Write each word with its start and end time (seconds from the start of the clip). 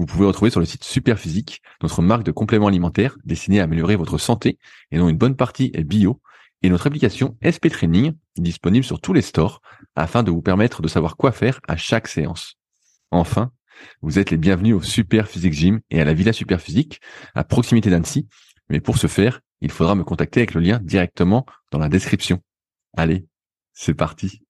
vous 0.00 0.06
pouvez 0.06 0.24
retrouver 0.24 0.50
sur 0.50 0.60
le 0.60 0.66
site 0.66 0.82
Superphysique, 0.82 1.60
notre 1.82 2.00
marque 2.00 2.22
de 2.22 2.32
compléments 2.32 2.68
alimentaires 2.68 3.18
destinée 3.26 3.60
à 3.60 3.64
améliorer 3.64 3.96
votre 3.96 4.16
santé 4.16 4.58
et 4.90 4.96
dont 4.96 5.10
une 5.10 5.18
bonne 5.18 5.36
partie 5.36 5.70
est 5.74 5.84
bio, 5.84 6.22
et 6.62 6.70
notre 6.70 6.86
application 6.86 7.36
SP 7.44 7.68
Training 7.68 8.14
disponible 8.38 8.82
sur 8.82 8.98
tous 8.98 9.12
les 9.12 9.20
stores 9.20 9.60
afin 9.96 10.22
de 10.22 10.30
vous 10.30 10.40
permettre 10.40 10.80
de 10.80 10.88
savoir 10.88 11.18
quoi 11.18 11.32
faire 11.32 11.60
à 11.68 11.76
chaque 11.76 12.08
séance. 12.08 12.54
Enfin, 13.10 13.52
vous 14.00 14.18
êtes 14.18 14.30
les 14.30 14.38
bienvenus 14.38 14.74
au 14.74 14.80
Super 14.80 15.28
Physique 15.28 15.52
Gym 15.52 15.80
et 15.90 16.00
à 16.00 16.06
la 16.06 16.14
Villa 16.14 16.32
Super 16.32 16.62
Physique 16.62 17.02
à 17.34 17.44
proximité 17.44 17.90
d'Annecy. 17.90 18.26
Mais 18.70 18.80
pour 18.80 18.96
ce 18.96 19.06
faire, 19.06 19.40
il 19.60 19.70
faudra 19.70 19.94
me 19.94 20.04
contacter 20.04 20.40
avec 20.40 20.54
le 20.54 20.62
lien 20.62 20.80
directement 20.82 21.44
dans 21.72 21.78
la 21.78 21.90
description. 21.90 22.40
Allez, 22.96 23.26
c'est 23.74 23.92
parti. 23.92 24.40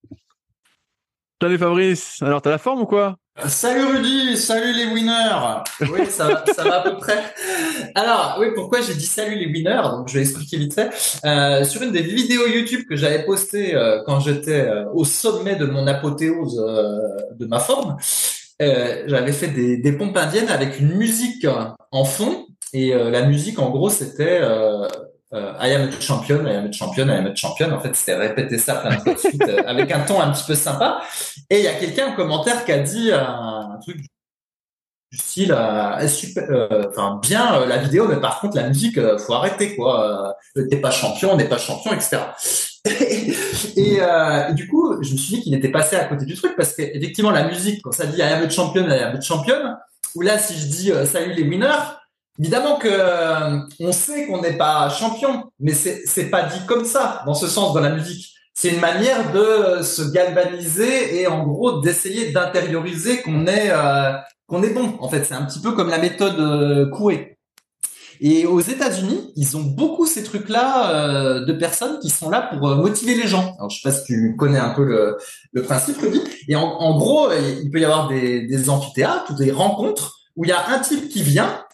Salut 1.43 1.57
Fabrice, 1.57 2.19
alors 2.21 2.43
t'as 2.43 2.51
la 2.51 2.59
forme 2.59 2.83
ou 2.83 2.87
quoi? 2.87 3.17
Salut 3.47 3.85
Rudy, 3.85 4.37
salut 4.37 4.75
les 4.75 4.85
winners. 4.93 5.63
Oui, 5.91 6.01
ça 6.11 6.29
va, 6.29 6.45
ça 6.53 6.65
va 6.65 6.81
à 6.81 6.83
peu 6.83 6.99
près. 6.99 7.19
Alors, 7.95 8.37
oui, 8.39 8.49
pourquoi 8.55 8.83
j'ai 8.83 8.93
dit 8.93 9.07
salut 9.07 9.37
les 9.37 9.47
winners? 9.47 9.81
Donc, 9.91 10.09
je 10.09 10.15
vais 10.17 10.21
expliquer 10.21 10.59
vite 10.59 10.75
fait. 10.75 10.91
Euh, 11.25 11.65
sur 11.65 11.81
une 11.81 11.93
des 11.93 12.03
vidéos 12.03 12.47
YouTube 12.47 12.83
que 12.87 12.95
j'avais 12.95 13.25
postées 13.25 13.75
euh, 13.75 14.03
quand 14.05 14.21
j'étais 14.21 14.69
euh, 14.69 14.85
au 14.93 15.07
sommet 15.07 15.57
de 15.57 15.65
mon 15.65 15.87
apothéose 15.87 16.57
de 17.33 17.47
ma 17.47 17.59
forme, 17.59 17.97
j'avais 18.61 19.33
fait 19.33 19.49
des, 19.49 19.93
pompes 19.93 20.19
indiennes 20.19 20.51
avec 20.51 20.79
une 20.79 20.95
musique 20.95 21.47
en 21.91 22.05
fond. 22.05 22.49
Et 22.75 22.93
la 22.93 23.23
musique, 23.23 23.59
en 23.59 23.71
gros, 23.71 23.89
c'était 23.89 24.43
euh, 25.33 25.53
I 25.61 25.73
am 25.73 25.89
a 25.89 26.01
champion, 26.01 26.45
I 26.47 26.57
am 26.57 26.67
a 26.67 26.73
champion, 26.73 27.09
I 27.09 27.17
am 27.17 27.27
a 27.27 27.35
champion. 27.35 27.73
En 27.73 27.81
fait, 27.81 27.95
c'était 27.95 28.17
répéter 28.17 28.59
ça 28.59 28.77
plein 28.77 28.97
de 28.97 29.01
fois 29.01 29.17
suite 29.17 29.43
euh, 29.49 29.63
avec 29.65 29.91
un 29.93 30.01
ton 30.01 30.21
un 30.21 30.33
petit 30.33 30.45
peu 30.45 30.55
sympa. 30.55 31.03
Et 31.49 31.59
il 31.59 31.65
y 31.65 31.69
a 31.69 31.75
quelqu'un 31.75 32.09
en 32.09 32.17
commentaire 32.17 32.65
qui 32.65 32.73
a 32.73 32.79
dit 32.79 33.13
un, 33.13 33.79
truc 33.81 33.99
du 35.13 35.19
style 35.19 35.53
euh, 35.53 36.09
super, 36.09 36.51
euh, 36.51 36.87
enfin 36.89 37.21
bien 37.23 37.65
la 37.65 37.79
vidéo, 37.79 38.09
mais 38.09 38.21
par 38.21 38.41
contre 38.41 38.57
la 38.57 38.69
musique, 38.69 38.99
faut 39.19 39.35
arrêter 39.35 39.77
quoi. 39.77 40.35
T'es 40.55 40.79
pas 40.79 40.91
champion, 40.91 41.33
on 41.33 41.37
n'est 41.37 41.49
pas 41.49 41.59
champion, 41.59 41.93
etc. 41.93 42.19
et, 42.85 43.33
et, 43.77 44.55
du 44.55 44.67
coup, 44.67 45.01
je 45.01 45.13
me 45.13 45.17
suis 45.17 45.37
dit 45.37 45.43
qu'il 45.43 45.55
était 45.55 45.71
passé 45.71 45.95
à 45.95 46.07
côté 46.07 46.25
du 46.25 46.35
truc 46.35 46.57
parce 46.57 46.75
qu'effectivement 46.75 47.31
la 47.31 47.47
musique, 47.47 47.83
quand 47.83 47.93
ça 47.93 48.07
dit 48.07 48.19
I 48.19 48.23
am 48.23 48.43
a 48.43 48.51
champion, 48.51 48.89
I 48.89 48.99
am 48.99 49.17
a 49.17 49.21
champion, 49.21 49.77
ou 50.17 50.23
là 50.23 50.39
si 50.39 50.59
je 50.59 50.67
dis 50.67 50.93
salut 51.07 51.35
les 51.35 51.45
winners 51.45 52.00
Évidemment 52.41 52.79
que 52.79 52.89
euh, 52.89 53.59
on 53.81 53.93
sait 53.93 54.27
qu'on 54.27 54.41
n'est 54.41 54.57
pas 54.57 54.89
champion, 54.89 55.51
mais 55.61 55.75
c'est 55.75 56.03
c'est 56.07 56.31
pas 56.31 56.45
dit 56.45 56.65
comme 56.67 56.87
ça 56.87 57.23
dans 57.27 57.35
ce 57.35 57.47
sens 57.47 57.75
dans 57.75 57.81
la 57.81 57.91
musique. 57.91 58.35
C'est 58.55 58.71
une 58.71 58.81
manière 58.81 59.31
de 59.33 59.83
se 59.83 60.11
galvaniser 60.11 61.21
et 61.21 61.27
en 61.27 61.47
gros 61.47 61.81
d'essayer 61.81 62.33
d'intérioriser 62.33 63.21
qu'on 63.21 63.47
est 63.47 63.71
euh, 63.71 64.13
qu'on 64.47 64.63
est 64.63 64.71
bon. 64.71 64.95
En 65.01 65.09
fait, 65.11 65.25
c'est 65.25 65.35
un 65.35 65.45
petit 65.45 65.61
peu 65.61 65.73
comme 65.73 65.91
la 65.91 65.99
méthode 65.99 66.41
euh, 66.41 66.89
Coué. 66.89 67.37
Et 68.23 68.47
aux 68.47 68.61
États-Unis, 68.61 69.33
ils 69.37 69.57
ont 69.59 69.63
beaucoup 69.63 70.07
ces 70.07 70.23
trucs-là 70.23 70.95
euh, 70.95 71.45
de 71.45 71.53
personnes 71.53 71.99
qui 72.01 72.09
sont 72.09 72.31
là 72.31 72.49
pour 72.51 72.69
motiver 72.77 73.15
les 73.15 73.27
gens. 73.27 73.55
Alors, 73.59 73.71
je 73.71 73.81
sais 73.81 73.89
pas 73.89 73.95
si 73.95 74.05
tu 74.05 74.35
connais 74.39 74.59
un 74.59 74.71
peu 74.71 74.85
le, 74.85 75.63
principe, 75.63 75.99
Rudy. 75.99 76.23
Et 76.49 76.57
en, 76.57 76.63
en, 76.63 76.99
gros, 76.99 77.31
il 77.33 77.71
peut 77.71 77.81
y 77.81 77.85
avoir 77.85 78.09
des, 78.09 78.47
des 78.47 78.69
amphithéâtres 78.69 79.31
ou 79.31 79.35
des 79.37 79.51
rencontres 79.51 80.21
où 80.37 80.45
il 80.45 80.49
y 80.49 80.53
a 80.53 80.69
un 80.69 80.79
type 80.81 81.09
qui 81.09 81.23
vient 81.23 81.65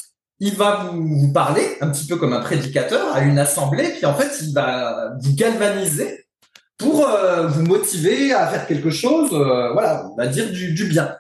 il 0.41 0.55
va 0.55 0.91
vous, 0.93 1.33
parler 1.33 1.77
un 1.81 1.89
petit 1.89 2.07
peu 2.07 2.17
comme 2.17 2.33
un 2.33 2.41
prédicateur 2.41 3.15
à 3.15 3.23
une 3.23 3.39
assemblée, 3.39 3.89
puis 3.97 4.07
en 4.07 4.15
fait, 4.15 4.31
il 4.43 4.53
va 4.53 5.13
vous 5.21 5.35
galvaniser 5.35 6.27
pour 6.79 7.09
euh, 7.09 7.47
vous 7.47 7.63
motiver 7.63 8.33
à 8.33 8.47
faire 8.49 8.67
quelque 8.67 8.91
chose, 8.91 9.31
euh, 9.33 9.73
voilà, 9.73 10.09
on 10.13 10.17
va 10.17 10.27
dire 10.27 10.51
du, 10.51 10.85
bien. 10.85 11.17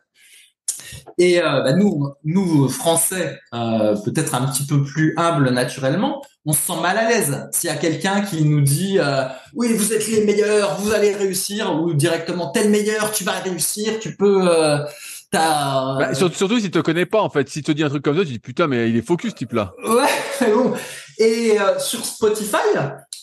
Et 1.19 1.41
euh, 1.41 1.62
bah, 1.62 1.72
nous, 1.72 2.12
nous 2.25 2.69
Français, 2.69 3.41
peut-être 3.53 4.34
un 4.34 4.47
petit 4.47 4.66
peu 4.66 4.84
plus 4.84 5.15
humbles 5.16 5.50
naturellement, 5.50 6.22
on 6.44 6.53
se 6.53 6.60
sent 6.60 6.81
mal 6.83 6.98
à 6.98 7.09
l'aise 7.09 7.48
s'il 7.53 7.71
y 7.71 7.72
a 7.72 7.77
quelqu'un 7.77 8.21
qui 8.21 8.44
nous 8.44 8.60
dit 8.60 8.98
oui 9.54 9.72
vous 9.72 9.94
êtes 9.94 10.06
les 10.09 10.25
meilleurs, 10.25 10.78
vous 10.78 10.93
allez 10.93 11.15
réussir, 11.15 11.75
ou 11.75 11.94
directement 11.94 12.50
tel 12.50 12.69
meilleur, 12.69 13.12
tu 13.12 13.25
vas 13.25 13.33
réussir, 13.33 13.98
tu 13.98 14.15
peux 14.15 14.47
bah, 15.33 16.15
surtout, 16.15 16.59
s'il 16.59 16.71
te 16.71 16.79
connaît 16.79 17.07
pas, 17.07 17.21
en 17.21 17.31
fait. 17.31 17.49
S'il 17.49 17.63
te 17.63 17.73
dit 17.73 17.83
un 17.83 17.89
truc 17.89 18.03
comme 18.03 18.17
ça, 18.17 18.25
tu 18.25 18.33
dis 18.33 18.39
putain, 18.39 18.67
mais 18.67 18.89
il 18.91 18.97
est 18.97 19.07
focus, 19.07 19.35
type 19.35 19.53
là. 19.53 19.75
Ouais, 19.87 20.47
bon. 20.53 20.73
Et 21.19 21.59
euh, 21.59 21.79
sur 21.79 22.05
Spotify, 22.05 22.57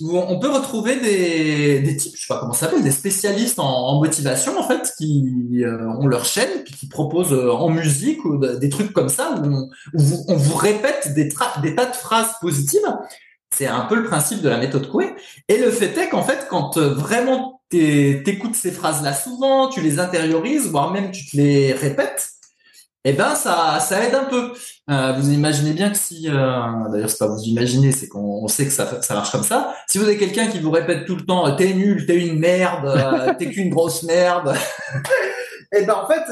on 0.02 0.40
peut 0.40 0.50
retrouver 0.50 1.00
des, 1.00 1.80
des 1.80 1.96
types, 1.96 2.14
je 2.16 2.22
sais 2.22 2.28
pas 2.28 2.40
comment 2.40 2.54
ça 2.54 2.66
s'appelle, 2.66 2.84
des 2.84 2.92
spécialistes 2.92 3.60
en, 3.60 4.00
motivation, 4.00 4.58
en 4.60 4.68
fait, 4.68 4.92
qui 4.98 5.64
euh, 5.64 5.88
ont 6.00 6.08
leur 6.08 6.26
chaîne, 6.26 6.64
puis 6.66 6.74
qui 6.74 6.88
proposent 6.88 7.34
euh, 7.34 7.52
en 7.52 7.70
musique 7.70 8.26
ou 8.26 8.38
des 8.38 8.70
trucs 8.70 8.94
comme 8.94 9.10
ça, 9.10 9.36
où 9.38 9.48
on, 9.48 9.70
vous, 9.94 10.26
on 10.28 10.36
vous, 10.36 10.56
répète 10.56 11.14
des, 11.14 11.30
des 11.62 11.76
tas 11.76 11.86
de 11.86 11.96
phrases 11.96 12.34
positives. 12.42 12.82
C'est 13.56 13.68
un 13.68 13.82
peu 13.82 13.96
le 13.96 14.06
principe 14.06 14.42
de 14.42 14.50
la 14.50 14.58
méthode 14.58 14.90
Coué. 14.90 15.14
Et 15.48 15.58
le 15.60 15.70
fait 15.70 15.96
est 15.96 16.10
qu'en 16.10 16.24
fait, 16.24 16.48
quand 16.50 16.80
vraiment 16.80 17.53
t'écoutes 18.24 18.56
ces 18.56 18.72
phrases-là 18.72 19.14
souvent, 19.14 19.70
tu 19.70 19.82
les 19.82 20.00
intériorises, 20.00 20.70
voire 20.70 20.92
même 20.92 21.12
tu 21.12 21.26
te 21.26 21.38
les 21.38 21.74
répètes, 21.74 22.30
eh 23.06 23.14
ben 23.14 23.36
ça, 23.36 23.80
ça 23.82 24.04
aide 24.04 24.16
un 24.16 24.26
peu. 24.26 24.54
Euh, 24.90 25.14
vous 25.14 25.32
imaginez 25.32 25.74
bien 25.74 25.90
que 25.90 25.98
si, 25.98 26.28
euh, 26.30 26.90
d'ailleurs 26.90 27.10
c'est 27.10 27.18
pas 27.18 27.28
vous 27.28 27.44
imaginez, 27.44 27.92
c'est 27.92 28.08
qu'on 28.08 28.48
sait 28.48 28.66
que 28.66 28.72
ça, 28.72 29.02
ça 29.02 29.14
marche 29.14 29.32
comme 29.32 29.44
ça. 29.44 29.76
Si 29.90 29.98
vous 29.98 30.06
avez 30.06 30.18
quelqu'un 30.18 30.48
qui 30.48 30.60
vous 30.60 30.72
répète 30.72 31.06
tout 31.06 31.16
le 31.16 31.26
temps, 31.26 31.54
t'es 31.56 31.74
nul, 31.74 32.06
t'es 32.06 32.16
une 32.26 32.40
merde, 32.40 32.86
euh, 32.86 33.34
t'es 33.40 33.50
qu'une 33.50 33.70
grosse 33.70 34.04
merde, 34.04 34.54
eh 35.76 35.82
ben 35.86 35.96
en 35.96 36.08
fait, 36.08 36.24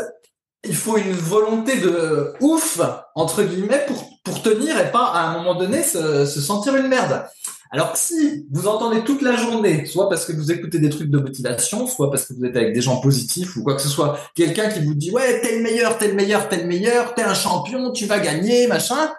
il 0.64 0.76
faut 0.76 0.98
une 0.98 1.12
volonté 1.12 1.78
de 1.78 2.34
ouf 2.40 2.80
entre 3.16 3.44
guillemets 3.44 3.86
pour 3.88 4.10
pour 4.24 4.42
tenir 4.42 4.80
et 4.80 4.92
pas 4.92 5.08
à 5.08 5.28
un 5.28 5.34
moment 5.34 5.56
donné 5.56 5.82
se, 5.84 6.26
se 6.26 6.40
sentir 6.40 6.76
une 6.76 6.88
merde. 6.88 7.26
Alors 7.74 7.96
si 7.96 8.46
vous 8.52 8.68
entendez 8.68 9.02
toute 9.06 9.22
la 9.22 9.38
journée, 9.38 9.86
soit 9.86 10.10
parce 10.10 10.26
que 10.26 10.34
vous 10.34 10.52
écoutez 10.52 10.80
des 10.80 10.90
trucs 10.90 11.10
de 11.10 11.18
motivation, 11.18 11.88
soit 11.88 12.12
parce 12.12 12.26
que 12.26 12.34
vous 12.34 12.44
êtes 12.44 12.58
avec 12.58 12.74
des 12.74 12.82
gens 12.82 13.00
positifs 13.00 13.56
ou 13.56 13.64
quoi 13.64 13.76
que 13.76 13.82
ce 13.82 13.88
soit, 13.88 14.20
quelqu'un 14.36 14.68
qui 14.68 14.82
vous 14.82 14.94
dit 14.94 15.10
ouais 15.12 15.40
t'es 15.40 15.56
le 15.56 15.64
meilleur, 15.64 15.98
t'es 15.98 16.10
le 16.10 16.14
meilleur, 16.14 16.50
t'es 16.50 16.58
le 16.58 16.68
meilleur, 16.68 17.16
t'es 17.16 17.24
un 17.24 17.34
champion, 17.34 17.92
tu 17.92 18.06
vas 18.08 18.20
gagner, 18.20 18.68
machin, 18.68 19.14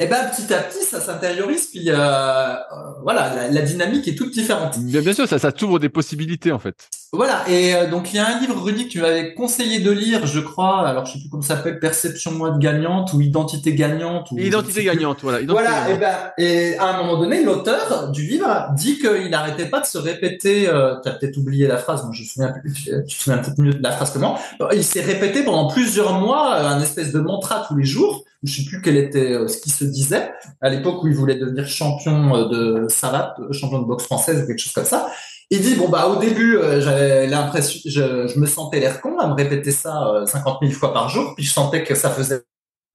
eh 0.00 0.06
ben 0.06 0.28
petit 0.28 0.52
à 0.52 0.58
petit 0.58 0.84
ça 0.84 1.00
s'intériorise 1.00 1.68
puis 1.68 1.88
euh, 1.88 1.94
euh, 1.96 2.56
voilà 3.04 3.48
la, 3.48 3.62
dynamique 3.62 4.08
est 4.08 4.16
toute 4.16 4.32
différente. 4.32 4.76
Bien, 4.80 5.00
bien 5.00 5.12
sûr 5.12 5.28
ça 5.28 5.38
ça 5.38 5.52
t'ouvre 5.52 5.78
des 5.78 5.88
possibilités 5.88 6.50
en 6.50 6.58
fait. 6.58 6.88
Voilà 7.14 7.48
et 7.48 7.74
euh, 7.74 7.88
donc 7.88 8.12
il 8.12 8.16
y 8.16 8.18
a 8.18 8.26
un 8.26 8.40
livre 8.40 8.60
Rudy 8.60 8.86
que 8.86 8.92
tu 8.92 9.00
m'avais 9.00 9.34
conseillé 9.34 9.80
de 9.80 9.90
lire 9.90 10.26
je 10.26 10.40
crois 10.40 10.86
alors 10.86 11.06
je 11.06 11.12
sais 11.12 11.18
plus 11.20 11.28
comment 11.28 11.42
ça 11.42 11.56
s'appelle 11.56 11.78
Perception 11.78 12.32
moi 12.32 12.56
gagnante 12.58 13.12
ou 13.12 13.20
Identité 13.20 13.74
gagnante 13.74 14.30
ou 14.32 14.38
Identité 14.38 14.84
gagnante 14.84 15.18
voilà. 15.22 15.38
voilà 15.48 15.90
et 15.90 15.96
ben 15.96 16.14
et 16.38 16.76
à 16.78 16.86
un 16.86 17.02
moment 17.02 17.18
donné 17.18 17.44
l'auteur 17.44 18.10
du 18.10 18.22
livre 18.22 18.68
dit 18.76 18.98
qu'il 18.98 19.30
n'arrêtait 19.30 19.66
pas 19.66 19.80
de 19.80 19.86
se 19.86 19.98
répéter 19.98 20.68
euh, 20.68 20.96
tu 21.02 21.08
as 21.08 21.12
peut-être 21.12 21.36
oublié 21.36 21.66
la 21.66 21.76
phrase 21.76 22.04
moi 22.04 22.12
je 22.12 22.22
me 22.22 22.26
souviens 22.26 22.52
plus 22.52 22.72
tu 22.72 22.90
te 22.90 23.22
souviens 23.22 23.38
peut-être 23.38 23.60
mieux 23.60 23.74
de 23.74 23.82
la 23.82 23.92
phrase 23.92 24.12
que 24.12 24.18
moi 24.18 24.38
il 24.72 24.84
s'est 24.84 25.02
répété 25.02 25.44
pendant 25.44 25.68
plusieurs 25.68 26.18
mois 26.18 26.56
un 26.56 26.80
espèce 26.80 27.12
de 27.12 27.20
mantra 27.20 27.64
tous 27.68 27.76
les 27.76 27.84
jours 27.84 28.24
je 28.44 28.56
sais 28.56 28.64
plus 28.64 28.82
quel 28.82 28.96
était 28.96 29.48
ce 29.48 29.58
qui 29.58 29.70
se 29.70 29.84
disait 29.84 30.30
à 30.60 30.68
l'époque 30.68 31.02
où 31.02 31.08
il 31.08 31.14
voulait 31.14 31.36
devenir 31.36 31.66
champion 31.66 32.34
euh, 32.34 32.48
de 32.48 32.88
savate, 32.88 33.38
euh, 33.40 33.52
champion 33.52 33.80
de 33.80 33.86
boxe 33.86 34.04
française 34.04 34.42
ou 34.42 34.46
quelque 34.46 34.58
chose 34.58 34.72
comme 34.72 34.84
ça. 34.84 35.08
Il 35.50 35.60
dit 35.60 35.74
bon 35.74 35.88
bah 35.88 36.06
au 36.06 36.16
début 36.16 36.56
euh, 36.56 36.80
j'avais 36.80 37.26
l'impression, 37.26 37.80
je, 37.84 38.26
je, 38.26 38.38
me 38.38 38.46
sentais 38.46 38.80
l'air 38.80 39.00
con 39.00 39.18
à 39.18 39.26
me 39.26 39.34
répéter 39.34 39.72
ça 39.72 40.24
50 40.26 40.58
000 40.62 40.72
fois 40.72 40.92
par 40.92 41.08
jour, 41.08 41.34
puis 41.36 41.44
je 41.44 41.52
sentais 41.52 41.84
que 41.84 41.94
ça 41.94 42.10
faisait 42.10 42.42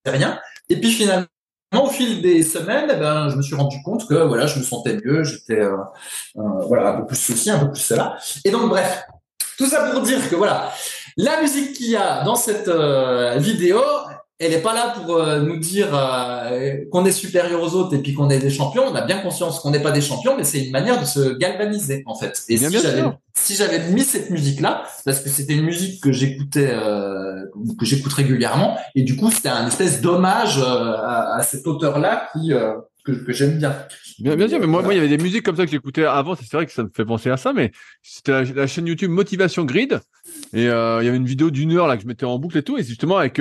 rien. 0.05 0.39
Et 0.69 0.79
puis 0.79 0.91
finalement 0.91 1.27
au 1.77 1.87
fil 1.87 2.21
des 2.21 2.41
semaines, 2.41 2.89
eh 2.91 2.97
ben, 2.97 3.29
je 3.29 3.35
me 3.35 3.41
suis 3.41 3.55
rendu 3.55 3.77
compte 3.83 4.07
que 4.07 4.15
voilà, 4.15 4.47
je 4.47 4.57
me 4.59 4.63
sentais 4.63 4.99
mieux, 5.03 5.23
j'étais 5.23 5.59
euh, 5.59 5.77
euh, 6.37 6.41
voilà 6.67 6.89
un 6.89 7.01
peu 7.01 7.07
plus 7.07 7.15
ceci, 7.15 7.51
un 7.51 7.59
peu 7.59 7.71
plus 7.71 7.81
cela. 7.81 8.17
Et 8.43 8.51
donc 8.51 8.69
bref, 8.69 9.05
tout 9.57 9.67
ça 9.67 9.91
pour 9.91 10.01
dire 10.01 10.29
que 10.29 10.35
voilà, 10.35 10.71
la 11.17 11.41
musique 11.41 11.73
qu'il 11.73 11.91
y 11.91 11.95
a 11.95 12.23
dans 12.23 12.35
cette 12.35 12.67
euh, 12.67 13.37
vidéo, 13.37 13.81
elle 14.39 14.51
n'est 14.51 14.61
pas 14.61 14.73
là 14.73 14.93
pour 14.95 15.17
euh, 15.17 15.41
nous 15.41 15.57
dire 15.57 15.89
euh, 15.93 16.77
qu'on 16.91 17.03
est 17.03 17.11
supérieur 17.11 17.61
aux 17.61 17.75
autres 17.75 17.93
et 17.93 17.97
puis 17.97 18.13
qu'on 18.13 18.29
est 18.29 18.39
des 18.39 18.49
champions. 18.49 18.83
On 18.89 18.95
a 18.95 19.01
bien 19.01 19.19
conscience 19.19 19.59
qu'on 19.59 19.69
n'est 19.69 19.81
pas 19.81 19.91
des 19.91 19.99
champions, 19.99 20.37
mais 20.37 20.45
c'est 20.45 20.63
une 20.63 20.71
manière 20.71 20.99
de 20.99 21.05
se 21.05 21.37
galvaniser 21.37 22.03
en 22.05 22.15
fait. 22.15 22.41
Et 22.47 22.55
si 22.55 22.79
j'avais 22.79 23.03
si 23.33 23.55
j'avais 23.55 23.89
mis 23.91 24.03
cette 24.03 24.29
musique 24.29 24.61
là, 24.61 24.83
parce 25.03 25.19
que 25.19 25.29
c'était 25.29 25.55
une 25.55 25.65
musique 25.65 26.01
que 26.01 26.13
j'écoutais 26.13 26.69
euh, 26.71 27.45
que 27.77 27.85
j'écoute 27.85 28.13
régulièrement, 28.13 28.77
et 28.95 29.03
du 29.03 29.17
coup 29.17 29.29
c'était 29.29 29.49
un 29.49 29.67
espèce 29.67 30.01
d'hommage 30.01 30.57
à, 30.57 31.35
à, 31.35 31.41
cet 31.43 31.67
auteur 31.67 31.99
là 31.99 32.29
qui 32.31 32.53
que, 33.05 33.11
que 33.11 33.33
j'aime 33.33 33.57
bien. 33.57 33.75
Bien, 34.19 34.35
bien 34.35 34.49
sûr, 34.49 34.59
mais 34.59 34.67
moi, 34.67 34.81
moi, 34.81 34.93
il 34.93 34.97
y 34.97 34.99
avait 34.99 35.09
des 35.09 35.21
musiques 35.21 35.43
comme 35.43 35.55
ça 35.55 35.63
que 35.63 35.71
j'écoutais 35.71 36.03
avant. 36.03 36.35
C'est 36.35 36.51
vrai 36.51 36.65
que 36.65 36.73
ça 36.73 36.83
me 36.83 36.89
fait 36.93 37.05
penser 37.05 37.29
à 37.29 37.37
ça, 37.37 37.53
mais 37.53 37.71
c'était 38.03 38.43
la, 38.53 38.67
chaîne 38.67 38.85
YouTube 38.85 39.11
Motivation 39.11 39.63
Grid. 39.63 40.01
Et 40.53 40.63
il 40.63 40.65
y 40.65 40.69
avait 40.69 41.15
une 41.15 41.25
vidéo 41.25 41.51
d'une 41.51 41.71
heure 41.73 41.87
là 41.87 41.95
que 41.95 42.03
je 42.03 42.07
mettais 42.07 42.25
en 42.25 42.37
boucle 42.37 42.57
et 42.57 42.63
tout. 42.63 42.77
Et 42.77 42.83
justement 42.83 43.17
avec 43.17 43.39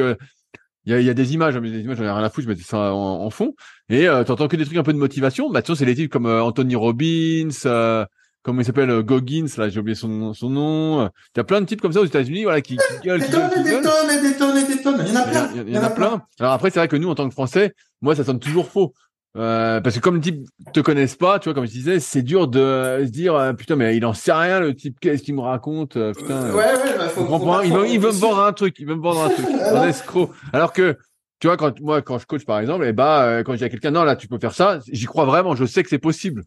il 0.88 0.92
y 0.92 0.94
a, 0.94 1.00
y 1.02 1.10
a, 1.10 1.14
des 1.14 1.34
images, 1.34 1.54
hein, 1.54 1.60
mais 1.60 1.70
des 1.70 1.80
images, 1.80 1.98
j'en 1.98 2.04
ai 2.04 2.10
rien 2.10 2.24
à 2.24 2.30
foutre, 2.30 2.44
je 2.44 2.48
mettais 2.48 2.62
ça 2.62 2.94
en, 2.94 3.28
fond. 3.28 3.54
Et 3.90 4.08
euh, 4.08 4.24
t'entends 4.24 4.48
que 4.48 4.56
des 4.56 4.64
trucs 4.64 4.78
un 4.78 4.82
peu 4.82 4.94
de 4.94 4.98
motivation. 4.98 5.50
Bah, 5.50 5.60
tu 5.60 5.76
c'est 5.76 5.84
des 5.84 5.94
types 5.94 6.10
comme 6.10 6.24
euh, 6.24 6.42
Anthony 6.42 6.76
Robbins, 6.76 7.50
euh, 7.66 8.06
comment 8.42 8.62
il 8.62 8.64
s'appelle, 8.64 8.88
euh, 8.88 9.02
Goggins, 9.02 9.48
là, 9.58 9.68
j'ai 9.68 9.80
oublié 9.80 9.94
son, 9.94 10.32
son 10.32 10.48
nom. 10.48 11.04
Il 11.04 11.38
y 11.38 11.40
a 11.40 11.44
plein 11.44 11.60
de 11.60 11.66
types 11.66 11.82
comme 11.82 11.92
ça 11.92 12.00
aux 12.00 12.06
États-Unis, 12.06 12.44
voilà, 12.44 12.62
qui, 12.62 12.78
qui 12.78 13.06
gueulent. 13.06 13.20
Des 13.20 13.28
tonnes, 13.28 13.62
des 13.62 13.82
tonnes, 13.82 14.22
des 14.22 14.36
tonnes, 14.38 14.66
des 14.66 14.82
tonnes. 14.82 15.04
Il 15.06 15.12
y 15.12 15.16
en 15.16 15.20
a 15.20 15.24
plein. 15.24 15.50
Il 15.66 15.74
y, 15.74 15.78
en 15.78 15.82
a 15.82 15.90
plein. 15.90 16.22
Alors 16.40 16.52
après, 16.54 16.70
c'est 16.70 16.78
vrai 16.78 16.88
que 16.88 16.96
nous, 16.96 17.10
en 17.10 17.14
tant 17.14 17.28
que 17.28 17.34
Français, 17.34 17.74
moi, 18.00 18.14
ça 18.14 18.24
sonne 18.24 18.40
toujours 18.40 18.70
faux. 18.70 18.94
Euh, 19.36 19.80
parce 19.80 19.94
que 19.94 20.00
comme 20.00 20.16
le 20.16 20.20
type 20.20 20.46
te 20.72 20.80
connaissent 20.80 21.16
pas, 21.16 21.38
tu 21.38 21.44
vois, 21.44 21.54
comme 21.54 21.66
je 21.66 21.70
disais, 21.70 22.00
c'est 22.00 22.22
dur 22.22 22.48
de 22.48 23.02
se 23.04 23.10
dire 23.10 23.34
euh, 23.34 23.52
putain 23.52 23.76
mais 23.76 23.96
il 23.96 24.04
en 24.06 24.14
sait 24.14 24.32
rien 24.32 24.58
le 24.58 24.74
type, 24.74 24.98
qu'est-ce 25.00 25.22
qu'il 25.22 25.34
me 25.34 25.42
raconte, 25.42 25.96
euh, 25.96 26.12
putain. 26.14 26.50
ouais 26.50 26.56
ouais, 26.56 26.96
bah, 26.96 27.08
faut, 27.08 27.26
faut 27.26 27.62
il, 27.62 27.72
veut, 27.72 27.88
il 27.88 28.00
veut 28.00 28.08
me 28.08 28.18
vendre 28.18 28.42
un 28.42 28.52
truc, 28.52 28.76
il 28.78 28.86
veut 28.86 28.96
me 28.96 29.02
vendre 29.02 29.24
un 29.24 29.28
truc, 29.28 29.46
un 29.72 29.86
escroc. 29.86 30.30
Alors 30.52 30.72
que 30.72 30.96
tu 31.40 31.46
vois, 31.46 31.56
quand 31.56 31.78
moi, 31.80 32.02
quand 32.02 32.18
je 32.18 32.26
coach 32.26 32.44
par 32.44 32.58
exemple, 32.58 32.84
et 32.84 32.88
eh 32.88 32.92
bah, 32.92 33.22
euh, 33.24 33.42
quand 33.42 33.52
je 33.52 33.58
dis 33.58 33.64
à 33.64 33.68
quelqu'un, 33.68 33.90
non, 33.90 34.02
là, 34.02 34.16
tu 34.16 34.28
peux 34.28 34.38
faire 34.38 34.54
ça, 34.54 34.80
j'y 34.90 35.06
crois 35.06 35.24
vraiment, 35.24 35.54
je 35.54 35.66
sais 35.66 35.82
que 35.82 35.88
c'est 35.88 35.98
possible. 35.98 36.42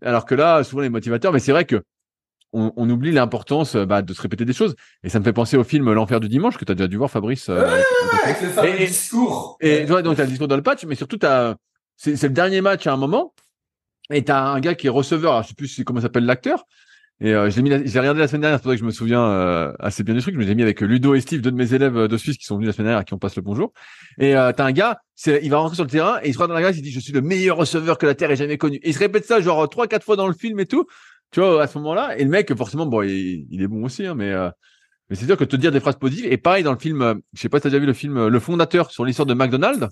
Alors 0.00 0.24
que 0.24 0.34
là, 0.34 0.64
souvent 0.64 0.80
les 0.82 0.88
motivateurs, 0.88 1.32
mais 1.32 1.40
c'est 1.40 1.52
vrai 1.52 1.64
que 1.64 1.82
on, 2.52 2.72
on 2.76 2.88
oublie 2.88 3.12
l'importance 3.12 3.76
bah, 3.76 4.02
de 4.02 4.12
se 4.14 4.22
répéter 4.22 4.44
des 4.44 4.52
choses. 4.52 4.74
Et 5.02 5.08
ça 5.08 5.18
me 5.18 5.24
fait 5.24 5.32
penser 5.32 5.56
au 5.56 5.64
film 5.64 5.90
L'Enfer 5.92 6.20
du 6.20 6.28
dimanche 6.28 6.56
que 6.56 6.64
tu 6.64 6.72
as 6.72 6.74
déjà 6.74 6.88
dû 6.88 6.96
voir, 6.96 7.10
Fabrice. 7.10 7.48
Euh, 7.48 7.66
avec 8.24 8.40
le 8.42 8.48
fameux 8.48 8.78
discours. 8.78 9.56
Et 9.60 9.80
tu 9.80 9.86
vois, 9.86 10.02
donc 10.02 10.16
tu 10.16 10.20
as 10.20 10.24
le 10.24 10.30
discours 10.30 10.48
dans 10.48 10.56
le 10.56 10.62
patch, 10.62 10.84
mais 10.84 10.94
surtout, 10.94 11.18
c'est, 11.20 11.54
c'est 12.02 12.22
le 12.22 12.30
dernier 12.30 12.60
match 12.60 12.86
à 12.86 12.92
un 12.92 12.96
moment. 12.96 13.34
Et 14.10 14.24
tu 14.24 14.32
as 14.32 14.44
un 14.44 14.60
gars 14.60 14.74
qui 14.74 14.88
est 14.88 14.90
receveur, 14.90 15.32
alors 15.32 15.42
je 15.44 15.48
sais 15.48 15.54
plus 15.54 15.84
comment 15.84 16.00
s'appelle 16.00 16.24
l'acteur, 16.26 16.64
et 17.20 17.34
euh, 17.34 17.48
mis, 17.58 17.70
j'ai 17.84 18.00
regardé 18.00 18.18
la 18.18 18.26
semaine 18.26 18.40
dernière, 18.40 18.58
c'est 18.58 18.62
pour 18.64 18.72
ça 18.72 18.74
que 18.74 18.80
je 18.80 18.84
me 18.84 18.90
souviens 18.90 19.24
euh, 19.24 19.72
assez 19.78 20.02
bien 20.02 20.12
du 20.12 20.20
truc. 20.20 20.34
Je 20.34 20.44
l'ai 20.44 20.56
mis 20.56 20.62
avec 20.62 20.80
Ludo 20.80 21.14
et 21.14 21.20
Steve, 21.20 21.40
deux 21.40 21.52
de 21.52 21.56
mes 21.56 21.72
élèves 21.72 21.96
euh, 21.96 22.08
de 22.08 22.16
Suisse 22.16 22.36
qui 22.36 22.44
sont 22.44 22.56
venus 22.56 22.66
la 22.66 22.72
semaine 22.72 22.86
dernière, 22.86 23.00
à 23.00 23.04
qui 23.04 23.14
on 23.14 23.18
passe 23.18 23.36
le 23.36 23.42
bonjour. 23.42 23.72
Et 24.18 24.34
euh, 24.34 24.50
t'as 24.50 24.64
un 24.64 24.72
gars, 24.72 24.98
il 25.26 25.48
va 25.48 25.58
rentrer 25.58 25.76
sur 25.76 25.84
le 25.84 25.90
terrain 25.90 26.18
et 26.22 26.28
il 26.28 26.32
se 26.32 26.38
regarde 26.38 26.50
dans 26.50 26.54
la 26.56 26.62
glace, 26.62 26.76
il 26.76 26.82
dit 26.82 26.90
je 26.90 26.98
suis 26.98 27.12
le 27.12 27.20
meilleur 27.20 27.58
receveur 27.58 27.96
que 27.96 28.06
la 28.06 28.16
terre 28.16 28.32
ait 28.32 28.36
jamais 28.36 28.58
connu. 28.58 28.78
Et 28.78 28.88
il 28.88 28.92
se 28.92 28.98
répète 28.98 29.24
ça 29.24 29.40
genre 29.40 29.68
trois 29.68 29.86
quatre 29.86 30.02
fois 30.02 30.16
dans 30.16 30.26
le 30.26 30.34
film 30.34 30.58
et 30.58 30.66
tout. 30.66 30.86
Tu 31.30 31.38
vois 31.38 31.62
à 31.62 31.68
ce 31.68 31.78
moment-là. 31.78 32.18
Et 32.18 32.24
le 32.24 32.30
mec, 32.30 32.52
forcément, 32.56 32.86
bon, 32.86 33.02
il, 33.02 33.46
il 33.50 33.62
est 33.62 33.68
bon 33.68 33.84
aussi, 33.84 34.04
hein, 34.04 34.16
mais 34.16 34.34
mais 35.08 35.14
c'est 35.14 35.26
sûr 35.26 35.36
que 35.36 35.44
te 35.44 35.54
dire 35.54 35.70
des 35.70 35.78
phrases 35.78 35.96
positives. 35.96 36.26
Et 36.28 36.38
pareil 36.38 36.64
dans 36.64 36.72
le 36.72 36.78
film, 36.78 37.20
je 37.34 37.40
sais 37.40 37.48
pas 37.48 37.58
si 37.58 37.62
t'as 37.62 37.68
déjà 37.68 37.78
vu 37.78 37.86
le 37.86 37.92
film 37.92 38.26
Le 38.26 38.40
Fondateur 38.40 38.90
sur 38.90 39.04
l'histoire 39.04 39.26
de 39.26 39.34
McDonald's. 39.34 39.86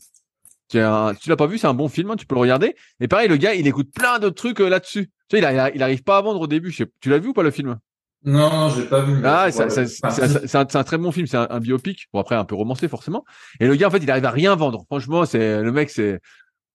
Tu 0.71 0.79
l'as 0.79 1.37
pas 1.37 1.47
vu, 1.47 1.59
c'est 1.59 1.67
un 1.67 1.75
bon 1.75 1.89
film, 1.89 2.11
hein, 2.11 2.17
tu 2.17 2.27
peux 2.27 2.35
le 2.37 2.41
regarder. 2.41 2.77
Et 3.01 3.09
pareil, 3.09 3.29
le 3.29 3.37
gars, 3.37 3.55
il 3.55 3.67
écoute 3.67 3.91
plein 3.93 4.19
de 4.19 4.29
trucs 4.29 4.61
là-dessus. 4.61 5.11
Tu 5.29 5.39
sais, 5.39 5.43
il, 5.43 5.73
il, 5.75 5.83
arrive 5.83 6.03
pas 6.03 6.19
à 6.19 6.23
vendre 6.23 6.41
au 6.41 6.47
début. 6.47 6.73
Sais, 6.73 6.87
tu 7.01 7.11
l'as 7.11 7.19
vu 7.19 7.29
ou 7.29 7.33
pas 7.33 7.43
le 7.43 7.51
film? 7.51 7.79
Non, 8.25 8.69
j'ai 8.69 8.85
pas 8.85 9.01
vu. 9.01 9.21
Ah, 9.25 9.51
c'est 9.51 10.55
un, 10.55 10.61
un, 10.61 10.85
très 10.85 10.99
bon 10.99 11.11
film, 11.11 11.27
c'est 11.27 11.39
un, 11.39 11.59
biopic. 11.59 12.07
Bon 12.13 12.21
après 12.21 12.35
un 12.35 12.45
peu 12.45 12.55
romancé 12.55 12.87
forcément. 12.87 13.25
Et 13.61 13.67
le 13.67 13.75
gars 13.77 13.89
en 13.89 13.91
fait, 13.91 13.99
il 13.99 14.11
arrive 14.11 14.27
à 14.27 14.31
rien 14.31 14.55
vendre. 14.55 14.85
Franchement, 14.87 15.25
c'est 15.25 15.63
le 15.63 15.73
mec, 15.73 15.91
c'est 15.91 16.21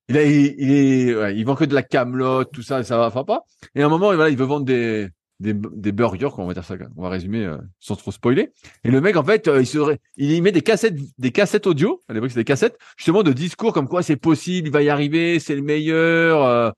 il, 0.09 0.17
a, 0.17 0.23
il, 0.23 0.55
il, 0.57 1.37
il 1.37 1.45
vend 1.45 1.55
que 1.55 1.65
de 1.65 1.73
la 1.73 1.83
camelote, 1.83 2.51
tout 2.51 2.63
ça, 2.63 2.83
ça 2.83 2.97
va 2.97 3.23
pas. 3.23 3.43
Et 3.75 3.83
à 3.83 3.85
un 3.85 3.89
moment, 3.89 4.07
voilà, 4.07 4.29
il 4.29 4.37
veut 4.37 4.45
vendre 4.45 4.65
des 4.65 5.09
des, 5.39 5.91
burgers, 5.91 6.29
on 6.37 6.47
va 6.47 6.53
dire 6.53 6.63
ça. 6.63 6.75
On 6.95 7.01
va 7.01 7.09
résumer 7.09 7.45
euh, 7.45 7.57
sans 7.79 7.95
trop 7.95 8.11
spoiler. 8.11 8.53
Et 8.83 8.91
le 8.91 9.01
mec 9.01 9.17
en 9.17 9.23
fait, 9.23 9.47
euh, 9.47 9.61
il 9.61 9.67
serait, 9.67 9.99
il 10.15 10.41
met 10.41 10.51
des 10.51 10.61
cassettes, 10.61 10.95
des 11.17 11.31
cassettes 11.31 11.67
audio. 11.67 12.01
À 12.07 12.13
l'époque, 12.13 12.29
c'était 12.29 12.41
des 12.41 12.45
cassettes 12.45 12.77
justement 12.97 13.23
de 13.23 13.33
discours 13.33 13.73
comme 13.73 13.87
quoi 13.87 14.01
c'est 14.01 14.15
possible, 14.15 14.67
il 14.67 14.71
va 14.71 14.81
y 14.81 14.89
arriver, 14.89 15.39
c'est 15.39 15.55
le 15.55 15.61
meilleur, 15.61 16.43
euh, 16.43 16.71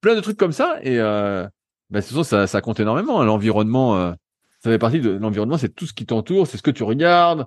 plein 0.00 0.14
de 0.14 0.20
trucs 0.20 0.36
comme 0.36 0.52
ça. 0.52 0.78
Et 0.82 0.98
bah, 0.98 2.00
de 2.00 2.22
ça, 2.22 2.46
ça 2.46 2.60
compte 2.60 2.80
énormément. 2.80 3.20
Hein. 3.20 3.24
L'environnement, 3.24 4.14
ça 4.62 4.70
fait 4.70 4.78
partie 4.78 5.00
de 5.00 5.10
l'environnement, 5.10 5.58
c'est 5.58 5.74
tout 5.74 5.86
ce 5.86 5.92
qui 5.92 6.06
t'entoure, 6.06 6.46
c'est 6.46 6.56
ce 6.56 6.62
que 6.62 6.70
tu 6.70 6.82
regardes, 6.82 7.46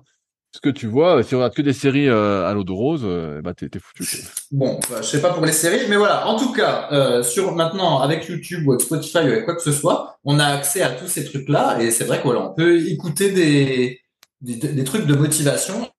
ce 0.54 0.60
que 0.60 0.68
tu 0.68 0.86
vois. 0.86 1.20
Si 1.22 1.30
tu 1.30 1.34
regardes 1.34 1.52
que 1.52 1.62
des 1.62 1.72
séries 1.72 2.08
euh, 2.08 2.46
à 2.46 2.54
l'eau 2.54 2.62
de 2.62 2.70
rose, 2.70 3.02
euh, 3.04 3.42
bah 3.42 3.54
t'es, 3.54 3.68
foutu. 3.80 4.04
Bon, 4.52 4.78
bah, 4.88 4.98
je 5.02 5.06
sais 5.06 5.20
pas 5.20 5.32
pour 5.32 5.44
les 5.44 5.52
séries, 5.52 5.86
mais 5.88 5.96
voilà. 5.96 6.28
En 6.28 6.38
tout 6.38 6.52
cas, 6.52 6.88
euh, 6.92 7.24
sur 7.24 7.52
maintenant 7.56 7.98
avec 7.98 8.28
YouTube 8.28 8.64
ou 8.64 8.72
avec 8.72 8.82
Spotify 8.82 9.18
ou 9.18 9.32
avec 9.32 9.46
quoi 9.46 9.56
que 9.56 9.62
ce 9.62 9.72
soit, 9.72 10.16
on 10.22 10.38
a 10.38 10.44
accès 10.44 10.82
à 10.82 10.90
tous 10.90 11.08
ces 11.08 11.24
trucs-là, 11.24 11.82
et 11.82 11.90
c'est 11.90 12.04
vrai 12.04 12.20
qu'on 12.20 12.54
peut 12.54 12.78
écouter 12.86 13.32
des, 13.32 14.00
des, 14.42 14.84
trucs 14.84 15.06
de 15.06 15.14
motivation 15.16 15.90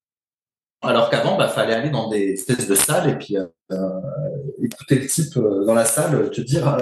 alors 0.82 1.10
qu'avant, 1.10 1.38
bah, 1.38 1.50
fallait 1.50 1.74
aller 1.74 1.90
dans 1.90 2.10
des 2.10 2.34
espèces 2.34 2.68
de 2.68 2.76
salles 2.76 3.10
et 3.10 3.16
puis 3.16 3.36
écouter 4.64 5.00
le 5.00 5.08
type 5.08 5.38
dans 5.66 5.74
la 5.74 5.84
salle 5.84 6.30
te 6.30 6.40
dire, 6.40 6.78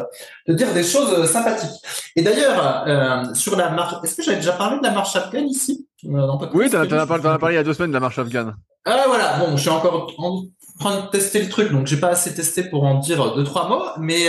te 0.46 0.52
dire 0.52 0.72
des 0.74 0.84
choses 0.84 1.26
sympathiques. 1.28 1.82
Et 2.16 2.22
d'ailleurs, 2.22 3.36
sur 3.36 3.56
la 3.56 3.72
marche, 3.72 3.96
est-ce 4.04 4.16
que 4.16 4.22
j'avais 4.22 4.38
déjà 4.38 4.52
parlé 4.52 4.78
de 4.78 4.84
la 4.84 4.92
marche 4.92 5.16
afghane 5.16 5.48
ici? 5.48 5.88
Oui, 6.06 6.70
tu 6.70 6.76
en 6.76 6.82
as, 6.82 7.08
parlé 7.08 7.56
il 7.56 7.56
y 7.56 7.58
a 7.58 7.64
deux 7.64 7.74
semaines 7.74 7.92
de 7.92 7.96
la 7.96 8.00
marche 8.00 8.20
afghane. 8.20 8.56
Ah 8.86 9.04
voilà, 9.08 9.38
bon, 9.40 9.56
je 9.56 9.62
suis 9.62 9.70
encore 9.70 10.14
en 10.18 10.44
train 10.80 11.02
de 11.02 11.10
tester 11.10 11.42
le 11.42 11.50
truc, 11.50 11.72
donc 11.72 11.88
j'ai 11.88 11.98
pas 11.98 12.10
assez 12.10 12.34
testé 12.34 12.64
pour 12.64 12.84
en 12.84 13.00
dire 13.00 13.36
deux 13.36 13.44
trois 13.44 13.70
mots, 13.70 13.84
mais 14.00 14.28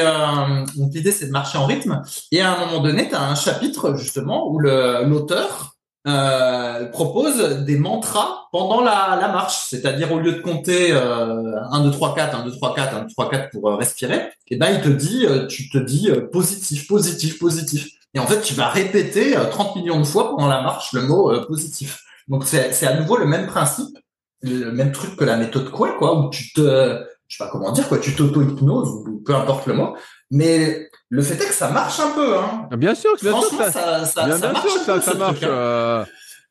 l'idée 0.76 1.10
c'est 1.10 1.26
de 1.26 1.32
marcher 1.32 1.58
en 1.58 1.66
rythme. 1.66 2.02
Et 2.30 2.40
à 2.40 2.52
un 2.52 2.66
moment 2.66 2.80
donné, 2.80 3.08
tu 3.08 3.14
as 3.14 3.22
un 3.22 3.34
chapitre 3.34 3.96
justement 3.96 4.48
où 4.50 4.60
l'auteur 4.60 5.74
euh, 6.06 6.84
propose 6.90 7.64
des 7.64 7.78
mantras 7.78 8.48
pendant 8.52 8.82
la, 8.82 9.16
la 9.18 9.28
marche, 9.28 9.64
c'est-à-dire 9.68 10.12
au 10.12 10.18
lieu 10.18 10.32
de 10.32 10.40
compter 10.40 10.92
euh, 10.92 11.54
1, 11.70 11.84
2, 11.84 11.90
3, 11.90 12.14
4, 12.14 12.40
1, 12.40 12.44
2, 12.44 12.50
3, 12.52 12.74
4, 12.74 12.96
1, 12.96 13.00
2, 13.04 13.06
3, 13.08 13.30
4 13.30 13.50
pour 13.50 13.70
euh, 13.70 13.76
respirer, 13.76 14.16
et 14.16 14.30
eh 14.50 14.56
ben 14.56 14.68
il 14.70 14.82
te 14.82 14.90
dit, 14.90 15.24
euh, 15.24 15.46
tu 15.46 15.70
te 15.70 15.78
dis 15.78 16.10
euh, 16.10 16.28
positif, 16.30 16.86
positif, 16.86 17.38
positif. 17.38 17.88
Et 18.14 18.18
en 18.18 18.26
fait, 18.26 18.40
tu 18.40 18.54
vas 18.54 18.68
répéter 18.68 19.34
30 19.50 19.76
millions 19.76 19.98
de 19.98 20.04
fois 20.04 20.30
pendant 20.30 20.48
la 20.48 20.62
marche 20.62 20.92
le 20.92 21.02
mot 21.02 21.32
positif. 21.46 22.04
Donc 22.28 22.44
c'est 22.44 22.86
à 22.86 22.94
nouveau 22.98 23.16
le 23.16 23.26
même 23.26 23.46
principe, 23.46 23.98
le 24.42 24.70
même 24.70 24.92
truc 24.92 25.16
que 25.16 25.24
la 25.24 25.36
méthode 25.36 25.70
quoi, 25.70 25.96
quoi, 25.98 26.18
où 26.18 26.30
tu 26.30 26.52
te, 26.52 27.04
je 27.28 27.36
sais 27.36 27.44
pas 27.44 27.50
comment 27.50 27.72
dire, 27.72 27.88
quoi, 27.88 27.98
tu 27.98 28.14
t'auto-hypnoses 28.14 28.88
ou 28.88 29.22
peu 29.24 29.34
importe 29.34 29.66
le 29.66 29.74
mot, 29.74 29.96
mais 30.30 30.88
le 31.08 31.22
fait 31.22 31.34
est 31.34 31.48
que 31.48 31.54
ça 31.54 31.70
marche 31.70 32.00
un 32.00 32.10
peu. 32.10 32.38
Hein. 32.38 32.68
Ah, 32.70 32.76
bien 32.76 32.94
sûr, 32.94 33.14
bien 33.20 33.40
sûr, 33.40 33.50
ça, 33.58 33.72
ça, 33.72 34.04
ça, 34.04 34.24
bien, 34.26 34.36
ça 34.38 34.52
marche. 34.52 34.68
Sûr, 34.68 34.80
ça, 34.82 35.00
ça 35.00 35.14
marche. 35.14 35.42
Hein. 35.42 35.48
Euh... 35.48 36.04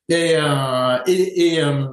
Et, 0.10 0.36
euh, 0.36 0.98
et, 1.08 1.54
et 1.54 1.64
euh, 1.64 1.86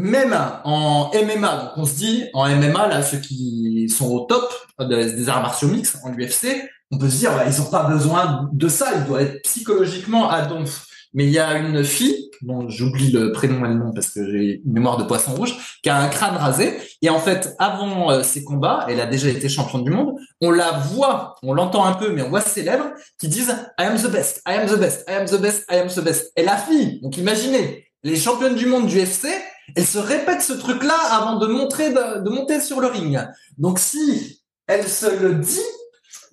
même 0.00 0.36
en 0.64 1.10
MMA, 1.14 1.56
donc 1.56 1.70
on 1.76 1.84
se 1.84 1.94
dit 1.94 2.24
en 2.32 2.48
MMA 2.48 2.88
là, 2.88 3.02
ceux 3.02 3.18
qui 3.18 3.88
sont 3.88 4.10
au 4.10 4.20
top 4.20 4.52
des, 4.80 5.28
arts 5.28 5.42
martiaux 5.42 5.68
mixtes 5.68 5.98
en 6.04 6.12
UFC, 6.12 6.46
on 6.90 6.98
peut 6.98 7.08
se 7.08 7.18
dire 7.18 7.32
bah, 7.32 7.44
ils 7.46 7.60
ont 7.60 7.70
pas 7.70 7.84
besoin 7.84 8.48
de 8.52 8.68
ça, 8.68 8.86
ils 8.96 9.04
doivent 9.04 9.22
être 9.22 9.42
psychologiquement 9.42 10.30
à 10.30 10.42
donf. 10.42 10.86
Mais 11.12 11.24
il 11.24 11.30
y 11.30 11.40
a 11.40 11.58
une 11.58 11.82
fille, 11.82 12.30
dont 12.40 12.68
j'oublie 12.68 13.10
le 13.10 13.32
prénom 13.32 13.64
et 13.64 13.68
le 13.68 13.74
nom 13.74 13.92
parce 13.92 14.10
que 14.10 14.24
j'ai 14.30 14.62
une 14.64 14.72
mémoire 14.72 14.96
de 14.96 15.02
poisson 15.02 15.32
rouge, 15.32 15.56
qui 15.82 15.90
a 15.90 15.96
un 15.96 16.08
crâne 16.08 16.36
rasé. 16.36 16.78
Et 17.02 17.10
en 17.10 17.18
fait, 17.18 17.54
avant 17.58 18.12
euh, 18.12 18.22
ces 18.22 18.44
combats, 18.44 18.86
elle 18.88 19.00
a 19.00 19.06
déjà 19.06 19.28
été 19.28 19.48
championne 19.48 19.82
du 19.82 19.90
monde. 19.90 20.14
On 20.40 20.52
la 20.52 20.70
voit, 20.70 21.34
on 21.42 21.52
l'entend 21.52 21.84
un 21.84 21.94
peu, 21.94 22.12
mais 22.12 22.22
on 22.22 22.30
voit 22.30 22.40
ses 22.40 22.64
qui 23.18 23.26
disent 23.26 23.56
I 23.78 23.84
am 23.84 23.96
the 23.96 24.10
best, 24.10 24.40
I 24.46 24.52
am 24.52 24.66
the 24.66 24.78
best, 24.78 25.04
I 25.08 25.14
am 25.14 25.26
the 25.26 25.40
best, 25.40 25.64
I 25.68 25.76
am 25.76 25.88
the 25.88 26.00
best. 26.00 26.32
Et 26.36 26.44
la 26.44 26.56
fille, 26.56 27.00
donc 27.02 27.16
imaginez, 27.18 27.86
les 28.04 28.16
championnes 28.16 28.54
du 28.54 28.66
monde 28.66 28.86
du 28.86 28.98
FC, 28.98 29.28
elle 29.76 29.86
se 29.86 29.98
répète 29.98 30.42
ce 30.42 30.52
truc-là 30.52 30.96
avant 31.10 31.36
de 31.38 31.46
montrer, 31.46 31.90
de, 31.90 32.20
de 32.20 32.30
monter 32.30 32.60
sur 32.60 32.80
le 32.80 32.88
ring. 32.88 33.18
Donc 33.58 33.78
si 33.78 34.42
elle 34.66 34.86
se 34.86 35.06
le 35.20 35.34
dit, 35.34 35.60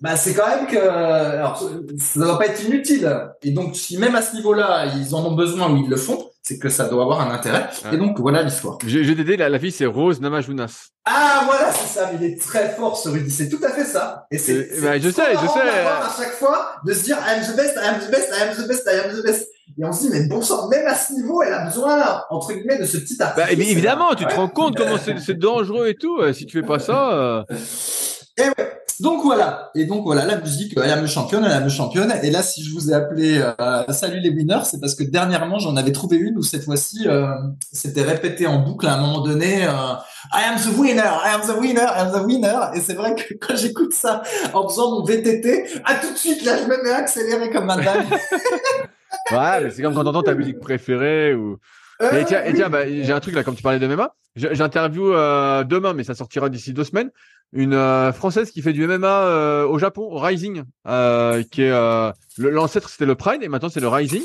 bah, 0.00 0.16
c'est 0.16 0.34
quand 0.34 0.46
même 0.46 0.66
que 0.66 0.78
alors 0.78 1.58
ça 1.58 2.20
ne 2.20 2.24
doit 2.24 2.38
pas 2.38 2.46
être 2.46 2.64
inutile. 2.64 3.10
Et 3.42 3.50
donc 3.50 3.76
si 3.76 3.98
même 3.98 4.14
à 4.14 4.22
ce 4.22 4.34
niveau-là 4.36 4.86
ils 4.96 5.14
en 5.14 5.24
ont 5.24 5.34
besoin 5.34 5.70
ou 5.72 5.76
ils 5.76 5.88
le 5.88 5.96
font, 5.96 6.30
c'est 6.42 6.58
que 6.58 6.68
ça 6.68 6.88
doit 6.88 7.02
avoir 7.02 7.20
un 7.20 7.30
intérêt. 7.30 7.68
Et 7.92 7.96
donc 7.96 8.18
voilà 8.20 8.42
l'histoire. 8.42 8.78
Je, 8.86 8.98
vais 9.00 9.14
t'aider, 9.14 9.36
la, 9.36 9.48
la 9.48 9.58
fille 9.58 9.72
c'est 9.72 9.86
Rose 9.86 10.20
Namajunas. 10.20 10.88
Ah 11.04 11.42
voilà 11.46 11.72
c'est 11.72 11.98
ça, 11.98 12.10
mais 12.12 12.18
il 12.20 12.32
est 12.32 12.40
très 12.40 12.70
fort 12.70 12.96
ce 12.96 13.08
Rudy, 13.08 13.30
c'est 13.30 13.48
tout 13.48 13.60
à 13.64 13.70
fait 13.70 13.84
ça. 13.84 14.26
Et 14.30 14.38
c'est 14.38 14.80
bah, 14.80 14.98
je 14.98 15.10
sais, 15.10 15.32
je 15.32 15.46
sais. 15.46 15.68
À 15.68 16.10
chaque 16.16 16.34
fois 16.34 16.76
de 16.84 16.92
se 16.92 17.02
dire 17.04 17.18
I 17.18 17.40
am 17.40 17.52
the 17.52 17.56
best, 17.56 17.76
I 17.76 17.88
am 17.88 18.00
the 18.00 18.10
best, 18.10 18.28
I 18.32 18.42
am 18.42 18.56
the 18.56 18.68
best, 18.68 18.88
I 18.88 18.98
am 18.98 19.16
the 19.16 19.24
best. 19.24 19.48
Et 19.76 19.84
on 19.84 19.92
se 19.92 20.02
dit, 20.02 20.10
mais 20.10 20.26
bon 20.26 20.40
sang, 20.42 20.68
même 20.68 20.86
à 20.86 20.94
ce 20.94 21.12
niveau, 21.12 21.42
elle 21.42 21.52
a 21.52 21.64
besoin, 21.64 22.22
entre 22.30 22.52
guillemets, 22.52 22.78
de 22.78 22.84
ce 22.84 22.98
petit 22.98 23.20
artifice. 23.20 23.56
Bah, 23.56 23.64
évidemment, 23.64 24.14
tu 24.14 24.24
te 24.24 24.34
rends 24.34 24.48
compte 24.48 24.76
comment 24.76 24.96
c'est 24.98 25.38
dangereux 25.38 25.88
et 25.88 25.94
tout. 25.94 26.18
Euh, 26.20 26.32
si 26.32 26.46
tu 26.46 26.60
fais 26.60 26.66
pas 26.66 26.78
ça. 26.78 27.12
Euh... 27.12 27.42
Et 28.36 28.42
ouais. 28.42 28.78
Donc 29.00 29.22
voilà. 29.22 29.70
Et 29.74 29.84
donc 29.84 30.04
voilà, 30.04 30.24
la 30.24 30.40
musique, 30.40 30.76
elle 30.76 31.00
me 31.00 31.06
championne, 31.06 31.44
elle 31.44 31.62
me 31.62 31.68
championne. 31.68 32.12
Et 32.22 32.30
là, 32.30 32.42
si 32.42 32.64
je 32.64 32.72
vous 32.72 32.90
ai 32.90 32.94
appelé 32.94 33.40
euh, 33.40 33.92
Salut 33.92 34.18
les 34.18 34.30
winners, 34.30 34.64
c'est 34.64 34.80
parce 34.80 34.94
que 34.94 35.04
dernièrement, 35.04 35.58
j'en 35.58 35.76
avais 35.76 35.92
trouvé 35.92 36.16
une 36.16 36.36
où 36.36 36.42
cette 36.42 36.64
fois-ci, 36.64 37.06
euh, 37.06 37.28
c'était 37.72 38.02
répété 38.02 38.46
en 38.46 38.58
boucle 38.58 38.86
à 38.86 38.94
un 38.94 39.00
moment 39.00 39.20
donné. 39.20 39.64
Euh, 39.64 39.94
I 40.32 40.42
am 40.48 40.56
the 40.56 40.76
winner, 40.76 41.02
I 41.02 41.34
am 41.34 41.42
the 41.42 41.60
winner, 41.60 41.80
I 41.80 42.00
am 42.00 42.12
the 42.12 42.26
winner. 42.26 42.58
Et 42.74 42.80
c'est 42.80 42.94
vrai 42.94 43.14
que 43.14 43.34
quand 43.34 43.54
j'écoute 43.56 43.92
ça 43.92 44.22
en 44.52 44.68
faisant 44.68 44.90
mon 44.90 45.04
VTT, 45.04 45.64
à 45.84 45.94
tout 45.96 46.12
de 46.12 46.18
suite, 46.18 46.44
là, 46.44 46.56
je 46.56 46.64
me 46.64 46.82
mets 46.82 46.90
à 46.90 46.96
accélérer 46.96 47.50
comme 47.50 47.70
un 47.70 47.76
dingue. 47.76 48.06
ouais, 49.30 49.64
mais 49.64 49.70
c'est 49.70 49.82
comme 49.82 49.94
quand 49.94 50.04
t'entends 50.04 50.22
ta 50.22 50.34
musique 50.36 50.60
préférée 50.60 51.34
ou. 51.34 51.58
Et 52.00 52.24
tiens, 52.24 52.44
et 52.44 52.54
tiens 52.54 52.68
bah, 52.68 52.86
j'ai 52.86 53.12
un 53.12 53.18
truc 53.18 53.34
là, 53.34 53.42
comme 53.42 53.56
tu 53.56 53.62
parlais 53.62 53.80
de 53.80 53.86
MMA. 53.86 54.14
J'interview 54.36 55.12
euh, 55.12 55.64
demain, 55.64 55.94
mais 55.94 56.04
ça 56.04 56.14
sortira 56.14 56.48
d'ici 56.48 56.72
deux 56.72 56.84
semaines 56.84 57.10
une 57.52 57.74
euh, 57.74 58.12
française 58.12 58.50
qui 58.50 58.62
fait 58.62 58.72
du 58.72 58.86
MMA 58.86 59.06
euh, 59.06 59.66
au 59.66 59.78
Japon, 59.78 60.02
au 60.02 60.18
Rising, 60.18 60.64
euh, 60.86 61.42
qui 61.50 61.62
est 61.62 61.70
l'ancêtre 62.38 62.88
c'était 62.88 63.06
le 63.06 63.14
Pride 63.14 63.42
et 63.42 63.48
maintenant 63.48 63.68
c'est 63.68 63.80
le 63.80 63.88
Rising. 63.88 64.22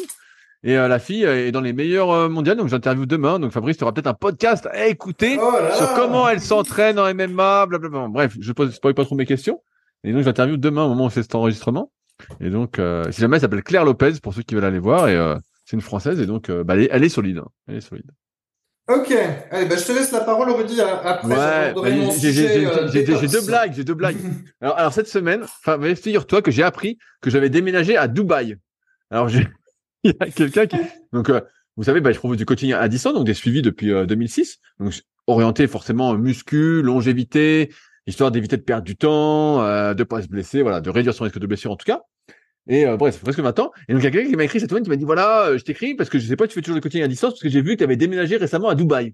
Et 0.65 0.75
la 0.75 0.97
fille 0.97 1.25
est 1.25 1.51
dans 1.51 1.59
les 1.59 1.73
meilleurs 1.73 2.29
mondiales, 2.29 2.55
donc 2.55 2.69
j'interview 2.69 3.05
demain. 3.05 3.37
Donc 3.37 3.51
Fabrice, 3.51 3.75
tu 3.75 3.83
auras 3.83 3.91
peut-être 3.91 4.07
un 4.07 4.13
podcast 4.13 4.65
à 4.71 4.87
écouter 4.87 5.37
oh 5.37 5.51
sur 5.75 5.93
comment 5.93 6.29
elle 6.29 6.39
s'entraîne 6.39 6.97
en 6.97 7.13
MMA, 7.13 7.65
blablabla. 7.65 8.07
Bref, 8.07 8.37
je 8.39 8.53
pose 8.53 8.79
pas 8.79 8.93
trop 8.93 9.15
mes 9.15 9.25
questions. 9.25 9.61
Et 10.05 10.13
donc 10.13 10.23
j'interview 10.23 10.55
demain 10.55 10.85
au 10.85 10.89
moment 10.89 11.07
où 11.07 11.09
c'est 11.09 11.21
cet 11.21 11.35
enregistrement. 11.35 11.91
Et 12.39 12.49
donc, 12.49 12.79
si 13.11 13.21
jamais 13.21 13.37
elle 13.37 13.41
s'appelle 13.41 13.63
Claire 13.63 13.85
Lopez 13.85 14.13
pour 14.21 14.33
ceux 14.33 14.43
qui 14.43 14.55
veulent 14.55 14.65
aller 14.65 14.79
voir, 14.79 15.07
et 15.07 15.37
c'est 15.65 15.75
une 15.75 15.81
française 15.81 16.19
et 16.19 16.25
donc 16.25 16.51
bah, 16.51 16.75
elle, 16.75 16.83
est, 16.83 16.89
elle 16.91 17.03
est 17.03 17.09
solide. 17.09 17.39
Hein. 17.39 17.47
Elle 17.67 17.77
est 17.77 17.81
solide. 17.81 18.11
Ok, 18.89 19.13
allez, 19.49 19.65
bah, 19.65 19.77
je 19.77 19.85
te 19.85 19.93
laisse 19.93 20.11
la 20.11 20.19
parole, 20.19 20.51
Rudy, 20.51 20.81
après. 20.81 21.25
Ouais, 21.25 21.73
bah, 21.73 22.11
j'ai 22.19 22.65
euh, 22.65 23.27
deux 23.29 23.45
blagues, 23.45 23.73
j'ai 23.73 23.85
deux 23.85 23.93
blagues. 23.93 24.17
alors, 24.61 24.77
alors, 24.77 24.93
cette 24.93 25.07
semaine, 25.07 25.45
figure-toi 25.95 26.41
que 26.41 26.51
j'ai 26.51 26.63
appris 26.63 26.97
que 27.21 27.29
j'avais 27.29 27.49
déménagé 27.49 27.95
à 27.95 28.09
Dubaï. 28.09 28.57
Alors, 29.09 29.29
il 30.03 30.11
y 30.11 30.15
a 30.19 30.29
quelqu'un 30.29 30.65
qui, 30.65 30.75
donc, 31.13 31.29
euh, 31.29 31.39
vous 31.77 31.83
savez, 31.83 32.01
bah, 32.01 32.11
je 32.11 32.17
propose 32.17 32.35
du 32.35 32.45
coaching 32.45 32.73
à 32.73 32.89
distance, 32.89 33.13
donc 33.13 33.25
des 33.25 33.33
suivis 33.33 33.61
depuis 33.61 33.87
2006, 33.87 34.59
euh, 34.81 34.85
donc 34.85 34.93
orienté 35.27 35.65
forcément 35.67 36.13
muscu, 36.15 36.81
longévité, 36.81 37.71
histoire 38.07 38.31
d'éviter 38.31 38.57
de 38.57 38.61
perdre 38.61 38.83
du 38.83 38.95
temps, 38.95 39.63
euh, 39.63 39.93
de 39.93 40.03
pas 40.03 40.21
se 40.21 40.27
blesser, 40.27 40.61
voilà, 40.61 40.81
de 40.81 40.89
réduire 40.89 41.13
son 41.13 41.23
risque 41.23 41.39
de 41.39 41.47
blessure 41.47 41.71
en 41.71 41.75
tout 41.75 41.85
cas. 41.85 42.01
Et 42.67 42.85
euh, 42.85 42.97
bref, 42.97 43.19
presque 43.19 43.39
maintenant. 43.39 43.71
Et 43.87 43.93
donc 43.93 44.01
il 44.01 44.05
y 44.05 44.07
a 44.07 44.11
quelqu'un 44.11 44.29
qui 44.29 44.35
m'a 44.35 44.45
écrit 44.45 44.59
cette 44.59 44.69
semaine 44.69 44.83
qui 44.83 44.89
m'a 44.89 44.95
dit 44.95 45.05
voilà, 45.05 45.47
euh, 45.47 45.57
je 45.57 45.63
t'écris 45.63 45.95
parce 45.95 46.09
que 46.09 46.17
je 46.17 46.27
sais 46.27 46.35
pas, 46.35 46.47
tu 46.47 46.53
fais 46.53 46.61
toujours 46.61 46.75
le 46.75 46.81
coaching 46.81 47.01
à 47.01 47.07
distance 47.07 47.33
parce 47.33 47.41
que 47.41 47.49
j'ai 47.49 47.61
vu 47.61 47.73
que 47.73 47.79
tu 47.79 47.83
avais 47.83 47.97
déménagé 47.97 48.37
récemment 48.37 48.69
à 48.69 48.75
Dubaï. 48.75 49.13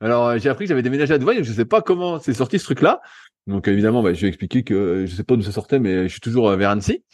Alors 0.00 0.28
euh, 0.28 0.38
j'ai 0.38 0.48
appris 0.48 0.64
que 0.64 0.70
j'avais 0.70 0.82
déménagé 0.82 1.12
à 1.12 1.18
Dubaï, 1.18 1.36
donc 1.36 1.44
je 1.44 1.52
sais 1.52 1.66
pas 1.66 1.82
comment 1.82 2.18
c'est 2.18 2.32
sorti 2.32 2.58
ce 2.58 2.64
truc-là. 2.64 3.00
Donc 3.46 3.68
évidemment, 3.68 4.02
bah, 4.02 4.14
je 4.14 4.22
vais 4.22 4.28
expliquer 4.28 4.62
que 4.62 5.04
je 5.06 5.14
sais 5.14 5.24
pas 5.24 5.36
d'où 5.36 5.42
ça 5.42 5.52
sortait, 5.52 5.78
mais 5.78 6.04
je 6.04 6.08
suis 6.08 6.20
toujours 6.20 6.50
vers 6.52 6.70
Annecy. 6.70 7.04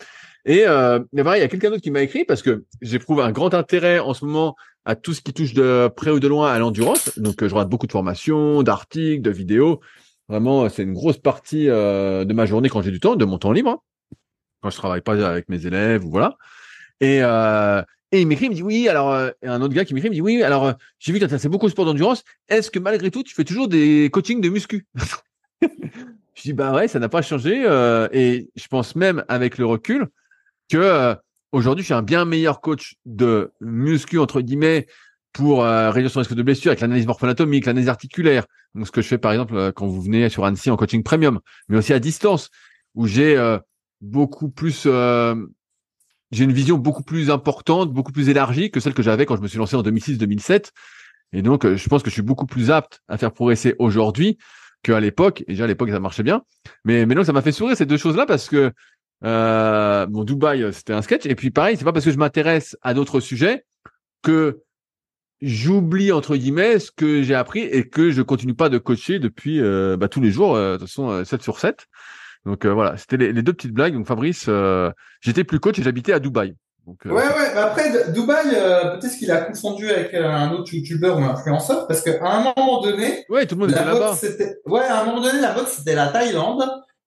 Et 0.47 0.67
euh, 0.67 1.01
il 1.13 1.19
y 1.19 1.21
a 1.23 1.49
quelqu'un 1.49 1.71
d'autre 1.71 1.83
qui 1.83 1.91
m'a 1.91 2.03
écrit 2.03 2.25
parce 2.25 2.43
que 2.43 2.65
j'éprouve 2.83 3.21
un 3.21 3.33
grand 3.33 3.55
intérêt 3.55 3.99
en 3.99 4.13
ce 4.13 4.25
moment 4.27 4.57
à 4.85 4.95
tout 4.95 5.15
ce 5.15 5.23
qui 5.23 5.33
touche 5.33 5.55
de 5.55 5.89
près 5.97 6.11
ou 6.11 6.21
de 6.21 6.29
loin 6.29 6.53
à 6.53 6.59
l'endurance. 6.59 7.19
Donc 7.19 7.37
je 7.41 7.47
regarde 7.47 7.71
beaucoup 7.71 7.87
de 7.87 7.93
formations, 7.93 8.63
d'articles, 8.63 9.23
de 9.23 9.31
vidéos. 9.31 9.81
Vraiment, 10.29 10.69
c'est 10.69 10.83
une 10.83 10.95
grosse 10.95 11.19
partie 11.19 11.67
de 11.67 12.33
ma 12.33 12.47
journée 12.47 12.69
quand 12.69 12.83
j'ai 12.83 12.91
du 12.91 13.01
temps, 13.01 13.17
de 13.17 13.25
mon 13.25 13.39
temps 13.39 13.53
libre. 13.53 13.71
Hein 13.71 13.81
quand 14.65 14.71
je 14.71 14.77
travaille 14.79 15.03
pas 15.03 15.29
avec 15.29 15.51
mes 15.51 15.67
élèves 15.67 16.07
ou 16.07 16.11
voilà. 16.11 16.39
Et, 17.01 17.19
euh, 17.23 17.83
il 18.13 18.27
m'écrit, 18.27 18.47
il 18.47 18.51
me 18.51 18.55
dit 18.55 18.63
oui. 18.63 18.89
Alors, 18.89 19.13
euh, 19.13 19.31
un 19.43 19.61
autre 19.61 19.75
gars 19.75 19.85
qui 19.85 19.93
m'écrit, 19.93 20.09
me 20.09 20.15
dit 20.15 20.23
oui. 20.23 20.43
Alors, 20.43 20.65
euh, 20.65 20.73
j'ai 20.99 21.13
vu 21.13 21.21
que 21.21 21.27
tu 21.27 21.49
beaucoup 21.51 21.67
au 21.67 21.69
sport 21.69 21.85
d'endurance. 21.85 22.25
Est-ce 22.49 22.71
que 22.71 22.79
malgré 22.79 23.11
tout, 23.11 23.23
tu 23.23 23.35
fais 23.35 23.45
toujours 23.45 23.69
des 23.69 24.09
coachings 24.11 24.41
de 24.41 24.49
muscu? 24.49 24.87
Je 25.63 26.43
dis 26.43 26.53
bah 26.55 26.73
ouais, 26.73 26.89
ça 26.89 26.99
n'a 26.99 27.11
pas 27.11 27.21
changé. 27.21 27.63
Euh, 27.67 28.09
et 28.13 28.51
je 28.57 28.67
pense 28.67 28.97
même 28.97 29.23
avec 29.29 29.59
le 29.59 29.67
recul 29.67 30.09
que 30.69 31.15
aujourd'hui, 31.53 31.83
je 31.83 31.87
suis 31.87 31.95
un 31.95 32.03
bien 32.03 32.25
meilleur 32.25 32.61
coach 32.61 32.97
de 33.05 33.53
muscu 33.61 34.19
entre 34.19 34.41
guillemets 34.41 34.87
pour 35.35 35.65
réduire 35.65 36.11
son 36.11 36.21
risque 36.21 36.35
de 36.35 36.43
blessure 36.43 36.71
avec 36.71 36.81
l'analyse 36.81 37.07
morpho-anatomique, 37.07 37.67
l'analyse 37.67 37.91
articulaire. 37.91 38.47
Donc, 38.75 38.87
ce 38.87 38.93
que 38.93 39.03
je 39.03 39.09
fais 39.09 39.19
par 39.19 39.33
exemple 39.33 39.73
quand 39.73 39.87
vous 39.87 40.01
venez 40.01 40.31
sur 40.31 40.47
Annecy 40.47 40.71
en 40.71 40.77
coaching 40.77 41.03
premium, 41.03 41.41
mais 41.69 41.77
aussi 41.77 41.93
à 41.93 41.99
distance 41.99 42.51
où 42.95 43.07
j'ai 43.07 43.37
beaucoup 44.05 44.51
plus 44.51 44.85
euh, 44.87 45.35
j'ai 46.31 46.45
une 46.45 46.53
vision 46.53 46.77
beaucoup 46.77 47.03
plus 47.03 47.31
importante, 47.31 47.93
beaucoup 47.93 48.13
plus 48.13 48.29
élargie 48.29 48.71
que 48.71 48.81
celle 48.81 48.95
que 48.95 49.03
j'avais 49.03 49.27
quand 49.27 49.37
je 49.37 49.43
me 49.43 49.49
suis 49.49 49.59
lancé 49.59 49.77
en 49.77 49.83
2006-2007. 49.83 50.71
Et 51.33 51.43
donc, 51.43 51.65
euh, 51.65 51.77
je 51.77 51.89
pense 51.89 52.03
que 52.03 52.11
je 52.11 52.15
suis 52.15 52.23
beaucoup 52.23 52.47
plus 52.47 52.71
apte 52.71 53.01
à 53.09 53.19
faire 53.19 53.33
progresser 53.33 53.75
aujourd'hui 53.79 54.39
qu'à 54.83 55.01
l'époque. 55.01 55.43
Et 55.43 55.53
déjà, 55.53 55.65
à 55.65 55.67
l'époque, 55.67 55.91
ça 55.91 56.01
marchait 56.01 56.23
bien. 56.23 56.43
Mais 56.85 57.07
maintenant, 57.07 57.25
ça 57.25 57.33
m'a 57.33 57.43
fait 57.43 57.53
sourire 57.53 57.77
ces 57.77 57.87
deux 57.87 57.97
choses-là 57.97 58.27
parce 58.27 58.49
que, 58.49 58.73
euh, 59.25 60.07
Dubaï, 60.07 60.73
c'était 60.73 60.93
un 60.93 61.03
sketch. 61.03 61.27
Et 61.27 61.35
puis, 61.35 61.51
pareil, 61.51 61.77
c'est 61.77 61.85
pas 61.85 61.93
parce 61.93 62.05
que 62.05 62.11
je 62.11 62.19
m'intéresse 62.19 62.77
à 62.83 62.95
d'autres 62.95 63.21
sujets 63.21 63.65
que 64.23 64.61
j'oublie, 65.47 66.13
entre 66.13 66.37
guillemets, 66.37 66.79
ce 66.79 66.91
que 66.91 67.23
j'ai 67.23 67.35
appris 67.35 67.61
et 67.61 67.89
que 67.89 68.11
je 68.11 68.23
continue 68.23 68.55
pas 68.55 68.69
de 68.69 68.79
coacher 68.79 69.19
depuis 69.19 69.61
euh, 69.61 69.97
bah, 69.97 70.09
tous 70.09 70.21
les 70.21 70.31
jours, 70.31 70.57
de 70.57 70.77
toute 70.77 70.89
façon, 70.89 71.25
7 71.25 71.43
sur 71.43 71.59
7. 71.59 71.87
Donc 72.47 72.65
euh, 72.65 72.73
voilà, 72.73 72.97
c'était 72.97 73.17
les, 73.17 73.43
deux 73.43 73.53
petites 73.53 73.73
blagues. 73.73 73.95
Donc 73.95 74.07
Fabrice, 74.07 74.47
euh, 74.49 74.91
j'étais 75.21 75.45
plus 75.45 75.61
coach 75.61 75.79
et 75.79 75.83
j'habitais 75.83 76.13
à 76.13 76.19
Dubaï. 76.19 76.55
Donc, 76.87 76.99
euh, 77.07 77.11
ouais, 77.11 77.23
ouais. 77.23 77.57
après, 77.57 78.13
Dubaï, 78.13 78.51
peut-être 78.51 79.17
qu'il 79.17 79.31
a 79.31 79.39
confondu 79.39 79.89
avec 79.89 80.13
un 80.13 80.51
autre 80.53 80.75
youtubeur 80.75 81.19
ou 81.19 81.23
influenceur, 81.23 81.87
parce 81.87 82.03
qu'à 82.03 82.23
un 82.23 82.43
moment 82.43 82.83
donné, 82.83 83.25
ouais, 83.31 83.47
tout 83.47 83.55
le 83.55 83.63
monde 83.63 83.71
était 83.71 83.85
là-bas. 83.85 84.15
Ouais, 84.67 84.83
à 84.83 85.01
un 85.01 85.05
moment 85.07 85.23
donné, 85.23 85.41
la 85.41 85.55
mode 85.55 85.67
c'était 85.67 85.95
la 85.95 86.09
Thaïlande. 86.09 86.63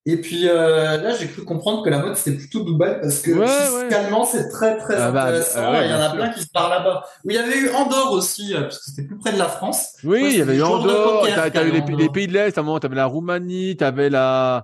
Et 0.09 0.17
puis 0.17 0.45
là, 0.45 1.13
j'ai 1.15 1.27
cru 1.27 1.43
comprendre 1.43 1.83
que 1.83 1.89
la 1.89 1.99
mode 1.99 2.15
c'était 2.15 2.37
plutôt 2.37 2.63
Dubaï 2.63 2.99
parce 3.01 3.21
que 3.21 3.31
fiscalement 3.45 4.25
c'est 4.25 4.49
très 4.49 4.77
très 4.77 4.95
ah 4.95 5.11
bah, 5.11 5.25
intéressant. 5.25 5.59
Ah 5.61 5.85
il 5.85 5.91
y 5.91 5.93
en 5.93 6.01
a 6.01 6.09
plein 6.09 6.29
qui 6.29 6.41
se 6.41 6.49
parlent 6.49 6.71
là-bas. 6.71 7.03
Oui, 7.25 7.33
il 7.33 7.35
y 7.35 7.39
avait 7.39 7.59
eu 7.59 7.69
Andorre 7.69 8.13
aussi 8.13 8.53
parce 8.53 8.79
que 8.79 8.85
c'était 8.85 9.07
plus 9.07 9.17
près 9.17 9.33
de 9.33 9.37
la 9.37 9.49
France. 9.49 9.97
Oui, 10.03 10.29
il 10.31 10.37
y 10.37 10.41
avait 10.41 10.55
eu 10.55 10.63
Andorre. 10.63 11.27
T'as 11.53 11.65
eu 11.65 11.71
les, 11.71 12.09
pays 12.09 12.27
de 12.27 12.33
l'Est. 12.33 12.57
À 12.57 12.61
un 12.61 12.63
moment, 12.63 12.79
t'avais 12.79 12.95
la 12.95 13.05
Roumanie, 13.05 13.75
t'avais 13.75 14.09
la 14.09 14.63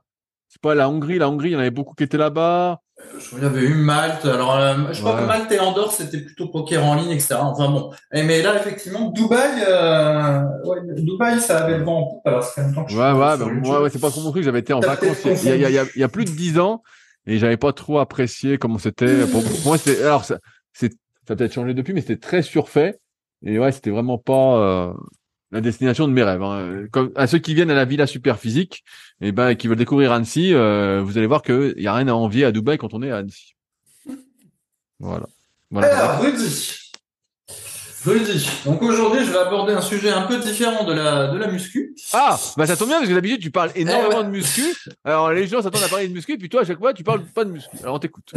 pas 0.62 0.76
la 0.76 0.90
Hongrie. 0.90 1.20
La 1.20 1.30
Hongrie, 1.30 1.50
il 1.50 1.54
y 1.54 1.56
en 1.56 1.60
avait 1.60 1.72
beaucoup 1.72 1.94
qui 1.94 2.04
étaient 2.04 2.18
là-bas. 2.18 2.80
Je 3.18 3.38
il 3.38 3.44
y 3.44 3.46
avait 3.46 3.62
eu 3.62 3.74
Malte. 3.76 4.26
Alors, 4.26 4.56
euh, 4.56 4.76
je 4.92 5.00
crois 5.00 5.20
que 5.20 5.26
Malte 5.26 5.52
et 5.52 5.60
Andorre, 5.60 5.92
c'était 5.92 6.20
plutôt 6.20 6.48
poker 6.48 6.84
en 6.84 6.96
ligne, 6.96 7.12
etc. 7.12 7.36
Enfin 7.40 7.70
bon. 7.70 7.92
mais 8.12 8.42
là, 8.42 8.56
effectivement, 8.56 9.12
Dubaï, 9.12 9.64
euh, 9.68 10.42
ouais, 10.66 10.80
Dubaï, 10.98 11.40
ça 11.40 11.64
avait 11.64 11.78
le 11.78 11.84
vent 11.84 12.00
en 12.00 12.04
poupe. 12.06 12.28
Alors, 12.28 12.44
c'est 12.44 12.62
même 12.62 12.74
temps 12.74 12.86
que 12.86 12.92
je 12.92 12.98
Ouais, 12.98 13.12
ouais, 13.12 13.38
bah, 13.38 13.80
ouais, 13.82 13.90
c'est 13.90 14.00
pas 14.00 14.10
mon 14.16 14.32
truc. 14.32 14.44
J'avais 14.44 14.60
été 14.60 14.74
en 14.74 14.80
vacances 14.80 15.18
il 15.26 15.32
y, 15.46 15.52
a, 15.52 15.56
il, 15.56 15.62
y 15.74 15.78
a, 15.78 15.84
il 15.96 16.00
y 16.00 16.04
a 16.04 16.10
plus 16.10 16.26
de 16.26 16.32
dix 16.32 16.60
ans 16.60 16.84
et 17.26 17.38
j'avais 17.38 17.58
pas 17.58 17.74
trop 17.74 18.00
apprécié 18.00 18.58
comment 18.58 18.78
c'était. 18.78 19.26
Pour, 19.28 19.44
moi, 19.66 19.78
c'était, 19.78 20.04
alors, 20.04 20.26
ça, 20.26 20.40
c'est, 20.74 20.92
ça 21.28 21.34
a 21.34 21.36
peut-être 21.36 21.54
changé 21.54 21.74
depuis, 21.74 21.94
mais 21.94 22.02
c'était 22.02 22.18
très 22.18 22.42
surfait. 22.42 23.00
Et 23.46 23.60
ouais, 23.60 23.72
c'était 23.72 23.92
vraiment 23.92 24.18
pas, 24.18 24.58
euh, 24.58 24.94
la 25.54 25.62
destination 25.62 26.08
de 26.08 26.14
mes 26.14 26.24
rêves. 26.24 26.42
Hein. 26.42 26.86
Comme 26.92 27.12
à 27.16 27.28
ceux 27.28 27.38
qui 27.38 27.54
viennent 27.54 27.70
à 27.70 27.76
la 27.76 27.86
Villa 27.86 28.08
Super 28.08 28.40
Physique, 28.40 28.84
et 29.24 29.28
eh 29.28 29.32
ben 29.32 29.56
qui 29.56 29.70
veulent 29.70 29.78
découvrir 29.78 30.12
Annecy, 30.12 30.54
euh, 30.54 31.02
vous 31.02 31.18
allez 31.18 31.28
voir 31.28 31.44
qu'il 31.44 31.76
y 31.78 31.88
a 31.88 31.94
rien 31.94 32.10
à 32.10 32.12
envier 32.12 32.44
à 32.44 32.52
Dubaï 32.52 32.78
quand 32.78 32.94
on 32.94 33.02
est 33.02 33.10
à 33.10 33.18
Annecy. 33.18 33.56
Voilà. 35.00 35.28
voilà. 35.72 35.98
Alors, 35.98 36.22
Rudy, 36.22 36.83
Rudy. 38.06 38.50
Donc 38.66 38.82
aujourd'hui, 38.82 39.26
je 39.26 39.32
vais 39.32 39.38
aborder 39.38 39.74
un 39.74 39.82
sujet 39.82 40.10
un 40.10 40.24
peu 40.24 40.38
différent 40.38 40.84
de 40.84 40.94
la 40.94 41.28
de 41.28 41.38
la 41.38 41.48
muscu. 41.48 41.96
Ah, 42.12 42.38
bah 42.58 42.68
ça 42.68 42.76
tombe 42.76 42.90
bien 42.90 42.98
parce 42.98 43.10
que 43.10 43.14
d'habitude 43.14 43.40
tu 43.40 43.52
parles 43.52 43.72
énormément 43.76 44.22
eh 44.22 44.26
de 44.26 44.30
muscu. 44.30 44.76
Alors 45.06 45.32
les 45.32 45.48
gens 45.48 45.62
s'attendent 45.62 45.84
à 45.84 45.88
parler 45.88 46.08
de 46.08 46.14
muscu, 46.14 46.38
puis 46.38 46.50
toi 46.50 46.62
à 46.62 46.66
chaque 46.66 46.80
fois 46.80 46.94
tu 46.94 47.04
parles 47.04 47.24
pas 47.24 47.46
de 47.46 47.52
muscu. 47.52 47.78
Alors 47.82 47.96
on 47.96 48.00
t'écoute. 48.00 48.34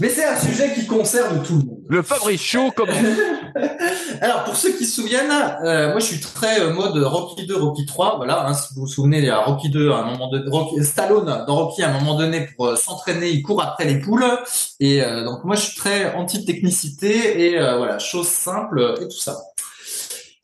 Mais 0.00 0.08
c'est 0.08 0.24
un 0.24 0.36
sujet 0.36 0.74
qui 0.74 0.86
concerne 0.86 1.42
tout 1.42 1.52
le 1.52 1.58
monde. 1.58 1.78
Le 1.88 2.02
Fabrice 2.02 2.40
chaud 2.40 2.72
comme. 2.74 2.88
Alors 4.20 4.44
pour 4.44 4.56
ceux 4.56 4.72
qui 4.72 4.84
se 4.84 5.00
souviennent, 5.00 5.30
euh, 5.64 5.90
moi 5.90 6.00
je 6.00 6.06
suis 6.06 6.20
très 6.20 6.60
euh, 6.60 6.72
mode 6.72 6.96
Rocky 6.96 7.46
2, 7.46 7.56
Rocky 7.56 7.86
3. 7.86 8.16
Voilà, 8.16 8.46
hein, 8.46 8.54
si 8.54 8.74
vous 8.74 8.82
vous 8.82 8.86
souvenez, 8.86 9.18
il 9.18 9.24
y 9.24 9.30
a 9.30 9.38
Rocky 9.38 9.70
2 9.70 9.90
à 9.90 9.98
un 9.98 10.10
moment 10.10 10.30
donné, 10.30 10.48
Rocky, 10.50 10.84
Stallone 10.84 11.44
dans 11.46 11.54
Rocky 11.54 11.82
à 11.82 11.90
un 11.90 11.92
moment 12.00 12.16
donné 12.16 12.48
pour 12.56 12.66
euh, 12.66 12.76
s'entraîner, 12.76 13.30
il 13.30 13.42
court 13.42 13.62
après 13.62 13.84
les 13.84 14.00
poules. 14.00 14.24
Et 14.80 15.00
donc 15.24 15.44
moi 15.44 15.56
je 15.56 15.62
suis 15.62 15.76
très 15.76 16.14
anti 16.14 16.44
technicité 16.44 17.46
et 17.46 17.58
voilà 17.58 17.98
chose 17.98 18.26
simple 18.26 18.95
et 19.02 19.08
tout 19.08 19.18
ça. 19.18 19.36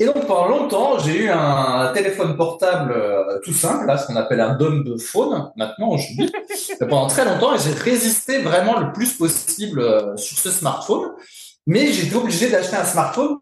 Et 0.02 0.04
donc 0.04 0.26
pendant 0.26 0.48
longtemps, 0.48 0.98
j'ai 0.98 1.16
eu 1.16 1.28
un 1.28 1.92
téléphone 1.94 2.36
portable 2.36 2.92
euh, 2.92 3.38
tout 3.44 3.52
simple, 3.52 3.86
là, 3.86 3.96
ce 3.96 4.08
qu'on 4.08 4.16
appelle 4.16 4.40
un 4.40 4.54
dumb 4.54 4.98
phone. 4.98 5.52
Maintenant, 5.54 5.90
aujourd'hui, 5.90 6.28
pendant 6.80 7.06
très 7.06 7.24
longtemps, 7.24 7.56
j'ai 7.56 7.72
résisté 7.72 8.38
vraiment 8.38 8.80
le 8.80 8.92
plus 8.92 9.12
possible 9.12 9.78
euh, 9.78 10.16
sur 10.16 10.36
ce 10.36 10.50
smartphone. 10.50 11.12
Mais 11.68 11.92
j'étais 11.92 12.16
obligé 12.16 12.50
d'acheter 12.50 12.74
un 12.74 12.84
smartphone 12.84 13.36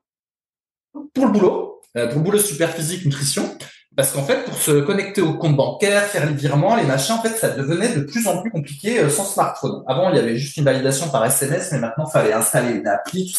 pour 1.15 1.27
le 1.27 1.33
boulot, 1.33 1.81
euh, 1.97 2.09
pour 2.09 2.19
le 2.19 2.25
boulot 2.25 2.39
super 2.39 2.71
physique 2.71 3.07
nutrition, 3.07 3.57
parce 3.97 4.13
qu'en 4.13 4.25
fait, 4.25 4.45
pour 4.45 4.55
se 4.55 4.81
connecter 4.81 5.23
au 5.23 5.39
compte 5.39 5.57
bancaire, 5.57 6.03
faire 6.03 6.27
les 6.27 6.35
virements, 6.35 6.77
les 6.77 6.85
machins, 6.85 7.15
en 7.15 7.23
fait, 7.23 7.39
ça 7.39 7.49
devenait 7.49 7.95
de 7.95 8.03
plus 8.03 8.27
en 8.27 8.43
plus 8.43 8.51
compliqué 8.51 9.09
sans 9.09 9.25
smartphone. 9.25 9.83
Avant, 9.87 10.11
il 10.11 10.17
y 10.17 10.19
avait 10.19 10.37
juste 10.37 10.59
une 10.59 10.65
validation 10.65 11.09
par 11.09 11.25
SMS, 11.25 11.73
mais 11.73 11.79
maintenant, 11.79 12.05
il 12.07 12.13
fallait 12.13 12.35
installer 12.35 12.75
une 12.75 12.87
appli, 12.87 13.33
tout 13.33 13.39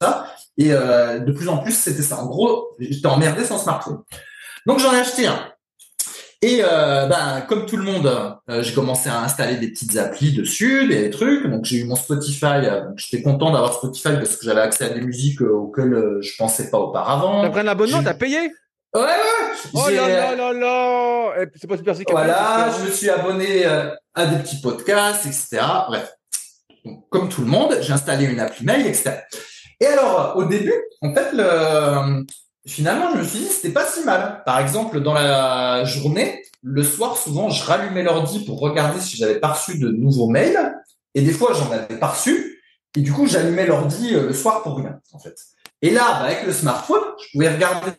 ça. 0.00 0.26
Et 0.56 0.72
euh, 0.72 1.20
de 1.20 1.32
plus 1.32 1.48
en 1.48 1.58
plus, 1.58 1.72
c'était 1.72 2.02
ça. 2.02 2.18
En 2.18 2.26
gros, 2.26 2.76
j'étais 2.78 3.06
emmerdé 3.06 3.44
sans 3.44 3.58
smartphone. 3.58 4.00
Donc 4.66 4.80
j'en 4.80 4.92
ai 4.92 4.98
acheté 4.98 5.26
un. 5.26 5.38
Et 6.40 6.60
euh, 6.62 7.06
ben, 7.06 7.40
comme 7.48 7.66
tout 7.66 7.76
le 7.76 7.82
monde, 7.82 8.06
euh, 8.06 8.62
j'ai 8.62 8.72
commencé 8.72 9.08
à 9.08 9.20
installer 9.22 9.56
des 9.56 9.68
petites 9.68 9.96
applis 9.96 10.32
dessus, 10.32 10.86
des 10.86 11.10
trucs. 11.10 11.48
Donc 11.48 11.64
j'ai 11.64 11.78
eu 11.78 11.84
mon 11.84 11.96
Spotify. 11.96 12.66
J'étais 12.96 13.22
content 13.22 13.52
d'avoir 13.52 13.74
Spotify 13.74 14.14
parce 14.14 14.36
que 14.36 14.44
j'avais 14.44 14.60
accès 14.60 14.84
à 14.84 14.88
des 14.90 15.00
musiques 15.00 15.40
auxquelles 15.40 16.18
je 16.20 16.36
pensais 16.36 16.70
pas 16.70 16.78
auparavant. 16.78 17.42
T'as 17.42 17.50
pris 17.50 17.60
un 17.60 17.68
abonnement, 17.68 18.02
t'as 18.02 18.14
payé? 18.14 18.52
Ouais, 18.94 19.02
ouais. 19.02 19.10
Oh 19.74 19.88
là 19.90 20.08
là 20.08 20.34
là 20.34 20.52
là 20.52 21.46
C'est 21.56 21.66
pas 21.66 21.76
super 21.76 21.94
Voilà, 22.10 22.70
je 22.78 22.86
me 22.86 22.90
suis 22.90 23.10
abonné 23.10 23.64
à 23.64 24.26
des 24.26 24.38
petits 24.38 24.60
podcasts, 24.60 25.26
etc. 25.26 25.60
Bref. 25.88 26.12
comme 27.10 27.28
tout 27.28 27.42
le 27.42 27.48
monde, 27.48 27.76
j'ai 27.80 27.92
installé 27.92 28.26
une 28.26 28.40
appli 28.40 28.64
mail, 28.64 28.86
etc. 28.86 29.22
Et 29.80 29.86
alors, 29.86 30.34
au 30.36 30.44
début, 30.44 30.74
en 31.02 31.14
fait, 31.14 31.32
le, 31.32 32.26
finalement, 32.66 33.12
je 33.12 33.18
me 33.18 33.24
suis 33.24 33.38
dit, 33.38 33.46
c'était 33.46 33.72
pas 33.72 33.86
si 33.86 34.04
mal. 34.04 34.42
Par 34.44 34.58
exemple, 34.60 35.00
dans 35.00 35.14
la 35.14 35.84
journée, 35.84 36.42
le 36.62 36.82
soir, 36.82 37.16
souvent, 37.16 37.48
je 37.48 37.64
rallumais 37.64 38.02
l'ordi 38.02 38.44
pour 38.44 38.60
regarder 38.60 39.00
si 39.00 39.16
j'avais 39.16 39.38
pas 39.38 39.48
reçu 39.48 39.78
de 39.78 39.88
nouveaux 39.88 40.28
mails. 40.28 40.74
Et 41.14 41.22
des 41.22 41.32
fois, 41.32 41.52
j'en 41.54 41.70
avais 41.70 41.98
pas 41.98 42.08
reçu. 42.08 42.62
Et 42.96 43.00
du 43.00 43.12
coup, 43.12 43.26
j'allumais 43.26 43.66
l'ordi 43.66 44.14
euh, 44.14 44.26
le 44.26 44.32
soir 44.32 44.62
pour 44.62 44.76
rien, 44.76 45.00
en 45.12 45.18
fait. 45.18 45.36
Et 45.82 45.90
là, 45.90 46.18
bah, 46.18 46.26
avec 46.26 46.44
le 46.44 46.52
smartphone, 46.52 47.02
je 47.22 47.30
pouvais 47.32 47.52
regarder 47.52 47.92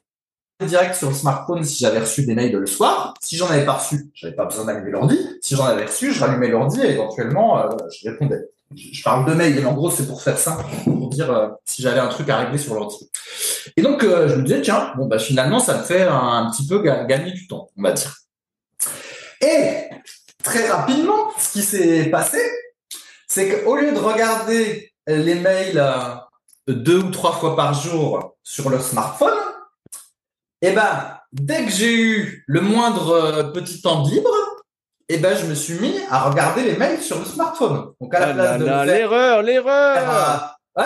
direct 0.66 0.96
sur 0.96 1.08
le 1.08 1.16
smartphone 1.16 1.64
si 1.64 1.80
j'avais 1.80 2.00
reçu 2.00 2.26
des 2.26 2.36
mails 2.36 2.52
le 2.52 2.66
soir. 2.66 3.14
Si 3.22 3.38
j'en 3.38 3.50
avais 3.50 3.66
pas 3.66 3.74
reçu, 3.74 4.10
j'avais 4.14 4.36
pas 4.36 4.46
besoin 4.46 4.66
d'allumer 4.66 4.92
l'ordi. 4.92 5.18
Si 5.42 5.56
j'en 5.56 5.66
avais 5.66 5.86
reçu, 5.86 6.12
je 6.12 6.20
rallumais 6.20 6.50
l'ordi 6.50 6.82
et 6.82 6.92
éventuellement, 6.92 7.60
euh, 7.60 7.70
je 7.92 8.10
répondais 8.10 8.42
je 8.76 9.04
parle 9.04 9.26
de 9.26 9.34
mail, 9.34 9.56
mais 9.56 9.66
en 9.66 9.74
gros, 9.74 9.90
c'est 9.90 10.08
pour 10.08 10.22
faire 10.22 10.38
simple, 10.38 10.64
pour 10.84 11.10
dire 11.10 11.32
euh, 11.32 11.50
si 11.66 11.82
j'avais 11.82 12.00
un 12.00 12.08
truc 12.08 12.30
à 12.30 12.38
régler 12.38 12.58
sur 12.58 12.76
l'ordi. 12.76 13.10
Et 13.76 13.82
donc, 13.82 14.04
euh, 14.04 14.28
je 14.28 14.36
me 14.36 14.44
disais, 14.44 14.62
tiens, 14.62 14.94
bon, 14.96 15.08
bah, 15.08 15.20
finalement, 15.20 15.60
ça 15.60 15.80
me 15.80 15.84
fait 15.84 16.04
un, 16.04 16.50
petit 16.52 16.68
peu 16.68 16.82
gagner 16.82 17.32
du 17.32 17.48
temps, 17.48 17.70
on 17.78 17.82
va 17.82 17.94
dire. 17.94 18.16
Et 19.42 19.90
très 20.44 20.70
rapidement, 20.70 21.32
ce 21.38 21.54
qui 21.54 21.62
s'est 21.64 22.06
passé, 22.06 22.40
c'est 23.28 23.64
qu'au 23.64 23.76
lieu 23.76 23.92
de 23.92 24.00
regarder 24.00 24.94
les 25.08 25.36
mails 25.36 25.80
euh, 25.80 26.16
deux 26.68 27.00
ou 27.00 27.12
trois 27.12 27.34
fois 27.34 27.56
par 27.56 27.74
jour 27.74 28.36
sur 28.44 28.70
le 28.70 28.80
smartphone, 28.80 29.38
eh 30.62 30.74
ben, 30.74 31.18
dès 31.32 31.66
que 31.66 31.72
j'ai 31.72 31.96
eu 31.96 32.44
le 32.48 32.62
moindre 32.62 33.52
petit 33.54 33.82
temps 33.82 34.04
libre, 34.04 34.30
et 35.12 35.16
eh 35.16 35.18
ben 35.18 35.36
je 35.36 35.48
me 35.48 35.56
suis 35.56 35.80
mis 35.80 35.96
à 36.12 36.30
regarder 36.30 36.62
les 36.62 36.78
mails 36.78 37.02
sur 37.02 37.18
le 37.18 37.26
smartphone. 37.26 37.94
Donc 38.00 38.14
à 38.14 38.20
la 38.20 38.28
ah 38.28 38.34
place 38.34 38.60
de 38.60 38.86
l'erreur, 38.86 39.42
l'erreur. 39.42 40.60
ouais, 40.78 40.86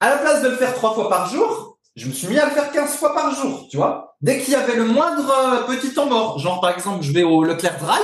à 0.00 0.08
la 0.08 0.16
place 0.16 0.42
de 0.42 0.48
le 0.48 0.56
faire 0.56 0.72
trois 0.72 0.94
fois 0.94 1.10
par 1.10 1.28
jour, 1.28 1.78
je 1.94 2.06
me 2.06 2.12
suis 2.12 2.28
mis 2.28 2.38
à 2.38 2.46
le 2.46 2.52
faire 2.52 2.70
15 2.72 2.96
fois 2.96 3.14
par 3.14 3.34
jour, 3.34 3.68
tu 3.70 3.76
vois. 3.76 4.16
Dès 4.22 4.38
qu'il 4.38 4.54
y 4.54 4.56
avait 4.56 4.74
le 4.74 4.86
moindre 4.86 5.30
euh, 5.30 5.74
petit 5.74 5.92
temps 5.92 6.06
mort, 6.06 6.38
genre 6.38 6.62
par 6.62 6.70
exemple, 6.70 7.04
je 7.04 7.12
vais 7.12 7.24
au 7.24 7.44
Leclerc 7.44 7.78
Drive 7.78 8.00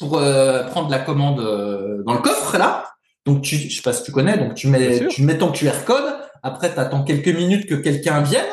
pour 0.00 0.16
euh, 0.16 0.64
prendre 0.68 0.88
la 0.90 1.00
commande 1.00 1.40
euh, 1.40 2.02
dans 2.06 2.14
le 2.14 2.20
coffre 2.20 2.56
là. 2.56 2.84
Donc 3.26 3.42
tu 3.42 3.56
je 3.56 3.76
sais 3.76 3.82
pas 3.82 3.92
si 3.92 4.04
tu 4.04 4.12
connais, 4.12 4.38
donc 4.38 4.54
tu 4.54 4.68
mets 4.68 5.06
tu 5.08 5.22
mets 5.22 5.36
ton 5.36 5.52
QR 5.52 5.84
code, 5.84 6.14
après 6.42 6.72
tu 6.72 6.80
attends 6.80 7.04
quelques 7.04 7.28
minutes 7.28 7.68
que 7.68 7.74
quelqu'un 7.74 8.22
vienne. 8.22 8.46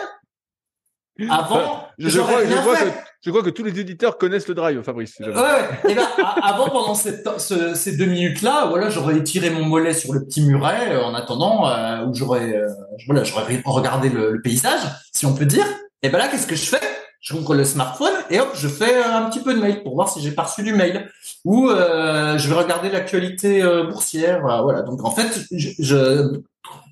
Avant, 1.30 1.88
je, 1.98 2.10
je, 2.10 2.20
vois, 2.20 2.44
je 2.44 2.56
vois 2.56 2.76
que 2.76 2.90
je 3.26 3.32
crois 3.32 3.42
que 3.42 3.50
tous 3.50 3.64
les 3.64 3.80
éditeurs 3.80 4.20
connaissent 4.20 4.48
le 4.48 4.54
drive, 4.54 4.84
Fabrice. 4.84 5.20
Et 5.20 5.96
ben, 5.96 6.08
avant, 6.44 6.70
pendant 6.70 6.94
ces 6.94 7.98
deux 7.98 8.06
minutes-là, 8.06 8.68
voilà, 8.68 8.90
j'aurais 8.90 9.24
tiré 9.24 9.50
mon 9.50 9.66
mollet 9.66 9.96
sur 9.96 10.14
le 10.14 10.24
petit 10.24 10.46
muret 10.46 10.92
euh, 10.92 11.04
en 11.04 11.16
attendant, 11.16 11.68
euh, 11.68 12.06
où 12.06 12.14
j'aurais, 12.14 12.56
euh, 12.56 12.70
voilà, 13.08 13.24
regardé 13.66 14.10
le, 14.10 14.40
paysage, 14.44 14.82
si 15.12 15.26
on 15.26 15.34
peut 15.34 15.48
dire. 15.48 15.66
Et 16.04 16.10
ben 16.10 16.20
là, 16.20 16.28
qu'est-ce 16.28 16.46
que 16.46 16.56
je 16.56 16.66
fais? 16.66 16.82
Je 17.20 17.34
ouvre 17.34 17.56
le 17.56 17.64
smartphone 17.64 18.14
et 18.30 18.40
hop, 18.40 18.50
je 18.54 18.68
fais 18.68 19.04
un 19.04 19.28
petit 19.32 19.40
peu 19.40 19.56
de 19.56 19.60
mail 19.60 19.82
pour 19.82 19.96
voir 19.96 20.08
si 20.08 20.22
j'ai 20.22 20.30
pas 20.30 20.44
reçu 20.44 20.62
du 20.62 20.74
mail. 20.74 21.10
Ou 21.46 21.70
je 21.70 22.48
vais 22.48 22.56
regarder 22.56 22.92
l'actualité 22.92 23.64
boursière. 23.90 24.42
voilà. 24.42 24.84
Donc 24.84 25.04
en 25.04 25.10
fait, 25.10 25.48
je, 25.52 25.70
je 25.80 26.42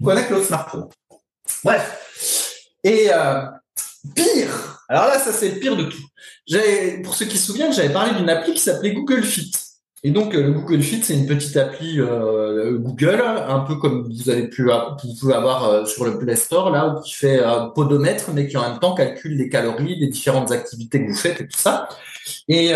connecte 0.03 0.31
le 0.31 0.41
smartphone. 0.41 0.87
Bref. 1.63 2.55
Et 2.83 3.09
pire. 4.15 4.82
Alors 4.93 5.07
là, 5.07 5.17
ça 5.17 5.33
c'est 5.33 5.49
le 5.49 5.59
pire 5.59 5.75
de 5.75 5.85
tout 5.85 6.03
pour 7.03 7.15
ceux 7.15 7.25
qui 7.25 7.37
se 7.37 7.47
souviennent, 7.47 7.73
j'avais 7.73 7.93
parlé 7.93 8.13
d'une 8.17 8.29
appli 8.29 8.53
qui 8.53 8.59
s'appelait 8.59 8.93
Google 8.93 9.23
Fit. 9.23 9.51
Et 10.05 10.11
donc, 10.11 10.35
euh, 10.35 10.43
le 10.43 10.51
Google 10.51 10.81
Fit, 10.81 11.01
c'est 11.01 11.13
une 11.13 11.25
petite 11.25 11.55
appli 11.55 11.99
euh, 11.99 12.77
Google, 12.77 13.21
un 13.21 13.61
peu 13.61 13.75
comme 13.77 14.03
vous 14.03 14.29
avez 14.29 14.49
pu 14.49 14.69
pouvez 15.19 15.33
avoir 15.33 15.63
euh, 15.63 15.85
sur 15.85 16.03
le 16.03 16.19
Play 16.19 16.35
Store, 16.35 16.71
là, 16.71 16.99
qui 17.05 17.13
fait 17.13 17.41
un 17.41 17.69
podomètre, 17.69 18.31
mais 18.33 18.47
qui 18.47 18.57
en 18.57 18.69
même 18.69 18.79
temps 18.79 18.93
calcule 18.95 19.37
les 19.37 19.47
calories, 19.47 19.95
les 19.95 20.09
différentes 20.09 20.51
activités 20.51 21.05
que 21.05 21.09
vous 21.09 21.17
faites 21.17 21.39
et 21.39 21.47
tout 21.47 21.57
ça. 21.57 21.87
Et 22.49 22.73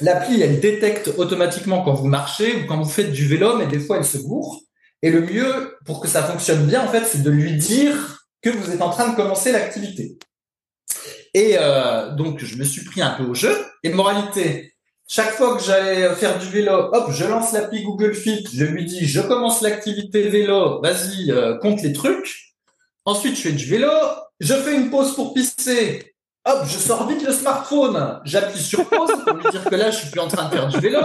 l'appli, 0.00 0.40
elle 0.40 0.58
détecte 0.60 1.12
automatiquement 1.18 1.82
quand 1.82 1.92
vous 1.92 2.08
marchez 2.08 2.56
ou 2.56 2.66
quand 2.66 2.78
vous 2.78 2.88
faites 2.88 3.12
du 3.12 3.26
vélo, 3.26 3.56
mais 3.58 3.66
des 3.66 3.78
fois, 3.78 3.98
elle 3.98 4.04
se 4.04 4.18
bourre. 4.18 4.60
Et 5.02 5.10
le 5.10 5.20
mieux, 5.20 5.76
pour 5.84 6.00
que 6.00 6.08
ça 6.08 6.22
fonctionne 6.22 6.64
bien, 6.66 6.82
en 6.82 6.88
fait, 6.88 7.04
c'est 7.04 7.22
de 7.22 7.30
lui 7.30 7.56
dire 7.56 8.26
que 8.40 8.50
vous 8.50 8.70
êtes 8.70 8.80
en 8.80 8.90
train 8.90 9.10
de 9.10 9.16
commencer 9.16 9.52
l'activité. 9.52 10.16
Et 11.34 11.56
euh, 11.58 12.10
donc, 12.10 12.44
je 12.44 12.56
me 12.56 12.64
suis 12.64 12.84
pris 12.84 13.02
un 13.02 13.10
peu 13.10 13.24
au 13.24 13.34
jeu. 13.34 13.56
Et 13.82 13.90
moralité, 13.90 14.72
chaque 15.08 15.32
fois 15.32 15.56
que 15.56 15.62
j'allais 15.62 16.14
faire 16.14 16.38
du 16.38 16.46
vélo, 16.46 16.90
hop, 16.92 17.10
je 17.10 17.24
lance 17.24 17.52
l'appli 17.52 17.82
Google 17.82 18.14
Fit, 18.14 18.46
je 18.52 18.64
lui 18.64 18.84
dis, 18.84 19.06
je 19.06 19.20
commence 19.20 19.60
l'activité 19.60 20.28
vélo, 20.28 20.80
vas-y, 20.80 21.30
euh, 21.30 21.58
compte 21.58 21.82
les 21.82 21.92
trucs. 21.92 22.54
Ensuite, 23.04 23.36
je 23.36 23.42
fais 23.42 23.52
du 23.52 23.66
vélo, 23.66 23.90
je 24.40 24.54
fais 24.54 24.74
une 24.74 24.90
pause 24.90 25.14
pour 25.14 25.34
pisser. 25.34 26.11
Hop, 26.44 26.64
je 26.66 26.76
sors 26.76 27.06
vite 27.06 27.24
le 27.24 27.32
smartphone, 27.32 28.20
j'appuie 28.24 28.60
sur 28.60 28.88
pause 28.88 29.12
pour 29.24 29.36
lui 29.36 29.44
dire 29.52 29.64
que 29.64 29.76
là, 29.76 29.92
je 29.92 29.98
suis 29.98 30.10
plus 30.10 30.18
en 30.20 30.26
train 30.26 30.48
de 30.48 30.50
faire 30.50 30.66
du 30.66 30.80
vélo. 30.80 30.98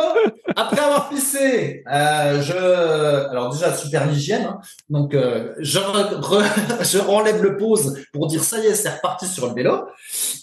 Après 0.56 0.80
avoir 0.80 1.10
pissé, 1.10 1.84
euh, 1.92 2.42
je, 2.42 3.30
alors 3.30 3.54
déjà 3.54 3.76
super 3.76 4.08
l'hygiène, 4.08 4.46
hein. 4.46 4.60
donc 4.90 5.14
euh, 5.14 5.54
je, 5.60 5.78
je 6.82 6.98
renlève 6.98 7.44
le 7.44 7.56
pause 7.56 7.96
pour 8.12 8.26
dire 8.26 8.44
ça 8.44 8.58
y 8.58 8.66
est, 8.66 8.74
c'est 8.74 8.90
reparti 8.90 9.28
sur 9.28 9.48
le 9.48 9.54
vélo. 9.54 9.86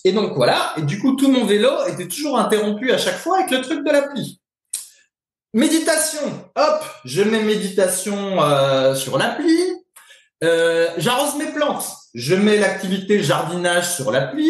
Et 0.05 0.13
donc 0.13 0.35
voilà, 0.37 0.73
et 0.77 0.83
du 0.83 1.01
coup 1.01 1.17
tout 1.17 1.29
mon 1.29 1.45
vélo 1.45 1.71
était 1.89 2.07
toujours 2.07 2.39
interrompu 2.39 2.93
à 2.93 2.99
chaque 2.99 3.19
fois 3.19 3.39
avec 3.39 3.51
le 3.51 3.63
truc 3.63 3.85
de 3.85 3.91
l'appli. 3.91 4.41
Méditation, 5.55 6.51
hop, 6.57 6.85
je 7.05 7.23
mets 7.23 7.43
méditation 7.43 8.43
euh, 8.43 8.95
sur 8.95 9.19
l'appli. 9.19 9.57
Euh, 10.43 10.89
j'arrose 10.99 11.37
mes 11.37 11.53
plantes, 11.53 11.87
je 12.15 12.35
mets 12.35 12.59
l'activité 12.59 13.23
jardinage 13.23 13.95
sur 13.95 14.11
l'appli. 14.11 14.49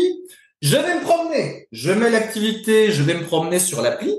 Je 0.60 0.76
vais 0.76 0.94
me 0.94 1.00
promener. 1.00 1.68
Je 1.72 1.90
mets 1.92 2.10
l'activité, 2.10 2.92
je 2.92 3.02
vais 3.02 3.14
me 3.14 3.24
promener 3.24 3.58
sur 3.58 3.82
l'appli. 3.82 4.14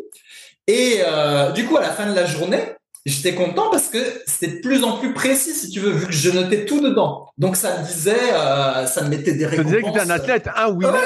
Et 0.67 1.01
euh, 1.05 1.51
du 1.51 1.65
coup, 1.65 1.77
à 1.77 1.81
la 1.81 1.91
fin 1.91 2.09
de 2.09 2.15
la 2.15 2.25
journée, 2.25 2.63
j'étais 3.05 3.35
content 3.35 3.69
parce 3.69 3.87
que 3.87 3.99
c'était 4.25 4.57
de 4.57 4.61
plus 4.61 4.83
en 4.83 4.97
plus 4.97 5.13
précis, 5.13 5.53
si 5.53 5.69
tu 5.69 5.79
veux, 5.79 5.91
vu 5.91 6.07
que 6.07 6.13
je 6.13 6.29
notais 6.31 6.65
tout 6.65 6.81
dedans. 6.81 7.27
Donc 7.37 7.55
ça 7.55 7.79
me 7.79 7.85
disait, 7.85 8.15
euh, 8.33 8.87
ça 8.87 9.03
me 9.03 9.09
mettait 9.09 9.33
des 9.33 9.45
récompenses. 9.45 9.71
Ça 9.71 9.77
disait 9.77 9.91
que 9.91 9.93
t'es 9.93 9.99
un 9.99 10.09
athlète, 10.09 10.49
un 10.55 10.69
winner. 10.69 10.97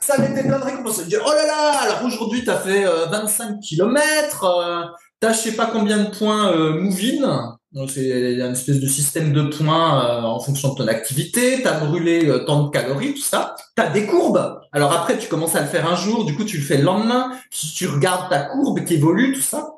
ça 0.00 0.18
mettait 0.18 0.42
plein 0.42 0.58
de 0.58 0.64
récompenses. 0.64 1.00
Je 1.08 1.16
oh 1.16 1.30
là 1.30 1.46
là, 1.46 1.78
alors 1.80 2.04
aujourd'hui, 2.04 2.44
tu 2.44 2.50
as 2.50 2.58
fait 2.58 2.84
25 2.84 3.60
km, 3.60 4.94
tu 5.20 5.26
as 5.26 5.32
je 5.32 5.38
sais 5.38 5.52
pas 5.52 5.66
combien 5.66 5.98
de 5.98 6.10
points 6.10 6.52
euh. 6.52 7.55
Donc 7.76 7.90
c'est 7.90 8.32
une 8.32 8.52
espèce 8.52 8.80
de 8.80 8.86
système 8.86 9.34
de 9.34 9.42
points 9.42 10.02
euh, 10.02 10.22
en 10.22 10.40
fonction 10.40 10.72
de 10.72 10.78
ton 10.78 10.88
activité, 10.88 11.60
tu 11.60 11.68
as 11.68 11.78
brûlé 11.78 12.26
euh, 12.26 12.38
tant 12.38 12.62
de 12.62 12.70
calories, 12.70 13.12
tout 13.12 13.20
ça. 13.20 13.54
Tu 13.76 13.82
as 13.82 13.90
des 13.90 14.06
courbes. 14.06 14.62
Alors 14.72 14.94
après, 14.94 15.18
tu 15.18 15.28
commences 15.28 15.56
à 15.56 15.60
le 15.60 15.66
faire 15.66 15.86
un 15.86 15.94
jour, 15.94 16.24
du 16.24 16.34
coup 16.34 16.44
tu 16.44 16.56
le 16.56 16.62
fais 16.62 16.78
le 16.78 16.84
lendemain, 16.84 17.32
tu, 17.50 17.86
regardes 17.86 18.30
ta 18.30 18.44
courbe 18.44 18.82
qui 18.86 18.94
évolue, 18.94 19.34
tout 19.34 19.42
ça. 19.42 19.74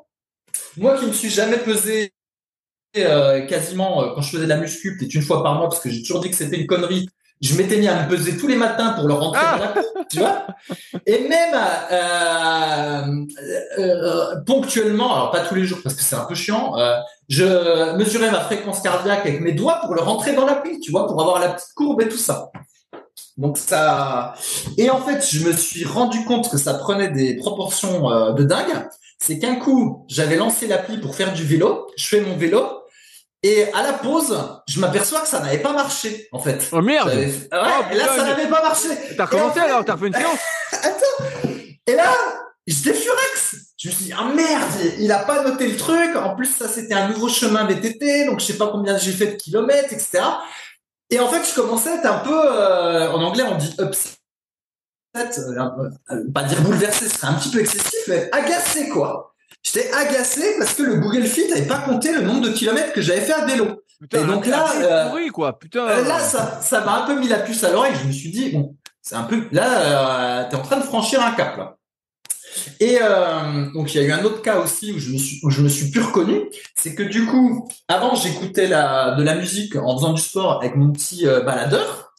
Moi 0.77 0.97
qui 0.97 1.07
me 1.07 1.11
suis 1.11 1.29
jamais 1.29 1.57
pesé 1.57 2.13
euh, 2.95 3.45
quasiment 3.47 4.13
quand 4.15 4.21
je 4.21 4.29
faisais 4.29 4.45
de 4.45 4.49
la 4.49 4.57
muscu, 4.57 4.97
peut-être 4.97 5.13
une 5.13 5.21
fois 5.21 5.43
par 5.43 5.55
mois, 5.55 5.67
parce 5.67 5.81
que 5.81 5.89
j'ai 5.89 5.99
toujours 6.01 6.21
dit 6.21 6.29
que 6.29 6.37
c'était 6.37 6.57
une 6.57 6.67
connerie, 6.67 7.09
je 7.41 7.55
m'étais 7.55 7.77
mis 7.77 7.87
à 7.87 8.03
me 8.03 8.09
peser 8.09 8.37
tous 8.37 8.47
les 8.47 8.57
matins 8.57 8.93
pour 8.93 9.07
le 9.07 9.13
rentrer 9.13 9.41
dans 9.41 9.57
la 9.57 9.73
ah 9.75 9.81
tu 10.09 10.19
vois. 10.19 10.47
Et 11.05 11.27
même 11.27 11.55
euh, 11.91 13.25
euh, 13.77 14.41
ponctuellement, 14.45 15.15
alors 15.15 15.31
pas 15.31 15.41
tous 15.41 15.55
les 15.55 15.65
jours 15.65 15.79
parce 15.81 15.95
que 15.95 16.01
c'est 16.01 16.15
un 16.15 16.25
peu 16.25 16.35
chiant, 16.35 16.77
euh, 16.77 16.97
je 17.29 17.95
mesurais 17.95 18.31
ma 18.31 18.41
fréquence 18.41 18.81
cardiaque 18.81 19.25
avec 19.25 19.39
mes 19.39 19.51
doigts 19.53 19.79
pour 19.85 19.93
le 19.95 20.01
rentrer 20.01 20.33
dans 20.33 20.45
l'appli, 20.45 20.79
tu 20.79 20.91
vois, 20.91 21.07
pour 21.07 21.21
avoir 21.21 21.39
la 21.39 21.49
petite 21.49 21.73
courbe 21.75 22.01
et 22.01 22.09
tout 22.09 22.17
ça. 22.17 22.49
Donc 23.37 23.57
ça 23.57 24.33
et 24.77 24.89
en 24.89 24.99
fait, 25.01 25.25
je 25.25 25.45
me 25.47 25.53
suis 25.53 25.85
rendu 25.85 26.25
compte 26.25 26.49
que 26.49 26.57
ça 26.57 26.73
prenait 26.73 27.09
des 27.09 27.37
proportions 27.37 28.11
euh, 28.11 28.33
de 28.33 28.43
dingue. 28.43 28.87
C'est 29.21 29.37
qu'un 29.39 29.55
coup, 29.55 30.05
j'avais 30.09 30.35
lancé 30.37 30.67
l'appli 30.67 30.97
pour 30.97 31.15
faire 31.15 31.33
du 31.33 31.43
vélo. 31.43 31.87
Je 31.97 32.07
fais 32.07 32.21
mon 32.21 32.35
vélo 32.37 32.65
et 33.43 33.71
à 33.73 33.83
la 33.83 33.93
pause, 33.93 34.37
je 34.67 34.79
m'aperçois 34.81 35.21
que 35.21 35.27
ça 35.27 35.39
n'avait 35.39 35.59
pas 35.59 35.71
marché, 35.71 36.27
en 36.33 36.39
fait. 36.39 36.67
Oh 36.73 36.81
merde 36.81 37.07
Ouais, 37.09 37.31
Oh, 37.53 37.83
et 37.91 37.95
là, 37.95 38.07
ça 38.07 38.23
n'avait 38.23 38.47
pas 38.49 38.61
marché. 38.61 38.89
T'as 39.15 39.23
Et 39.23 39.25
recommencé 39.25 39.49
en 39.49 39.53
fait- 39.53 39.59
alors 39.69 39.85
T'as 39.85 39.93
refait 39.93 40.07
une 40.07 40.13
séance 40.13 40.39
Attends. 40.73 41.49
Et 41.87 41.93
là, 41.95 42.11
j'étais 42.67 42.93
furax. 42.93 43.55
Je 43.79 43.87
me 43.87 43.93
suis 43.93 44.05
dit, 44.05 44.13
ah 44.13 44.25
merde, 44.35 44.71
il 44.99 45.09
a 45.09 45.19
pas 45.19 45.41
noté 45.41 45.65
le 45.69 45.77
truc. 45.77 46.13
En 46.17 46.35
plus, 46.35 46.47
ça, 46.53 46.67
c'était 46.67 46.95
un 46.95 47.07
nouveau 47.07 47.29
chemin 47.29 47.63
VTT, 47.65 48.25
donc 48.25 48.41
je 48.41 48.45
sais 48.47 48.57
pas 48.57 48.67
combien 48.67 48.97
j'ai 48.97 49.13
fait 49.13 49.27
de 49.27 49.35
kilomètres, 49.37 49.93
etc. 49.93 50.19
Et 51.09 51.17
en 51.17 51.29
fait, 51.29 51.41
je 51.49 51.55
commençais 51.55 51.89
à 51.91 51.95
être 51.95 52.05
un 52.05 52.17
peu, 52.19 52.33
euh, 52.35 53.09
en 53.09 53.23
anglais, 53.23 53.43
on 53.43 53.55
dit 53.55 53.73
upset. 53.79 54.09
euh, 55.15 55.89
euh, 56.11 56.31
pas 56.33 56.43
dire 56.43 56.61
bouleversé, 56.61 57.07
ce 57.07 57.17
serait 57.17 57.27
un 57.27 57.33
petit 57.35 57.49
peu 57.51 57.61
excessif, 57.61 58.01
mais 58.09 58.29
agacé, 58.33 58.89
quoi. 58.89 59.33
J'étais 59.63 59.89
agacé 59.93 60.55
parce 60.57 60.73
que 60.73 60.83
le 60.83 60.95
Google 60.95 61.23
Fit 61.23 61.47
n'avait 61.47 61.65
pas 61.65 61.79
compté 61.79 62.11
le 62.11 62.21
nombre 62.21 62.41
de 62.41 62.49
kilomètres 62.49 62.91
que 62.91 63.01
j'avais 63.01 63.21
fait 63.21 63.33
à 63.33 63.45
vélo. 63.45 63.81
Putain, 64.01 64.23
Et 64.23 64.27
donc 64.27 64.45
là, 64.45 64.65
truc 64.65 64.83
euh, 64.83 65.07
pourri, 65.07 65.29
quoi. 65.29 65.57
Putain. 65.57 65.85
Là, 66.03 66.19
ça, 66.19 66.59
ça 66.61 66.81
m'a 66.81 67.03
un 67.03 67.07
peu 67.07 67.17
mis 67.17 67.29
la 67.29 67.39
puce 67.39 67.63
à 67.63 67.71
l'oreille. 67.71 67.95
Je 68.01 68.07
me 68.07 68.11
suis 68.11 68.29
dit, 68.29 68.51
bon, 68.51 68.75
c'est 69.01 69.15
un 69.15 69.23
peu, 69.23 69.47
là, 69.53 70.43
tu 70.43 70.49
t'es 70.49 70.55
en 70.57 70.63
train 70.63 70.77
de 70.77 70.83
franchir 70.83 71.23
un 71.23 71.31
cap, 71.31 71.55
là. 71.57 71.77
Et 72.79 72.97
euh, 73.01 73.71
donc, 73.73 73.93
il 73.93 74.01
y 74.01 74.03
a 74.03 74.07
eu 74.07 74.11
un 74.11 74.23
autre 74.23 74.41
cas 74.41 74.59
aussi 74.59 74.91
où 74.93 74.99
je 74.99 75.11
me 75.11 75.17
suis, 75.17 75.39
je 75.47 75.61
me 75.61 75.69
suis 75.69 75.91
plus 75.91 76.01
reconnu. 76.01 76.49
C'est 76.75 76.95
que 76.95 77.03
du 77.03 77.25
coup, 77.25 77.67
avant, 77.87 78.15
j'écoutais 78.15 78.67
de 78.67 79.23
la 79.23 79.35
musique 79.35 79.75
en 79.75 79.97
faisant 79.97 80.13
du 80.13 80.21
sport 80.21 80.59
avec 80.59 80.75
mon 80.75 80.91
petit 80.91 81.27
euh, 81.27 81.41
baladeur. 81.41 82.13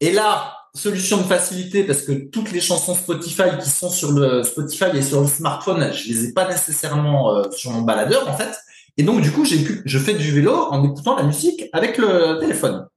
Et 0.00 0.12
là, 0.12 0.54
solution 0.74 1.18
de 1.18 1.24
facilité 1.24 1.84
parce 1.84 2.02
que 2.02 2.12
toutes 2.12 2.52
les 2.52 2.60
chansons 2.60 2.94
Spotify 2.94 3.56
qui 3.60 3.68
sont 3.68 3.90
sur 3.90 4.12
le 4.12 4.42
Spotify 4.44 4.96
et 4.96 5.02
sur 5.02 5.20
le 5.20 5.26
smartphone, 5.26 5.92
je 5.92 6.08
les 6.08 6.24
ai 6.26 6.32
pas 6.32 6.48
nécessairement 6.48 7.34
euh, 7.34 7.50
sur 7.50 7.70
mon 7.72 7.82
baladeur, 7.82 8.28
en 8.28 8.36
fait. 8.36 8.56
Et 8.96 9.02
donc, 9.02 9.20
du 9.20 9.30
coup, 9.30 9.44
je 9.44 9.98
fais 9.98 10.14
du 10.14 10.32
vélo 10.32 10.52
en 10.52 10.82
écoutant 10.84 11.16
la 11.16 11.22
musique 11.22 11.64
avec 11.72 11.98
le 11.98 12.38
téléphone. 12.40 12.88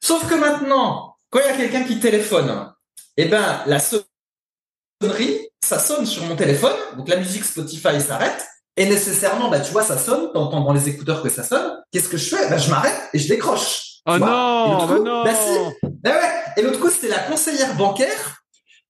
Sauf 0.00 0.28
que 0.28 0.34
maintenant, 0.34 1.16
quand 1.30 1.40
il 1.40 1.50
y 1.50 1.52
a 1.52 1.56
quelqu'un 1.56 1.82
qui 1.82 1.98
téléphone, 1.98 2.72
eh 3.16 3.24
ben, 3.24 3.60
la 3.66 3.80
sonnerie, 3.80 5.35
ça 5.66 5.78
sonne 5.78 6.06
sur 6.06 6.24
mon 6.24 6.36
téléphone, 6.36 6.74
donc 6.96 7.08
la 7.08 7.16
musique 7.16 7.44
Spotify 7.44 8.00
s'arrête, 8.00 8.46
et 8.76 8.86
nécessairement, 8.86 9.48
bah, 9.50 9.60
tu 9.60 9.72
vois, 9.72 9.82
ça 9.82 9.98
sonne, 9.98 10.30
t'entends 10.32 10.60
dans 10.62 10.72
les 10.72 10.88
écouteurs 10.88 11.22
que 11.22 11.28
ça 11.28 11.42
sonne. 11.42 11.78
Qu'est-ce 11.92 12.08
que 12.08 12.16
je 12.16 12.34
fais? 12.36 12.48
Ben, 12.48 12.58
je 12.58 12.70
m'arrête 12.70 12.94
et 13.12 13.18
je 13.18 13.26
décroche. 13.28 13.82
Oh 14.06 14.18
non, 14.18 14.66
Et 14.66 14.70
l'autre 14.70 14.86
bah 14.86 14.98
non. 15.10 15.24
bah 15.24 15.30
si. 15.34 15.88
Ah 16.04 16.10
ouais. 16.10 16.30
Et 16.58 16.62
l'autre 16.62 16.78
coup, 16.78 16.90
c'était 16.90 17.08
la 17.08 17.18
conseillère 17.20 17.74
bancaire 17.76 18.42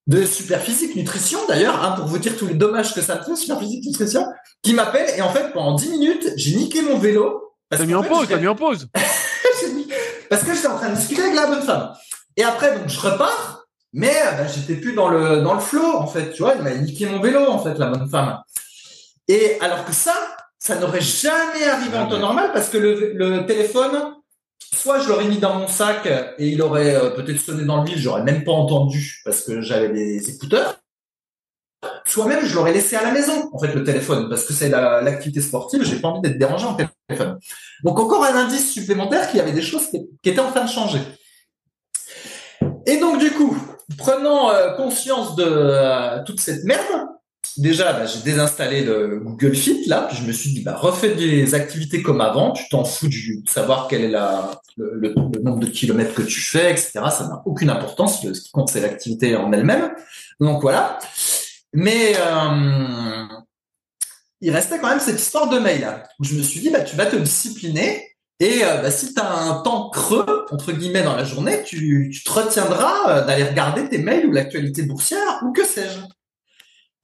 de 0.09 0.25
Superphysique 0.27 0.95
Nutrition, 0.97 1.39
d'ailleurs, 1.49 1.83
hein, 1.83 1.93
pour 1.93 2.07
vous 2.07 2.19
dire 2.19 2.37
tous 2.37 2.47
les 2.47 2.55
dommages 2.55 2.95
que 2.95 3.01
ça 3.01 3.17
me 3.17 3.23
fait, 3.25 3.35
Superphysique 3.37 3.85
Nutrition, 3.87 4.27
qui 4.62 4.75
m'appelle, 4.75 5.09
et 5.17 5.23
en 5.23 5.31
fait, 5.31 5.53
pendant 5.53 5.75
10 5.75 5.89
minutes, 5.91 6.29
j'ai 6.37 6.57
niqué 6.57 6.83
mon 6.83 6.99
vélo. 6.99 7.55
T'as 7.71 7.85
mis 7.85 7.95
en 7.95 8.03
fait, 8.03 8.09
pause, 8.09 8.27
t'as 8.29 8.37
mis 8.39 8.47
en 8.49 8.55
pause. 8.55 8.89
mis- 9.75 9.89
Parce 10.31 10.43
que 10.43 10.55
j'étais 10.55 10.69
en 10.69 10.77
train 10.77 10.91
de 10.91 10.97
discuter 10.97 11.23
avec 11.23 11.35
la 11.35 11.47
bonne 11.47 11.62
femme. 11.62 11.93
Et 12.37 12.45
après, 12.45 12.77
donc, 12.79 12.89
je 12.89 13.01
repars, 13.01 13.56
mais 13.92 14.11
euh, 14.27 14.33
bah, 14.33 14.46
j'étais 14.46 14.77
plus 14.77 14.94
dans 14.94 15.09
le 15.09 15.42
dans 15.42 15.55
le 15.55 15.61
flow, 15.61 15.96
en 15.96 16.07
fait. 16.07 16.33
Tu 16.33 16.42
vois, 16.42 16.55
il 16.57 16.62
m'a 16.62 16.75
niqué 16.75 17.07
mon 17.07 17.20
vélo, 17.20 17.46
en 17.49 17.59
fait, 17.59 17.79
la 17.79 17.87
bonne 17.87 18.09
femme. 18.09 18.38
Et 19.29 19.59
alors 19.61 19.85
que 19.85 19.92
ça, 19.92 20.14
ça 20.59 20.77
n'aurait 20.77 21.01
jamais 21.01 21.64
arrivé 21.64 21.96
en 21.99 22.07
temps 22.09 22.18
normal 22.18 22.51
parce 22.53 22.68
que 22.68 22.79
le, 22.79 23.12
le 23.14 23.46
téléphone, 23.46 24.14
soit 24.72 25.01
je 25.01 25.09
l'aurais 25.09 25.27
mis 25.27 25.38
dans 25.38 25.55
mon 25.59 25.68
sac 25.68 26.07
et 26.38 26.49
il 26.49 26.62
aurait 26.62 26.94
euh, 26.94 27.11
peut-être 27.11 27.40
sonné 27.40 27.64
dans 27.64 27.83
le 27.83 27.88
vide, 27.88 27.99
j'aurais 27.99 28.22
même 28.22 28.44
pas 28.44 28.53
entendu 28.53 29.20
parce 29.25 29.42
que 29.42 29.61
j'avais 29.62 29.88
les 29.88 30.31
écouteurs. 30.31 30.79
Soit 32.07 32.27
même 32.27 32.44
je 32.44 32.55
l'aurais 32.55 32.72
laissé 32.72 32.96
à 32.96 33.03
la 33.03 33.11
maison, 33.12 33.51
en 33.53 33.59
fait, 33.59 33.72
le 33.75 33.85
téléphone, 33.85 34.29
parce 34.29 34.44
que 34.44 34.53
c'est 34.53 34.68
la- 34.68 35.03
l'activité 35.03 35.40
sportive, 35.40 35.83
j'ai 35.83 36.01
pas 36.01 36.09
envie 36.09 36.20
d'être 36.20 36.38
dérangé 36.38 36.64
en 36.66 36.75
téléphone. 36.75 37.38
Donc 37.85 37.99
encore 37.99 38.25
un 38.25 38.35
indice 38.35 38.72
supplémentaire 38.72 39.29
qu'il 39.29 39.38
y 39.38 39.40
avait 39.40 39.53
des 39.53 39.62
choses 39.62 39.88
qui, 39.90 40.01
qui 40.22 40.31
étaient 40.31 40.40
en 40.40 40.51
train 40.51 40.64
de 40.64 40.70
changer. 40.70 41.01
Et 42.87 42.99
donc 42.99 43.18
du 43.18 43.31
coup, 43.33 43.57
prenant 43.99 44.51
euh, 44.51 44.72
conscience 44.72 45.37
de 45.37 45.44
euh, 45.46 46.22
toute 46.25 46.40
cette 46.40 46.64
merde, 46.64 47.07
déjà 47.57 47.92
bah, 47.92 48.07
j'ai 48.07 48.20
désinstallé 48.20 48.83
le 48.85 49.20
Google 49.20 49.55
Fit 49.55 49.87
là, 49.87 50.07
puis 50.09 50.16
je 50.18 50.22
me 50.27 50.33
suis 50.33 50.53
dit 50.53 50.62
bah 50.62 50.77
refais 50.77 51.14
des 51.14 51.55
activités 51.55 52.03
comme 52.03 52.20
avant, 52.20 52.53
tu 52.53 52.68
t'en 52.68 52.85
fous 52.85 53.09
du, 53.09 53.42
de 53.42 53.49
savoir 53.49 53.87
quel 53.88 54.03
est 54.03 54.09
la, 54.09 54.61
le, 54.77 54.92
le- 54.94 55.14
nombre 55.42 55.61
de 55.61 55.66
kilomètres 55.66 56.14
que 56.14 56.22
tu 56.22 56.40
fais, 56.40 56.70
etc. 56.72 56.92
Ça 57.11 57.29
n'a 57.29 57.42
aucune 57.46 57.70
importance, 57.70 58.22
ce 58.22 58.40
qui 58.40 58.51
compte 58.51 58.68
c'est 58.68 58.81
l'activité 58.81 59.37
en 59.37 59.53
elle-même. 59.53 59.92
Donc 60.40 60.62
voilà. 60.62 60.99
Mais 61.72 62.14
euh, 62.16 63.25
il 64.40 64.51
restait 64.51 64.79
quand 64.79 64.88
même 64.88 65.01
cette 65.01 65.20
histoire 65.20 65.49
de 65.49 65.59
mail 65.59 65.87
où 66.18 66.25
je 66.25 66.35
me 66.35 66.42
suis 66.42 66.61
dit 66.61 66.70
bah 66.70 66.81
tu 66.81 66.96
vas 66.96 67.07
te 67.07 67.16
discipliner 67.16 68.15
et 68.40 68.64
euh, 68.64 68.83
bah, 68.83 68.90
si 68.90 69.14
tu 69.14 69.20
un 69.20 69.62
temps 69.62 69.88
creux, 69.90 70.46
entre 70.51 70.72
guillemets, 70.72 71.03
dans 71.03 71.16
la 71.16 71.25
journée, 71.25 71.62
tu, 71.64 72.11
tu 72.12 72.22
te 72.22 72.31
retiendras 72.31 73.11
euh, 73.22 73.27
d'aller 73.27 73.44
regarder 73.44 73.88
tes 73.88 73.99
mails 73.99 74.27
ou 74.27 74.33
l'actualité 74.33 74.83
boursière 74.83 75.40
ou 75.42 75.53
que 75.53 75.64
sais-je. 75.64 76.01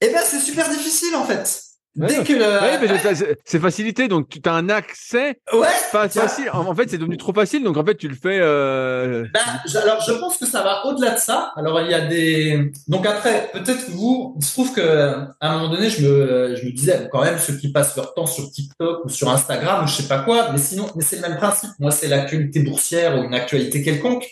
Eh 0.01 0.09
ben, 0.09 0.21
c'est 0.25 0.39
super 0.39 0.69
difficile, 0.69 1.15
en 1.15 1.25
fait. 1.25 1.62
Ouais, 1.95 2.07
Dès 2.07 2.23
que 2.23 2.33
le... 2.33 2.39
Ouais, 2.41 3.15
c'est- 3.45 3.59
facilité, 3.59 4.07
donc 4.07 4.27
tu 4.29 4.41
as 4.49 4.53
un 4.53 4.67
accès 4.69 5.39
Ouais, 5.53 5.67
pas 5.91 6.09
facile. 6.09 6.49
En 6.51 6.65
en 6.65 6.75
fait, 6.75 6.89
c'est 6.89 6.97
devenu 6.97 7.17
trop 7.17 7.33
facile, 7.33 7.63
donc 7.63 7.77
en 7.77 7.85
fait, 7.85 7.95
tu 7.95 8.07
le 8.07 8.15
fais. 8.15 8.39
Euh... 8.41 9.25
Ben, 9.31 9.79
alors, 9.79 10.01
je 10.01 10.13
pense 10.13 10.37
que 10.37 10.45
ça 10.47 10.63
va 10.63 10.85
au-delà 10.87 11.11
de 11.11 11.19
ça. 11.19 11.53
Alors, 11.55 11.79
il 11.81 11.91
y 11.91 11.93
a 11.93 12.01
des. 12.01 12.71
Donc 12.87 13.05
après, 13.05 13.51
peut-être 13.53 13.85
que 13.85 13.91
vous, 13.91 14.35
il 14.39 14.43
se 14.43 14.53
trouve 14.53 14.73
que 14.73 14.81
à 15.39 15.51
un 15.51 15.59
moment 15.59 15.69
donné, 15.69 15.89
je 15.89 16.05
me, 16.05 16.55
je 16.55 16.65
me 16.65 16.71
disais 16.71 17.07
quand 17.11 17.23
même 17.23 17.37
ceux 17.37 17.57
qui 17.57 17.71
passent 17.71 17.95
leur 17.95 18.13
temps 18.15 18.25
sur 18.25 18.49
TikTok 18.49 19.05
ou 19.05 19.09
sur 19.09 19.29
Instagram 19.29 19.83
ou 19.83 19.87
je 19.87 19.93
sais 19.93 20.07
pas 20.07 20.19
quoi, 20.19 20.51
mais 20.51 20.57
sinon, 20.57 20.87
mais 20.95 21.03
c'est 21.03 21.17
le 21.17 21.21
même 21.21 21.37
principe. 21.37 21.69
Moi, 21.79 21.91
c'est 21.91 22.07
l'actualité 22.07 22.61
boursière 22.61 23.19
ou 23.19 23.23
une 23.23 23.35
actualité 23.35 23.83
quelconque. 23.83 24.25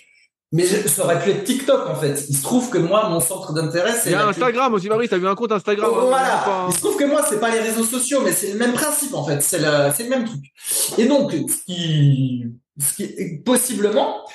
Mais 0.53 0.65
je- 0.65 0.85
ça 0.87 1.05
aurait 1.05 1.19
pu 1.21 1.29
être 1.29 1.43
TikTok 1.45 1.87
en 1.87 1.95
fait. 1.95 2.25
Il 2.29 2.35
se 2.35 2.43
trouve 2.43 2.69
que 2.69 2.77
moi, 2.77 3.07
mon 3.07 3.21
centre 3.21 3.53
d'intérêt, 3.53 3.93
c'est 3.93 4.09
Il 4.09 4.11
y 4.13 4.15
a 4.15 4.27
Instagram 4.27 4.73
aussi, 4.73 4.89
Marie. 4.89 5.07
T'as 5.07 5.17
vu 5.17 5.27
un 5.27 5.35
compte 5.35 5.51
Instagram 5.53 5.89
hein, 5.93 5.97
voilà. 6.07 6.41
pas- 6.45 6.65
Il 6.69 6.73
se 6.75 6.79
trouve 6.81 6.97
que 6.97 7.05
moi, 7.05 7.23
c'est 7.27 7.39
pas 7.39 7.51
les 7.51 7.59
réseaux 7.61 7.85
sociaux, 7.85 8.19
mais 8.23 8.33
c'est 8.33 8.51
le 8.51 8.59
même 8.59 8.73
principe 8.73 9.13
en 9.13 9.23
fait. 9.23 9.41
C'est 9.41 9.59
le, 9.59 9.65
le 10.03 10.09
même 10.09 10.25
truc. 10.25 10.41
Et 10.97 11.05
donc, 11.05 11.31
ce 11.31 11.63
qui, 11.65 12.43
ce 12.79 12.93
qui 12.95 13.37
possiblement, 13.45 14.25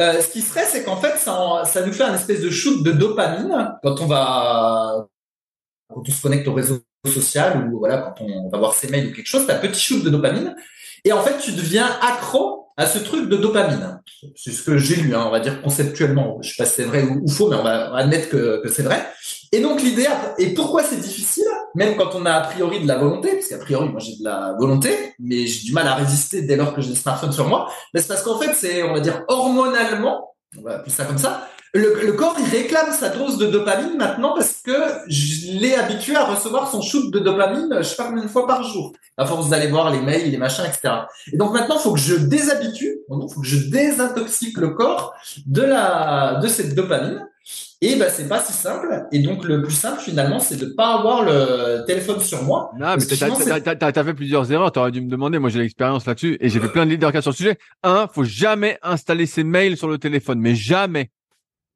euh, 0.00 0.20
ce 0.22 0.28
qui 0.28 0.40
serait, 0.40 0.64
c'est 0.64 0.84
qu'en 0.84 0.96
fait, 0.96 1.18
ça, 1.18 1.34
en- 1.38 1.64
ça 1.66 1.84
nous 1.84 1.92
fait 1.92 2.04
un 2.04 2.14
espèce 2.14 2.40
de 2.40 2.48
shoot 2.50 2.82
de 2.82 2.92
dopamine 2.92 3.74
quand 3.82 4.00
on 4.00 4.06
va, 4.06 5.06
quand 5.92 6.02
on 6.06 6.10
se 6.10 6.22
connecte 6.22 6.48
au 6.48 6.54
réseau 6.54 6.78
social 7.06 7.68
ou 7.72 7.78
voilà, 7.78 7.98
quand 7.98 8.24
on 8.24 8.48
va 8.48 8.56
voir 8.58 8.72
ses 8.72 8.88
mails 8.88 9.08
ou 9.08 9.12
quelque 9.12 9.26
chose, 9.28 9.44
t'as 9.46 9.56
un 9.56 9.60
petit 9.60 9.80
shoot 9.80 10.02
de 10.02 10.08
dopamine. 10.08 10.56
Et 11.04 11.12
en 11.12 11.22
fait, 11.22 11.36
tu 11.38 11.52
deviens 11.52 11.86
accro 12.00 12.67
à 12.78 12.86
ce 12.86 12.98
truc 13.00 13.28
de 13.28 13.36
dopamine. 13.36 14.00
C'est 14.36 14.52
ce 14.52 14.62
que 14.62 14.78
j'ai 14.78 14.96
lu, 14.96 15.14
hein, 15.14 15.24
on 15.26 15.30
va 15.30 15.40
dire 15.40 15.60
conceptuellement. 15.60 16.38
Je 16.40 16.50
sais 16.50 16.54
pas 16.56 16.64
si 16.64 16.76
c'est 16.76 16.84
vrai 16.84 17.02
ou, 17.02 17.28
faux, 17.28 17.50
mais 17.50 17.56
on 17.56 17.64
va, 17.64 17.92
admettre 17.94 18.30
que, 18.30 18.62
c'est 18.72 18.84
vrai. 18.84 19.04
Et 19.50 19.60
donc 19.60 19.82
l'idée, 19.82 20.06
et 20.38 20.54
pourquoi 20.54 20.84
c'est 20.84 21.00
difficile, 21.00 21.48
même 21.74 21.96
quand 21.96 22.14
on 22.14 22.24
a 22.24 22.32
a 22.32 22.40
priori 22.42 22.80
de 22.80 22.86
la 22.86 22.96
volonté, 22.96 23.32
parce 23.32 23.48
qu'a 23.48 23.58
priori 23.58 23.88
moi 23.88 23.98
j'ai 23.98 24.16
de 24.16 24.24
la 24.24 24.54
volonté, 24.58 25.14
mais 25.18 25.46
j'ai 25.46 25.64
du 25.64 25.72
mal 25.72 25.88
à 25.88 25.94
résister 25.94 26.42
dès 26.42 26.54
lors 26.54 26.74
que 26.74 26.80
j'ai 26.80 26.90
le 26.90 26.94
smartphone 26.94 27.32
sur 27.32 27.48
moi, 27.48 27.68
c'est 27.94 28.06
parce 28.06 28.22
qu'en 28.22 28.38
fait 28.38 28.54
c'est, 28.54 28.82
on 28.82 28.92
va 28.92 29.00
dire, 29.00 29.24
hormonalement, 29.26 30.34
on 30.56 30.62
va 30.62 30.76
appeler 30.76 30.92
ça 30.92 31.04
comme 31.04 31.18
ça, 31.18 31.48
le, 31.74 32.06
le 32.06 32.12
corps 32.12 32.36
il 32.38 32.44
réclame 32.44 32.92
sa 32.92 33.10
dose 33.10 33.38
de 33.38 33.46
dopamine 33.46 33.96
maintenant 33.96 34.34
parce 34.34 34.60
que 34.64 34.72
je 35.08 35.58
l'ai 35.58 35.74
habitué 35.74 36.16
à 36.16 36.24
recevoir 36.24 36.70
son 36.70 36.80
shoot 36.80 37.12
de 37.12 37.18
dopamine, 37.18 37.82
je 37.82 37.96
combien 37.96 38.22
de 38.22 38.28
fois 38.28 38.46
par 38.46 38.62
jour, 38.62 38.92
à 39.16 39.26
force 39.26 39.50
d'aller 39.50 39.68
voir 39.68 39.90
les 39.90 40.00
mails, 40.00 40.30
les 40.30 40.36
machins, 40.36 40.64
etc. 40.64 40.94
Et 41.32 41.36
donc 41.36 41.52
maintenant, 41.52 41.76
il 41.78 41.82
faut 41.82 41.92
que 41.92 42.00
je 42.00 42.14
déshabitue, 42.14 42.98
il 43.10 43.28
faut 43.32 43.40
que 43.40 43.46
je 43.46 43.68
désintoxique 43.68 44.56
le 44.58 44.70
corps 44.70 45.14
de 45.46 45.62
la 45.62 46.40
de 46.42 46.48
cette 46.48 46.74
dopamine. 46.74 47.24
Et 47.80 47.94
ben 47.94 48.10
c'est 48.12 48.28
pas 48.28 48.40
si 48.40 48.52
simple. 48.52 49.06
Et 49.12 49.20
donc 49.20 49.44
le 49.44 49.62
plus 49.62 49.72
simple 49.72 50.00
finalement, 50.00 50.40
c'est 50.40 50.56
de 50.56 50.66
pas 50.66 50.94
avoir 50.94 51.22
le 51.22 51.84
téléphone 51.86 52.20
sur 52.20 52.42
moi. 52.42 52.72
Non, 52.76 52.96
mais 52.96 53.04
t'as, 53.06 54.04
fait 54.04 54.14
plusieurs 54.14 54.50
erreurs. 54.50 54.72
T'aurais 54.72 54.90
dû 54.90 55.00
me 55.00 55.08
demander. 55.08 55.38
Moi, 55.38 55.48
j'ai 55.48 55.60
l'expérience 55.60 56.04
là-dessus 56.04 56.36
et 56.40 56.48
j'ai 56.48 56.58
fait 56.58 56.68
plein 56.68 56.84
de 56.84 56.90
leaders 56.90 57.12
sur 57.22 57.30
le 57.30 57.36
sujet. 57.36 57.58
Un, 57.84 58.08
faut 58.12 58.24
jamais 58.24 58.78
installer 58.82 59.26
ses 59.26 59.44
mails 59.44 59.76
sur 59.76 59.86
le 59.86 59.98
téléphone, 59.98 60.40
mais 60.40 60.56
jamais. 60.56 61.10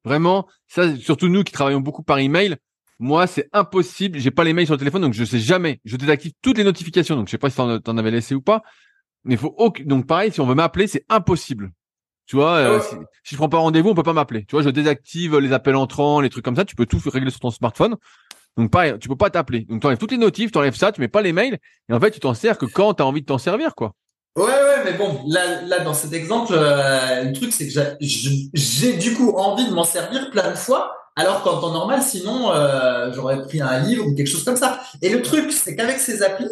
Vraiment, 0.04 0.48
ça, 0.66 0.96
surtout 0.96 1.28
nous 1.28 1.44
qui 1.44 1.52
travaillons 1.52 1.80
beaucoup 1.80 2.02
par 2.02 2.18
email. 2.18 2.56
Moi, 2.98 3.26
c'est 3.26 3.48
impossible. 3.52 4.18
J'ai 4.18 4.30
pas 4.30 4.44
les 4.44 4.52
mails 4.52 4.66
sur 4.66 4.74
le 4.74 4.78
téléphone, 4.78 5.02
donc 5.02 5.12
je 5.14 5.24
sais 5.24 5.38
jamais. 5.38 5.80
Je 5.84 5.96
désactive 5.96 6.32
toutes 6.42 6.58
les 6.58 6.64
notifications. 6.64 7.16
Donc, 7.16 7.26
je 7.28 7.32
sais 7.32 7.38
pas 7.38 7.50
si 7.50 7.56
t'en, 7.56 7.78
t'en 7.80 7.96
avais 7.98 8.10
laissé 8.10 8.34
ou 8.34 8.40
pas. 8.40 8.62
Mais 9.24 9.36
faut 9.36 9.54
aucun- 9.58 9.84
donc 9.84 10.06
pareil, 10.06 10.32
si 10.32 10.40
on 10.40 10.46
veut 10.46 10.54
m'appeler, 10.54 10.86
c'est 10.86 11.04
impossible. 11.08 11.70
Tu 12.26 12.36
vois, 12.36 12.52
euh, 12.56 12.80
si, 12.80 12.96
si 13.24 13.34
je 13.34 13.36
prends 13.36 13.48
pas 13.48 13.58
rendez-vous, 13.58 13.90
on 13.90 13.94
peut 13.94 14.02
pas 14.02 14.12
m'appeler. 14.12 14.44
Tu 14.44 14.54
vois, 14.54 14.62
je 14.62 14.70
désactive 14.70 15.36
les 15.38 15.52
appels 15.52 15.76
entrants, 15.76 16.20
les 16.20 16.30
trucs 16.30 16.44
comme 16.44 16.56
ça. 16.56 16.64
Tu 16.64 16.76
peux 16.76 16.86
tout 16.86 17.00
régler 17.06 17.30
sur 17.30 17.40
ton 17.40 17.50
smartphone. 17.50 17.96
Donc 18.56 18.70
pareil, 18.70 18.94
tu 19.00 19.08
peux 19.08 19.16
pas 19.16 19.30
t'appeler. 19.30 19.60
Donc 19.64 19.80
tu 19.80 19.86
enlèves 19.86 19.98
toutes 19.98 20.12
les 20.12 20.18
notifs, 20.18 20.52
tu 20.52 20.58
enlèves 20.58 20.74
ça, 20.76 20.92
tu 20.92 21.00
mets 21.00 21.08
pas 21.08 21.22
les 21.22 21.32
mails, 21.32 21.58
et 21.88 21.92
en 21.92 22.00
fait 22.00 22.10
tu 22.10 22.20
t'en 22.20 22.34
sers 22.34 22.58
que 22.58 22.66
quand 22.66 22.94
tu 22.94 23.02
as 23.02 23.06
envie 23.06 23.22
de 23.22 23.26
t'en 23.26 23.38
servir, 23.38 23.74
quoi. 23.74 23.94
Ouais, 24.34 24.44
ouais, 24.44 24.84
mais 24.84 24.94
bon, 24.94 25.20
là, 25.26 25.60
là 25.62 25.80
dans 25.80 25.92
cet 25.92 26.14
exemple, 26.14 26.54
euh, 26.56 27.24
le 27.24 27.32
truc, 27.34 27.52
c'est 27.52 27.68
que 27.68 27.96
j'ai 28.54 28.92
du 28.94 29.14
coup 29.14 29.32
envie 29.36 29.66
de 29.66 29.74
m'en 29.74 29.84
servir 29.84 30.30
plein 30.30 30.50
de 30.50 30.56
fois, 30.56 30.96
alors 31.16 31.42
qu'en 31.42 31.60
temps 31.60 31.72
normal, 31.72 32.02
sinon, 32.02 32.50
euh, 32.50 33.12
j'aurais 33.12 33.42
pris 33.42 33.60
un 33.60 33.80
livre 33.80 34.06
ou 34.06 34.14
quelque 34.14 34.28
chose 34.28 34.44
comme 34.44 34.56
ça. 34.56 34.80
Et 35.02 35.10
le 35.10 35.20
truc, 35.20 35.52
c'est 35.52 35.76
qu'avec 35.76 35.98
ces 36.00 36.22
applis, 36.22 36.48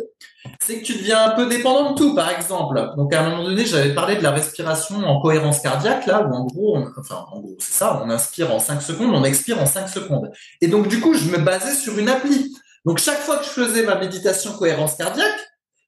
c'est 0.61 0.81
que 0.81 0.85
tu 0.85 0.93
deviens 0.93 1.25
un 1.25 1.31
peu 1.31 1.47
dépendant 1.47 1.93
de 1.93 1.97
tout, 1.97 2.15
par 2.15 2.31
exemple. 2.31 2.93
Donc, 2.99 3.15
à 3.15 3.23
un 3.23 3.31
moment 3.31 3.45
donné, 3.45 3.65
j'avais 3.65 3.95
parlé 3.95 4.17
de 4.17 4.23
la 4.23 4.33
respiration 4.33 4.97
en 4.97 5.19
cohérence 5.19 5.61
cardiaque, 5.61 6.05
là, 6.05 6.23
où 6.27 6.35
en 6.35 6.45
gros, 6.45 6.79
enfin, 6.99 7.25
en 7.33 7.41
gros, 7.41 7.57
c'est 7.59 7.73
ça, 7.73 8.03
on 8.05 8.11
inspire 8.11 8.55
en 8.55 8.59
5 8.59 8.83
secondes, 8.83 9.15
on 9.15 9.25
expire 9.25 9.59
en 9.59 9.67
5 9.67 9.89
secondes. 9.89 10.31
Et 10.61 10.69
donc, 10.69 10.89
du 10.89 11.01
coup, 11.01 11.15
je 11.15 11.31
me 11.31 11.39
basais 11.39 11.75
sur 11.75 11.99
une 11.99 12.11
appli. 12.11 12.55
Donc, 12.85 12.99
chaque 12.99 13.21
fois 13.21 13.39
que 13.39 13.45
je 13.45 13.51
faisais 13.51 13.85
ma 13.85 13.95
méditation 13.95 14.53
cohérence 14.53 14.97
cardiaque, 14.97 15.41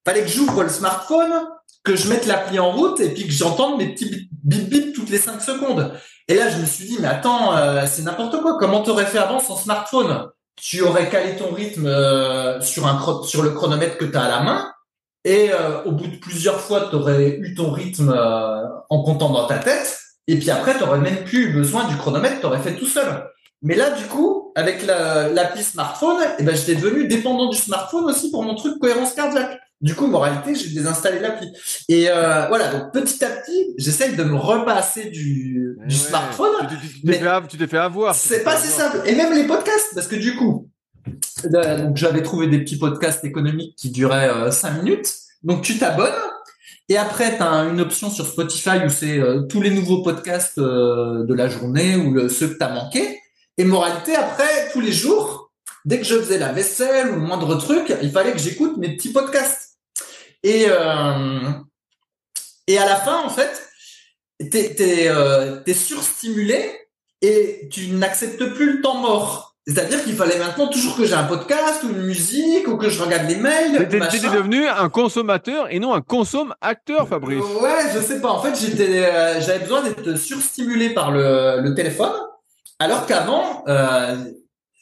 fallait 0.05 0.23
que 0.23 0.29
j'ouvre 0.29 0.63
le 0.63 0.69
smartphone, 0.69 1.33
que 1.85 1.97
je 1.97 2.09
mette 2.09 2.27
l'appli 2.27 2.59
en 2.59 2.71
route 2.71 3.01
et 3.01 3.11
puis 3.11 3.27
que 3.27 3.33
j'entende 3.33 3.79
mes 3.79 3.93
petits 3.93 4.29
bip 4.45 4.69
bip 4.69 4.95
toutes 4.95 5.11
les 5.11 5.19
5 5.19 5.41
secondes. 5.41 5.93
Et 6.29 6.35
là, 6.35 6.49
je 6.49 6.59
me 6.59 6.67
suis 6.67 6.85
dit, 6.85 6.99
mais 7.01 7.09
attends, 7.09 7.57
euh, 7.57 7.85
c'est 7.87 8.03
n'importe 8.03 8.41
quoi. 8.41 8.57
Comment 8.59 8.83
t'aurais 8.83 9.07
fait 9.07 9.19
avant 9.19 9.41
sans 9.41 9.57
smartphone? 9.57 10.29
Tu 10.57 10.83
aurais 10.83 11.09
calé 11.09 11.37
ton 11.37 11.53
rythme 11.53 11.87
euh, 11.87 12.61
sur 12.61 12.87
un 12.87 13.01
sur 13.25 13.43
le 13.43 13.51
chronomètre 13.51 13.99
que 13.99 14.05
tu 14.05 14.17
as 14.17 14.23
à 14.23 14.29
la 14.29 14.43
main 14.43 14.73
et 15.25 15.51
euh, 15.53 15.83
au 15.85 15.93
bout 15.93 16.07
de 16.07 16.17
plusieurs 16.17 16.61
fois, 16.61 16.89
tu 16.91 16.97
aurais 16.97 17.39
eu 17.41 17.55
ton 17.55 17.71
rythme 17.71 18.13
en 18.89 19.03
comptant 19.03 19.31
dans 19.31 19.47
ta 19.47 19.59
tête. 19.59 19.99
Et 20.29 20.39
puis 20.39 20.51
après, 20.51 20.77
tu 20.79 20.85
même 20.85 21.25
plus 21.25 21.47
eu 21.47 21.53
besoin 21.53 21.89
du 21.89 21.97
chronomètre, 21.97 22.41
tu 22.41 22.47
aurais 22.47 22.61
fait 22.61 22.77
tout 22.77 22.87
seul. 22.87 23.29
Mais 23.63 23.77
là, 23.77 23.91
du 23.91 24.05
coup, 24.07 24.53
avec 24.55 24.85
l'appli 24.85 25.63
smartphone, 25.63 26.19
eh 26.39 26.43
ben, 26.43 26.55
j'étais 26.55 26.75
devenu 26.75 27.07
dépendant 27.07 27.49
du 27.49 27.57
smartphone 27.57 28.05
aussi 28.05 28.31
pour 28.31 28.43
mon 28.43 28.55
truc 28.55 28.79
cohérence 28.79 29.15
cardiaque. 29.15 29.59
Du 29.83 29.95
coup, 29.95 30.07
moralité, 30.07 30.55
j'ai 30.55 30.71
désinstallé 30.71 31.19
l'appli. 31.19 31.49
Et 31.89 32.09
euh, 32.09 32.47
voilà, 32.49 32.73
donc 32.73 32.93
petit 32.93 33.25
à 33.25 33.29
petit, 33.31 33.75
j'essaye 33.77 34.17
de 34.17 34.23
me 34.23 34.37
repasser 34.37 35.11
du, 35.11 35.77
du 35.87 35.95
smartphone. 35.95 36.69
Tu 36.69 37.59
t'es 37.59 37.67
fait, 37.67 37.79
avoir. 37.79 38.15
C'est 38.15 38.45
pas 38.45 38.57
si 38.57 38.69
simple. 38.69 39.03
Et 39.07 39.15
même 39.15 39.35
les 39.35 39.45
podcasts, 39.45 39.95
parce 39.95 40.07
que 40.07 40.17
du 40.17 40.37
coup, 40.37 40.69
euh, 41.53 41.83
donc 41.83 41.97
j'avais 41.97 42.23
trouvé 42.23 42.47
des 42.47 42.61
petits 42.61 42.79
podcasts 42.79 43.25
économiques 43.25 43.75
qui 43.77 43.91
duraient 43.91 44.31
euh, 44.31 44.51
5 44.51 44.83
minutes. 44.83 45.13
Donc 45.43 45.63
tu 45.63 45.79
t'abonnes. 45.79 46.13
Et 46.89 46.97
après, 46.97 47.37
tu 47.37 47.43
as 47.43 47.65
une 47.65 47.81
option 47.81 48.11
sur 48.11 48.27
Spotify 48.27 48.85
où 48.85 48.89
c'est 48.89 49.19
euh, 49.19 49.43
tous 49.43 49.63
les 49.63 49.71
nouveaux 49.71 50.03
podcasts 50.03 50.59
euh, 50.59 51.25
de 51.25 51.35
la 51.35 51.49
journée 51.49 51.97
ou 51.97 52.13
le, 52.13 52.29
ceux 52.29 52.49
que 52.49 52.59
tu 52.59 52.65
as 52.65 52.69
manqués. 52.69 53.19
Et 53.57 53.65
moralité, 53.65 54.15
après, 54.15 54.71
tous 54.73 54.81
les 54.81 54.93
jours, 54.93 55.53
dès 55.85 55.99
que 55.99 56.05
je 56.05 56.17
faisais 56.17 56.39
la 56.39 56.53
vaisselle 56.53 57.11
ou 57.11 57.15
le 57.15 57.21
moindre 57.21 57.55
truc, 57.57 57.95
il 58.03 58.11
fallait 58.11 58.33
que 58.33 58.39
j'écoute 58.39 58.77
mes 58.79 58.95
petits 58.97 59.13
podcasts. 59.13 59.72
Et, 60.43 60.67
euh, 60.69 61.51
et 62.67 62.79
à 62.79 62.87
la 62.87 62.97
fin, 62.97 63.23
en 63.25 63.31
fait, 63.31 63.69
t'es 64.51 64.75
es, 64.79 65.09
euh, 65.09 65.61
surstimulé 65.73 66.71
et 67.21 67.69
tu 67.71 67.89
n'acceptes 67.89 68.45
plus 68.55 68.77
le 68.77 68.83
temps 68.83 68.97
mort. 68.97 69.57
C'est-à-dire 69.65 70.03
qu'il 70.03 70.17
fallait 70.17 70.39
maintenant 70.39 70.67
toujours 70.67 70.97
que 70.97 71.05
j'ai 71.05 71.15
un 71.15 71.23
podcast 71.23 71.85
ou 71.85 71.91
une 71.91 72.03
musique 72.03 72.67
ou 72.67 72.77
que 72.77 72.89
je 72.89 73.01
regarde 73.01 73.29
les 73.29 73.37
mails. 73.37 73.89
T'es 73.89 74.01
devenu 74.01 74.67
un 74.67 74.89
consommateur 74.89 75.73
et 75.73 75.79
non 75.79 75.95
un 75.95 76.01
consomme-acteur, 76.01 77.07
Fabrice. 77.07 77.45
ouais, 77.61 77.93
je 77.95 78.01
sais 78.01 78.21
pas. 78.21 78.31
En 78.31 78.43
fait, 78.43 78.57
j'étais, 78.59 79.05
euh, 79.05 79.41
j'avais 79.41 79.61
besoin 79.61 79.83
d'être 79.83 80.17
surstimulé 80.17 80.91
par 80.91 81.13
le, 81.13 81.61
le 81.61 81.75
téléphone, 81.77 82.13
alors 82.81 83.07
qu'avant, 83.07 83.63
euh, 83.69 84.17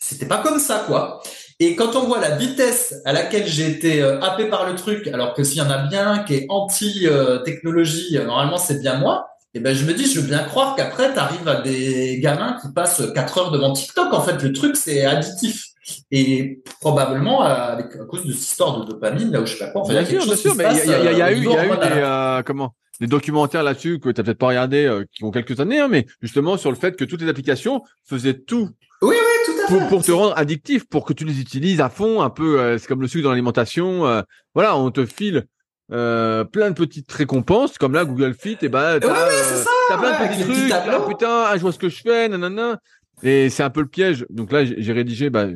c'était 0.01 0.25
pas 0.25 0.39
comme 0.39 0.59
ça, 0.59 0.85
quoi. 0.87 1.23
Et 1.63 1.77
quand 1.77 1.95
on 1.95 2.07
voit 2.07 2.21
la 2.21 2.37
vitesse 2.37 2.95
à 3.05 3.13
laquelle 3.13 3.47
j'ai 3.47 3.69
été 3.69 4.03
euh, 4.03 4.19
happé 4.23 4.47
par 4.47 4.67
le 4.67 4.75
truc, 4.75 5.07
alors 5.09 5.35
que 5.35 5.45
s'il 5.45 5.59
y 5.59 5.61
en 5.61 5.69
a 5.69 5.87
bien 5.87 6.21
qui 6.21 6.35
est 6.35 6.47
anti-technologie, 6.49 8.17
euh, 8.17 8.25
normalement 8.25 8.57
c'est 8.57 8.81
bien 8.81 8.99
moi, 8.99 9.27
et 9.53 9.59
eh 9.59 9.61
ben 9.61 9.75
je 9.75 9.85
me 9.85 9.93
dis, 9.93 10.11
je 10.11 10.21
veux 10.21 10.27
bien 10.27 10.45
croire 10.45 10.75
qu'après, 10.77 11.13
tu 11.13 11.19
arrives 11.19 11.47
à 11.49 11.61
des 11.61 12.19
gamins 12.21 12.57
qui 12.63 12.73
passent 12.73 13.03
4 13.15 13.39
heures 13.39 13.51
devant 13.51 13.73
TikTok. 13.73 14.15
En 14.15 14.21
fait, 14.21 14.41
le 14.45 14.53
truc, 14.53 14.77
c'est 14.77 15.05
additif. 15.05 15.67
Et 16.13 16.63
probablement 16.81 17.43
avec, 17.43 17.87
à 17.97 18.05
cause 18.05 18.25
de 18.25 18.33
cette 18.33 18.43
histoire 18.43 18.79
de 18.79 18.87
dopamine, 18.87 19.33
là 19.33 19.41
où 19.41 19.47
je 19.47 19.57
sais 19.57 19.59
pas 19.59 19.73
quoi. 19.73 19.83
bien 19.89 20.05
sûr, 20.05 20.25
bien 20.25 20.37
sûr, 20.37 20.55
mais 20.55 20.67
il 20.85 20.91
y, 20.91 20.95
a 20.95 21.03
eu, 21.13 21.17
y 21.17 21.23
a 21.23 21.33
eu 21.33 21.41
des, 21.41 21.77
euh, 21.83 22.43
comment, 22.47 22.77
des 23.01 23.09
documentaires 23.09 23.65
là-dessus 23.65 23.99
que 23.99 24.11
tu 24.11 24.21
n'as 24.21 24.25
peut-être 24.25 24.39
pas 24.39 24.47
regardé, 24.47 24.89
qui 25.13 25.25
ont 25.25 25.33
quelques 25.33 25.59
années, 25.59 25.81
hein, 25.81 25.89
mais 25.91 26.07
justement 26.23 26.57
sur 26.57 26.71
le 26.71 26.77
fait 26.77 26.95
que 26.97 27.05
toutes 27.05 27.21
les 27.21 27.29
applications 27.29 27.83
faisaient 28.05 28.39
tout 28.39 28.71
oui, 29.03 29.17
oui, 29.19 29.40
Pour, 29.71 30.03
te 30.03 30.11
rendre 30.11 30.37
addictif, 30.37 30.85
pour 30.89 31.05
que 31.05 31.13
tu 31.13 31.25
les 31.25 31.41
utilises 31.41 31.81
à 31.81 31.89
fond, 31.89 32.23
un 32.23 32.31
peu, 32.31 32.59
euh, 32.59 32.77
c'est 32.77 32.89
comme 32.89 33.01
le 33.01 33.07
sucre 33.07 33.23
dans 33.23 33.31
l'alimentation. 33.31 34.05
Euh, 34.05 34.23
voilà, 34.53 34.77
on 34.77 34.91
te 34.91 35.07
file 35.07 35.47
euh, 35.93 36.43
plein 36.43 36.71
de 36.71 36.75
petites 36.75 37.11
récompenses, 37.13 37.79
comme 37.79 37.93
là, 37.93 38.05
Google 38.05 38.35
Fit, 38.35 38.59
et 38.63 38.69
bah, 38.69 38.99
t'as, 38.99 39.13
as 39.13 39.99
plein 39.99 40.11
de 40.11 40.29
petits 40.29 40.43
trucs. 40.43 40.73
Ah, 40.73 41.07
putain, 41.09 41.45
ah, 41.47 41.53
je 41.55 41.61
vois 41.61 41.73
ce 41.73 41.79
que 41.79 41.89
je 41.89 42.01
fais, 42.03 42.29
nanana. 42.29 42.81
Et 43.23 43.49
c'est 43.49 43.63
un 43.63 43.71
peu 43.71 43.81
le 43.81 43.87
piège. 43.87 44.27
Donc 44.29 44.51
là, 44.51 44.65
j'ai 44.65 44.93
rédigé, 44.93 45.31
bah, 45.31 45.47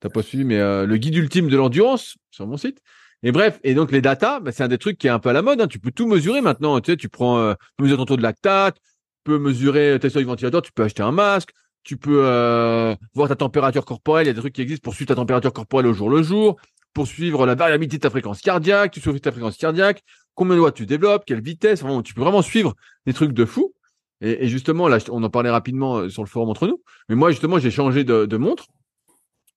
t'as 0.00 0.10
pas 0.10 0.22
suivi, 0.22 0.44
mais 0.44 0.58
le 0.58 0.96
guide 0.98 1.16
ultime 1.16 1.48
de 1.48 1.56
l'endurance 1.56 2.16
sur 2.30 2.46
mon 2.46 2.58
site. 2.58 2.80
Et 3.22 3.32
bref, 3.32 3.58
et 3.64 3.72
donc 3.72 3.92
les 3.92 4.02
datas, 4.02 4.40
bah, 4.40 4.52
c'est 4.52 4.62
un 4.62 4.68
des 4.68 4.76
trucs 4.76 4.98
qui 4.98 5.06
est 5.06 5.10
un 5.10 5.20
peu 5.20 5.30
à 5.30 5.32
la 5.32 5.40
mode. 5.40 5.62
Hein. 5.62 5.68
Tu 5.68 5.78
peux 5.78 5.90
tout 5.90 6.06
mesurer 6.06 6.42
maintenant. 6.42 6.78
Tu 6.80 6.90
sais, 6.90 6.96
tu 6.98 7.08
prends, 7.08 7.54
tu 7.54 7.58
peux 7.78 7.84
mesurer 7.84 7.98
ton 7.98 8.04
taux 8.04 8.16
de 8.18 8.22
lactate, 8.22 8.74
tu 8.74 8.82
peux 9.24 9.38
mesurer 9.38 9.96
tes 9.98 10.10
seuils 10.10 10.24
ventilateurs, 10.24 10.60
tu 10.60 10.72
peux 10.72 10.82
acheter 10.82 11.02
un 11.02 11.12
masque, 11.12 11.50
tu 11.84 11.96
peux 11.96 12.24
euh, 12.24 12.96
voir 13.14 13.28
ta 13.28 13.36
température 13.36 13.84
corporelle. 13.84 14.26
Il 14.26 14.28
y 14.28 14.30
a 14.30 14.34
des 14.34 14.40
trucs 14.40 14.54
qui 14.54 14.62
existent 14.62 14.82
pour 14.82 14.94
suivre 14.94 15.08
ta 15.08 15.14
température 15.14 15.52
corporelle 15.52 15.86
au 15.86 15.92
jour 15.92 16.10
le 16.10 16.22
jour, 16.22 16.56
pour 16.94 17.06
suivre 17.06 17.46
la 17.46 17.54
variabilité 17.54 17.98
de 17.98 18.02
ta 18.02 18.10
fréquence 18.10 18.40
cardiaque, 18.40 18.92
tu 18.92 19.00
suivis 19.00 19.20
ta 19.20 19.32
fréquence 19.32 19.56
cardiaque, 19.56 20.02
combien 20.34 20.56
de 20.56 20.60
watts 20.60 20.74
tu 20.74 20.86
développes, 20.86 21.24
quelle 21.26 21.42
vitesse. 21.42 21.84
tu 22.04 22.14
peux 22.14 22.22
vraiment 22.22 22.42
suivre 22.42 22.74
des 23.06 23.12
trucs 23.12 23.32
de 23.32 23.44
fou. 23.44 23.74
Et, 24.20 24.48
justement, 24.48 24.88
là, 24.88 24.98
on 25.10 25.22
en 25.22 25.28
parlait 25.28 25.50
rapidement 25.50 25.96
euh, 25.96 26.08
sur 26.08 26.22
le 26.22 26.28
forum 26.28 26.48
entre 26.48 26.66
nous. 26.66 26.82
Mais 27.08 27.14
moi, 27.14 27.30
justement, 27.30 27.58
j'ai 27.58 27.70
changé 27.70 28.04
de, 28.04 28.36
montre 28.36 28.66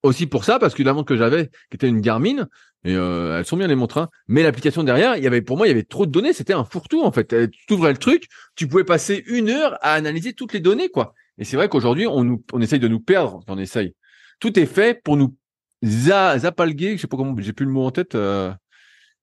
aussi 0.03 0.27
pour 0.27 0.43
ça, 0.43 0.59
parce 0.59 0.73
que 0.73 0.83
la 0.83 0.93
montre 0.93 1.07
que 1.07 1.15
j'avais, 1.15 1.47
qui 1.69 1.75
était 1.75 1.87
une 1.87 2.01
Garmin, 2.01 2.47
et 2.83 2.95
euh, 2.95 3.39
elles 3.39 3.45
sont 3.45 3.57
bien 3.57 3.67
les 3.67 3.75
montres, 3.75 3.97
hein, 3.97 4.09
mais 4.27 4.43
l'application 4.43 4.83
derrière, 4.83 5.15
il 5.15 5.23
y 5.23 5.27
avait 5.27 5.41
pour 5.41 5.57
moi, 5.57 5.67
il 5.67 5.69
y 5.69 5.73
avait 5.73 5.83
trop 5.83 6.05
de 6.05 6.11
données, 6.11 6.33
c'était 6.33 6.53
un 6.53 6.63
fourre-tout 6.63 7.03
en 7.03 7.11
fait. 7.11 7.33
Tu 7.67 7.73
ouvrais 7.73 7.91
le 7.91 7.97
truc, 7.97 8.27
tu 8.55 8.67
pouvais 8.67 8.83
passer 8.83 9.23
une 9.27 9.49
heure 9.49 9.77
à 9.81 9.93
analyser 9.93 10.33
toutes 10.33 10.53
les 10.53 10.59
données, 10.59 10.89
quoi. 10.89 11.13
Et 11.37 11.43
c'est 11.43 11.57
vrai 11.57 11.69
qu'aujourd'hui, 11.69 12.07
on, 12.07 12.23
nous, 12.23 12.43
on 12.53 12.61
essaye 12.61 12.79
de 12.79 12.87
nous 12.87 12.99
perdre. 12.99 13.41
On 13.47 13.57
essaye. 13.57 13.93
Tout 14.39 14.59
est 14.59 14.65
fait 14.65 15.01
pour 15.03 15.17
nous 15.17 15.35
zapalguer. 15.83 16.97
Je 16.97 17.01
sais 17.01 17.07
pas 17.07 17.17
comment, 17.17 17.35
j'ai 17.37 17.53
plus 17.53 17.65
le 17.65 17.71
mot 17.71 17.85
en 17.85 17.91
tête. 17.91 18.15
Euh, 18.15 18.51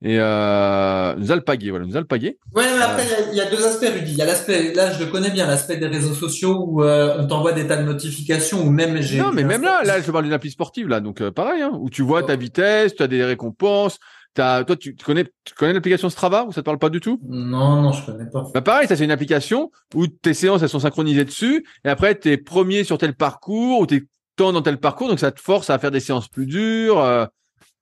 et 0.04 0.18
euh, 0.18 1.14
nous 1.16 1.32
alpaguer, 1.32 1.70
voilà, 1.70 1.86
nous 1.86 1.96
alpaguer. 1.96 2.36
Ouais, 2.54 2.64
mais 2.76 2.82
après, 2.82 3.04
il 3.32 3.38
y, 3.38 3.40
a 3.40 3.46
deux 3.46 3.64
aspects, 3.64 3.88
Rudy. 3.90 4.12
Il 4.12 4.18
y 4.18 4.22
a 4.22 4.26
l'aspect, 4.26 4.74
là, 4.74 4.92
je 4.92 5.02
le 5.02 5.10
connais 5.10 5.30
bien, 5.30 5.46
l'aspect 5.46 5.78
des 5.78 5.86
réseaux 5.86 6.12
sociaux 6.12 6.62
où 6.66 6.82
euh, 6.82 7.16
on 7.18 7.26
t'envoie 7.26 7.52
des 7.52 7.66
tas 7.66 7.78
de 7.78 7.84
notifications 7.84 8.66
ou 8.66 8.70
même 8.70 9.00
j'ai. 9.00 9.18
Non, 9.18 9.32
mais 9.32 9.44
même 9.44 9.62
là, 9.62 9.82
là, 9.82 10.02
je 10.02 10.10
parle 10.10 10.24
d'une 10.24 10.34
appli 10.34 10.50
sportive, 10.50 10.88
là, 10.88 11.00
donc 11.00 11.22
euh, 11.22 11.30
pareil, 11.30 11.62
hein, 11.62 11.78
où 11.80 11.88
tu 11.88 12.02
vois 12.02 12.22
ta 12.22 12.36
vitesse, 12.36 12.94
tu 12.94 13.02
as 13.02 13.06
des 13.06 13.24
récompenses, 13.24 13.98
As, 14.38 14.64
toi, 14.64 14.76
tu, 14.76 14.96
connais, 14.96 15.24
tu 15.44 15.54
connais 15.54 15.72
l'application 15.72 16.10
Strava 16.10 16.44
ou 16.44 16.52
ça 16.52 16.60
te 16.60 16.64
parle 16.64 16.78
pas 16.78 16.90
du 16.90 17.00
tout? 17.00 17.20
Non, 17.28 17.82
non, 17.82 17.92
je 17.92 18.04
connais 18.04 18.28
pas. 18.28 18.44
Bah 18.52 18.62
pareil, 18.62 18.88
ça 18.88 18.96
c'est 18.96 19.04
une 19.04 19.10
application 19.10 19.70
où 19.94 20.06
tes 20.06 20.34
séances 20.34 20.62
elles 20.62 20.68
sont 20.68 20.80
synchronisées 20.80 21.24
dessus 21.24 21.64
et 21.84 21.88
après 21.88 22.14
t'es 22.14 22.36
premier 22.36 22.84
sur 22.84 22.98
tel 22.98 23.14
parcours 23.14 23.80
ou 23.80 23.86
t'es 23.86 24.02
temps 24.36 24.52
dans 24.52 24.62
tel 24.62 24.78
parcours 24.78 25.08
donc 25.08 25.20
ça 25.20 25.30
te 25.30 25.40
force 25.40 25.70
à 25.70 25.78
faire 25.78 25.90
des 25.90 26.00
séances 26.00 26.28
plus 26.28 26.46
dures. 26.46 26.98
Euh... 27.00 27.26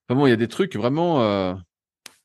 Enfin 0.09 0.19
bon, 0.19 0.27
il 0.27 0.31
y 0.31 0.35
a 0.35 0.37
des 0.37 0.49
trucs 0.49 0.77
vraiment. 0.77 1.23
Euh... 1.23 1.55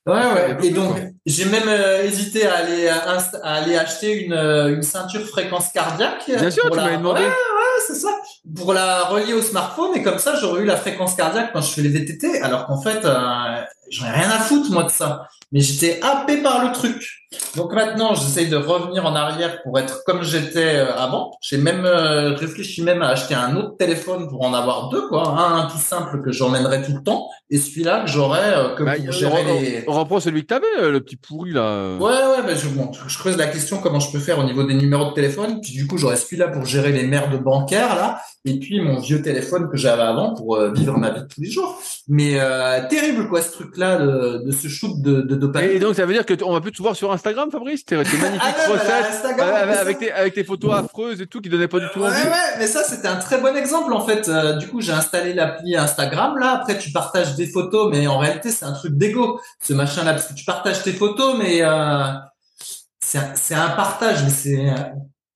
Ouais, 0.08 0.14
ouais. 0.14 0.58
Et 0.66 0.70
donc, 0.72 0.96
j'ai 1.26 1.46
même 1.46 1.68
euh, 1.68 2.04
hésité 2.04 2.48
à 2.48 2.56
aller, 2.56 2.88
à, 2.88 3.18
aller 3.44 3.76
acheter 3.76 4.24
une, 4.24 4.32
euh, 4.32 4.74
une 4.74 4.82
ceinture 4.82 5.28
fréquence 5.28 5.70
cardiaque. 5.74 6.24
Bien 6.28 6.50
sûr, 6.50 6.70
tu 6.70 6.78
m'avais 6.78 6.98
demandé. 6.98 7.20
Ouais, 7.20 7.28
ouais, 7.28 7.34
c'est 7.86 7.96
ça. 7.96 8.10
Pour 8.56 8.74
la 8.74 9.04
relier 9.06 9.34
au 9.34 9.42
smartphone 9.42 9.96
et 9.96 10.04
comme 10.04 10.20
ça, 10.20 10.36
j'aurais 10.36 10.62
eu 10.62 10.66
la 10.66 10.78
fréquence 10.78 11.16
cardiaque 11.16 11.52
quand 11.54 11.62
je 11.62 11.72
fais 11.72 11.82
les 11.82 11.90
VTT. 11.90 12.42
Alors 12.42 12.66
qu'en 12.68 12.82
fait, 12.82 13.04
euh, 13.06 13.62
j'en 13.90 14.08
ai 14.08 14.12
rien 14.12 14.30
à 14.30 14.40
foutre, 14.40 14.72
moi, 14.72 14.84
de 14.84 14.92
ça 14.92 15.28
mais 15.52 15.62
j'étais 15.62 16.00
happé 16.02 16.38
par 16.38 16.66
le 16.66 16.74
truc. 16.74 17.28
Donc 17.56 17.74
maintenant, 17.74 18.16
j'essaye 18.16 18.48
de 18.48 18.56
revenir 18.56 19.06
en 19.06 19.16
arrière 19.16 19.62
pour 19.62 19.78
être 19.80 20.04
comme 20.06 20.24
j'étais 20.24 20.78
euh, 20.78 20.96
avant. 20.96 21.32
J'ai 21.42 21.58
même 21.58 21.86
euh, 21.86 22.34
réfléchi 22.34 22.82
même 22.84 23.02
à 23.02 23.10
acheter 23.10 23.34
un 23.34 23.56
autre 23.56 23.78
téléphone 23.78 24.30
pour 24.30 24.46
en 24.46 24.54
avoir 24.54 24.90
deux, 24.90 25.08
quoi. 25.08 25.28
Un, 25.28 25.68
tout 25.68 25.78
simple 25.78 26.22
que 26.22 26.32
j'emmènerai 26.32 26.84
tout 26.84 26.94
le 26.94 27.04
temps, 27.04 27.30
et 27.50 27.58
celui-là 27.58 28.04
que 28.04 28.10
j'aurais 28.10 28.54
euh, 28.56 28.76
que 28.76 28.84
bah, 28.84 28.96
pour 28.96 29.12
gérer 29.12 29.44
on, 29.46 29.60
les. 29.60 29.84
On 29.88 29.94
reprend 29.94 30.20
celui 30.20 30.42
que 30.44 30.48
t'avais, 30.48 30.90
le 30.90 31.00
petit 31.02 31.18
pourri 31.18 31.52
là. 31.52 31.96
Ouais, 31.96 32.02
ouais, 32.02 32.44
bah, 32.46 32.56
je, 32.56 32.68
bon, 32.70 32.92
je 33.08 33.18
creuse 33.18 33.38
la 33.38 33.48
question 33.48 33.80
comment 33.80 34.00
je 34.00 34.12
peux 34.12 34.20
faire 34.20 34.40
au 34.40 34.44
niveau 34.44 34.64
des 34.64 34.74
numéros 34.74 35.10
de 35.10 35.14
téléphone. 35.14 35.60
Puis 35.62 35.74
du 35.74 35.88
coup, 35.88 35.98
j'aurais 35.98 36.18
celui-là 36.18 36.48
pour 36.48 36.66
gérer 36.66 36.92
les 36.92 37.04
maires 37.04 37.30
de 37.30 37.38
banque 37.38 37.67
bancaire 37.68 37.96
là, 37.96 38.22
et 38.46 38.60
puis 38.60 38.82
mon 38.82 39.00
vieux 39.00 39.22
téléphone 39.22 39.70
que 39.70 39.78
j'avais 39.78 40.04
avant 40.04 40.34
pour 40.34 40.56
euh, 40.56 40.72
vivre 40.72 40.98
ma 40.98 41.10
vie 41.12 41.22
de 41.22 41.28
tous 41.28 41.42
les 41.42 41.50
jours. 41.52 41.80
Mais 42.08 42.40
euh, 42.40 42.88
terrible 42.90 43.28
quoi 43.28 43.42
ce 43.42 43.52
truc-là 43.52 43.98
de, 43.98 44.44
de 44.46 44.52
ce 44.52 44.68
shoot 44.68 45.02
de, 45.02 45.22
de 45.22 45.36
dopamine. 45.36 45.72
Et 45.72 45.80
donc 45.80 45.96
ça 45.96 46.06
veut 46.06 46.14
dire 46.14 46.26
que 46.26 46.34
on 46.44 46.54
va 46.54 46.62
plus 46.62 46.72
te 46.72 46.82
voir 46.82 46.96
sur 46.96 47.12
Instagram, 47.12 47.52
Fabrice? 47.52 47.84
Tes, 47.86 47.96
magnifiques 47.98 48.42
Ah 48.42 48.72
ouais, 48.72 49.36
bah, 49.38 49.80
avec, 49.80 50.00
tes, 50.00 50.12
avec 50.12 50.34
tes 50.34 50.44
photos 50.44 50.74
affreuses 50.76 51.22
et 51.22 51.28
tout 51.28 51.42
qui 51.42 51.50
donnaient 51.50 51.68
pas 51.68 51.80
du 51.80 51.88
tout 51.94 52.00
Ouais, 52.00 52.08
envie. 52.08 52.16
ouais, 52.24 52.58
mais 52.60 52.68
ça 52.68 52.84
c'était 52.84 53.08
un 53.08 53.18
très 53.18 53.40
bon 53.42 53.56
exemple 53.56 53.92
en 53.94 54.02
fait. 54.06 54.28
Euh, 54.30 54.54
du 54.54 54.68
coup, 54.68 54.82
j'ai 54.82 54.94
installé 54.94 55.34
l'appli 55.34 55.76
Instagram 55.76 56.38
là. 56.38 56.52
Après, 56.54 56.78
tu 56.78 56.92
partages 56.92 57.36
des 57.36 57.48
photos, 57.48 57.90
mais 57.92 58.08
en 58.08 58.18
réalité, 58.20 58.50
c'est 58.52 58.66
un 58.66 58.74
truc 58.74 58.94
d'ego, 58.98 59.40
ce 59.62 59.74
machin-là, 59.74 60.12
parce 60.14 60.28
que 60.28 60.34
tu 60.34 60.46
partages 60.46 60.82
tes 60.84 60.94
photos, 60.94 61.36
mais 61.38 61.60
euh, 61.62 62.04
c'est 63.00 63.18
un- 63.18 63.32
c'est 63.36 63.56
un 63.56 63.70
partage, 63.70 64.24
mais 64.24 64.30
c'est 64.30 64.70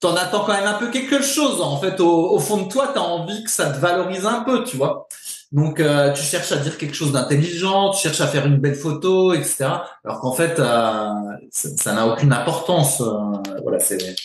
t'en 0.02 0.16
attends 0.16 0.44
quand 0.44 0.54
même 0.54 0.68
un 0.68 0.74
peu 0.74 0.90
quelque 0.90 1.22
chose. 1.22 1.62
En 1.62 1.78
fait, 1.78 2.00
au, 2.02 2.38
fond 2.40 2.64
de 2.64 2.68
toi, 2.68 2.92
t'as 2.94 3.02
envie 3.02 3.44
que 3.44 3.52
ça 3.52 3.72
te 3.72 3.80
valorise 3.80 4.26
un 4.26 4.42
peu, 4.42 4.64
tu 4.64 4.76
vois. 4.76 5.08
Donc, 5.52 5.80
euh, 5.80 6.12
tu 6.14 6.24
cherches 6.24 6.52
à 6.54 6.58
dire 6.58 6.78
quelque 6.78 6.96
chose 6.96 7.12
d'intelligent, 7.12 7.92
tu 7.92 8.02
cherches 8.02 8.22
à 8.22 8.28
faire 8.28 8.46
une 8.48 8.58
belle 8.58 8.76
photo, 8.76 9.34
etc. 9.34 9.66
Alors 10.04 10.20
qu'en 10.22 10.32
fait, 10.32 10.60
euh, 10.60 11.10
ça 11.52 11.94
n'a 11.94 12.08
aucune 12.08 12.34
importance. 12.34 13.02
euh, 13.02 13.60
voilà, 13.62 13.80
c'est 13.80 14.16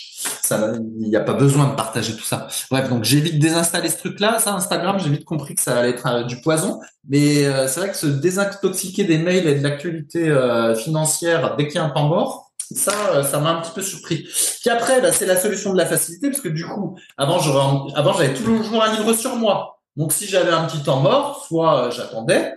ça, 0.43 0.73
il 0.99 1.09
n'y 1.09 1.17
a 1.17 1.21
pas 1.21 1.35
besoin 1.35 1.67
de 1.67 1.75
partager 1.75 2.17
tout 2.17 2.25
ça. 2.25 2.47
Bref, 2.71 2.89
donc 2.89 3.05
j'ai 3.05 3.21
vite 3.21 3.39
désinstallé 3.39 3.91
ce 3.91 3.99
truc-là. 3.99 4.39
Instagram, 4.47 4.99
j'ai 4.99 5.11
vite 5.11 5.25
compris 5.25 5.57
que 5.57 5.61
ça 5.61 5.79
allait 5.79 5.91
être 5.91 6.25
du 6.27 6.41
poison. 6.41 6.81
Mais 7.09 7.45
c'est 7.69 7.81
vrai 7.81 7.91
que 7.91 7.97
se 7.97 8.07
désintoxiquer 8.07 9.05
des 9.05 9.19
mails 9.19 9.47
et 9.47 9.57
de 9.57 9.63
l'actualité 9.63 10.35
financière 10.77 11.57
dès 11.57 11.67
qu'il 11.67 11.77
y 11.77 11.79
a 11.79 11.85
un 11.85 11.91
temps 11.91 12.09
mort, 12.09 12.46
ça, 12.75 13.15
euh, 13.15 13.23
ça 13.23 13.39
m'a 13.39 13.51
un 13.51 13.61
petit 13.61 13.73
peu 13.73 13.83
surpris. 13.83 14.23
Puis 14.61 14.71
après, 14.71 15.01
bah, 15.01 15.13
c'est 15.13 15.27
la 15.27 15.37
solution 15.37 15.73
de 15.73 15.79
la 15.79 15.87
facilité, 15.87 16.31
parce 16.31 16.41
que 16.41 16.49
du 16.49 16.65
coup, 16.65 16.99
avant, 17.17 17.39
j'avais 17.39 18.35
toujours 18.35 18.83
un 18.83 18.93
livre 18.93 19.13
sur 19.15 19.37
moi. 19.37 19.81
Donc, 19.97 20.13
si 20.13 20.27
j'avais 20.27 20.51
un 20.51 20.65
petit 20.65 20.83
temps 20.83 21.01
mort, 21.01 21.45
soit 21.47 21.87
euh, 21.87 21.91
j'attendais 21.91 22.55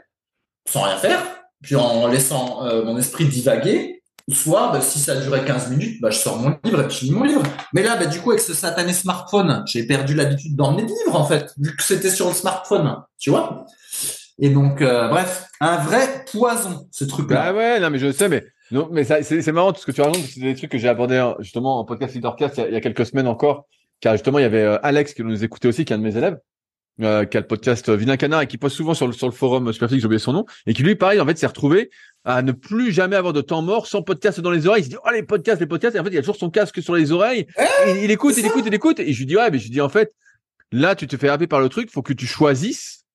sans 0.68 0.82
rien 0.82 0.98
faire, 0.98 1.20
puis 1.62 1.76
en 1.76 2.08
laissant 2.08 2.66
euh, 2.66 2.84
mon 2.84 2.98
esprit 2.98 3.26
divaguer, 3.26 4.04
soit 4.32 4.72
bah, 4.72 4.82
si 4.82 5.00
ça 5.00 5.16
durait 5.16 5.46
15 5.46 5.70
minutes, 5.70 6.02
bah, 6.02 6.10
je 6.10 6.18
sors 6.18 6.38
mon 6.38 6.58
livre 6.64 6.82
et 6.82 6.88
puis 6.88 6.98
je 7.02 7.06
lis 7.06 7.12
mon 7.12 7.24
livre. 7.24 7.44
Mais 7.74 7.84
là, 7.84 7.96
bah, 7.96 8.06
du 8.06 8.20
coup, 8.20 8.32
avec 8.32 8.42
ce 8.42 8.54
satané 8.54 8.94
smartphone, 8.94 9.64
j'ai 9.68 9.86
perdu 9.86 10.16
l'habitude 10.16 10.56
d'emmener 10.56 10.84
des 10.84 10.94
livres, 11.06 11.16
en 11.16 11.26
fait, 11.26 11.54
vu 11.58 11.76
que 11.76 11.84
c'était 11.84 12.12
sur 12.12 12.28
le 12.28 12.34
smartphone, 12.34 12.98
tu 13.18 13.30
vois. 13.30 13.66
Et 14.40 14.50
donc, 14.50 14.82
bref, 14.82 15.48
un 15.60 15.78
vrai 15.78 16.26
poison, 16.32 16.88
ce 16.92 17.04
truc-là. 17.04 17.52
Bah 17.52 17.58
ouais, 17.58 17.80
non 17.80 17.90
mais 17.90 18.00
je 18.00 18.10
sais, 18.12 18.30
mais 18.30 18.46
non, 18.72 18.90
mais 18.92 19.04
c'est 19.04 19.52
marrant 19.52 19.74
tout 19.74 19.82
ce 19.82 19.86
que 19.86 19.92
tu 19.92 20.02
racontes, 20.02 20.18
parce 20.18 20.28
que 20.28 20.34
c'est 20.34 20.42
des 20.42 20.56
trucs 20.56 20.72
que 20.72 20.78
j'ai 20.78 20.88
abordé 20.90 21.16
euh, 21.16 21.34
justement 21.40 21.80
en 21.80 21.86
podcast 21.86 22.14
Leadercast 22.14 22.58
il 22.58 22.62
y, 22.62 22.64
a, 22.64 22.68
il 22.68 22.74
y 22.74 22.78
a 22.78 22.82
quelques 22.82 23.06
semaines 23.06 23.28
encore, 23.28 23.68
car 24.00 24.14
justement 24.14 24.40
il 24.40 24.44
y 24.44 24.46
avait 24.46 24.64
euh, 24.64 24.78
Alex 24.84 25.14
qui 25.14 25.24
nous 25.24 25.44
écoutait 25.44 25.68
aussi, 25.68 25.86
qui 25.86 25.94
est 25.94 25.96
un 25.96 26.00
de 26.00 26.04
mes 26.04 26.18
élèves, 26.18 26.38
euh, 27.02 27.26
qui 27.26 27.38
a 27.38 27.40
le 27.40 27.48
podcast 27.48 27.90
euh, 27.90 27.96
Vilain 27.96 28.18
Canard 28.18 28.42
et 28.42 28.48
qui 28.48 28.58
poste 28.58 28.76
souvent 28.76 28.94
sur 28.94 29.08
le, 29.08 29.14
sur 29.14 29.28
le 29.28 29.34
forum 29.34 29.72
Superphysique, 29.72 30.02
j'ai 30.02 30.06
oublié 30.06 30.20
son 30.20 30.34
nom, 30.34 30.46
et 30.68 30.74
qui 30.74 30.84
lui 30.84 30.96
pareil 30.96 31.20
en 31.20 31.26
fait 31.26 31.38
s'est 31.38 31.48
retrouvé 31.48 31.90
à 32.26 32.42
ne 32.42 32.52
plus 32.52 32.92
jamais 32.92 33.16
avoir 33.16 33.34
de 33.34 33.42
temps 33.42 33.62
mort 33.62 33.88
sans 33.88 34.02
podcast 34.02 34.40
dans 34.42 34.52
les 34.52 34.68
oreilles. 34.68 34.82
Il 34.82 34.86
se 34.86 34.90
dit 34.90 34.98
oh 35.04 35.10
les 35.12 35.24
podcasts, 35.24 35.62
les 35.62 35.68
podcasts, 35.68 35.96
et 35.96 36.00
en 36.00 36.04
fait 36.04 36.12
il 36.12 36.18
a 36.18 36.22
toujours 36.22 36.36
son 36.36 36.50
casque 36.50 36.82
sur 36.82 36.96
les 36.96 37.12
oreilles, 37.12 37.48
il, 37.88 38.04
il 38.04 38.12
écoute, 38.12 38.36
il 38.38 38.46
écoute, 38.46 38.64
il 38.68 38.74
écoute, 38.74 39.00
et 39.00 39.14
je 39.14 39.20
lui 39.20 39.26
dis 39.26 39.38
ouais, 39.38 39.50
mais 39.50 39.58
je 39.58 39.64
lui 39.64 39.72
dis 39.72 39.82
en 39.82 39.90
fait 39.90 40.14
là 40.72 40.96
tu 40.96 41.08
te 41.08 41.18
fais 41.18 41.30
happer 41.30 41.48
par 41.48 41.62
le 41.62 41.70
truc, 41.70 41.90
faut 41.90 42.02
que 42.02 42.14
tu 42.14 42.28
choisisses 42.28 43.06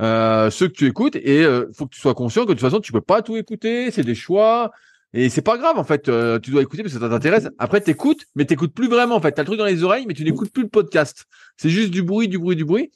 euh, 0.00 0.50
ceux 0.50 0.68
que 0.68 0.72
tu 0.72 0.86
écoutes 0.86 1.16
et 1.16 1.44
euh, 1.44 1.70
faut 1.74 1.86
que 1.86 1.94
tu 1.94 2.00
sois 2.00 2.14
conscient 2.14 2.42
que 2.42 2.48
de 2.48 2.54
toute 2.54 2.62
façon 2.62 2.80
tu 2.80 2.92
peux 2.92 3.00
pas 3.00 3.22
tout 3.22 3.36
écouter, 3.36 3.90
c'est 3.90 4.04
des 4.04 4.14
choix 4.14 4.72
et 5.14 5.28
c'est 5.28 5.42
pas 5.42 5.58
grave 5.58 5.78
en 5.78 5.84
fait, 5.84 6.08
euh, 6.08 6.38
tu 6.38 6.50
dois 6.50 6.62
écouter 6.62 6.82
parce 6.82 6.94
que 6.94 7.00
ça 7.00 7.08
t'intéresse. 7.08 7.48
Après 7.58 7.80
t'écoutes, 7.80 8.24
mais 8.34 8.44
t'écoutes 8.44 8.74
plus 8.74 8.88
vraiment 8.88 9.16
en 9.16 9.20
fait. 9.20 9.32
T'as 9.32 9.42
le 9.42 9.46
truc 9.46 9.58
dans 9.58 9.66
les 9.66 9.82
oreilles, 9.82 10.06
mais 10.06 10.14
tu 10.14 10.24
n'écoutes 10.24 10.52
plus 10.52 10.62
le 10.62 10.68
podcast. 10.68 11.24
C'est 11.56 11.70
juste 11.70 11.90
du 11.90 12.02
bruit, 12.02 12.28
du 12.28 12.38
bruit, 12.38 12.56
du 12.56 12.64
bruit. 12.64 12.90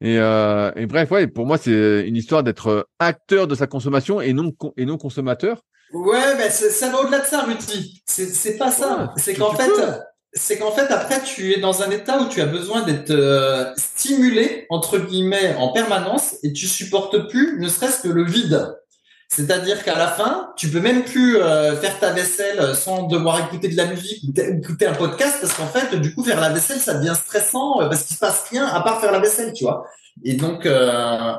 Et, 0.00 0.18
euh, 0.18 0.70
et 0.76 0.86
bref, 0.86 1.10
ouais, 1.10 1.26
pour 1.26 1.46
moi 1.46 1.58
c'est 1.58 2.06
une 2.06 2.16
histoire 2.16 2.42
d'être 2.42 2.66
euh, 2.68 2.82
acteur 2.98 3.46
de 3.46 3.54
sa 3.54 3.66
consommation 3.66 4.20
et 4.20 4.32
non 4.32 4.52
et 4.76 4.86
non 4.86 4.96
consommateur. 4.96 5.62
Ouais, 5.92 6.36
mais 6.36 6.50
ça 6.50 6.88
va 6.90 7.00
au-delà 7.00 7.18
de 7.18 7.26
ça, 7.26 7.42
Rudy. 7.42 8.02
C'est 8.06 8.56
pas 8.56 8.70
ça. 8.70 8.96
Ouais, 8.96 9.06
c'est 9.16 9.34
qu'en 9.34 9.52
fait, 9.52 9.68
c'est 10.32 10.58
qu'en 10.58 10.70
fait 10.70 10.86
après 10.92 11.22
tu 11.22 11.52
es 11.52 11.60
dans 11.60 11.82
un 11.82 11.90
état 11.90 12.20
où 12.20 12.28
tu 12.28 12.40
as 12.40 12.46
besoin 12.46 12.82
d'être 12.82 13.10
euh, 13.10 13.72
stimulé 13.76 14.66
entre 14.70 14.98
guillemets 14.98 15.56
en 15.58 15.72
permanence 15.72 16.36
et 16.42 16.52
tu 16.52 16.66
supportes 16.66 17.28
plus, 17.28 17.58
ne 17.58 17.68
serait-ce 17.68 18.02
que 18.02 18.08
le 18.08 18.24
vide. 18.24 18.72
C'est-à-dire 19.32 19.84
qu'à 19.84 19.96
la 19.96 20.08
fin, 20.08 20.52
tu 20.56 20.68
peux 20.68 20.80
même 20.80 21.04
plus 21.04 21.36
euh, 21.36 21.76
faire 21.76 21.98
ta 22.00 22.10
vaisselle 22.10 22.74
sans 22.74 23.04
devoir 23.04 23.38
écouter 23.46 23.68
de 23.68 23.76
la 23.76 23.86
musique 23.86 24.24
ou 24.24 24.40
écouter 24.40 24.86
un 24.86 24.94
podcast 24.94 25.38
parce 25.40 25.54
qu'en 25.54 25.68
fait, 25.68 25.94
du 25.96 26.14
coup, 26.14 26.24
faire 26.24 26.40
la 26.40 26.48
vaisselle, 26.48 26.80
ça 26.80 26.94
devient 26.94 27.14
stressant 27.14 27.80
euh, 27.80 27.88
parce 27.88 28.02
qu'il 28.02 28.16
se 28.16 28.20
passe 28.20 28.48
rien 28.50 28.66
à 28.66 28.80
part 28.80 29.00
faire 29.00 29.12
la 29.12 29.20
vaisselle, 29.20 29.52
tu 29.52 29.64
vois. 29.64 29.84
Et 30.24 30.34
donc, 30.34 30.66
euh, 30.66 31.34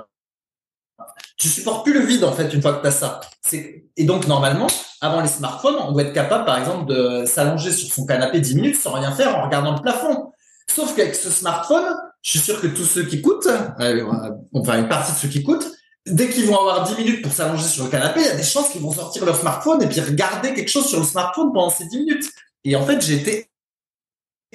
tu 1.37 1.49
supportes 1.49 1.83
plus 1.83 1.93
le 1.93 2.05
vide 2.05 2.23
en 2.23 2.31
fait 2.31 2.53
une 2.53 2.61
fois 2.61 2.73
que 2.73 2.81
tu 2.81 2.87
as 2.87 2.91
ça. 2.91 3.19
Et 3.51 4.05
donc 4.05 4.27
normalement, 4.27 4.67
avant 5.01 5.19
les 5.19 5.27
smartphones, 5.27 5.75
on 5.75 5.91
doit 5.91 6.03
être 6.03 6.13
capable 6.13 6.45
par 6.45 6.59
exemple 6.59 6.85
de 6.85 7.25
s'allonger 7.25 7.71
sur 7.71 7.93
son 7.93 8.05
canapé 8.05 8.39
10 8.39 8.55
minutes 8.55 8.77
sans 8.77 8.93
rien 8.93 9.11
faire 9.11 9.37
en 9.37 9.45
regardant 9.45 9.75
le 9.75 9.81
plafond. 9.81 10.31
Sauf 10.69 10.95
qu'avec 10.95 11.15
ce 11.15 11.29
smartphone, 11.29 11.93
je 12.21 12.29
suis 12.29 12.39
sûr 12.39 12.61
que 12.61 12.67
tous 12.67 12.85
ceux 12.85 13.03
qui 13.03 13.17
écoutent, 13.17 13.49
euh, 13.79 14.05
enfin 14.53 14.77
une 14.77 14.87
partie 14.87 15.11
de 15.11 15.17
ceux 15.17 15.27
qui 15.27 15.39
écoutent, 15.39 15.67
dès 16.05 16.29
qu'ils 16.29 16.45
vont 16.45 16.59
avoir 16.59 16.87
10 16.87 17.03
minutes 17.03 17.21
pour 17.21 17.31
s'allonger 17.31 17.67
sur 17.67 17.85
le 17.85 17.89
canapé, 17.89 18.21
il 18.21 18.25
y 18.25 18.29
a 18.29 18.35
des 18.35 18.43
chances 18.43 18.69
qu'ils 18.69 18.81
vont 18.81 18.91
sortir 18.91 19.25
leur 19.25 19.37
smartphone 19.37 19.81
et 19.83 19.87
puis 19.87 19.99
regarder 19.99 20.53
quelque 20.53 20.69
chose 20.69 20.87
sur 20.87 20.99
le 20.99 21.05
smartphone 21.05 21.51
pendant 21.53 21.69
ces 21.69 21.85
10 21.85 21.97
minutes. 21.99 22.29
Et 22.63 22.75
en 22.75 22.85
fait, 22.85 23.01
j'ai 23.01 23.15
été 23.15 23.49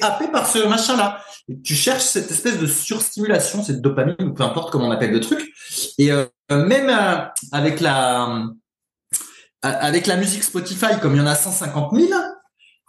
happé 0.00 0.28
par 0.28 0.46
ce 0.46 0.58
machin-là. 0.58 1.22
Tu 1.64 1.74
cherches 1.74 2.04
cette 2.04 2.30
espèce 2.30 2.58
de 2.58 2.66
surstimulation, 2.66 3.62
cette 3.62 3.80
dopamine, 3.80 4.16
ou 4.20 4.34
peu 4.34 4.42
importe 4.42 4.70
comment 4.70 4.88
on 4.88 4.90
appelle 4.90 5.12
le 5.12 5.20
truc. 5.20 5.52
Et 5.98 6.10
euh, 6.10 6.26
même 6.50 6.90
euh, 6.90 7.24
avec 7.52 7.80
la 7.80 8.28
euh, 8.28 8.48
avec 9.62 10.06
la 10.06 10.16
musique 10.16 10.44
Spotify, 10.44 10.98
comme 11.00 11.14
il 11.14 11.18
y 11.18 11.20
en 11.20 11.26
a 11.26 11.34
150 11.34 11.92
000, 11.94 12.10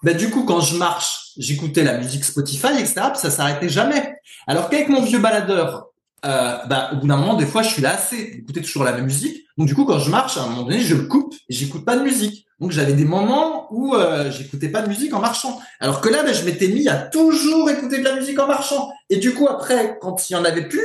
bah, 0.04 0.14
du 0.14 0.30
coup, 0.30 0.44
quand 0.44 0.60
je 0.60 0.76
marche, 0.76 1.32
j'écoutais 1.38 1.84
la 1.84 1.98
musique 1.98 2.24
Spotify, 2.24 2.74
etc., 2.80 2.94
puis 3.12 3.20
ça 3.20 3.32
s'arrêtait 3.32 3.70
jamais. 3.70 4.16
Alors 4.46 4.70
qu'avec 4.70 4.90
mon 4.90 5.02
vieux 5.02 5.20
baladeur, 5.20 5.87
euh, 6.26 6.58
bah, 6.68 6.90
au 6.94 6.98
bout 6.98 7.08
d'un 7.08 7.18
moment, 7.18 7.36
des 7.36 7.46
fois, 7.46 7.62
je 7.64 7.70
suis 7.70 7.82
lassé 7.82 8.32
d'écouter 8.36 8.62
toujours 8.62 8.84
la 8.84 8.92
même 8.92 9.06
musique. 9.06 9.46
Donc, 9.58 9.68
du 9.68 9.76
coup, 9.76 9.86
quand 9.86 10.00
je 10.00 10.10
marche, 10.10 10.38
à 10.38 10.44
un 10.44 10.48
moment 10.48 10.64
donné, 10.64 10.82
je 10.82 10.96
le 10.96 11.04
coupe 11.04 11.34
et 11.50 11.54
j'écoute 11.54 11.86
pas 11.86 11.96
de 11.96 12.04
musique. 12.04 12.46
Donc, 12.60 12.72
j'avais 12.72 12.94
des 12.94 13.06
moments 13.06 13.68
où 13.72 13.96
euh, 13.96 14.32
j'écoutais 14.32 14.70
pas 14.70 14.82
de 14.82 14.88
musique 14.90 15.14
en 15.14 15.20
marchant. 15.20 15.60
Alors 15.80 16.02
que 16.02 16.10
là, 16.10 16.24
bah, 16.24 16.34
je 16.34 16.44
m'étais 16.44 16.68
mis 16.70 16.88
à 16.90 16.96
toujours 16.96 17.70
écouter 17.70 18.00
de 18.00 18.04
la 18.04 18.16
musique 18.16 18.40
en 18.40 18.48
marchant. 18.48 18.92
Et 19.10 19.18
du 19.18 19.34
coup, 19.34 19.48
après, 19.48 19.98
quand 20.02 20.30
il 20.30 20.34
y 20.34 20.36
en 20.36 20.44
avait 20.46 20.68
plus, 20.68 20.82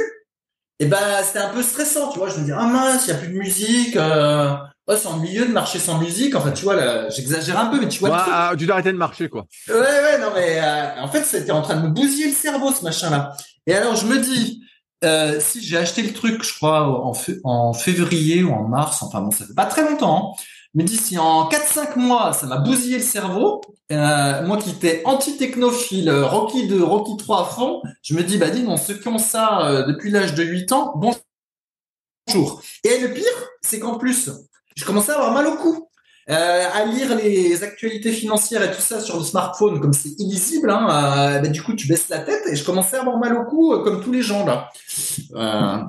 et 0.78 0.86
ben 0.86 0.98
c'était 1.22 1.38
un 1.38 1.50
peu 1.50 1.62
stressant, 1.62 2.10
tu 2.10 2.18
vois. 2.18 2.28
Je 2.28 2.38
me 2.40 2.44
dis 2.44 2.50
ah 2.52 2.64
mince, 2.66 3.06
il 3.06 3.10
y 3.10 3.12
a 3.12 3.16
plus 3.16 3.28
de 3.28 3.38
musique. 3.38 3.96
Euh... 3.96 4.52
Oh, 4.88 4.94
c'est 4.96 5.06
ennuyeux 5.06 5.46
de 5.46 5.52
marcher 5.52 5.78
sans 5.78 5.98
musique. 5.98 6.34
Enfin, 6.34 6.50
tu 6.50 6.64
vois, 6.64 6.74
là, 6.74 7.08
j'exagère 7.08 7.56
un 7.60 7.66
peu, 7.66 7.78
mais 7.78 7.86
tu 7.86 8.00
vois. 8.00 8.08
le 8.08 8.14
Ouais, 8.16 8.20
truc. 8.22 8.32
ah, 8.36 8.52
tu 8.58 8.66
dois 8.66 8.74
arrêter 8.74 8.90
de 8.92 8.96
marcher 8.96 9.28
quoi. 9.28 9.46
Ouais, 9.68 9.74
ouais, 9.76 10.18
non, 10.20 10.28
mais 10.34 10.58
euh, 10.60 11.00
en 11.02 11.06
fait, 11.08 11.22
c'était 11.24 11.52
en 11.52 11.62
train 11.62 11.76
de 11.76 11.82
me 11.82 11.88
bousiller 11.90 12.26
le 12.26 12.32
cerveau, 12.32 12.72
ce 12.72 12.82
machin-là. 12.82 13.32
Et 13.68 13.74
alors, 13.74 13.94
je 13.94 14.06
me 14.06 14.18
dis, 14.18 14.60
euh, 15.04 15.40
si 15.40 15.62
j'ai 15.62 15.76
acheté 15.76 16.02
le 16.02 16.12
truc, 16.12 16.42
je 16.42 16.54
crois, 16.54 17.12
en, 17.44 17.72
février 17.72 18.42
ou 18.42 18.52
en 18.52 18.68
mars, 18.68 19.02
enfin 19.02 19.20
bon, 19.20 19.30
ça 19.30 19.46
fait 19.46 19.54
pas 19.54 19.66
très 19.66 19.88
longtemps, 19.88 20.34
hein. 20.36 20.82
dis, 20.84 20.96
si 20.96 21.18
en 21.18 21.48
4-5 21.48 21.98
mois, 21.98 22.32
ça 22.32 22.46
m'a 22.46 22.58
bousillé 22.58 22.98
le 22.98 23.02
cerveau, 23.02 23.60
euh, 23.92 24.46
moi 24.46 24.56
qui 24.56 24.70
étais 24.70 25.02
anti-technophile, 25.04 26.08
euh, 26.08 26.26
Rocky 26.26 26.66
2, 26.66 26.82
Rocky 26.82 27.16
3 27.16 27.40
à 27.40 27.44
fond, 27.44 27.82
je 28.02 28.14
me 28.14 28.22
dis, 28.22 28.38
bah 28.38 28.50
dis, 28.50 28.62
non, 28.62 28.76
ceux 28.76 28.94
qui 28.94 29.08
ont 29.08 29.18
ça 29.18 29.66
euh, 29.66 29.86
depuis 29.86 30.10
l'âge 30.10 30.34
de 30.34 30.42
8 30.42 30.72
ans, 30.72 30.94
bonjour. 30.96 32.62
Et 32.84 32.98
le 33.00 33.12
pire, 33.12 33.24
c'est 33.60 33.80
qu'en 33.80 33.98
plus, 33.98 34.30
je 34.76 34.84
commençais 34.84 35.12
à 35.12 35.16
avoir 35.16 35.32
mal 35.32 35.46
au 35.46 35.56
cou. 35.56 35.88
Euh, 36.30 36.64
à 36.72 36.84
lire 36.84 37.16
les 37.16 37.64
actualités 37.64 38.12
financières 38.12 38.62
et 38.62 38.70
tout 38.70 38.80
ça 38.80 39.00
sur 39.00 39.18
le 39.18 39.24
smartphone, 39.24 39.80
comme 39.80 39.92
c'est 39.92 40.10
illisible, 40.20 40.70
hein, 40.70 40.86
euh, 40.88 41.38
bah, 41.40 41.48
du 41.48 41.60
coup 41.62 41.74
tu 41.74 41.88
baisses 41.88 42.08
la 42.10 42.20
tête 42.20 42.42
et 42.46 42.54
je 42.54 42.64
commençais 42.64 42.96
à 42.96 43.00
avoir 43.00 43.18
mal 43.18 43.36
au 43.36 43.44
cou 43.44 43.72
euh, 43.72 43.82
comme 43.82 44.00
tous 44.00 44.12
les 44.12 44.22
gens 44.22 44.46
là. 44.46 44.70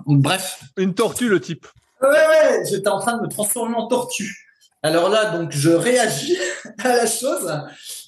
Bref, 0.08 0.62
Une 0.78 0.96
tortue 0.96 1.30
le 1.30 1.40
type. 1.40 1.68
ouais 2.02 2.10
ouais, 2.10 2.64
j'étais 2.68 2.88
en 2.88 3.00
train 3.00 3.18
de 3.18 3.22
me 3.22 3.28
transformer 3.28 3.76
en 3.76 3.88
tortue. 3.88 4.50
Alors 4.82 5.10
là 5.10 5.38
donc 5.38 5.52
je 5.52 5.70
réagis 5.70 6.38
à 6.84 6.88
la 6.96 7.06
chose 7.06 7.52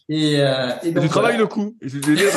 et, 0.09 0.37
et 0.81 0.91
donc 0.91 1.03
tu 1.03 1.09
travailles 1.09 1.37
le 1.37 1.47
coup. 1.47 1.75
Et 1.81 1.89
je 1.89 1.97
veux 1.97 2.15
dire, 2.15 2.31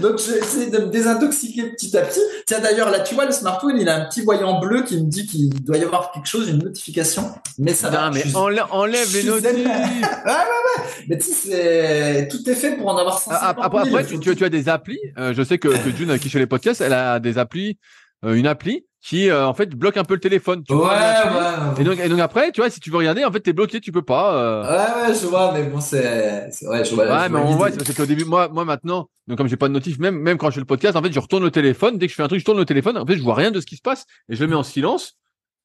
donc 0.00 0.18
j'essaie 0.18 0.70
de 0.70 0.78
me 0.78 0.86
désintoxiquer 0.86 1.70
petit 1.70 1.96
à 1.96 2.02
petit. 2.02 2.20
Tiens 2.46 2.60
d'ailleurs 2.60 2.90
là 2.90 3.00
tu 3.00 3.14
vois 3.14 3.24
le 3.26 3.32
smartphone 3.32 3.76
il 3.78 3.88
a 3.88 3.96
un 3.96 4.04
petit 4.06 4.22
voyant 4.22 4.60
bleu 4.60 4.82
qui 4.82 4.96
me 4.96 5.08
dit 5.08 5.26
qu'il 5.26 5.50
doit 5.64 5.76
y 5.78 5.84
avoir 5.84 6.12
quelque 6.12 6.26
chose, 6.28 6.48
une 6.48 6.58
notification, 6.58 7.30
mais 7.58 7.72
ça 7.74 7.90
va. 7.90 8.10
Putain, 8.10 8.10
mais 8.12 8.30
je 8.30 8.36
enlève, 8.36 8.64
enlève 8.70 9.08
je 9.08 9.14
les 9.16 9.20
suis 9.22 9.28
notifs. 9.30 9.42
zen. 9.48 9.68
Mais 11.08 11.18
tu 11.18 11.28
sais, 11.30 12.28
tout 12.30 12.48
est 12.48 12.54
fait 12.54 12.76
pour 12.76 12.88
en 12.88 12.96
avoir 12.96 13.18
150 13.18 13.56
Ah, 13.58 13.70
000. 13.84 13.96
Après, 13.96 14.04
tu, 14.06 14.18
tu, 14.18 14.34
tu 14.36 14.44
as 14.44 14.48
des 14.48 14.68
applis. 14.68 14.98
Euh, 15.18 15.32
je 15.34 15.42
sais 15.42 15.58
que, 15.58 15.68
que 15.68 15.90
June, 15.96 16.18
qui 16.18 16.30
fait 16.30 16.38
les 16.38 16.46
podcasts, 16.46 16.80
elle 16.80 16.92
a 16.92 17.20
des 17.20 17.38
applis, 17.38 17.78
euh, 18.24 18.34
une 18.34 18.46
appli 18.46 18.86
qui 19.02 19.28
euh, 19.28 19.46
en 19.46 19.52
fait 19.54 19.70
bloque 19.74 19.96
un 19.98 20.04
peu 20.04 20.14
le 20.14 20.20
téléphone. 20.20 20.62
Tu 20.66 20.72
ouais, 20.72 20.80
vois, 20.80 20.88
ouais. 20.88 21.80
Et 21.80 21.84
donc, 21.84 21.98
et 22.00 22.08
donc 22.08 22.20
après, 22.20 22.52
tu 22.52 22.60
vois, 22.62 22.70
si 22.70 22.80
tu 22.80 22.90
veux 22.90 22.96
regarder, 22.96 23.24
en 23.24 23.30
fait, 23.32 23.40
t'es 23.40 23.52
bloqué, 23.52 23.80
tu 23.80 23.92
peux 23.92 24.02
pas. 24.02 24.34
euh. 24.36 24.62
Ouais, 24.62 25.08
ouais, 25.08 25.14
je 25.20 25.26
vois, 25.26 25.52
mais 25.52 25.64
bon, 25.64 25.80
c'est, 25.80 26.48
ouais, 26.62 26.84
je 26.84 26.94
vois. 26.94 27.04
Ouais, 27.04 27.10
je 27.26 27.32
mais 27.32 27.40
vois 27.40 27.40
on 27.50 27.56
voit, 27.56 27.70
c'est 27.70 27.76
parce 27.84 27.94
qu'au 27.94 28.06
début, 28.06 28.24
moi, 28.24 28.48
moi 28.48 28.64
maintenant, 28.64 29.08
donc 29.26 29.38
comme 29.38 29.48
j'ai 29.48 29.56
pas 29.56 29.68
de 29.68 29.72
notif, 29.72 29.98
même, 29.98 30.16
même 30.18 30.36
quand 30.38 30.50
je 30.50 30.54
fais 30.54 30.60
le 30.60 30.66
podcast, 30.66 30.96
en 30.96 31.02
fait, 31.02 31.12
je 31.12 31.18
retourne 31.18 31.42
le 31.42 31.50
téléphone. 31.50 31.98
Dès 31.98 32.06
que 32.06 32.10
je 32.10 32.16
fais 32.16 32.22
un 32.22 32.28
truc, 32.28 32.40
je 32.40 32.44
tourne 32.44 32.58
le 32.58 32.64
téléphone. 32.66 32.98
En 32.98 33.06
fait, 33.06 33.16
je 33.16 33.22
vois 33.22 33.34
rien 33.34 33.50
de 33.50 33.60
ce 33.60 33.66
qui 33.66 33.76
se 33.76 33.82
passe 33.82 34.04
et 34.28 34.36
je 34.36 34.40
le 34.42 34.48
mets 34.48 34.56
en 34.56 34.62
silence. 34.62 35.16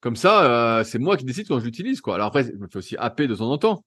Comme 0.01 0.15
ça, 0.15 0.43
euh, 0.79 0.83
c'est 0.85 0.97
moi 0.99 1.17
qui 1.17 1.25
décide 1.25 1.47
quand 1.47 1.59
je 1.59 1.65
l'utilise, 1.65 1.99
quoi. 1.99 2.15
Alors 2.15 2.27
après, 2.27 2.43
je 2.45 2.51
me 2.57 2.67
fais 2.71 2.77
aussi 2.77 2.95
happer 2.97 3.27
de 3.27 3.35
temps 3.35 3.51
en 3.51 3.57
temps. 3.57 3.83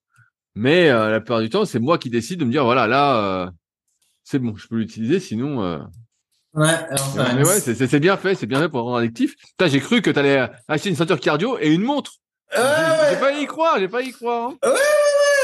Mais 0.53 0.89
euh, 0.89 1.09
la 1.09 1.19
plupart 1.19 1.41
du 1.41 1.49
temps, 1.49 1.65
c'est 1.65 1.79
moi 1.79 1.97
qui 1.97 2.11
décide 2.11 2.39
de 2.39 2.45
me 2.45 2.51
dire, 2.51 2.63
voilà, 2.63 2.85
là, 2.85 3.45
euh, 3.45 3.51
c'est 4.23 4.37
bon, 4.37 4.55
je 4.55 4.67
peux 4.67 4.75
l'utiliser, 4.75 5.19
sinon. 5.19 5.59
Ouais, 6.53 6.67
Mais, 7.35 7.43
ouais, 7.43 7.59
c'est 7.59 7.99
bien 7.99 8.15
fait, 8.15 8.35
c'est 8.35 8.45
bien 8.45 8.59
fait 8.59 8.69
pour 8.69 8.81
rendre 8.83 8.97
addictif. 8.97 9.35
Putain, 9.37 9.65
j'ai 9.67 9.79
cru 9.79 10.03
que 10.03 10.11
t'allais 10.11 10.47
acheter 10.67 10.89
une 10.89 10.95
ceinture 10.95 11.19
cardio 11.19 11.57
et 11.59 11.73
une 11.73 11.81
montre. 11.81 12.11
J'ai 12.55 13.19
pas 13.19 13.31
y 13.39 13.47
croire, 13.47 13.79
j'ai 13.79 13.87
pas 13.87 14.03
y 14.03 14.11
croire. 14.11 14.51
hein. 14.51 14.57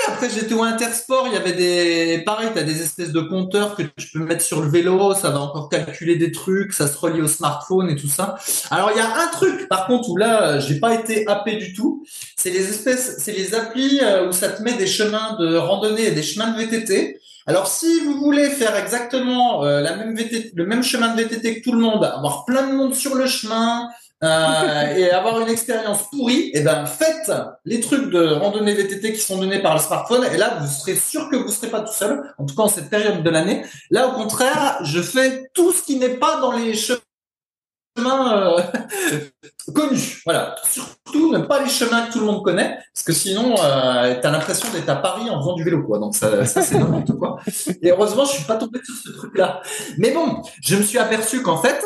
Après, 0.10 0.28
j'étais 0.28 0.56
au 0.56 0.64
Intersport, 0.64 1.28
il 1.28 1.34
y 1.34 1.38
avait 1.38 1.54
des, 1.54 2.24
pareil, 2.26 2.50
t'as 2.52 2.64
des 2.64 2.82
espèces 2.82 3.12
de 3.12 3.22
compteurs 3.22 3.76
que 3.76 3.84
tu 3.84 4.08
peux 4.12 4.20
mettre 4.20 4.44
sur 4.44 4.60
le 4.60 4.68
vélo, 4.68 5.14
ça 5.14 5.30
va 5.30 5.40
encore 5.40 5.70
calculer 5.70 6.16
des 6.16 6.32
trucs, 6.32 6.74
ça 6.74 6.88
se 6.88 6.98
relie 6.98 7.22
au 7.22 7.28
smartphone 7.28 7.92
et 7.92 7.96
tout 7.96 8.08
ça. 8.08 8.36
Alors, 8.72 8.90
il 8.92 8.98
y 8.98 9.02
a 9.02 9.06
un 9.06 9.28
truc, 9.28 9.70
par 9.70 9.86
contre, 9.86 10.10
où 10.10 10.18
là, 10.18 10.60
j'ai 10.60 10.80
pas 10.80 10.96
été 10.96 11.28
happé 11.28 11.58
du 11.58 11.74
tout. 11.74 12.04
C'est 12.36 12.50
les 12.50 12.68
espèces, 12.70 13.18
c'est 13.20 13.34
les 13.34 13.54
applis 13.54 14.00
euh, 14.02 14.28
où 14.28 14.32
ça 14.32 14.50
te 14.50 14.64
met 14.64 14.74
des 14.74 14.88
chemins 14.88 15.38
de 15.40 15.56
randonnée 15.56 16.08
et 16.08 16.12
des 16.12 16.24
chemins 16.24 16.50
de 16.54 16.58
VTT. 16.58 17.20
Alors, 17.46 17.68
si 17.68 18.00
vous 18.00 18.20
voulez 18.20 18.50
faire 18.50 18.76
exactement 18.76 19.64
euh, 19.64 19.82
la 19.82 19.96
même 19.96 20.16
VTT, 20.16 20.54
le 20.56 20.66
même 20.66 20.82
chemin 20.82 21.14
de 21.14 21.22
VTT 21.22 21.60
que 21.60 21.64
tout 21.64 21.74
le 21.74 21.82
monde, 21.82 22.04
avoir 22.04 22.46
plein 22.46 22.66
de 22.68 22.74
monde 22.74 22.96
sur 22.96 23.14
le 23.14 23.28
chemin, 23.28 23.88
euh, 24.22 24.96
et 24.98 25.12
avoir 25.12 25.40
une 25.40 25.48
expérience 25.48 26.10
pourrie, 26.10 26.52
et 26.54 26.60
ben 26.60 26.86
faites 26.86 27.32
les 27.64 27.80
trucs 27.80 28.10
de 28.12 28.34
randonnée 28.34 28.74
VTT 28.74 29.14
qui 29.14 29.20
sont 29.22 29.38
donnés 29.38 29.62
par 29.62 29.76
le 29.76 29.80
smartphone, 29.80 30.26
et 30.34 30.36
là 30.36 30.58
vous 30.60 30.68
serez 30.68 30.96
sûr 30.96 31.30
que 31.30 31.38
vous 31.38 31.48
serez 31.48 31.68
pas 31.68 31.80
tout 31.80 31.94
seul, 31.94 32.34
en 32.38 32.46
tout 32.46 32.54
cas 32.54 32.64
en 32.64 32.68
cette 32.68 32.90
période 32.90 33.24
de 33.24 33.30
l'année. 33.30 33.64
Là 33.92 34.10
au 34.10 34.12
contraire, 34.12 34.80
je 34.84 35.02
fais 35.02 35.50
tout 35.54 35.72
ce 35.72 35.84
qui 35.84 35.96
n'est 35.96 36.18
pas 36.18 36.42
dans 36.42 36.52
les 36.52 36.74
chemins 36.74 37.00
euh, 37.98 38.62
connus. 39.74 40.22
Voilà, 40.26 40.58
surtout 40.70 41.32
ne 41.32 41.40
pas 41.40 41.64
les 41.64 41.70
chemins 41.70 42.08
que 42.08 42.12
tout 42.12 42.20
le 42.20 42.26
monde 42.26 42.44
connaît, 42.44 42.78
parce 42.94 43.06
que 43.06 43.14
sinon 43.14 43.56
euh, 43.64 44.16
t'as 44.22 44.32
l'impression 44.32 44.68
d'être 44.74 44.90
à 44.90 44.98
Paris 44.98 45.30
en 45.30 45.40
faisant 45.40 45.54
du 45.54 45.64
vélo, 45.64 45.82
quoi. 45.84 45.98
Donc 45.98 46.14
ça, 46.14 46.44
ça 46.46 46.62
c'est 46.62 46.78
n'importe 46.78 47.18
quoi. 47.18 47.38
Et 47.82 47.92
heureusement, 47.92 48.26
je 48.26 48.32
suis 48.32 48.44
pas 48.44 48.58
tombé 48.58 48.82
sur 48.84 48.96
ce 48.96 49.18
truc-là. 49.18 49.62
Mais 49.98 50.12
bon, 50.12 50.42
je 50.62 50.76
me 50.76 50.82
suis 50.82 50.98
aperçu 50.98 51.42
qu'en 51.42 51.62
fait, 51.62 51.82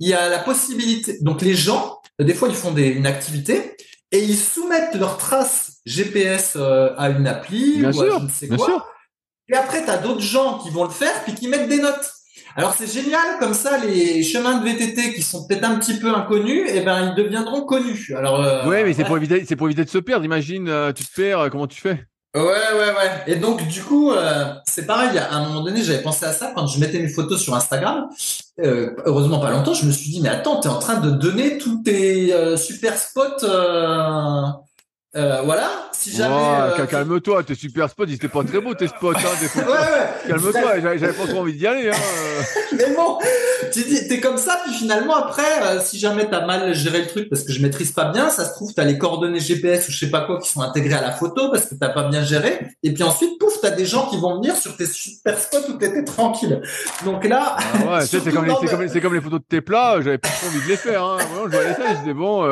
il 0.00 0.08
y 0.08 0.14
a 0.14 0.28
la 0.28 0.38
possibilité. 0.38 1.18
Donc 1.20 1.42
les 1.42 1.54
gens, 1.54 2.00
des 2.18 2.34
fois, 2.34 2.48
ils 2.48 2.54
font 2.54 2.72
des, 2.72 2.88
une 2.88 3.06
activité 3.06 3.76
et 4.12 4.18
ils 4.22 4.36
soumettent 4.36 4.94
leurs 4.94 5.18
traces 5.18 5.78
GPS 5.86 6.54
euh, 6.56 6.90
à 6.96 7.10
une 7.10 7.26
appli 7.26 7.78
Bien 7.78 7.90
ou 7.90 7.92
sûr, 7.92 8.14
à 8.16 8.18
je 8.18 8.24
ne 8.24 8.30
sais 8.30 8.46
bien 8.46 8.56
quoi. 8.56 8.66
sûr. 8.66 8.86
Et 9.50 9.54
après, 9.54 9.84
tu 9.84 9.90
as 9.90 9.98
d'autres 9.98 10.20
gens 10.20 10.58
qui 10.58 10.70
vont 10.70 10.84
le 10.84 10.90
faire 10.90 11.22
puis 11.24 11.34
qui 11.34 11.48
mettent 11.48 11.68
des 11.68 11.80
notes. 11.80 12.12
Alors 12.56 12.74
c'est 12.74 12.92
génial, 12.92 13.38
comme 13.38 13.54
ça, 13.54 13.78
les 13.78 14.22
chemins 14.22 14.58
de 14.58 14.64
VTT 14.64 15.14
qui 15.14 15.22
sont 15.22 15.46
peut-être 15.46 15.64
un 15.64 15.78
petit 15.78 15.98
peu 15.98 16.12
inconnus, 16.12 16.68
eh 16.72 16.80
ben 16.80 17.10
ils 17.10 17.14
deviendront 17.14 17.64
connus. 17.64 18.12
Alors 18.16 18.42
euh, 18.42 18.66
Ouais, 18.66 18.82
mais 18.84 18.94
c'est 18.94 19.04
pour 19.04 19.16
éviter, 19.16 19.44
c'est 19.46 19.54
pour 19.54 19.68
éviter 19.68 19.84
de 19.84 19.90
se 19.90 19.98
perdre. 19.98 20.24
Imagine, 20.24 20.68
euh, 20.68 20.92
tu 20.92 21.04
te 21.04 21.14
perds, 21.14 21.38
euh, 21.40 21.48
comment 21.50 21.66
tu 21.68 21.80
fais? 21.80 22.04
Ouais, 22.34 22.42
ouais, 22.42 22.94
ouais. 22.94 23.22
Et 23.26 23.36
donc, 23.36 23.66
du 23.66 23.82
coup, 23.82 24.12
euh, 24.12 24.54
c'est 24.66 24.86
pareil. 24.86 25.16
À 25.18 25.34
un 25.34 25.48
moment 25.48 25.62
donné, 25.62 25.82
j'avais 25.82 26.02
pensé 26.02 26.26
à 26.26 26.32
ça 26.32 26.52
quand 26.54 26.66
je 26.66 26.78
mettais 26.78 26.98
mes 27.00 27.08
photos 27.08 27.40
sur 27.40 27.54
Instagram. 27.54 28.08
Euh, 28.60 28.94
heureusement, 29.06 29.40
pas 29.40 29.50
longtemps. 29.50 29.72
Je 29.72 29.86
me 29.86 29.90
suis 29.92 30.10
dit, 30.10 30.20
mais 30.20 30.28
attends, 30.28 30.60
t'es 30.60 30.68
en 30.68 30.78
train 30.78 31.00
de 31.00 31.10
donner 31.10 31.58
tous 31.58 31.82
tes 31.82 32.34
euh, 32.34 32.56
super 32.56 32.98
spots. 32.98 33.44
Euh, 35.16 35.40
voilà. 35.44 35.68
Si 35.92 36.14
jamais. 36.14 36.34
Oh, 36.38 36.60
euh, 36.72 36.76
cal- 36.76 36.86
Calme-toi, 36.86 37.42
tes 37.42 37.54
super 37.54 37.88
spots, 37.90 38.04
ils 38.06 38.14
étaient 38.14 38.28
pas 38.28 38.44
très 38.44 38.60
beaux, 38.60 38.74
tes 38.74 38.86
spots. 38.88 39.12
Hein, 39.16 39.20
des 39.40 39.46
Ouais, 39.60 39.64
photos. 39.64 39.74
ouais. 39.74 40.28
Calme-toi, 40.28 40.80
j'avais 40.98 41.12
pas 41.12 41.26
trop 41.26 41.38
envie 41.40 41.54
d'y 41.54 41.66
aller. 41.66 41.90
Hein. 41.90 41.96
Mais 42.76 42.94
bon, 42.94 43.18
tu 43.72 43.82
dis, 43.82 44.06
t'es 44.06 44.20
comme 44.20 44.36
ça, 44.38 44.60
puis 44.64 44.72
finalement 44.74 45.16
après, 45.16 45.42
euh, 45.62 45.80
si 45.80 45.98
jamais 45.98 46.28
t'as 46.30 46.44
mal 46.46 46.72
géré 46.74 47.00
le 47.00 47.06
truc 47.08 47.28
parce 47.30 47.42
que 47.42 47.52
je 47.52 47.60
maîtrise 47.60 47.90
pas 47.92 48.12
bien, 48.12 48.28
ça 48.30 48.44
se 48.44 48.52
trouve 48.52 48.72
t'as 48.74 48.84
les 48.84 48.96
coordonnées 48.98 49.40
GPS 49.40 49.88
ou 49.88 49.92
je 49.92 49.98
sais 49.98 50.10
pas 50.10 50.20
quoi 50.20 50.38
qui 50.40 50.50
sont 50.50 50.60
intégrées 50.60 50.94
à 50.94 51.00
la 51.02 51.10
photo 51.12 51.50
parce 51.50 51.64
que 51.66 51.74
t'as 51.74 51.88
pas 51.88 52.04
bien 52.08 52.22
géré, 52.22 52.60
et 52.84 52.92
puis 52.94 53.02
ensuite 53.02 53.38
pouf, 53.40 53.54
t'as 53.60 53.70
des 53.70 53.86
gens 53.86 54.06
qui 54.08 54.18
vont 54.18 54.36
venir 54.36 54.54
sur 54.54 54.76
tes 54.76 54.86
super 54.86 55.36
spots 55.38 55.70
où 55.70 55.72
t'étais 55.72 56.04
tranquille. 56.04 56.60
Donc 57.04 57.24
là, 57.24 57.56
Ah 57.58 57.94
ouais, 57.94 58.00
tu 58.02 58.06
sais, 58.08 58.20
c'est 58.22 58.30
comme, 58.30 58.44
le- 58.44 58.54
comme, 58.54 58.82
les- 58.82 58.88
c'est 58.88 59.00
comme 59.00 59.14
les 59.14 59.20
photos 59.20 59.40
de 59.40 59.46
tes 59.48 59.60
plats, 59.62 59.96
j'avais 60.02 60.18
pas 60.18 60.28
trop 60.28 60.46
envie 60.46 60.62
de 60.62 60.68
les 60.68 60.76
faire. 60.76 61.02
Hein. 61.02 61.16
Vraiment, 61.16 61.46
je 61.50 61.56
voyais 61.56 61.74
ça, 61.74 61.82
je 61.94 61.98
disais 62.00 62.14
bon, 62.14 62.44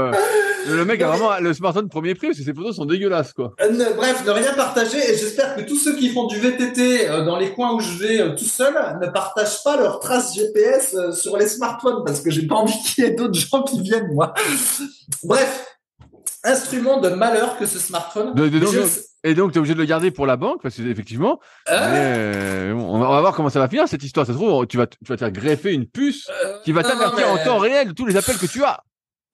le 0.68 0.84
mec 0.84 1.00
a 1.02 1.08
vraiment 1.08 1.38
le 1.40 1.52
smartphone 1.54 1.88
premier 1.88 2.14
prix 2.14 2.28
parce 2.28 2.38
que 2.38 2.44
ses 2.44 2.54
photos 2.54 2.76
sont 2.76 2.84
dégueulasses 2.84 3.32
quoi. 3.32 3.54
Euh, 3.60 3.70
ne- 3.70 3.94
bref, 3.96 4.24
ne 4.26 4.30
rien 4.30 4.52
partager 4.54 4.98
et 4.98 5.16
j'espère 5.16 5.56
que 5.56 5.62
tous 5.62 5.76
ceux 5.78 5.96
qui 5.96 6.10
font 6.10 6.26
du 6.26 6.38
VTT 6.38 7.08
euh, 7.08 7.24
dans 7.24 7.38
les 7.38 7.52
coins 7.52 7.74
où 7.74 7.80
je 7.80 7.96
vais 7.98 8.20
euh, 8.20 8.34
tout 8.34 8.44
seul 8.44 8.74
ne 9.00 9.06
partagent 9.08 9.62
pas 9.64 9.76
leurs 9.76 10.00
traces 10.00 10.34
GPS 10.34 10.94
euh, 10.94 11.12
sur 11.12 11.36
les 11.36 11.46
smartphones 11.48 12.02
parce 12.04 12.20
que 12.20 12.30
j'ai 12.30 12.46
pas 12.46 12.56
envie 12.56 12.78
qu'il 12.82 13.04
y 13.04 13.06
ait 13.06 13.12
d'autres 13.14 13.38
gens 13.38 13.62
qui 13.62 13.80
viennent 13.80 14.12
moi. 14.12 14.34
Bref, 15.24 15.66
instrument 16.44 17.00
de 17.00 17.08
malheur 17.10 17.56
que 17.58 17.66
ce 17.66 17.78
smartphone. 17.78 18.34
De- 18.34 18.48
de- 18.48 18.58
donc, 18.58 18.72
Je- 18.72 18.80
donc- 18.80 18.88
Et 19.24 19.34
donc 19.34 19.50
tu 19.50 19.56
es 19.56 19.58
obligé 19.58 19.74
de 19.74 19.80
le 19.80 19.86
garder 19.86 20.12
pour 20.12 20.24
la 20.26 20.36
banque 20.36 20.62
parce 20.62 20.76
que 20.76 20.82
effectivement, 20.82 21.40
euh, 21.68 22.72
bon, 22.74 22.94
on, 22.94 22.98
va, 23.00 23.20
voir 23.20 23.34
comment 23.34 23.48
ça 23.50 23.58
va 23.58 23.68
finir 23.68 23.88
cette 23.88 24.04
histoire. 24.04 24.24
Ça 24.26 24.32
se 24.32 24.38
trouve, 24.38 24.66
tu 24.68 24.76
vas, 24.76 24.86
tu 24.86 24.96
vas 25.08 25.16
te 25.16 25.20
faire 25.20 25.32
greffer 25.32 25.72
une 25.72 25.86
puce 25.86 26.28
euh, 26.44 26.58
qui 26.64 26.70
va 26.70 26.82
t'avertir 26.84 27.16
mais 27.16 27.24
en 27.24 27.44
temps 27.44 27.58
réel 27.58 27.88
de 27.88 27.92
tous 27.92 28.06
les 28.06 28.16
appels 28.16 28.38
que 28.38 28.46
tu 28.46 28.62
as. 28.62 28.80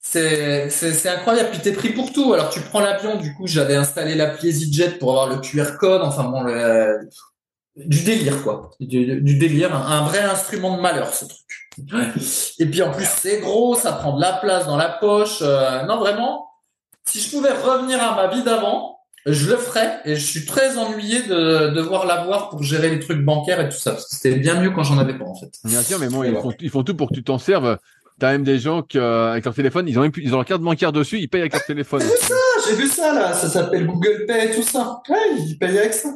C'est 0.04 0.68
c'est 0.68 0.92
c'est 0.92 1.08
incroyable. 1.08 1.50
Puis 1.52 1.60
t'es 1.60 1.72
pris 1.72 1.90
pour 1.90 2.12
tout. 2.12 2.34
Alors 2.34 2.50
tu 2.50 2.60
prends 2.60 2.80
l'avion. 2.80 3.16
Du 3.16 3.34
coup, 3.34 3.46
j'avais 3.46 3.76
installé 3.76 4.14
l'appli 4.16 4.48
EasyJet 4.48 4.98
pour 4.98 5.10
avoir 5.12 5.28
le 5.28 5.36
QR 5.40 5.76
code. 5.78 6.02
Enfin 6.02 6.24
bon, 6.24 6.42
le- 6.42 7.08
du 7.76 8.02
délire 8.02 8.42
quoi. 8.42 8.72
Du, 8.80 9.20
du 9.22 9.38
délire. 9.38 9.74
Un, 9.74 9.98
un 9.98 10.02
vrai 10.02 10.18
instrument 10.20 10.76
de 10.76 10.82
malheur 10.82 11.14
ce 11.14 11.24
truc. 11.24 11.38
Et 12.58 12.66
puis 12.66 12.82
en 12.82 12.90
plus 12.90 13.06
c'est 13.06 13.38
gros, 13.40 13.76
ça 13.76 13.92
prend 13.92 14.16
de 14.16 14.20
la 14.20 14.32
place 14.34 14.66
dans 14.66 14.76
la 14.76 14.88
poche. 14.88 15.38
Euh, 15.40 15.84
non 15.84 15.98
vraiment. 15.98 16.48
Si 17.04 17.20
je 17.20 17.30
pouvais 17.30 17.52
revenir 17.52 18.02
à 18.02 18.14
ma 18.16 18.26
vie 18.34 18.42
d'avant, 18.42 18.98
je 19.24 19.50
le 19.50 19.56
ferais. 19.56 20.00
Et 20.04 20.16
je 20.16 20.24
suis 20.24 20.44
très 20.46 20.76
ennuyé 20.78 21.22
de 21.22 21.68
devoir 21.68 22.06
l'avoir 22.06 22.50
pour 22.50 22.62
gérer 22.64 22.90
les 22.90 22.98
trucs 22.98 23.24
bancaires 23.24 23.60
et 23.60 23.68
tout 23.68 23.76
ça. 23.78 23.92
Parce 23.92 24.08
que 24.08 24.16
c'était 24.16 24.34
bien 24.36 24.60
mieux 24.60 24.70
quand 24.72 24.82
j'en 24.82 24.98
avais 24.98 25.16
pas 25.16 25.24
en 25.26 25.34
fait. 25.36 25.52
Bien 25.64 25.82
sûr, 25.82 26.00
mais 26.00 26.08
bon, 26.08 26.24
ils 26.24 26.34
font, 26.34 26.52
ils 26.60 26.70
font 26.70 26.82
tout 26.82 26.96
pour 26.96 27.08
que 27.08 27.14
tu 27.14 27.22
t'en 27.22 27.38
serves. 27.38 27.78
T'as 28.22 28.30
même 28.30 28.44
des 28.44 28.60
gens 28.60 28.82
qui, 28.82 28.98
euh, 28.98 29.32
avec 29.32 29.44
leur 29.44 29.52
téléphone, 29.52 29.88
ils 29.88 29.98
ont, 29.98 30.02
même 30.02 30.12
ils 30.16 30.32
ont 30.32 30.36
leur 30.36 30.44
carte 30.44 30.62
bancaire 30.62 30.92
dessus, 30.92 31.18
ils 31.18 31.26
payent 31.26 31.40
avec 31.40 31.54
leur 31.54 31.64
téléphone. 31.64 32.02
Ah, 32.04 32.60
j'ai 32.68 32.76
vu 32.76 32.86
ça 32.86 33.12
là, 33.12 33.32
ça 33.32 33.48
s'appelle 33.48 33.84
Google 33.84 34.26
Pay 34.28 34.54
tout 34.54 34.62
ça. 34.62 35.02
Ils 35.48 35.58
payent 35.58 35.76
avec 35.76 35.92
ça. 35.92 36.10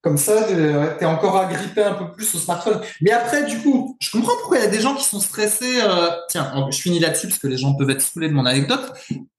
Comme 0.00 0.16
ça, 0.16 0.46
euh, 0.48 0.92
t'es 0.96 1.06
encore 1.06 1.36
agrippé 1.36 1.82
un 1.82 1.94
peu 1.94 2.12
plus 2.12 2.32
au 2.36 2.38
smartphone. 2.38 2.80
Mais 3.00 3.10
après, 3.10 3.42
du 3.46 3.58
coup, 3.58 3.96
je 4.00 4.12
comprends 4.12 4.36
pourquoi 4.42 4.58
il 4.58 4.62
y 4.62 4.66
a 4.66 4.70
des 4.70 4.80
gens 4.80 4.94
qui 4.94 5.02
sont 5.02 5.18
stressés. 5.18 5.80
euh, 5.82 6.08
Tiens, 6.28 6.52
en- 6.54 6.70
je 6.70 6.80
finis 6.80 7.00
là-dessus 7.00 7.26
parce 7.26 7.40
que 7.40 7.48
les 7.48 7.56
gens 7.56 7.74
peuvent 7.74 7.90
être 7.90 8.00
saoulés 8.02 8.28
de 8.28 8.34
mon 8.34 8.46
anecdote. 8.46 8.92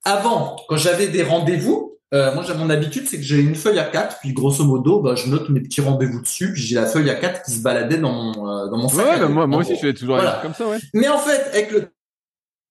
Avant, 0.03 0.57
quand 0.67 0.75
j'avais 0.75 1.07
des 1.07 1.23
rendez-vous, 1.23 1.94
euh, 2.15 2.33
moi, 2.33 2.43
j'ai 2.47 2.53
mon 2.53 2.69
habitude, 2.69 3.07
c'est 3.07 3.17
que 3.17 3.23
j'ai 3.23 3.37
une 3.39 3.55
feuille 3.55 3.77
à 3.79 3.83
4 3.83 4.19
puis 4.19 4.33
grosso 4.33 4.63
modo, 4.63 5.01
bah, 5.01 5.15
je 5.15 5.29
note 5.29 5.49
mes 5.49 5.59
petits 5.59 5.81
rendez-vous 5.81 6.21
dessus, 6.21 6.53
puis 6.53 6.61
j'ai 6.61 6.75
la 6.75 6.85
feuille 6.85 7.09
à 7.09 7.15
4 7.15 7.43
qui 7.43 7.51
se 7.51 7.59
baladait 7.61 7.97
dans 7.97 8.11
mon, 8.13 8.49
euh, 8.49 8.67
dans 8.69 8.77
mon 8.77 8.87
sac. 8.89 9.05
Ouais, 9.05 9.19
bah, 9.19 9.27
moi, 9.27 9.59
aussi, 9.59 9.75
je 9.75 9.79
fais 9.81 9.93
toujours 9.93 10.15
Voilà. 10.15 10.39
comme 10.41 10.53
ça, 10.53 10.67
ouais. 10.67 10.77
Mais 10.93 11.07
en 11.09 11.17
fait, 11.19 11.49
avec 11.51 11.71
le 11.71 11.89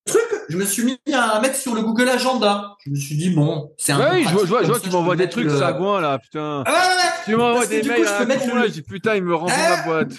truc, 0.07 0.22
je 0.49 0.57
me 0.57 0.64
suis 0.64 0.84
mis 0.84 0.99
à 1.14 1.40
mettre 1.40 1.57
sur 1.57 1.74
le 1.74 1.82
Google 1.82 2.09
Agenda. 2.09 2.76
Je 2.84 2.90
me 2.90 2.97
suis 2.97 3.16
dit, 3.16 3.30
bon, 3.30 3.72
c'est 3.78 3.92
un 3.92 3.99
peu 3.99 4.03
Ouais, 4.16 4.22
je 4.24 4.28
vois, 4.30 4.42
je 4.45 4.49
vois, 4.49 4.62
je 4.62 4.68
vois 4.68 4.80
tu 4.80 4.90
m'envoies 4.90 5.16
des 5.16 5.28
trucs 5.28 5.45
le- 5.47 5.59
sagouins, 5.59 6.01
là, 6.01 6.18
putain. 6.18 6.62
Ah 6.66 6.70
ouais, 6.72 6.76
ouais, 6.76 7.11
Tu 7.24 7.36
m'envoies 7.36 7.66
des 7.66 7.80
coup, 7.80 7.88
mails 7.88 8.07
je 8.07 8.18
peux 8.18 8.26
mettre 8.26 8.47
le- 8.47 8.55
là, 8.61 8.66
je 8.66 8.72
dis 8.72 8.82
putain, 8.82 9.14
il 9.16 9.22
me 9.22 9.34
rend 9.34 9.47
Ah. 9.51 9.76
la 9.76 9.82
boîte. 9.82 10.12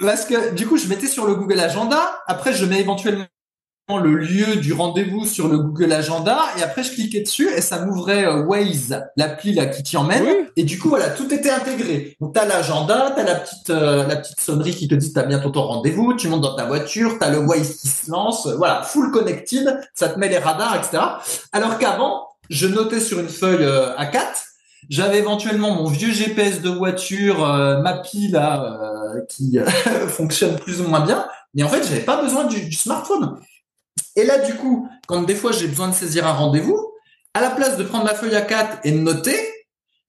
parce 0.00 0.24
que 0.24 0.54
du 0.54 0.66
coup, 0.66 0.76
je 0.76 0.86
mettais 0.86 1.06
sur 1.08 1.26
le 1.26 1.34
Google 1.34 1.58
Agenda. 1.60 2.20
Après, 2.28 2.52
je 2.52 2.64
mets 2.64 2.80
éventuellement 2.80 3.26
le 3.88 4.16
lieu 4.16 4.56
du 4.56 4.72
rendez-vous 4.72 5.26
sur 5.26 5.46
le 5.48 5.58
Google 5.58 5.92
Agenda 5.92 6.38
et 6.58 6.62
après 6.62 6.82
je 6.82 6.92
cliquais 6.92 7.20
dessus 7.20 7.48
et 7.54 7.60
ça 7.60 7.84
m'ouvrait 7.84 8.24
euh, 8.24 8.42
Waze, 8.42 9.02
l'appli 9.16 9.52
là 9.52 9.66
qui 9.66 9.82
t'y 9.82 9.98
emmène 9.98 10.24
Oui. 10.24 10.48
et 10.56 10.64
du 10.64 10.78
coup 10.78 10.88
voilà 10.88 11.10
tout 11.10 11.32
était 11.32 11.50
intégré. 11.50 12.16
Donc 12.20 12.32
t'as 12.32 12.46
l'agenda, 12.46 13.12
t'as 13.14 13.24
la 13.24 13.34
petite 13.34 13.68
euh, 13.68 14.06
la 14.06 14.16
petite 14.16 14.40
sonnerie 14.40 14.74
qui 14.74 14.88
te 14.88 14.94
dit 14.94 15.12
t'as 15.12 15.24
bientôt 15.24 15.50
ton 15.50 15.62
rendez-vous, 15.62 16.14
tu 16.14 16.28
montes 16.28 16.40
dans 16.40 16.56
ta 16.56 16.64
voiture, 16.64 17.18
t'as 17.18 17.28
le 17.28 17.38
Waze 17.38 17.76
qui 17.76 17.88
se 17.88 18.10
lance, 18.10 18.46
euh, 18.46 18.56
voilà 18.56 18.82
full 18.82 19.10
connected, 19.10 19.78
ça 19.94 20.08
te 20.08 20.18
met 20.18 20.28
les 20.28 20.38
radars 20.38 20.76
etc. 20.76 21.02
Alors 21.52 21.78
qu'avant 21.78 22.28
je 22.48 22.66
notais 22.66 23.00
sur 23.00 23.20
une 23.20 23.28
feuille 23.28 23.64
euh, 23.64 23.94
A4 23.96 24.44
j'avais 24.90 25.18
éventuellement 25.18 25.74
mon 25.74 25.88
vieux 25.88 26.12
GPS 26.12 26.60
de 26.60 26.68
voiture, 26.68 27.44
euh, 27.44 27.80
Mappy 27.80 28.28
là, 28.28 29.14
euh, 29.14 29.20
qui 29.28 29.58
fonctionne 30.08 30.56
plus 30.56 30.80
ou 30.82 30.88
moins 30.88 31.00
bien, 31.00 31.26
mais 31.54 31.62
en 31.62 31.68
fait 31.68 31.82
j'avais 31.82 32.00
pas 32.00 32.20
besoin 32.22 32.44
du, 32.44 32.66
du 32.66 32.76
smartphone. 32.76 33.38
Et 34.16 34.24
là 34.24 34.38
du 34.38 34.54
coup, 34.54 34.88
quand 35.06 35.22
des 35.22 35.34
fois 35.34 35.52
j'ai 35.52 35.68
besoin 35.68 35.88
de 35.88 35.94
saisir 35.94 36.26
un 36.26 36.32
rendez-vous, 36.32 36.78
à 37.34 37.40
la 37.40 37.50
place 37.50 37.76
de 37.76 37.84
prendre 37.84 38.04
ma 38.04 38.14
feuille 38.14 38.34
A4 38.34 38.78
et 38.84 38.92
de 38.92 38.98
noter, 38.98 39.36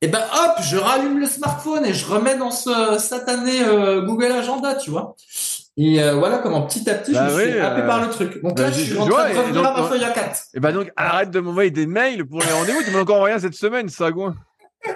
et 0.01 0.07
ben 0.07 0.19
hop, 0.19 0.61
je 0.61 0.77
rallume 0.77 1.19
le 1.19 1.25
smartphone 1.25 1.85
et 1.85 1.93
je 1.93 2.05
remets 2.05 2.37
dans 2.37 2.51
ce 2.51 2.97
satané 2.99 3.63
euh, 3.63 4.01
Google 4.01 4.31
Agenda, 4.31 4.75
tu 4.75 4.91
vois. 4.91 5.15
Et 5.77 6.01
euh, 6.01 6.15
voilà 6.15 6.37
comment 6.37 6.61
petit 6.61 6.89
à 6.89 6.93
petit, 6.95 7.11
Bah 7.11 7.27
je 7.29 7.35
me 7.35 7.41
suis 7.41 7.59
happé 7.59 7.81
euh, 7.81 7.87
par 7.87 8.01
le 8.01 8.09
truc. 8.09 8.41
Donc 8.41 8.55
bah, 8.55 8.63
là, 8.63 8.71
je 8.71 8.81
suis 8.81 8.97
en 8.97 9.07
train 9.07 9.29
de 9.29 9.37
revenir 9.37 9.61
donc, 9.61 9.77
à 9.77 9.81
ma 9.81 9.87
feuille 9.87 10.03
à 10.03 10.11
4. 10.11 10.41
Et 10.53 10.59
ben 10.59 10.71
donc, 10.71 10.91
arrête 10.95 11.31
de 11.31 11.39
m'envoyer 11.39 11.71
des 11.71 11.85
mails 11.85 12.25
pour 12.25 12.39
les 12.41 12.51
rendez-vous. 12.51 12.83
Tu 12.83 12.91
m'as 12.91 13.01
encore 13.01 13.17
envoyé 13.17 13.37
cette 13.39 13.55
semaine, 13.55 13.89
sagouin. 13.89 14.35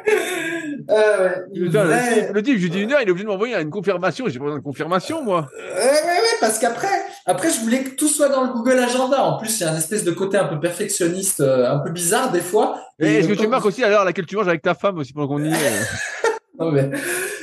Euh, 0.90 1.30
le 1.54 1.70
type, 1.70 2.34
le 2.34 2.44
type, 2.44 2.58
je 2.58 2.64
lui 2.64 2.70
dis 2.70 2.82
une 2.82 2.92
heure, 2.92 3.02
il 3.02 3.08
est 3.08 3.12
obligé 3.12 3.26
de 3.26 3.30
m'envoyer 3.30 3.56
une 3.56 3.70
confirmation. 3.70 4.26
J'ai 4.28 4.40
pas 4.40 4.46
besoin 4.46 4.58
de 4.58 4.64
confirmation, 4.64 5.24
moi. 5.24 5.48
Ouais, 5.56 5.84
ouais, 5.84 5.84
ouais, 5.84 6.38
parce 6.42 6.58
qu'après, 6.58 6.88
après, 7.30 7.50
je 7.52 7.60
voulais 7.62 7.84
que 7.84 7.92
tout 7.92 8.08
soit 8.08 8.30
dans 8.30 8.44
le 8.44 8.52
Google 8.54 8.80
Agenda. 8.80 9.24
En 9.24 9.38
plus, 9.38 9.60
il 9.60 9.64
y 9.64 9.66
a 9.66 9.72
un 9.72 9.78
espèce 9.78 10.04
de 10.04 10.12
côté 10.12 10.38
un 10.38 10.46
peu 10.46 10.60
perfectionniste, 10.60 11.40
euh, 11.42 11.70
un 11.72 11.80
peu 11.80 11.92
bizarre 11.92 12.32
des 12.32 12.42
fois. 12.42 12.82
Et 13.00 13.16
est-ce 13.20 13.28
que 13.28 13.34
tu 13.34 13.48
marques 13.48 13.66
aussi 13.66 13.84
à 13.84 13.90
l'heure 13.90 14.02
à 14.02 14.06
laquelle 14.06 14.26
tu 14.26 14.36
manges 14.36 14.48
avec 14.48 14.62
ta 14.62 14.74
femme 14.76 14.98
aussi 14.98 15.14
pendant 15.14 15.28
qu'on 15.28 15.44
y 15.44 15.48
est 15.54 15.54
euh 15.54 16.30
Non, 16.60 16.72
mais- 16.72 16.90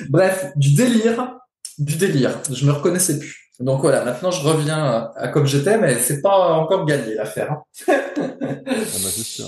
Bref, 0.08 0.52
du 0.56 0.74
délire, 0.74 1.36
du 1.78 1.96
délire. 1.96 2.38
Je 2.52 2.66
me 2.66 2.72
reconnaissais 2.72 3.18
plus. 3.18 3.50
Donc 3.58 3.80
voilà, 3.80 4.04
maintenant 4.04 4.30
je 4.30 4.46
reviens 4.46 4.76
à, 4.84 5.12
à 5.16 5.28
comme 5.28 5.46
j'étais, 5.46 5.78
mais 5.78 5.98
c'est 5.98 6.20
pas 6.20 6.52
encore 6.52 6.84
gagné 6.84 7.14
l'affaire. 7.14 7.52
hein. 7.52 7.62
Ah 8.18 8.42
bah 8.66 9.10
c'est 9.10 9.22
sûr. 9.24 9.46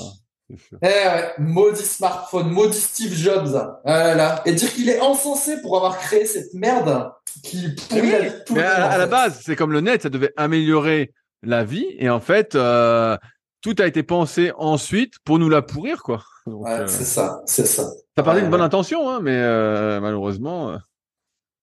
Eh 0.83 0.87
ouais, 0.87 1.33
maudit 1.39 1.83
smartphone, 1.83 2.51
maudit 2.51 2.79
Steve 2.81 3.13
Jobs. 3.15 3.55
Ah 3.85 3.99
là 3.99 4.15
là. 4.15 4.43
Et 4.47 4.53
dire 4.53 4.73
qu'il 4.73 4.89
est 4.89 5.01
encensé 5.01 5.61
pour 5.61 5.77
avoir 5.77 5.99
créé 5.99 6.25
cette 6.25 6.55
merde 6.55 7.11
qui 7.43 7.69
pourrit 7.89 8.11
la 8.11 8.21
vie 8.21 8.31
de 8.31 8.45
tout 8.47 8.55
Mais 8.55 8.63
le 8.63 8.69
monde, 8.69 8.77
à, 8.81 8.87
en 8.89 8.91
à 8.91 8.99
la 8.99 9.07
base, 9.07 9.41
c'est 9.45 9.57
comme 9.57 9.73
le 9.73 9.81
net, 9.81 10.03
ça 10.03 10.09
devait 10.09 10.33
améliorer 10.37 11.13
la 11.43 11.65
vie. 11.65 11.87
Et 11.99 12.09
en 12.09 12.21
fait, 12.21 12.55
euh, 12.55 13.17
tout 13.61 13.75
a 13.79 13.87
été 13.87 14.03
pensé 14.03 14.53
ensuite 14.57 15.15
pour 15.25 15.39
nous 15.39 15.49
la 15.49 15.63
pourrir, 15.63 16.03
quoi. 16.03 16.23
Donc, 16.47 16.65
Ouais, 16.65 16.71
euh, 16.81 16.87
c'est 16.87 17.05
ça, 17.05 17.43
c'est 17.45 17.67
ça. 17.67 17.85
ça 18.17 18.23
partait 18.23 18.41
d'une 18.41 18.51
bonne 18.51 18.63
intention, 18.63 19.09
hein, 19.11 19.21
mais 19.23 19.37
euh, 19.37 20.01
malheureusement. 20.01 20.79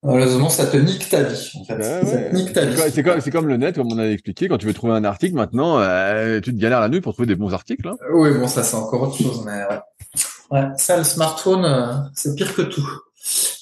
Malheureusement, 0.05 0.49
ça 0.49 0.65
te 0.67 0.77
nique 0.77 1.09
ta 1.09 1.23
vie, 1.23 1.51
en 1.59 1.65
fait. 1.65 1.75
ouais. 1.75 2.01
C'est 3.21 3.31
comme- 3.31 3.47
le 3.47 3.57
net, 3.57 3.75
comme 3.75 3.91
on 3.91 3.97
avait 3.97 4.13
expliqué. 4.13 4.47
Quand 4.47 4.57
tu 4.57 4.67
veux 4.67 4.73
trouver 4.73 4.93
un 4.93 5.03
article, 5.03 5.35
maintenant, 5.35 5.79
euh, 5.79 6.39
tu 6.41 6.53
te 6.53 6.59
galères 6.59 6.79
la 6.79 6.89
nuit 6.89 7.01
pour 7.01 7.13
trouver 7.13 7.27
des 7.27 7.35
bons 7.35 7.53
articles. 7.53 7.87
Hein. 7.87 7.95
Oui, 8.13 8.29
bon, 8.37 8.47
ça 8.47 8.63
c'est 8.63 8.75
encore 8.75 9.01
autre 9.03 9.17
chose, 9.17 9.43
mais 9.45 9.63
ouais. 9.69 9.79
Ça, 10.77 10.97
le 10.97 11.03
smartphone, 11.03 11.65
euh, 11.65 11.93
c'est 12.13 12.35
pire 12.35 12.53
que 12.55 12.61
tout. 12.61 12.87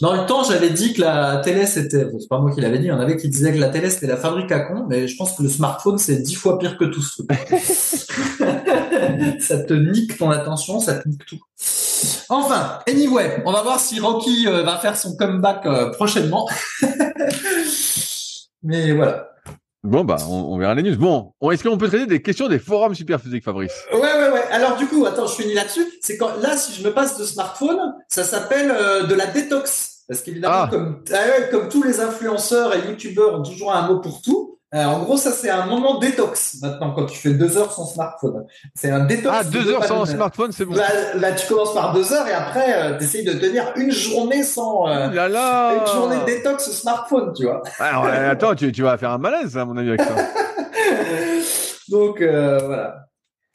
Dans 0.02 0.14
le 0.14 0.26
temps, 0.26 0.44
j'avais 0.44 0.72
dit 0.72 0.92
que 0.94 1.00
la 1.02 1.38
télé, 1.38 1.66
c'était, 1.66 2.04
bon, 2.06 2.20
c'est 2.20 2.28
pas 2.28 2.40
moi 2.40 2.54
qui 2.54 2.60
l'avais 2.60 2.80
dit, 2.80 2.86
il 2.86 2.90
y 2.90 2.92
en 2.92 3.00
avait 3.00 3.16
qui 3.16 3.30
disaient 3.30 3.54
que 3.54 3.60
la 3.60 3.70
télé, 3.70 3.90
c'était 3.90 4.08
la 4.08 4.18
fabrique 4.18 4.52
à 4.52 4.60
con, 4.60 4.86
mais 4.90 5.08
je 5.08 5.16
pense 5.16 5.38
que 5.38 5.44
le 5.44 5.48
smartphone, 5.48 5.98
c'est 5.98 6.18
dix 6.18 6.36
fois 6.36 6.60
pire 6.60 6.78
que 6.78 6.84
tout 6.84 7.02
ça 9.40 9.60
te 9.60 9.74
nique 9.74 10.18
ton 10.18 10.30
attention, 10.30 10.82
ça 10.82 10.96
te 10.96 11.08
nique 11.08 11.26
tout. 11.26 11.40
Enfin, 12.30 12.80
anyway, 12.88 13.42
on 13.46 13.52
va 13.52 13.62
voir 13.62 13.80
si 13.80 14.00
Rocky 14.00 14.48
euh, 14.48 14.64
va 14.64 14.78
faire 14.78 14.96
son 14.98 15.16
comeback 15.16 15.66
euh, 15.66 15.92
prochainement. 15.92 16.48
mais 18.64 18.92
voilà. 18.94 19.30
Bon, 19.84 20.06
bah, 20.06 20.16
on, 20.30 20.34
on 20.54 20.58
verra 20.58 20.76
les 20.76 20.84
news. 20.84 20.96
Bon, 20.98 21.34
on- 21.42 21.52
est-ce 21.52 21.64
qu'on 21.64 21.78
peut 21.78 21.90
traiter 21.90 22.06
des 22.06 22.22
questions 22.22 22.48
des 22.48 22.60
forums 22.60 22.96
superphysiques, 22.96 23.44
Fabrice? 23.44 23.74
Ouais, 23.92 24.00
ouais, 24.00 24.30
ouais. 24.32 24.44
Alors 24.52 24.78
du 24.78 24.88
coup, 24.88 25.06
attends, 25.06 25.28
je 25.28 25.36
finis 25.36 25.54
là-dessus. 25.54 25.86
C'est 26.02 26.18
quand 26.18 26.38
là, 26.42 26.56
si 26.56 26.74
je 26.74 26.88
me 26.88 26.94
passe 26.94 27.18
de 27.18 27.26
smartphone, 27.26 27.94
ça 28.08 28.24
s'appelle 28.24 28.72
euh, 28.72 29.04
de 29.08 29.14
la 29.14 29.26
détox. 29.28 30.04
Parce 30.08 30.22
qu'évidemment, 30.22 30.54
Ah. 30.56 30.68
comme, 30.72 31.04
ah 31.14 31.42
comme 31.52 31.68
tous 31.70 31.84
les 31.84 32.00
influenceurs 32.00 32.74
et 32.76 32.88
youtubeurs 32.90 33.40
ont 33.40 33.44
toujours 33.44 33.74
un 33.74 33.88
mot 33.88 34.00
pour 34.00 34.22
tout, 34.22 34.53
euh, 34.74 34.84
en 34.86 35.00
gros, 35.04 35.18
ça 35.18 35.32
c'est 35.32 35.50
un 35.50 35.66
moment 35.66 36.00
détox 36.00 36.56
maintenant 36.62 36.92
quand 36.94 37.06
tu 37.06 37.18
fais 37.18 37.32
deux 37.34 37.58
heures 37.58 37.72
sans 37.72 37.86
smartphone. 37.86 38.46
C'est 38.76 38.90
un 38.90 39.06
détox. 39.06 39.36
Ah, 39.40 39.44
de 39.44 39.50
deux 39.52 39.70
heures 39.72 39.86
sans 39.86 40.06
smartphone, 40.06 40.52
c'est 40.52 40.66
bon. 40.66 40.74
Là, 40.76 40.88
là, 41.16 41.32
tu 41.34 41.48
commences 41.48 41.74
par 41.74 41.94
deux 41.94 42.12
heures 42.14 42.28
et 42.28 42.34
après, 42.34 42.98
tu 42.98 43.04
essayes 43.04 43.24
de 43.26 43.34
tenir 43.34 43.72
une 43.76 43.92
journée 43.92 44.44
sans. 44.44 44.88
euh, 44.88 45.10
là 45.12 45.28
là 45.30 45.74
une 45.76 45.88
journée 45.94 46.18
de 46.18 46.26
détox 46.26 46.72
smartphone, 46.72 47.34
tu 47.36 47.44
vois. 47.46 47.62
Alors, 47.80 48.06
euh, 48.06 48.32
attends, 48.32 48.56
tu, 48.56 48.72
tu 48.72 48.82
vas 48.84 48.98
faire 48.98 49.12
un 49.12 49.18
malaise, 49.20 49.58
à 49.58 49.66
mon 49.66 49.78
avis, 49.78 49.90
avec 49.90 50.02
ça. 50.02 50.16
Donc 51.90 52.22
euh, 52.22 52.60
voilà. 52.66 52.96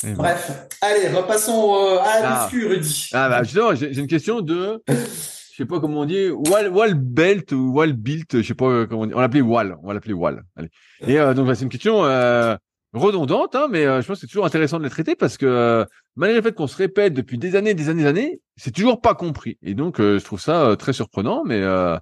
Eh 0.04 0.08
ben. 0.08 0.14
Bref, 0.14 0.52
allez, 0.80 1.08
repassons 1.08 1.74
euh, 1.74 1.98
à 1.98 2.20
la 2.20 2.28
Ah. 2.30 2.42
muscu, 2.44 2.66
Rudy. 2.68 3.10
Ah 3.12 3.28
bah 3.28 3.42
justement, 3.42 3.74
j'ai 3.74 3.98
une 3.98 4.06
question 4.06 4.40
de, 4.42 4.82
je 5.58 5.64
sais 5.64 5.66
pas 5.66 5.80
comment 5.80 6.02
on 6.02 6.04
dit, 6.04 6.28
Wall, 6.28 6.68
Wall 6.68 6.94
Belt 6.94 7.50
ou 7.50 7.72
Wall 7.72 7.92
Built, 7.92 8.36
je 8.36 8.46
sais 8.46 8.54
pas 8.54 8.66
euh, 8.66 8.86
comment 8.86 9.02
on 9.02 9.06
dit. 9.06 9.12
On 9.12 9.18
l'appelait 9.18 9.40
Wall, 9.40 9.76
on 9.82 9.88
va 9.88 9.94
l'appeler 9.94 10.14
Wall. 10.14 10.44
Allez. 10.54 10.68
Et 11.04 11.18
euh, 11.18 11.34
donc 11.34 11.48
bah, 11.48 11.56
c'est 11.56 11.64
une 11.64 11.68
question 11.68 12.04
euh, 12.04 12.54
redondante, 12.92 13.56
hein, 13.56 13.66
mais 13.68 13.84
euh, 13.84 14.00
je 14.00 14.06
pense 14.06 14.18
que 14.18 14.20
c'est 14.20 14.26
toujours 14.28 14.46
intéressant 14.46 14.78
de 14.78 14.84
les 14.84 14.90
traiter 14.90 15.16
parce 15.16 15.36
que 15.36 15.46
euh, 15.46 15.84
malgré 16.14 16.36
le 16.36 16.44
fait 16.44 16.54
qu'on 16.54 16.68
se 16.68 16.76
répète 16.76 17.12
depuis 17.12 17.38
des 17.38 17.56
années, 17.56 17.74
des 17.74 17.88
années, 17.88 18.02
des 18.02 18.08
années, 18.08 18.40
c'est 18.56 18.70
toujours 18.70 19.00
pas 19.00 19.16
compris. 19.16 19.58
Et 19.60 19.74
donc 19.74 19.98
euh, 19.98 20.20
je 20.20 20.24
trouve 20.24 20.40
ça 20.40 20.62
euh, 20.64 20.76
très 20.76 20.92
surprenant, 20.92 21.42
mais 21.44 21.60
euh, 21.60 21.98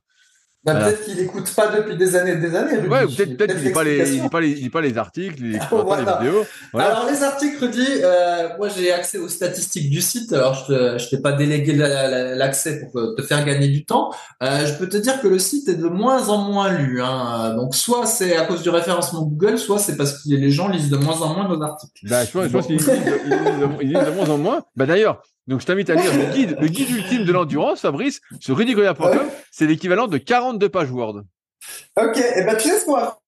Bah, 0.67 0.73
Voilà. 0.73 0.87
Peut-être 0.89 1.05
qu'il 1.05 1.21
écoute 1.21 1.55
pas 1.55 1.69
depuis 1.69 1.97
des 1.97 2.17
années 2.17 2.33
et 2.33 2.37
des 2.37 2.55
années. 2.57 2.77
Rudy. 2.77 2.89
ouais, 2.89 3.05
ou 3.05 3.09
peut-être 3.09 3.37
peut-être 3.37 3.55
qu'il 3.57 3.67
lit 3.69 3.73
pas 3.73 3.85
les, 3.85 3.99
pas 4.29 4.81
les, 4.83 4.93
pas 4.93 5.01
articles, 5.01 5.37
il 5.39 5.55
écoute 5.57 5.69
pas 5.71 5.83
Voilà. 5.85 6.19
les 6.21 6.27
vidéos. 6.27 6.45
Voilà. 6.73 6.89
Alors 6.97 7.11
les 7.11 7.23
articles, 7.23 7.65
Rudy, 7.65 7.87
euh, 8.03 8.49
moi 8.59 8.69
j'ai 8.69 8.93
accès 8.93 9.19
aux 9.19 9.29
statistiques 9.29 9.89
du 9.91 10.01
site. 10.01 10.33
Alors 10.33 10.67
je 10.69 10.99
je 10.99 11.09
t'ai 11.09 11.19
pas 11.19 11.33
délégué 11.33 11.73
la- 11.73 12.09
la- 12.09 12.35
l'accès 12.35 12.81
pour 12.93 13.15
te 13.15 13.23
faire 13.23 13.45
gagner 13.45 13.69
du 13.69 13.85
temps. 13.85 14.11
Euh, 14.43 14.67
je 14.67 14.75
peux 14.75 14.89
te 14.89 14.97
dire 14.97 15.21
que 15.21 15.29
le 15.29 15.39
site 15.39 15.69
est 15.69 15.77
de 15.77 15.87
moins 15.89 16.29
en 16.31 16.39
moins 16.39 16.73
lu. 16.73 17.01
Hein. 17.01 17.55
Donc 17.57 17.75
soit 17.77 18.05
c'est 18.07 18.37
à 18.37 18.45
cause 18.45 18.63
du 18.63 18.71
référencement 18.71 19.23
Google, 19.23 19.59
soit 19.59 19.79
c'est 19.79 19.97
parce 19.97 20.15
que 20.25 20.31
les 20.31 20.51
gens 20.51 20.69
lisent 20.69 20.91
de 20.91 20.97
moins 20.97 21.21
en 21.23 21.33
moins 21.35 21.49
nos 21.49 21.63
articles. 21.63 21.93
Bah, 22.09 22.25
je 22.25 22.31
pense, 22.33 22.67
qu'ils 22.67 22.77
lisent, 22.77 22.91
lisent 23.81 24.05
de 24.05 24.11
moins 24.11 24.29
en 24.31 24.39
moins. 24.39 24.63
Bah, 24.75 24.87
d'ailleurs, 24.87 25.23
donc, 25.47 25.61
je 25.61 25.67
t'invite 25.67 25.91
à 25.91 25.95
lire 25.95 26.13
le 26.17 26.25
guide, 26.35 26.57
le 26.61 26.67
guide 26.69 26.91
ultime 26.91 27.25
de 27.25 27.33
l'endurance, 27.33 27.81
Fabrice, 27.81 28.21
sur 28.41 28.57
rudicoya.com. 28.57 29.29
C'est 29.51 29.67
l'équivalent 29.67 30.07
de 30.09 30.19
42 30.19 30.69
pages 30.69 30.91
Word. 30.91 31.23
Ok, 32.01 32.17
et 32.19 32.45
ben 32.45 32.57
tu 32.57 32.69
sais 32.69 32.79
ce 32.81 32.85
qu'on 32.85 32.97
va 32.97 33.19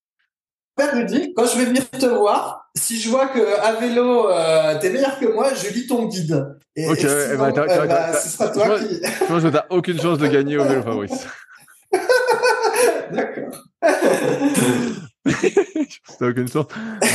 faire, 0.78 0.92
Rudy? 0.94 1.32
Quand 1.34 1.46
je 1.46 1.58
vais 1.58 1.64
venir 1.64 1.88
te 1.90 2.06
voir, 2.06 2.70
si 2.76 3.00
je 3.00 3.08
vois 3.08 3.26
que 3.28 3.40
à 3.60 3.72
vélo 3.80 4.30
euh, 4.30 4.78
t'es 4.80 4.90
meilleur 4.90 5.18
que 5.18 5.26
moi, 5.26 5.52
je 5.54 5.68
lis 5.72 5.86
ton 5.88 6.06
guide. 6.06 6.46
Et, 6.76 6.88
Ok, 6.88 6.98
et 6.98 7.06
eh 7.06 7.30
sinon, 7.32 7.38
ben, 7.38 7.52
t'as- 7.52 7.64
eh 7.64 7.78
ben, 7.78 7.88
t'as- 7.88 8.12
ce 8.12 8.28
sera 8.28 8.48
toi 8.50 8.78
tu 8.78 8.86
qui. 8.86 8.94
Je 9.04 9.24
pense 9.24 9.42
que 9.42 9.48
t'as 9.48 9.66
aucune 9.70 10.00
chance 10.00 10.18
de 10.18 10.26
gagner 10.28 10.56
au 10.58 10.64
vélo, 10.64 10.82
Fabrice. 10.84 11.26
D'accord. 13.10 13.64
t'as 16.18 16.28
aucune 16.28 16.48
chance. 16.48 16.66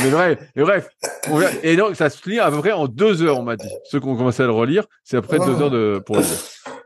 Mais 0.02 0.10
bref, 0.10 0.38
et 0.56 0.60
bref. 0.62 0.88
on 1.28 1.36
verra. 1.36 1.52
et 1.62 1.76
donc, 1.76 1.96
ça 1.96 2.10
se 2.10 2.28
lit 2.28 2.38
à 2.40 2.50
peu 2.50 2.58
près 2.58 2.72
en 2.72 2.86
deux 2.88 3.22
heures, 3.22 3.38
on 3.38 3.42
m'a 3.42 3.56
dit. 3.56 3.68
Ceux 3.90 4.00
qui 4.00 4.06
ont 4.06 4.16
commencé 4.16 4.42
à 4.42 4.46
le 4.46 4.52
relire, 4.52 4.84
c'est 5.04 5.16
après 5.16 5.38
deux 5.38 5.60
heures 5.62 5.70
de, 5.70 6.02
pour 6.04 6.16
le 6.16 6.22
lire. 6.22 6.38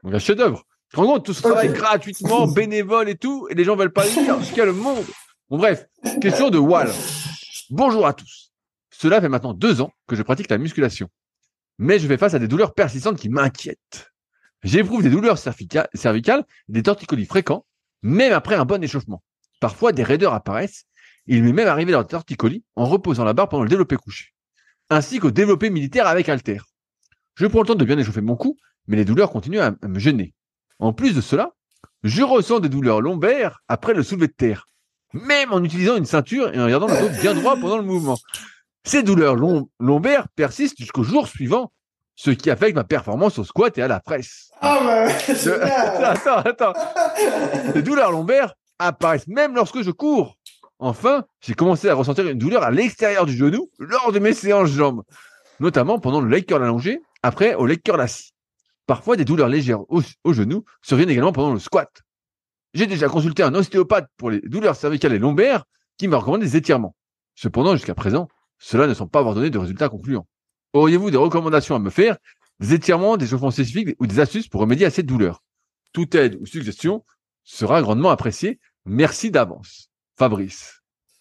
Donc, 0.04 0.14
un 0.14 0.18
chef-d'œuvre. 0.18 0.64
Rends 0.94 1.06
compte, 1.06 1.26
tout 1.26 1.34
ce 1.34 1.42
travail 1.42 1.68
gratuitement, 1.72 2.46
bénévole 2.46 3.08
et 3.10 3.16
tout, 3.16 3.46
et 3.50 3.54
les 3.54 3.64
gens 3.64 3.76
veulent 3.76 3.92
pas 3.92 4.04
le 4.04 4.10
lire. 4.22 4.36
Quel 4.54 4.72
monde. 4.72 5.04
Bon, 5.50 5.58
bref. 5.58 5.86
Question 6.20 6.50
de 6.50 6.58
Wall. 6.58 6.90
Bonjour 7.70 8.06
à 8.06 8.14
tous. 8.14 8.52
Cela 8.90 9.20
fait 9.20 9.28
maintenant 9.28 9.52
deux 9.52 9.80
ans 9.80 9.92
que 10.06 10.16
je 10.16 10.22
pratique 10.22 10.50
la 10.50 10.58
musculation. 10.58 11.08
Mais 11.78 11.98
je 11.98 12.08
fais 12.08 12.16
face 12.16 12.34
à 12.34 12.38
des 12.38 12.48
douleurs 12.48 12.74
persistantes 12.74 13.18
qui 13.18 13.28
m'inquiètent. 13.28 14.10
J'éprouve 14.64 15.02
des 15.02 15.10
douleurs 15.10 15.36
cervica- 15.36 15.86
cervicales, 15.94 16.44
des 16.68 16.82
torticolis 16.82 17.26
fréquents, 17.26 17.64
même 18.02 18.32
après 18.32 18.56
un 18.56 18.64
bon 18.64 18.82
échauffement. 18.82 19.22
Parfois, 19.60 19.92
des 19.92 20.02
raideurs 20.02 20.34
apparaissent. 20.34 20.84
Il 21.28 21.44
m'est 21.44 21.52
même 21.52 21.68
arrivé 21.68 21.92
dans 21.92 22.02
des 22.02 22.08
torticolis 22.08 22.64
en 22.74 22.86
reposant 22.86 23.24
la 23.24 23.32
barre 23.34 23.48
pendant 23.48 23.62
le 23.62 23.68
développé 23.68 23.96
couché, 23.96 24.32
ainsi 24.90 25.18
qu'au 25.20 25.30
développé 25.30 25.70
militaire 25.70 26.06
avec 26.06 26.28
haltère. 26.28 26.64
Je 27.36 27.46
prends 27.46 27.60
le 27.60 27.66
temps 27.66 27.74
de 27.74 27.84
bien 27.84 27.98
échauffer 27.98 28.20
mon 28.22 28.34
cou, 28.36 28.56
mais 28.86 28.96
les 28.96 29.04
douleurs 29.04 29.30
continuent 29.30 29.60
à, 29.60 29.72
à 29.80 29.88
me 29.88 29.98
gêner. 29.98 30.34
En 30.78 30.92
plus 30.92 31.14
de 31.14 31.20
cela, 31.20 31.50
je 32.02 32.22
ressens 32.22 32.60
des 32.60 32.68
douleurs 32.68 33.00
lombaires 33.00 33.60
après 33.68 33.94
le 33.94 34.02
soulevé 34.02 34.26
de 34.28 34.32
terre, 34.32 34.66
même 35.12 35.52
en 35.52 35.62
utilisant 35.62 35.96
une 35.96 36.06
ceinture 36.06 36.52
et 36.54 36.58
en 36.60 36.68
gardant 36.68 36.86
le 36.88 36.98
dos 37.00 37.20
bien 37.20 37.34
droit 37.34 37.56
pendant 37.56 37.76
le 37.76 37.84
mouvement. 37.84 38.18
Ces 38.84 39.02
douleurs 39.02 39.36
lom- 39.36 39.66
lombaires 39.78 40.28
persistent 40.34 40.78
jusqu'au 40.78 41.02
jour 41.02 41.28
suivant, 41.28 41.72
ce 42.16 42.30
qui 42.30 42.50
affecte 42.50 42.74
ma 42.74 42.84
performance 42.84 43.38
au 43.38 43.44
squat 43.44 43.76
et 43.78 43.82
à 43.82 43.88
la 43.88 44.00
presse. 44.00 44.50
Ah 44.60 44.80
bah, 44.82 45.18
génial. 45.18 46.04
Attends, 46.04 46.38
attends. 46.38 46.72
Les 47.74 47.82
douleurs 47.82 48.10
lombaires 48.12 48.54
apparaissent 48.78 49.28
même 49.28 49.54
lorsque 49.54 49.82
je 49.82 49.90
cours. 49.90 50.37
Enfin, 50.78 51.24
j'ai 51.40 51.54
commencé 51.54 51.88
à 51.88 51.94
ressentir 51.94 52.26
une 52.28 52.38
douleur 52.38 52.62
à 52.62 52.70
l'extérieur 52.70 53.26
du 53.26 53.36
genou 53.36 53.70
lors 53.78 54.12
de 54.12 54.18
mes 54.18 54.32
séances 54.32 54.70
jambes, 54.70 55.02
notamment 55.58 55.98
pendant 55.98 56.20
le 56.20 56.28
leg 56.28 56.50
allongé, 56.52 57.00
après 57.22 57.54
au 57.54 57.66
leg 57.66 57.82
curl 57.82 58.00
assis. 58.00 58.32
Parfois, 58.86 59.16
des 59.16 59.24
douleurs 59.24 59.48
légères 59.48 59.80
au, 59.90 60.02
au 60.24 60.32
genou 60.32 60.64
surviennent 60.82 61.10
également 61.10 61.32
pendant 61.32 61.52
le 61.52 61.58
squat. 61.58 62.02
J'ai 62.74 62.86
déjà 62.86 63.08
consulté 63.08 63.42
un 63.42 63.54
ostéopathe 63.54 64.08
pour 64.16 64.30
les 64.30 64.40
douleurs 64.40 64.76
cervicales 64.76 65.12
et 65.14 65.18
lombaires 65.18 65.64
qui 65.96 66.06
m'a 66.06 66.16
recommandé 66.16 66.46
des 66.46 66.56
étirements. 66.56 66.94
Cependant, 67.34 67.74
jusqu'à 67.74 67.94
présent, 67.94 68.28
cela 68.58 68.86
ne 68.86 68.94
semble 68.94 69.10
pas 69.10 69.18
avoir 69.18 69.34
donné 69.34 69.50
de 69.50 69.58
résultats 69.58 69.88
concluants. 69.88 70.26
Auriez-vous 70.74 71.10
des 71.10 71.16
recommandations 71.16 71.74
à 71.74 71.78
me 71.78 71.90
faire, 71.90 72.18
des 72.60 72.74
étirements, 72.74 73.16
des 73.16 73.26
chauffements 73.26 73.50
spécifiques 73.50 73.96
ou 73.98 74.06
des 74.06 74.20
astuces 74.20 74.48
pour 74.48 74.60
remédier 74.60 74.86
à 74.86 74.90
cette 74.90 75.06
douleur? 75.06 75.42
Toute 75.92 76.14
aide 76.14 76.36
ou 76.40 76.46
suggestion 76.46 77.04
sera 77.42 77.82
grandement 77.82 78.10
appréciée. 78.10 78.60
Merci 78.84 79.30
d'avance. 79.30 79.87
Fabrice. 80.18 80.77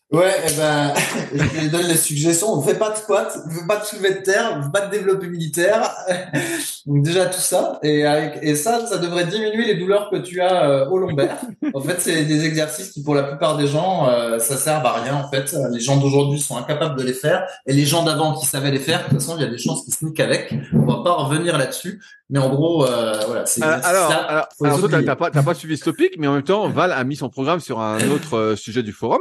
Ouais, 0.09 0.33
eh 0.47 0.53
ben, 0.55 0.93
je 1.33 1.59
lui 1.59 1.69
donne 1.69 1.85
les 1.85 1.97
suggestions. 1.97 2.53
On 2.53 2.61
fait 2.61 2.79
pas 2.79 2.91
de 2.91 2.95
squat, 2.95 3.37
on 3.45 3.49
fait 3.49 3.67
pas 3.67 3.75
de 3.75 3.83
soulevé 3.83 4.13
de 4.13 4.19
terre, 4.19 4.55
on 4.57 4.63
fait 4.63 4.71
pas 4.71 4.85
de 4.85 4.91
développé 4.91 5.27
militaire. 5.27 5.93
Donc 6.85 7.03
déjà 7.03 7.25
tout 7.25 7.41
ça. 7.41 7.77
Et 7.83 8.05
avec, 8.05 8.39
et 8.41 8.55
ça, 8.55 8.85
ça 8.87 8.99
devrait 8.99 9.25
diminuer 9.25 9.65
les 9.65 9.75
douleurs 9.75 10.09
que 10.09 10.15
tu 10.15 10.39
as 10.39 10.69
euh, 10.69 10.89
au 10.89 10.97
lombaire. 10.97 11.35
En 11.73 11.81
fait, 11.81 11.99
c'est 11.99 12.23
des 12.23 12.45
exercices 12.45 12.91
qui, 12.91 13.03
pour 13.03 13.15
la 13.15 13.23
plupart 13.23 13.57
des 13.57 13.67
gens, 13.67 14.07
euh, 14.07 14.39
ça 14.39 14.55
sert 14.55 14.85
à 14.85 15.01
rien. 15.01 15.13
En 15.13 15.29
fait, 15.29 15.53
les 15.73 15.81
gens 15.81 15.97
d'aujourd'hui 15.97 16.39
sont 16.39 16.55
incapables 16.55 16.97
de 16.97 17.03
les 17.03 17.13
faire. 17.13 17.45
Et 17.65 17.73
les 17.73 17.85
gens 17.85 18.03
d'avant 18.03 18.33
qui 18.33 18.45
savaient 18.45 18.71
les 18.71 18.79
faire, 18.79 18.99
de 18.99 19.09
toute 19.09 19.19
façon, 19.19 19.35
il 19.37 19.41
y 19.41 19.45
a 19.45 19.49
des 19.49 19.57
chances 19.57 19.83
qu'ils 19.83 19.93
se 19.93 20.05
niquent 20.05 20.21
avec. 20.21 20.55
On 20.71 20.85
va 20.85 21.03
pas 21.03 21.15
revenir 21.15 21.57
là-dessus. 21.57 22.01
Mais 22.29 22.39
en 22.39 22.47
gros, 22.47 22.85
euh, 22.85 23.19
voilà. 23.27 23.45
C'est 23.45 23.61
alors, 23.61 23.85
alors, 23.85 24.47
alors, 24.63 24.89
t'as 24.89 25.15
pas, 25.17 25.31
pas 25.31 25.53
suivi 25.53 25.77
ce 25.77 25.83
topic, 25.83 26.13
mais 26.17 26.27
en 26.27 26.33
même 26.33 26.43
temps, 26.43 26.69
Val 26.69 26.93
a 26.93 27.03
mis 27.03 27.17
son 27.17 27.27
programme 27.27 27.59
sur 27.59 27.81
un 27.81 28.09
autre 28.09 28.55
sujet 28.55 28.83
du 28.83 28.93
forum. 28.93 29.19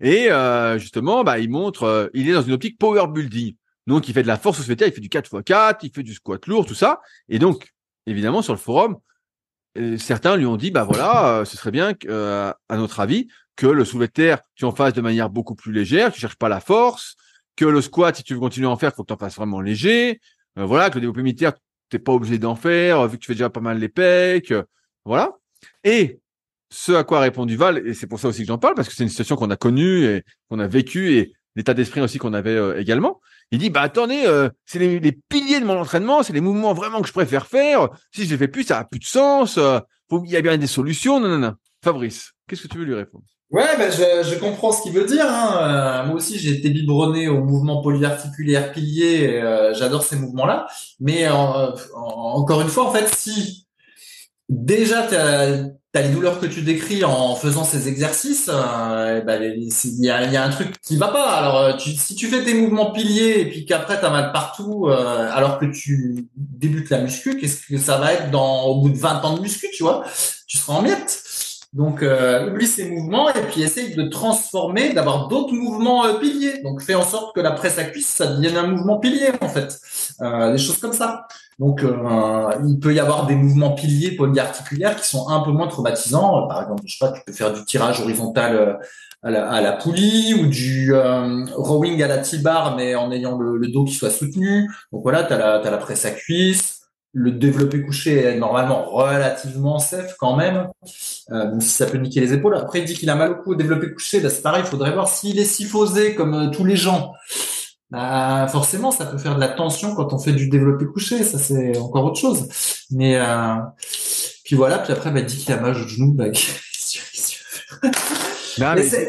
Et 0.00 0.30
euh, 0.30 0.78
justement, 0.78 1.24
bah, 1.24 1.38
il 1.38 1.50
montre, 1.50 1.84
euh, 1.84 2.08
il 2.14 2.28
est 2.28 2.32
dans 2.32 2.42
une 2.42 2.52
optique 2.52 2.78
power 2.78 3.06
building. 3.08 3.54
Donc, 3.86 4.08
il 4.08 4.14
fait 4.14 4.22
de 4.22 4.28
la 4.28 4.36
force 4.36 4.60
au 4.60 4.72
il 4.72 4.76
fait 4.76 5.00
du 5.00 5.08
4x4, 5.08 5.78
il 5.82 5.90
fait 5.92 6.02
du 6.02 6.14
squat 6.14 6.44
lourd, 6.46 6.66
tout 6.66 6.74
ça. 6.74 7.00
Et 7.28 7.38
donc, 7.38 7.72
évidemment, 8.06 8.42
sur 8.42 8.52
le 8.52 8.58
forum, 8.58 8.96
euh, 9.78 9.96
certains 9.96 10.36
lui 10.36 10.46
ont 10.46 10.56
dit, 10.56 10.70
bah 10.70 10.84
voilà, 10.84 11.44
ce 11.44 11.56
serait 11.56 11.70
bien, 11.70 11.94
à 12.08 12.76
notre 12.76 13.00
avis, 13.00 13.28
que 13.54 13.66
le 13.66 13.84
soulevé 13.84 14.08
tu 14.54 14.64
en 14.64 14.72
fasses 14.72 14.92
de 14.92 15.00
manière 15.00 15.30
beaucoup 15.30 15.54
plus 15.54 15.72
légère, 15.72 16.12
tu 16.12 16.20
cherches 16.20 16.36
pas 16.36 16.48
la 16.48 16.60
force, 16.60 17.16
que 17.54 17.64
le 17.64 17.80
squat, 17.80 18.16
si 18.16 18.22
tu 18.22 18.34
veux 18.34 18.40
continuer 18.40 18.66
à 18.66 18.70
en 18.70 18.76
faire, 18.76 18.92
faut 18.94 19.02
que 19.02 19.08
tu 19.08 19.14
en 19.14 19.18
fasses 19.18 19.36
vraiment 19.36 19.60
léger. 19.60 20.20
voilà, 20.56 20.90
que 20.90 20.96
le 20.96 21.02
développé 21.02 21.22
militaire, 21.22 21.52
t'es 21.88 21.98
pas 21.98 22.12
obligé 22.12 22.38
d'en 22.38 22.56
faire, 22.56 23.06
vu 23.08 23.16
que 23.16 23.22
tu 23.22 23.28
fais 23.28 23.34
déjà 23.34 23.50
pas 23.50 23.60
mal 23.60 23.78
les 23.78 23.88
pecs. 23.88 24.52
voilà. 25.04 25.32
Et 25.84 26.20
ce 26.70 26.92
à 26.92 27.04
quoi 27.04 27.18
a 27.18 27.20
répondu 27.22 27.56
Val, 27.56 27.86
et 27.86 27.94
c'est 27.94 28.06
pour 28.06 28.18
ça 28.18 28.28
aussi 28.28 28.42
que 28.42 28.48
j'en 28.48 28.58
parle, 28.58 28.74
parce 28.74 28.88
que 28.88 28.94
c'est 28.94 29.02
une 29.02 29.08
situation 29.08 29.36
qu'on 29.36 29.50
a 29.50 29.56
connue 29.56 30.04
et 30.04 30.22
qu'on 30.48 30.58
a 30.58 30.66
vécue 30.66 31.16
et 31.16 31.32
l'état 31.56 31.74
d'esprit 31.74 32.00
aussi 32.00 32.18
qu'on 32.18 32.34
avait 32.34 32.50
euh, 32.50 32.78
également. 32.78 33.20
Il 33.50 33.58
dit, 33.58 33.70
bah 33.70 33.80
attendez, 33.80 34.24
euh, 34.26 34.48
c'est 34.64 34.78
les, 34.78 35.12
piliers 35.28 35.60
de 35.60 35.64
mon 35.64 35.80
entraînement, 35.80 36.22
c'est 36.22 36.32
les 36.32 36.40
mouvements 36.40 36.74
vraiment 36.74 37.00
que 37.00 37.08
je 37.08 37.12
préfère 37.12 37.46
faire. 37.46 37.88
Si 38.12 38.24
je 38.24 38.30
les 38.30 38.36
fais 38.36 38.48
plus, 38.48 38.64
ça 38.64 38.78
a 38.78 38.84
plus 38.84 39.00
de 39.00 39.04
sens. 39.04 39.56
Euh, 39.56 39.80
il 40.24 40.30
y 40.30 40.36
a 40.36 40.42
bien 40.42 40.56
des 40.58 40.66
solutions. 40.66 41.18
Non, 41.18 41.28
non, 41.28 41.38
non. 41.38 41.54
Fabrice, 41.82 42.32
qu'est-ce 42.48 42.62
que 42.62 42.68
tu 42.68 42.78
veux 42.78 42.84
lui 42.84 42.94
répondre? 42.94 43.24
Ouais, 43.50 43.76
ben 43.78 43.92
je, 43.92 44.28
je, 44.28 44.38
comprends 44.40 44.72
ce 44.72 44.82
qu'il 44.82 44.92
veut 44.92 45.04
dire. 45.04 45.26
Hein. 45.28 46.04
moi 46.06 46.16
aussi, 46.16 46.36
j'ai 46.36 46.50
été 46.50 46.68
biberonné 46.68 47.28
au 47.28 47.44
mouvement 47.44 47.80
polyarticulaire 47.80 48.72
pilier. 48.72 49.40
J'adore 49.72 50.02
ces 50.02 50.16
mouvements-là. 50.16 50.66
Mais 50.98 51.28
encore 51.28 52.60
une 52.60 52.68
fois, 52.68 52.88
en 52.88 52.90
fait, 52.90 53.06
si 53.14 53.65
déjà 54.48 55.06
tu 55.06 55.14
les 56.02 56.08
douleurs 56.08 56.40
que 56.40 56.46
tu 56.46 56.62
décris 56.62 57.04
en 57.04 57.34
faisant 57.34 57.64
ces 57.64 57.88
exercices, 57.88 58.50
euh, 58.52 59.20
bah, 59.20 59.36
il 59.36 59.68
y, 60.00 60.10
a, 60.10 60.44
un 60.44 60.50
truc 60.50 60.74
qui 60.80 60.96
va 60.96 61.08
pas. 61.08 61.30
Alors, 61.30 61.58
euh, 61.58 61.72
si 61.78 62.14
tu 62.14 62.28
fais 62.28 62.44
tes 62.44 62.54
mouvements 62.54 62.92
piliers 62.92 63.40
et 63.40 63.46
puis 63.46 63.64
qu'après 63.64 63.98
tu 63.98 64.04
as 64.04 64.10
mal 64.10 64.32
partout, 64.32 64.86
euh, 64.88 65.30
alors 65.32 65.58
que 65.58 65.66
tu 65.66 66.28
débutes 66.36 66.90
la 66.90 66.98
muscu, 66.98 67.38
qu'est-ce 67.38 67.66
que 67.66 67.78
ça 67.78 67.98
va 67.98 68.12
être 68.12 68.30
dans 68.30 68.64
au 68.64 68.80
bout 68.80 68.90
de 68.90 68.98
20 68.98 69.24
ans 69.24 69.34
de 69.34 69.40
muscu, 69.40 69.68
tu 69.72 69.82
vois? 69.82 70.04
Tu 70.46 70.58
seras 70.58 70.74
en 70.74 70.82
miettes. 70.82 71.22
Donc, 71.72 72.02
oublie 72.02 72.66
ces 72.66 72.88
mouvements 72.88 73.28
et 73.28 73.42
puis 73.50 73.60
essaye 73.62 73.94
de 73.94 74.04
transformer, 74.04 74.94
d'avoir 74.94 75.28
d'autres 75.28 75.52
mouvements 75.52 76.04
piliers. 76.18 76.62
Donc, 76.62 76.80
fais 76.80 76.94
en 76.94 77.04
sorte 77.04 77.34
que 77.34 77.40
la 77.40 77.50
presse 77.50 77.78
à 77.78 77.84
cuisse, 77.84 78.06
ça 78.06 78.26
devienne 78.28 78.56
un 78.56 78.66
mouvement 78.66 78.98
pilier, 78.98 79.30
en 79.42 79.48
fait. 79.48 79.78
des 80.52 80.58
choses 80.58 80.78
comme 80.78 80.94
ça. 80.94 81.26
Donc, 81.58 81.82
euh, 81.82 82.50
il 82.68 82.78
peut 82.78 82.92
y 82.92 83.00
avoir 83.00 83.26
des 83.26 83.34
mouvements 83.34 83.72
piliers 83.72 84.14
polyarticulaires 84.14 84.96
qui 84.96 85.08
sont 85.08 85.28
un 85.28 85.40
peu 85.40 85.52
moins 85.52 85.68
traumatisants. 85.68 86.46
Par 86.48 86.62
exemple, 86.62 86.82
je 86.84 86.96
sais 86.96 87.06
pas, 87.06 87.12
tu 87.12 87.22
peux 87.26 87.32
faire 87.32 87.52
du 87.52 87.64
tirage 87.64 88.00
horizontal 88.00 88.56
euh, 88.56 88.74
à 89.22 89.60
la, 89.62 89.72
poulie 89.72 90.34
ou 90.34 90.48
du 90.48 90.94
euh, 90.94 91.46
rowing 91.54 92.02
à 92.02 92.08
la 92.08 92.18
T-bar, 92.18 92.76
mais 92.76 92.94
en 92.94 93.10
ayant 93.10 93.38
le, 93.38 93.68
dos 93.68 93.84
qui 93.84 93.94
soit 93.94 94.10
soutenu. 94.10 94.70
Donc 94.92 95.02
voilà, 95.02 95.24
tu 95.24 95.32
as 95.32 95.38
la, 95.38 95.58
la 95.58 95.78
presse 95.78 96.04
à 96.04 96.10
cuisse. 96.10 96.74
Le 97.14 97.30
développé 97.30 97.80
couché 97.80 98.24
est 98.24 98.36
normalement 98.36 98.84
relativement 98.90 99.78
safe 99.78 100.16
quand 100.18 100.36
même, 100.36 100.68
même 101.30 101.62
si 101.62 101.70
ça 101.70 101.86
peut 101.86 101.96
niquer 101.96 102.20
les 102.20 102.34
épaules. 102.34 102.54
Après, 102.54 102.80
il 102.80 102.84
dit 102.84 102.92
qu'il 102.92 103.08
a 103.08 103.14
mal 103.14 103.32
au 103.32 103.34
cou 103.36 103.52
au 103.52 103.54
développé 103.54 103.90
couché. 103.90 104.20
Bah, 104.20 104.28
c'est 104.28 104.42
pareil, 104.42 104.62
il 104.66 104.68
faudrait 104.68 104.92
voir 104.92 105.08
s'il 105.08 105.38
est 105.38 105.46
syphosé 105.46 106.14
comme 106.14 106.50
tous 106.50 106.66
les 106.66 106.76
gens. 106.76 107.14
Bah, 107.90 108.48
forcément, 108.48 108.90
ça 108.90 109.06
peut 109.06 109.18
faire 109.18 109.36
de 109.36 109.40
la 109.40 109.48
tension 109.48 109.94
quand 109.94 110.12
on 110.12 110.18
fait 110.18 110.32
du 110.32 110.48
développé 110.48 110.86
couché. 110.86 111.22
Ça, 111.22 111.38
c'est 111.38 111.76
encore 111.78 112.04
autre 112.04 112.20
chose. 112.20 112.48
Mais 112.90 113.16
euh, 113.16 113.56
puis 114.44 114.56
voilà. 114.56 114.78
Puis 114.78 114.92
après, 114.92 115.10
bah, 115.10 115.22
dit 115.22 115.36
qu'il 115.36 115.52
a 115.52 115.60
mal 115.60 115.76
au 115.76 115.86
genou. 115.86 116.12
Bah, 116.12 116.24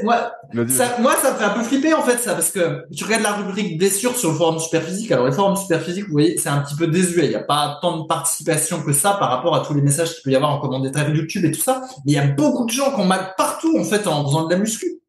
moi, 0.03 0.32
ça, 0.67 0.97
moi, 0.99 1.15
ça 1.15 1.32
me 1.32 1.38
fait 1.38 1.43
un 1.43 1.49
peu 1.51 1.63
flipper 1.63 1.93
en 1.93 2.03
fait 2.03 2.17
ça, 2.17 2.34
parce 2.34 2.51
que 2.51 2.86
tu 2.95 3.03
regardes 3.03 3.23
la 3.23 3.34
rubrique 3.34 3.78
blessure 3.78 4.15
sur 4.15 4.32
le 4.32 4.36
forum 4.36 4.59
Superphysique. 4.59 5.11
Alors 5.11 5.25
les 5.25 5.32
forums 5.32 5.55
Superphysique, 5.55 6.05
vous 6.05 6.11
voyez, 6.11 6.38
c'est 6.38 6.49
un 6.49 6.59
petit 6.59 6.75
peu 6.75 6.88
désuet. 6.88 7.25
Il 7.25 7.30
n'y 7.30 7.36
a 7.36 7.43
pas 7.43 7.80
tant 7.82 7.97
de 7.97 8.07
participation 8.07 8.84
que 8.84 8.93
ça 8.93 9.13
par 9.13 9.30
rapport 9.30 9.55
à 9.55 9.65
tous 9.65 9.73
les 9.73 9.82
messages 9.82 10.13
qu'il 10.13 10.23
peut 10.23 10.32
y 10.32 10.36
avoir 10.36 10.51
en 10.51 10.59
commentaire 10.59 11.09
YouTube 11.09 11.45
et 11.45 11.51
tout 11.51 11.61
ça. 11.61 11.82
Mais 12.05 12.11
il 12.11 12.15
y 12.15 12.19
a 12.19 12.28
beaucoup 12.28 12.65
de 12.65 12.71
gens 12.71 12.93
qui 12.93 12.99
ont 12.99 13.05
mal 13.05 13.34
partout 13.38 13.78
en 13.80 13.84
fait 13.84 14.05
en 14.07 14.25
faisant 14.25 14.45
de 14.45 14.53
la 14.53 14.59
muscu. 14.59 15.01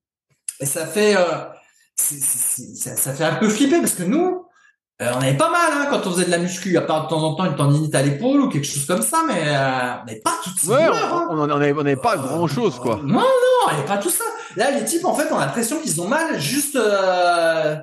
Et 0.60 0.66
ça 0.66 0.86
fait 0.86 1.16
euh, 1.16 1.44
ça, 2.01 2.96
ça, 2.96 3.12
fait 3.12 3.24
un 3.24 3.34
peu 3.34 3.49
flipper 3.49 3.80
parce 3.80 3.94
que 3.94 4.05
nous, 4.05 4.46
euh, 5.03 5.12
on 5.14 5.20
avait 5.20 5.36
pas 5.36 5.51
mal 5.51 5.70
hein, 5.72 5.86
quand 5.90 6.07
on 6.07 6.12
faisait 6.12 6.24
de 6.24 6.30
la 6.30 6.38
muscu, 6.38 6.76
à 6.76 6.82
part 6.82 7.05
de 7.05 7.09
temps 7.09 7.22
en 7.22 7.34
temps 7.34 7.44
une 7.44 7.57
tendinite 7.57 7.94
à 7.94 8.03
l'épaule 8.03 8.40
ou 8.40 8.49
quelque 8.49 8.66
chose 8.66 8.86
comme 8.86 9.03
ça, 9.03 9.22
mais 9.26 9.42
euh, 9.46 10.03
on 10.03 10.07
n'avait 10.07 10.20
pas 10.20 10.38
tout 10.42 10.51
ça. 10.57 10.72
Ouais, 10.72 10.88
on 11.30 11.46
n'avait 11.46 11.92
hein. 11.92 11.96
pas 12.03 12.16
grand 12.16 12.46
chose 12.46 12.78
quoi. 12.78 12.96
Non, 13.05 13.20
non, 13.20 13.24
on 13.66 13.70
n'avait 13.72 13.86
pas 13.86 13.99
tout 13.99 14.11
ça. 14.11 14.24
Là, 14.57 14.70
les 14.70 14.84
types, 14.84 15.05
en 15.05 15.14
fait, 15.14 15.30
ont 15.32 15.38
l'impression 15.38 15.80
qu'ils 15.80 16.01
ont 16.01 16.09
mal 16.09 16.40
juste 16.40 16.76
euh, 16.76 17.76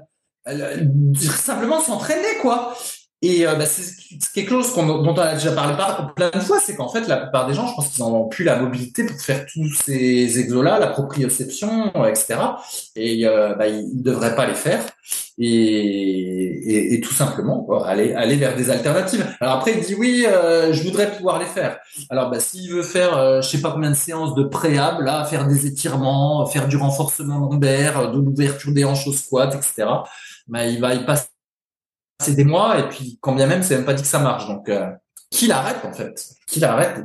simplement 1.16 1.80
s'entraîner 1.80 2.38
quoi. 2.42 2.76
Et 3.22 3.48
euh, 3.48 3.56
bah, 3.56 3.66
c'est 3.66 3.94
quelque 4.34 4.50
chose 4.50 4.76
dont 4.76 5.04
on 5.04 5.18
a 5.18 5.34
déjà 5.34 5.52
parlé 5.52 5.76
plein 6.16 6.30
de 6.30 6.40
fois, 6.40 6.60
c'est 6.60 6.76
qu'en 6.76 6.90
fait, 6.90 7.08
la 7.08 7.18
plupart 7.18 7.48
des 7.48 7.54
gens, 7.54 7.66
je 7.68 7.74
pense 7.74 7.88
qu'ils 7.90 8.04
n'ont 8.04 8.28
plus 8.28 8.44
la 8.44 8.60
mobilité 8.60 9.04
pour 9.06 9.20
faire 9.20 9.46
tous 9.46 9.74
ces 9.74 10.40
exos-là, 10.40 10.80
la 10.80 10.88
proprioception, 10.88 11.92
etc. 12.06 12.36
Et 12.96 13.26
euh, 13.26 13.56
bah, 13.56 13.68
ils 13.68 13.98
ne 13.98 14.04
devraient 14.04 14.36
pas 14.36 14.46
les 14.46 14.54
faire. 14.54 14.84
Et, 15.38 16.94
et, 16.96 17.02
tout 17.02 17.14
simplement, 17.14 17.68
aller, 17.84 18.14
aller 18.14 18.38
vers 18.38 18.56
des 18.56 18.70
alternatives. 18.70 19.26
Alors 19.42 19.56
après, 19.56 19.74
il 19.74 19.84
dit 19.84 19.96
oui, 19.96 20.26
euh, 20.28 20.72
je 20.72 20.84
voudrais 20.84 21.12
pouvoir 21.12 21.40
les 21.40 21.46
faire. 21.46 21.80
Alors, 22.10 22.30
bah, 22.30 22.40
s'il 22.40 22.72
veut 22.72 22.84
faire, 22.84 23.18
euh, 23.18 23.42
je 23.42 23.50
sais 23.50 23.62
pas 23.62 23.72
combien 23.72 23.90
de 23.90 23.96
séances 23.96 24.34
de 24.36 24.44
préable, 24.44 25.04
là, 25.04 25.26
faire 25.26 25.46
des 25.46 25.66
étirements, 25.66 26.46
faire 26.46 26.68
du 26.68 26.78
renforcement 26.78 27.40
lombaire, 27.40 28.12
de 28.12 28.20
l'ouverture 28.20 28.72
des 28.72 28.86
hanches 28.86 29.08
au 29.08 29.14
squat, 29.14 29.54
etc. 29.56 29.88
Bah, 30.48 30.66
il 30.68 30.80
va 30.80 30.94
y 30.94 31.06
passer 31.06 31.28
c'est 32.20 32.36
des 32.36 32.46
mois 32.46 32.80
et 32.80 32.90
puis 32.90 33.18
quand 33.22 33.34
bien 33.34 33.48
même 33.48 33.64
c'est 33.64 33.76
même 33.76 33.86
pas 33.86 33.94
dit 33.94 34.04
que 34.04 34.08
ça 34.08 34.20
marche. 34.20 34.48
Donc 34.48 34.70
euh, 34.70 34.90
qui 35.32 35.48
l'arrête 35.48 35.84
en 35.84 35.92
fait. 35.92 36.24
Qui 36.48 36.60
l'arrête 36.60 37.02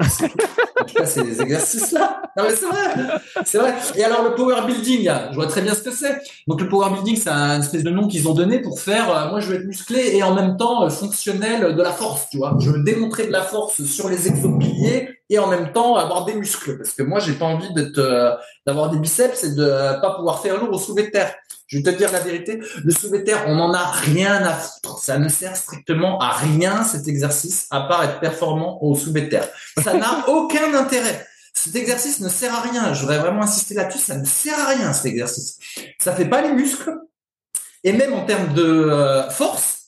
en 0.80 0.84
tout 0.84 0.94
cas 0.94 1.06
ces 1.06 1.40
exercices 1.40 1.92
là 1.92 2.22
non 2.36 2.44
mais 2.44 2.54
c'est 2.54 2.66
vrai. 2.66 3.20
C'est 3.44 3.58
vrai. 3.58 3.74
Et 3.96 4.04
alors 4.04 4.22
le 4.22 4.34
power 4.34 4.62
building 4.66 5.11
je 5.30 5.34
vois 5.34 5.46
très 5.46 5.62
bien 5.62 5.74
ce 5.74 5.82
que 5.82 5.90
c'est. 5.90 6.20
Donc 6.46 6.61
le 6.61 6.68
power 6.68 6.90
building 6.90 7.16
c'est 7.16 7.30
un 7.30 7.61
espèce 7.61 7.82
de 7.82 7.90
nom 7.90 8.06
qu'ils 8.06 8.28
ont 8.28 8.34
donné 8.34 8.61
pour 8.61 8.78
faire 8.78 9.11
euh, 9.11 9.30
moi 9.30 9.40
je 9.40 9.48
veux 9.48 9.56
être 9.56 9.66
musclé 9.66 10.16
et 10.16 10.22
en 10.22 10.34
même 10.34 10.56
temps 10.56 10.84
euh, 10.84 10.90
fonctionnel 10.90 11.74
de 11.74 11.82
la 11.82 11.92
force 11.92 12.28
tu 12.30 12.36
vois. 12.36 12.56
Je 12.61 12.70
veux 12.70 12.82
démontrer 12.84 13.26
de 13.26 13.32
la 13.32 13.42
force 13.42 13.82
sur 13.84 14.08
les 14.08 14.28
exopiliers 14.28 15.08
et 15.28 15.38
en 15.38 15.48
même 15.48 15.72
temps 15.72 15.96
avoir 15.96 16.24
des 16.24 16.34
muscles. 16.34 16.76
Parce 16.76 16.92
que 16.92 17.02
moi 17.02 17.18
j'ai 17.18 17.32
pas 17.32 17.46
envie 17.46 17.72
d'être 17.74 18.38
d'avoir 18.64 18.90
des 18.90 18.98
biceps 18.98 19.42
et 19.42 19.54
de 19.54 20.00
pas 20.00 20.14
pouvoir 20.14 20.40
faire 20.40 20.61
lourd 20.61 20.72
au 20.72 20.78
soulevé 20.78 21.06
de 21.08 21.11
terre 21.11 21.34
je 21.70 21.78
vais 21.78 21.84
te 21.84 21.90
dire 21.90 22.10
la 22.10 22.18
vérité, 22.18 22.60
le 22.84 23.24
terre, 23.24 23.44
on 23.46 23.54
n'en 23.54 23.72
a 23.72 23.90
rien 23.92 24.44
à 24.44 24.54
foutre. 24.54 24.98
Ça 24.98 25.18
ne 25.18 25.28
sert 25.28 25.56
strictement 25.56 26.18
à 26.18 26.32
rien 26.32 26.82
cet 26.82 27.06
exercice, 27.06 27.68
à 27.70 27.82
part 27.82 28.02
être 28.02 28.18
performant 28.18 28.82
au 28.82 28.96
terre. 28.96 29.48
Ça 29.82 29.94
n'a 29.94 30.24
aucun 30.28 30.74
intérêt. 30.74 31.26
Cet 31.54 31.76
exercice 31.76 32.20
ne 32.20 32.28
sert 32.28 32.52
à 32.52 32.60
rien. 32.62 32.92
Je 32.92 33.02
voudrais 33.02 33.18
vraiment 33.18 33.42
insister 33.42 33.74
là-dessus. 33.74 33.98
Ça 33.98 34.16
ne 34.16 34.24
sert 34.24 34.58
à 34.58 34.66
rien 34.66 34.92
cet 34.92 35.06
exercice. 35.06 35.58
Ça 36.00 36.12
fait 36.12 36.24
pas 36.24 36.42
les 36.42 36.52
muscles. 36.52 36.96
Et 37.84 37.92
même 37.92 38.14
en 38.14 38.26
termes 38.26 38.52
de 38.52 38.62
euh, 38.62 39.30
force, 39.30 39.79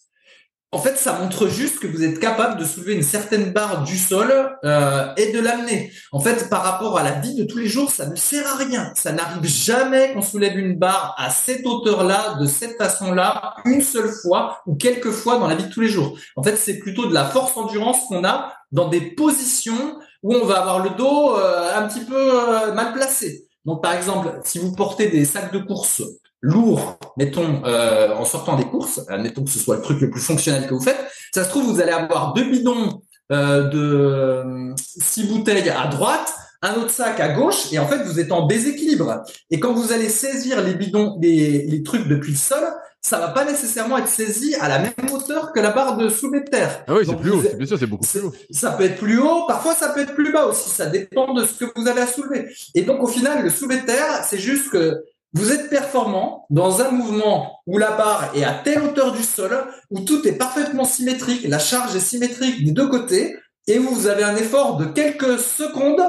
en 0.75 0.79
fait, 0.79 0.97
ça 0.97 1.19
montre 1.19 1.49
juste 1.49 1.81
que 1.81 1.87
vous 1.87 2.03
êtes 2.03 2.19
capable 2.19 2.59
de 2.59 2.65
soulever 2.65 2.95
une 2.95 3.03
certaine 3.03 3.53
barre 3.53 3.85
du 3.85 3.99
sol 3.99 4.33
euh, 4.65 5.13
et 5.19 5.31
de 5.31 5.39
l'amener. 5.39 5.93
En 6.13 6.19
fait, 6.19 6.49
par 6.49 6.63
rapport 6.63 6.99
à 6.99 7.03
la 7.03 7.11
vie 7.13 7.35
de 7.35 7.45
tous 7.45 7.59
les 7.59 7.67
jours, 7.67 7.91
ça 7.91 8.07
ne 8.07 8.17
sert 8.17 8.47
à 8.47 8.57
rien. 8.57 8.91
Ça 8.97 9.13
n'arrive 9.13 9.45
jamais 9.45 10.15
qu'on 10.15 10.23
soulève 10.23 10.59
une 10.59 10.79
barre 10.79 11.15
à 11.19 11.29
cette 11.29 11.67
hauteur-là, 11.67 12.39
de 12.41 12.47
cette 12.47 12.79
façon-là, 12.79 13.57
une 13.67 13.83
seule 13.83 14.09
fois 14.23 14.63
ou 14.67 14.75
quelques 14.75 15.11
fois 15.11 15.39
dans 15.39 15.47
la 15.47 15.57
vie 15.57 15.65
de 15.65 15.71
tous 15.71 15.83
les 15.83 15.89
jours. 15.89 16.17
En 16.37 16.43
fait, 16.43 16.57
c'est 16.57 16.79
plutôt 16.79 17.07
de 17.07 17.13
la 17.13 17.27
force 17.27 17.55
endurance 17.59 18.07
qu'on 18.09 18.25
a 18.25 18.55
dans 18.73 18.89
des 18.89 19.03
positions 19.03 19.99
où 20.23 20.35
on 20.35 20.47
va 20.47 20.61
avoir 20.61 20.79
le 20.79 20.91
dos 20.97 21.37
euh, 21.37 21.77
un 21.77 21.87
petit 21.87 22.05
peu 22.05 22.17
euh, 22.17 22.73
mal 22.73 22.95
placé. 22.95 23.47
Donc, 23.67 23.83
par 23.83 23.93
exemple, 23.93 24.41
si 24.43 24.59
vous 24.59 24.73
portez 24.73 25.09
des 25.09 25.27
sacs 25.27 25.53
de 25.53 25.59
course 25.59 26.03
lourd, 26.43 26.99
mettons, 27.17 27.63
euh, 27.65 28.15
en 28.15 28.25
sortant 28.25 28.57
des 28.57 28.65
courses, 28.65 29.01
admettons 29.09 29.45
que 29.45 29.51
ce 29.51 29.61
soit 29.61 29.77
le 29.77 29.83
truc 29.83 30.01
le 30.01 30.11
plus 30.11 30.21
fonctionnel 30.21 30.67
que 30.67 30.75
vous 30.75 30.83
faites, 30.83 30.99
ça 31.33 31.45
se 31.45 31.49
trouve, 31.49 31.73
vous 31.73 31.81
allez 31.81 31.93
avoir 31.93 32.35
deux 32.35 32.51
bidons 32.51 33.01
euh, 33.31 33.69
de 33.69 33.79
euh, 33.79 34.75
six 34.77 35.25
bouteilles 35.25 35.71
à 35.71 35.87
droite, 35.87 36.35
un 36.61 36.75
autre 36.75 36.91
sac 36.91 37.19
à 37.21 37.29
gauche 37.29 37.73
et 37.73 37.79
en 37.79 37.87
fait 37.87 38.03
vous 38.03 38.21
êtes 38.21 38.33
en 38.33 38.47
déséquilibre. 38.47 39.23
Et 39.51 39.61
quand 39.61 39.73
vous 39.73 39.93
allez 39.93 40.09
saisir 40.09 40.63
les 40.63 40.75
bidons, 40.75 41.17
les, 41.21 41.63
les 41.63 41.83
trucs 41.83 42.07
depuis 42.09 42.33
le 42.33 42.39
sol, 42.39 42.65
ça 43.01 43.19
va 43.19 43.29
pas 43.29 43.45
nécessairement 43.45 43.99
être 43.99 44.09
saisi 44.09 44.55
à 44.57 44.69
la 44.69 44.79
même 44.79 44.93
hauteur 45.13 45.53
que 45.53 45.59
la 45.59 45.71
barre 45.71 45.97
de 45.97 46.09
soulevé 46.09 46.45
de 46.45 46.51
terre. 46.51 46.85
Ah 46.87 46.95
oui, 46.95 47.05
c'est 47.05 47.17
plus 47.17 47.31
haut, 47.31 47.43
bien 47.57 47.67
sûr, 47.67 47.77
c'est 47.79 47.87
beaucoup 47.87 48.07
plus 48.07 48.21
haut. 48.21 48.33
Ça 48.51 48.73
peut 48.73 48.85
être 48.85 48.97
plus 48.97 49.19
haut, 49.19 49.45
parfois 49.49 49.75
ça 49.75 49.89
peut 49.89 50.01
être 50.01 50.15
plus 50.15 50.33
bas 50.33 50.47
aussi, 50.47 50.71
ça 50.71 50.87
dépend 50.87 51.35
de 51.35 51.45
ce 51.45 51.65
que 51.65 51.65
vous 51.75 51.89
avez 51.89 52.03
à 52.03 52.07
soulever. 52.07 52.49
Et 52.75 52.83
donc 52.83 53.03
au 53.03 53.09
final, 53.09 53.43
le 53.43 53.51
soulevé 53.51 53.81
de 53.81 53.87
terre, 53.87 54.25
c'est 54.25 54.39
juste 54.39 54.71
que 54.71 55.03
vous 55.35 55.53
êtes 55.53 55.71
performant 55.71 56.47
dans 56.51 56.83
un 56.83 56.91
mouvement 56.91 57.61
où 57.67 57.79
la 57.79 57.93
barre 57.93 58.31
est 58.35 58.45
à 58.45 58.53
telle 58.53 58.83
hauteur 58.83 59.13
du 59.13 59.23
sol, 59.23 59.67
où 59.91 60.01
tout 60.01 60.27
est 60.29 60.33
parfaitement 60.33 60.85
symétrique, 60.85 61.47
la 61.49 61.59
charge 61.59 61.97
est 61.97 62.01
symétrique 62.01 62.65
des 62.65 62.73
deux 62.73 62.89
côtés, 62.89 63.37
et 63.67 63.79
vous 63.79 64.07
avez 64.07 64.25
un 64.25 64.37
effort 64.37 64.77
de 64.77 64.85
quelques 64.87 65.39
secondes, 65.39 66.03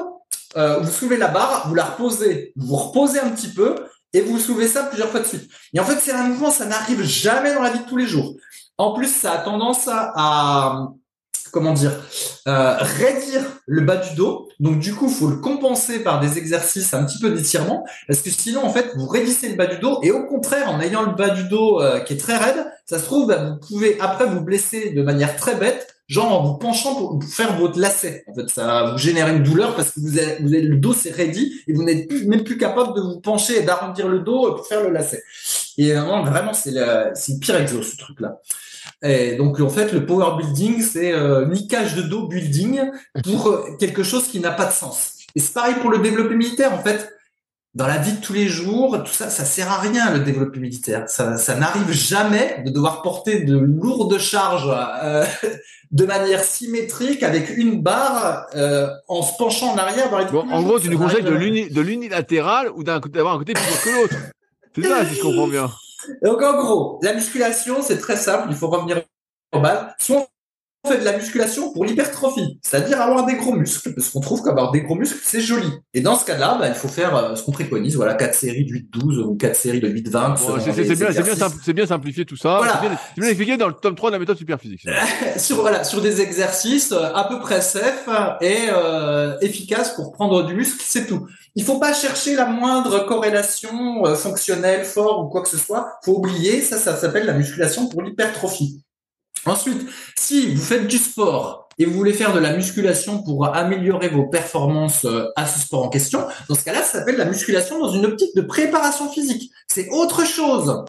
euh, 0.57 0.79
vous 0.79 0.91
soulevez 0.91 1.17
la 1.17 1.29
barre, 1.29 1.67
vous 1.67 1.75
la 1.75 1.85
reposez, 1.85 2.51
vous 2.55 2.75
reposez 2.75 3.19
un 3.19 3.29
petit 3.29 3.49
peu, 3.49 3.75
et 4.13 4.21
vous 4.21 4.37
soulevez 4.39 4.67
ça 4.67 4.83
plusieurs 4.83 5.09
fois 5.09 5.21
de 5.21 5.25
suite. 5.25 5.49
Et 5.73 5.79
en 5.79 5.85
fait, 5.85 5.97
c'est 5.99 6.11
un 6.11 6.23
mouvement, 6.23 6.51
ça 6.51 6.65
n'arrive 6.65 7.03
jamais 7.03 7.53
dans 7.53 7.61
la 7.61 7.71
vie 7.71 7.79
de 7.79 7.85
tous 7.85 7.97
les 7.97 8.05
jours. 8.05 8.35
En 8.77 8.93
plus, 8.93 9.07
ça 9.07 9.33
a 9.33 9.37
tendance 9.39 9.87
à, 9.87 10.87
comment 11.53 11.73
dire, 11.73 11.91
euh, 12.47 12.75
raidir 12.79 13.41
le 13.67 13.81
bas 13.81 13.97
du 13.97 14.15
dos. 14.15 14.49
Donc 14.59 14.79
du 14.79 14.93
coup, 14.93 15.07
faut 15.07 15.27
le 15.27 15.37
compenser 15.37 15.99
par 15.99 16.19
des 16.19 16.37
exercices 16.37 16.93
un 16.93 17.05
petit 17.05 17.19
peu 17.19 17.29
d'étirement, 17.29 17.85
parce 18.07 18.21
que 18.21 18.31
sinon, 18.31 18.65
en 18.65 18.69
fait, 18.69 18.91
vous 18.95 19.07
raidissez 19.07 19.49
le 19.49 19.55
bas 19.55 19.67
du 19.67 19.77
dos, 19.77 19.99
et 20.01 20.11
au 20.11 20.25
contraire, 20.25 20.69
en 20.69 20.81
ayant 20.81 21.03
le 21.03 21.13
bas 21.13 21.29
du 21.29 21.43
dos 21.43 21.79
euh, 21.79 21.99
qui 21.99 22.13
est 22.13 22.17
très 22.17 22.37
raide, 22.37 22.65
ça 22.85 22.97
se 22.99 23.05
trouve, 23.05 23.27
bah, 23.27 23.51
vous 23.51 23.67
pouvez 23.67 23.97
après 24.01 24.25
vous 24.25 24.41
blesser 24.41 24.89
de 24.89 25.03
manière 25.03 25.35
très 25.35 25.55
bête, 25.55 25.95
genre 26.07 26.41
en 26.41 26.43
vous 26.43 26.57
penchant 26.57 26.95
pour 26.95 27.23
faire 27.23 27.55
votre 27.57 27.79
lacet. 27.79 28.25
En 28.27 28.33
fait, 28.33 28.49
ça 28.49 28.65
va 28.65 28.91
vous 28.91 28.97
générer 28.97 29.35
une 29.35 29.43
douleur 29.43 29.75
parce 29.75 29.91
que 29.91 29.99
vous 29.99 30.17
avez, 30.17 30.39
le 30.39 30.75
dos 30.77 30.93
s'est 30.93 31.11
raidi 31.11 31.61
et 31.67 31.73
vous 31.73 31.83
n'êtes 31.83 32.11
même 32.25 32.43
plus 32.43 32.57
capable 32.57 32.95
de 32.95 33.01
vous 33.01 33.21
pencher 33.21 33.59
et 33.59 33.61
d'arrondir 33.61 34.07
le 34.07 34.19
dos 34.19 34.53
pour 34.55 34.67
faire 34.67 34.83
le 34.83 34.89
lacet. 34.89 35.23
Et 35.77 35.93
vraiment, 35.93 36.23
vraiment, 36.23 36.51
le, 36.51 37.11
c'est 37.13 37.33
le 37.33 37.39
pire 37.39 37.55
exo 37.55 37.81
ce 37.83 37.95
truc-là. 37.95 38.39
Et 39.03 39.35
donc 39.35 39.59
en 39.59 39.69
fait, 39.69 39.91
le 39.91 40.05
power 40.05 40.37
building, 40.37 40.81
c'est 40.81 41.13
euh, 41.13 41.45
niquage 41.45 41.95
de 41.95 42.01
dos 42.03 42.27
building 42.27 42.81
pour 43.23 43.47
euh, 43.47 43.75
quelque 43.79 44.01
chose 44.01 44.27
qui 44.27 44.39
n'a 44.39 44.51
pas 44.51 44.65
de 44.65 44.71
sens. 44.71 45.17
Et 45.35 45.39
c'est 45.39 45.53
pareil 45.53 45.75
pour 45.81 45.89
le 45.89 45.99
développé 45.99 46.35
militaire. 46.35 46.73
En 46.73 46.81
fait, 46.81 47.09
dans 47.75 47.87
la 47.87 47.97
vie 47.97 48.13
de 48.13 48.21
tous 48.21 48.33
les 48.33 48.47
jours, 48.47 49.03
tout 49.03 49.11
ça, 49.11 49.29
ça 49.29 49.45
sert 49.45 49.71
à 49.71 49.79
rien 49.79 50.13
le 50.13 50.19
développé 50.19 50.59
militaire. 50.59 51.09
Ça, 51.09 51.37
ça 51.37 51.55
n'arrive 51.55 51.91
jamais 51.91 52.61
de 52.65 52.69
devoir 52.69 53.01
porter 53.01 53.39
de 53.41 53.57
lourdes 53.57 54.19
charges 54.19 54.71
euh, 55.03 55.25
de 55.91 56.05
manière 56.05 56.43
symétrique 56.43 57.23
avec 57.23 57.57
une 57.57 57.81
barre 57.81 58.45
euh, 58.55 58.87
en 59.07 59.23
se 59.23 59.35
penchant 59.37 59.73
en 59.73 59.77
arrière. 59.77 60.11
Dans 60.11 60.19
les 60.19 60.25
bon, 60.25 60.45
en 60.51 60.61
gros, 60.61 60.79
tu 60.79 60.89
nous 60.89 60.99
conseilles 60.99 61.23
de 61.23 61.81
l'unilatéral 61.81 62.69
ou 62.75 62.83
d'avoir 62.83 63.33
un 63.33 63.39
côté 63.39 63.53
plus 63.53 63.63
que 63.83 64.01
l'autre. 64.01 64.15
C'est 64.75 64.83
ça, 64.83 65.05
si 65.05 65.15
je 65.15 65.21
comprends 65.21 65.47
bien. 65.47 65.69
Donc 66.21 66.41
en 66.41 66.53
gros, 66.57 66.99
la 67.01 67.13
musculation, 67.13 67.81
c'est 67.81 67.97
très 67.97 68.17
simple. 68.17 68.47
Il 68.49 68.55
faut 68.55 68.67
revenir 68.67 69.01
au 69.53 69.59
bas. 69.59 69.95
Soit 69.99 70.27
on 70.83 70.89
fait 70.89 70.99
de 70.99 71.05
la 71.05 71.15
musculation 71.15 71.71
pour 71.71 71.85
l'hypertrophie, 71.85 72.59
c'est-à-dire 72.61 73.01
avoir 73.01 73.25
des 73.25 73.35
gros 73.35 73.53
muscles, 73.53 73.93
parce 73.93 74.09
qu'on 74.09 74.19
trouve 74.19 74.43
qu'avoir 74.43 74.71
des 74.71 74.81
gros 74.81 74.95
muscles, 74.95 75.19
c'est 75.23 75.39
joli. 75.39 75.69
Et 75.93 76.01
dans 76.01 76.15
ce 76.15 76.25
cas-là, 76.25 76.57
bah, 76.59 76.67
il 76.67 76.73
faut 76.73 76.87
faire 76.87 77.15
euh, 77.15 77.35
ce 77.35 77.43
qu'on 77.43 77.51
préconise, 77.53 77.95
voilà, 77.95 78.15
4 78.15 78.35
séries 78.35 78.65
de 78.65 78.73
8-12 78.99 79.19
ou 79.23 79.35
4 79.35 79.55
séries 79.55 79.79
de 79.79 79.89
8-20. 79.89 80.37
c'est 80.37 80.95
bien, 80.95 81.09
bien, 81.09 81.73
bien, 81.73 81.85
simplifié 81.85 82.25
tout 82.25 82.35
ça. 82.35 82.59
C'est 82.81 83.21
bien, 83.21 83.29
expliqué 83.29 83.57
dans 83.57 83.67
le 83.67 83.73
tome 83.73 83.95
3 83.95 84.09
de 84.09 84.15
la 84.15 84.19
méthode 84.19 84.37
superphysique. 84.37 84.85
sur, 85.37 85.61
voilà, 85.61 85.83
sur 85.83 86.01
des 86.01 86.21
exercices 86.21 86.91
euh, 86.91 87.13
à 87.13 87.25
peu 87.29 87.39
près 87.39 87.61
safe 87.61 88.09
et 88.41 88.67
euh, 88.69 89.37
efficaces 89.41 89.95
pour 89.95 90.11
prendre 90.11 90.45
du 90.45 90.53
muscle, 90.53 90.81
c'est 90.85 91.07
tout. 91.07 91.27
Il 91.55 91.63
faut 91.63 91.79
pas 91.79 91.93
chercher 91.93 92.35
la 92.35 92.45
moindre 92.45 93.05
corrélation 93.05 94.05
euh, 94.05 94.15
fonctionnelle, 94.15 94.85
fort 94.85 95.23
ou 95.23 95.29
quoi 95.29 95.43
que 95.43 95.49
ce 95.49 95.57
soit. 95.57 95.87
Faut 96.03 96.17
oublier, 96.17 96.61
ça, 96.61 96.77
ça 96.77 96.97
s'appelle 96.97 97.25
la 97.25 97.33
musculation 97.33 97.87
pour 97.87 98.01
l'hypertrophie. 98.01 98.83
Ensuite, 99.45 99.81
si 100.17 100.53
vous 100.53 100.61
faites 100.61 100.87
du 100.87 100.97
sport 100.97 101.67
et 101.77 101.85
vous 101.85 101.93
voulez 101.93 102.13
faire 102.13 102.33
de 102.33 102.39
la 102.39 102.55
musculation 102.55 103.23
pour 103.23 103.45
améliorer 103.53 104.09
vos 104.09 104.27
performances 104.27 105.05
euh, 105.05 105.25
à 105.35 105.45
ce 105.45 105.59
sport 105.59 105.83
en 105.83 105.89
question, 105.89 106.25
dans 106.47 106.55
ce 106.55 106.63
cas-là, 106.63 106.81
ça 106.81 106.99
s'appelle 106.99 107.17
la 107.17 107.25
musculation 107.25 107.79
dans 107.79 107.89
une 107.89 108.05
optique 108.05 108.35
de 108.35 108.41
préparation 108.41 109.09
physique. 109.09 109.51
C'est 109.67 109.89
autre 109.89 110.25
chose. 110.25 110.85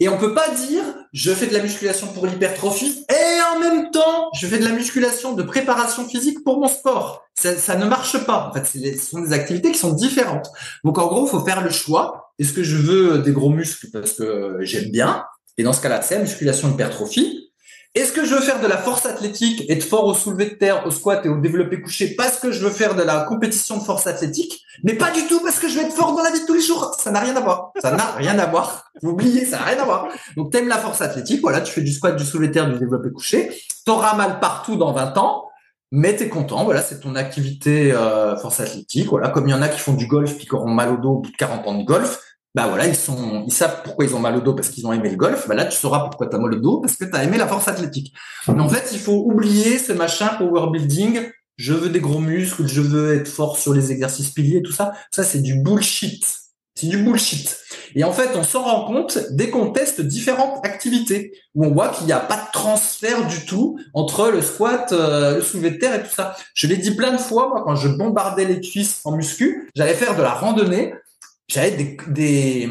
Et 0.00 0.08
on 0.08 0.18
peut 0.18 0.34
pas 0.34 0.48
dire 0.50 0.82
je 1.12 1.32
fais 1.32 1.46
de 1.46 1.52
la 1.52 1.62
musculation 1.62 2.06
pour 2.08 2.26
l'hypertrophie 2.26 3.04
et 3.08 3.54
en 3.54 3.58
même 3.58 3.90
temps 3.90 4.30
je 4.34 4.46
fais 4.46 4.58
de 4.58 4.64
la 4.64 4.72
musculation 4.72 5.32
de 5.32 5.42
préparation 5.42 6.06
physique 6.08 6.44
pour 6.44 6.60
mon 6.60 6.68
sport. 6.68 7.24
Ça, 7.34 7.76
ne 7.76 7.86
marche 7.86 8.24
pas. 8.24 8.48
En 8.48 8.52
fait, 8.52 8.66
ce 8.66 9.04
sont 9.04 9.20
des 9.20 9.32
activités 9.32 9.72
qui 9.72 9.78
sont 9.78 9.92
différentes. 9.92 10.48
Donc 10.84 10.98
en 10.98 11.06
gros, 11.06 11.26
il 11.26 11.30
faut 11.30 11.44
faire 11.44 11.62
le 11.62 11.70
choix. 11.70 12.32
Est-ce 12.38 12.52
que 12.52 12.62
je 12.62 12.76
veux 12.76 13.18
des 13.18 13.32
gros 13.32 13.50
muscles 13.50 13.88
parce 13.92 14.12
que 14.12 14.58
j'aime 14.60 14.90
bien? 14.90 15.24
Et 15.58 15.62
dans 15.62 15.72
ce 15.72 15.80
cas-là, 15.80 16.02
c'est 16.02 16.14
la 16.16 16.22
musculation 16.22 16.70
hypertrophie. 16.70 17.41
Est-ce 17.94 18.12
que 18.12 18.24
je 18.24 18.34
veux 18.34 18.40
faire 18.40 18.58
de 18.58 18.66
la 18.66 18.78
force 18.78 19.04
athlétique, 19.04 19.68
être 19.68 19.84
fort 19.84 20.06
au 20.06 20.14
soulevé 20.14 20.46
de 20.46 20.54
terre, 20.54 20.86
au 20.86 20.90
squat 20.90 21.26
et 21.26 21.28
au 21.28 21.36
développé 21.36 21.82
couché 21.82 22.14
parce 22.16 22.38
que 22.38 22.50
je 22.50 22.64
veux 22.64 22.70
faire 22.70 22.94
de 22.94 23.02
la 23.02 23.24
compétition 23.24 23.76
de 23.76 23.82
force 23.82 24.06
athlétique, 24.06 24.64
mais 24.82 24.94
pas 24.94 25.10
du 25.10 25.26
tout 25.26 25.40
parce 25.40 25.58
que 25.58 25.68
je 25.68 25.78
veux 25.78 25.84
être 25.84 25.92
fort 25.92 26.16
dans 26.16 26.22
la 26.22 26.30
vie 26.30 26.40
de 26.40 26.46
tous 26.46 26.54
les 26.54 26.62
jours? 26.62 26.96
Ça 26.98 27.10
n'a 27.10 27.20
rien 27.20 27.36
à 27.36 27.40
voir. 27.40 27.72
Ça 27.82 27.90
n'a 27.90 28.12
rien 28.12 28.38
à 28.38 28.46
voir. 28.46 28.90
Vous 29.02 29.10
oubliez, 29.10 29.44
ça 29.44 29.58
n'a 29.58 29.64
rien 29.64 29.78
à 29.78 29.84
voir. 29.84 30.08
Donc 30.38 30.50
t'aimes 30.50 30.68
la 30.68 30.78
force 30.78 31.02
athlétique, 31.02 31.42
voilà, 31.42 31.60
tu 31.60 31.70
fais 31.70 31.82
du 31.82 31.92
squat, 31.92 32.16
du 32.16 32.24
soulevé 32.24 32.48
de 32.48 32.54
terre, 32.54 32.70
du 32.70 32.78
développé 32.78 33.10
couché. 33.10 33.50
T'auras 33.84 34.16
mal 34.16 34.40
partout 34.40 34.76
dans 34.76 34.94
20 34.94 35.18
ans, 35.18 35.50
mais 35.90 36.16
t'es 36.16 36.30
content. 36.30 36.64
Voilà, 36.64 36.80
c'est 36.80 37.00
ton 37.00 37.14
activité 37.14 37.92
euh, 37.92 38.38
force 38.38 38.60
athlétique. 38.60 39.10
Voilà, 39.10 39.28
comme 39.28 39.48
il 39.48 39.50
y 39.50 39.54
en 39.54 39.60
a 39.60 39.68
qui 39.68 39.78
font 39.78 39.92
du 39.92 40.06
golf 40.06 40.34
puis 40.38 40.46
qui 40.46 40.54
auront 40.54 40.70
mal 40.70 40.94
au 40.94 40.96
dos 40.96 41.10
au 41.10 41.18
bout 41.18 41.30
de 41.30 41.36
40 41.36 41.66
ans 41.66 41.74
de 41.74 41.84
golf 41.84 42.18
bah 42.54 42.66
voilà, 42.68 42.86
ils 42.86 42.96
sont, 42.96 43.44
ils 43.46 43.52
savent 43.52 43.82
pourquoi 43.82 44.04
ils 44.04 44.14
ont 44.14 44.18
mal 44.18 44.36
au 44.36 44.40
dos 44.40 44.54
parce 44.54 44.68
qu'ils 44.68 44.86
ont 44.86 44.92
aimé 44.92 45.08
le 45.08 45.16
golf. 45.16 45.48
Bah 45.48 45.54
là, 45.54 45.64
tu 45.64 45.76
sauras 45.76 46.00
pourquoi 46.00 46.26
tu 46.26 46.36
as 46.36 46.38
mal 46.38 46.52
au 46.52 46.60
dos 46.60 46.80
parce 46.80 46.96
que 46.96 47.04
tu 47.04 47.16
as 47.16 47.24
aimé 47.24 47.38
la 47.38 47.48
force 47.48 47.66
athlétique. 47.68 48.12
Mais 48.48 48.60
en 48.60 48.68
fait, 48.68 48.90
il 48.92 48.98
faut 48.98 49.24
oublier 49.26 49.78
ce 49.78 49.92
machin 49.92 50.28
power 50.38 50.70
building. 50.70 51.30
Je 51.56 51.72
veux 51.72 51.88
des 51.88 52.00
gros 52.00 52.18
muscles, 52.18 52.66
je 52.66 52.80
veux 52.80 53.14
être 53.14 53.28
fort 53.28 53.56
sur 53.56 53.72
les 53.72 53.90
exercices 53.90 54.30
piliers, 54.30 54.62
tout 54.62 54.72
ça. 54.72 54.92
Ça, 55.10 55.22
c'est 55.22 55.40
du 55.40 55.62
bullshit. 55.62 56.26
C'est 56.74 56.88
du 56.88 56.98
bullshit. 56.98 57.58
Et 57.94 58.04
en 58.04 58.12
fait, 58.12 58.30
on 58.34 58.42
s'en 58.42 58.62
rend 58.62 58.86
compte 58.86 59.18
dès 59.30 59.50
qu'on 59.50 59.70
teste 59.70 60.00
différentes 60.00 60.64
activités 60.64 61.32
où 61.54 61.66
on 61.66 61.70
voit 61.70 61.88
qu'il 61.88 62.06
n'y 62.06 62.12
a 62.12 62.20
pas 62.20 62.36
de 62.36 62.52
transfert 62.52 63.26
du 63.26 63.44
tout 63.44 63.78
entre 63.92 64.30
le 64.30 64.40
squat, 64.40 64.92
euh, 64.92 65.36
le 65.36 65.42
soulevé 65.42 65.72
de 65.72 65.76
terre 65.76 65.94
et 65.94 66.02
tout 66.02 66.14
ça. 66.14 66.34
Je 66.54 66.66
l'ai 66.66 66.78
dit 66.78 66.92
plein 66.92 67.12
de 67.12 67.18
fois, 67.18 67.48
moi, 67.48 67.62
quand 67.64 67.76
je 67.76 67.88
bombardais 67.88 68.46
les 68.46 68.60
cuisses 68.60 69.00
en 69.04 69.12
muscu, 69.12 69.70
j'allais 69.74 69.94
faire 69.94 70.16
de 70.16 70.22
la 70.22 70.32
randonnée 70.32 70.94
j'avais 71.52 71.72
des, 71.72 71.96
des, 72.08 72.68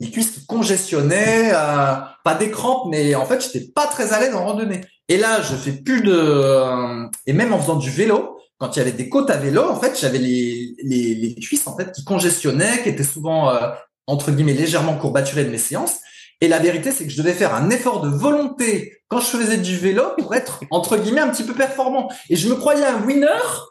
des, 0.00 0.10
cuisses 0.10 0.30
qui 0.30 0.46
congestionnaient, 0.46 1.52
euh, 1.52 1.94
pas 2.24 2.34
des 2.34 2.50
crampes, 2.50 2.88
mais 2.90 3.14
en 3.14 3.26
fait, 3.26 3.42
j'étais 3.42 3.66
pas 3.72 3.86
très 3.86 4.12
à 4.12 4.20
l'aise 4.20 4.34
en 4.34 4.44
randonnée. 4.44 4.82
Et 5.08 5.16
là, 5.16 5.42
je 5.42 5.54
fais 5.54 5.72
plus 5.72 6.00
de, 6.02 6.12
euh, 6.14 7.06
et 7.26 7.32
même 7.32 7.52
en 7.52 7.60
faisant 7.60 7.76
du 7.76 7.90
vélo, 7.90 8.38
quand 8.58 8.76
il 8.76 8.78
y 8.78 8.82
avait 8.82 8.92
des 8.92 9.08
côtes 9.08 9.30
à 9.30 9.36
vélo, 9.36 9.68
en 9.68 9.78
fait, 9.78 9.98
j'avais 10.00 10.18
les, 10.18 10.74
les, 10.82 11.14
les, 11.14 11.34
cuisses 11.34 11.66
en 11.66 11.76
fait 11.76 11.92
qui 11.92 12.04
congestionnaient, 12.04 12.82
qui 12.82 12.88
étaient 12.88 13.02
souvent 13.02 13.50
euh, 13.50 13.68
entre 14.06 14.30
guillemets 14.30 14.54
légèrement 14.54 14.96
courbaturées 14.96 15.44
de 15.44 15.50
mes 15.50 15.58
séances. 15.58 15.98
Et 16.40 16.48
la 16.48 16.58
vérité, 16.58 16.90
c'est 16.90 17.04
que 17.04 17.10
je 17.10 17.16
devais 17.16 17.32
faire 17.32 17.54
un 17.54 17.70
effort 17.70 18.00
de 18.00 18.08
volonté 18.08 18.98
quand 19.08 19.20
je 19.20 19.26
faisais 19.26 19.56
du 19.56 19.76
vélo 19.76 20.02
pour 20.18 20.34
être, 20.34 20.60
entre 20.70 20.96
guillemets, 20.96 21.20
un 21.20 21.28
petit 21.28 21.44
peu 21.44 21.54
performant. 21.54 22.10
Et 22.28 22.36
je 22.36 22.48
me 22.48 22.54
croyais 22.54 22.84
un 22.84 23.02
winner 23.02 23.28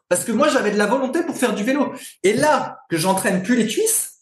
parce 0.09 0.23
que 0.23 0.31
moi, 0.31 0.47
j'avais 0.47 0.71
de 0.71 0.77
la 0.77 0.85
volonté 0.85 1.23
pour 1.23 1.35
faire 1.35 1.53
du 1.53 1.63
vélo. 1.63 1.93
Et 2.23 2.33
là, 2.33 2.79
que 2.89 2.97
j'entraîne 2.97 3.43
plus 3.43 3.55
les 3.55 3.67
cuisses, 3.67 4.12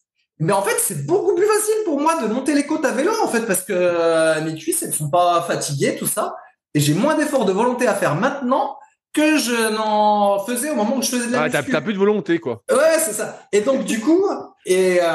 mais 0.41 0.53
en 0.53 0.61
fait, 0.61 0.75
c'est 0.79 1.05
beaucoup 1.05 1.35
plus 1.35 1.45
facile 1.45 1.75
pour 1.85 2.01
moi 2.01 2.21
de 2.21 2.27
monter 2.27 2.53
les 2.53 2.65
côtes 2.65 2.83
à 2.83 2.91
vélo, 2.91 3.11
en 3.23 3.27
fait, 3.27 3.41
parce 3.41 3.61
que 3.61 3.73
euh, 3.73 4.41
mes 4.41 4.55
cuisses, 4.55 4.83
elles 4.83 4.93
sont 4.93 5.09
pas 5.09 5.41
fatiguées, 5.43 5.95
tout 5.95 6.07
ça. 6.07 6.35
Et 6.73 6.79
j'ai 6.79 6.93
moins 6.93 7.15
d'efforts 7.15 7.45
de 7.45 7.51
volonté 7.51 7.87
à 7.87 7.93
faire 7.93 8.15
maintenant 8.15 8.77
que 9.13 9.37
je 9.37 9.75
n'en 9.75 10.39
faisais 10.45 10.71
au 10.71 10.75
moment 10.75 10.97
où 10.97 11.01
je 11.01 11.09
faisais 11.09 11.27
de 11.27 11.33
la 11.33 11.43
ah, 11.43 11.49
t'as, 11.49 11.63
t'as 11.63 11.81
plus 11.81 11.93
de 11.93 11.99
volonté, 11.99 12.39
quoi. 12.39 12.63
Ouais, 12.71 12.97
c'est 12.97 13.13
ça. 13.13 13.39
Et 13.51 13.61
donc, 13.61 13.83
du 13.83 13.99
coup, 13.99 14.25
et, 14.65 14.99
euh, 15.01 15.07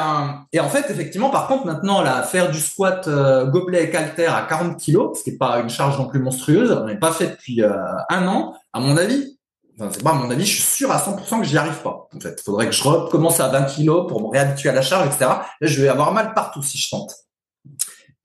et 0.53 0.59
en 0.59 0.69
fait, 0.69 0.89
effectivement, 0.89 1.29
par 1.29 1.47
contre, 1.47 1.65
maintenant, 1.65 2.01
là, 2.01 2.21
faire 2.23 2.51
du 2.51 2.59
squat 2.59 3.07
euh, 3.07 3.45
gobelet 3.45 3.89
et 3.91 3.95
halter 3.95 4.27
à 4.27 4.45
40 4.47 4.77
kilos, 4.77 5.17
ce 5.17 5.23
qui 5.23 5.31
n'est 5.31 5.37
pas 5.37 5.59
une 5.59 5.69
charge 5.69 5.97
non 5.97 6.07
plus 6.07 6.19
monstrueuse, 6.19 6.71
on 6.71 6.85
n'est 6.85 6.99
pas 6.99 7.11
fait 7.11 7.27
depuis 7.27 7.63
euh, 7.63 7.73
un 8.09 8.27
an, 8.27 8.55
à 8.73 8.79
mon 8.79 8.97
avis, 8.97 9.36
Enfin, 9.79 9.91
c'est 9.93 10.03
pas 10.03 10.11
à 10.11 10.13
mon 10.13 10.29
avis, 10.29 10.45
je 10.45 10.55
suis 10.55 10.63
sûr 10.63 10.91
à 10.91 10.97
100% 10.97 11.41
que 11.41 11.45
j'y 11.45 11.57
arrive 11.57 11.81
pas. 11.81 12.09
En 12.13 12.19
faudrait 12.43 12.65
que 12.65 12.71
je 12.71 12.83
recommence 12.83 13.39
à 13.39 13.47
20 13.49 13.65
kilos 13.65 14.07
pour 14.07 14.21
me 14.21 14.29
réhabituer 14.29 14.69
à 14.69 14.73
la 14.73 14.81
charge, 14.81 15.07
etc. 15.07 15.31
Je 15.61 15.81
vais 15.81 15.87
avoir 15.87 16.11
mal 16.13 16.33
partout 16.33 16.63
si 16.63 16.77
je 16.77 16.89
tente. 16.89 17.13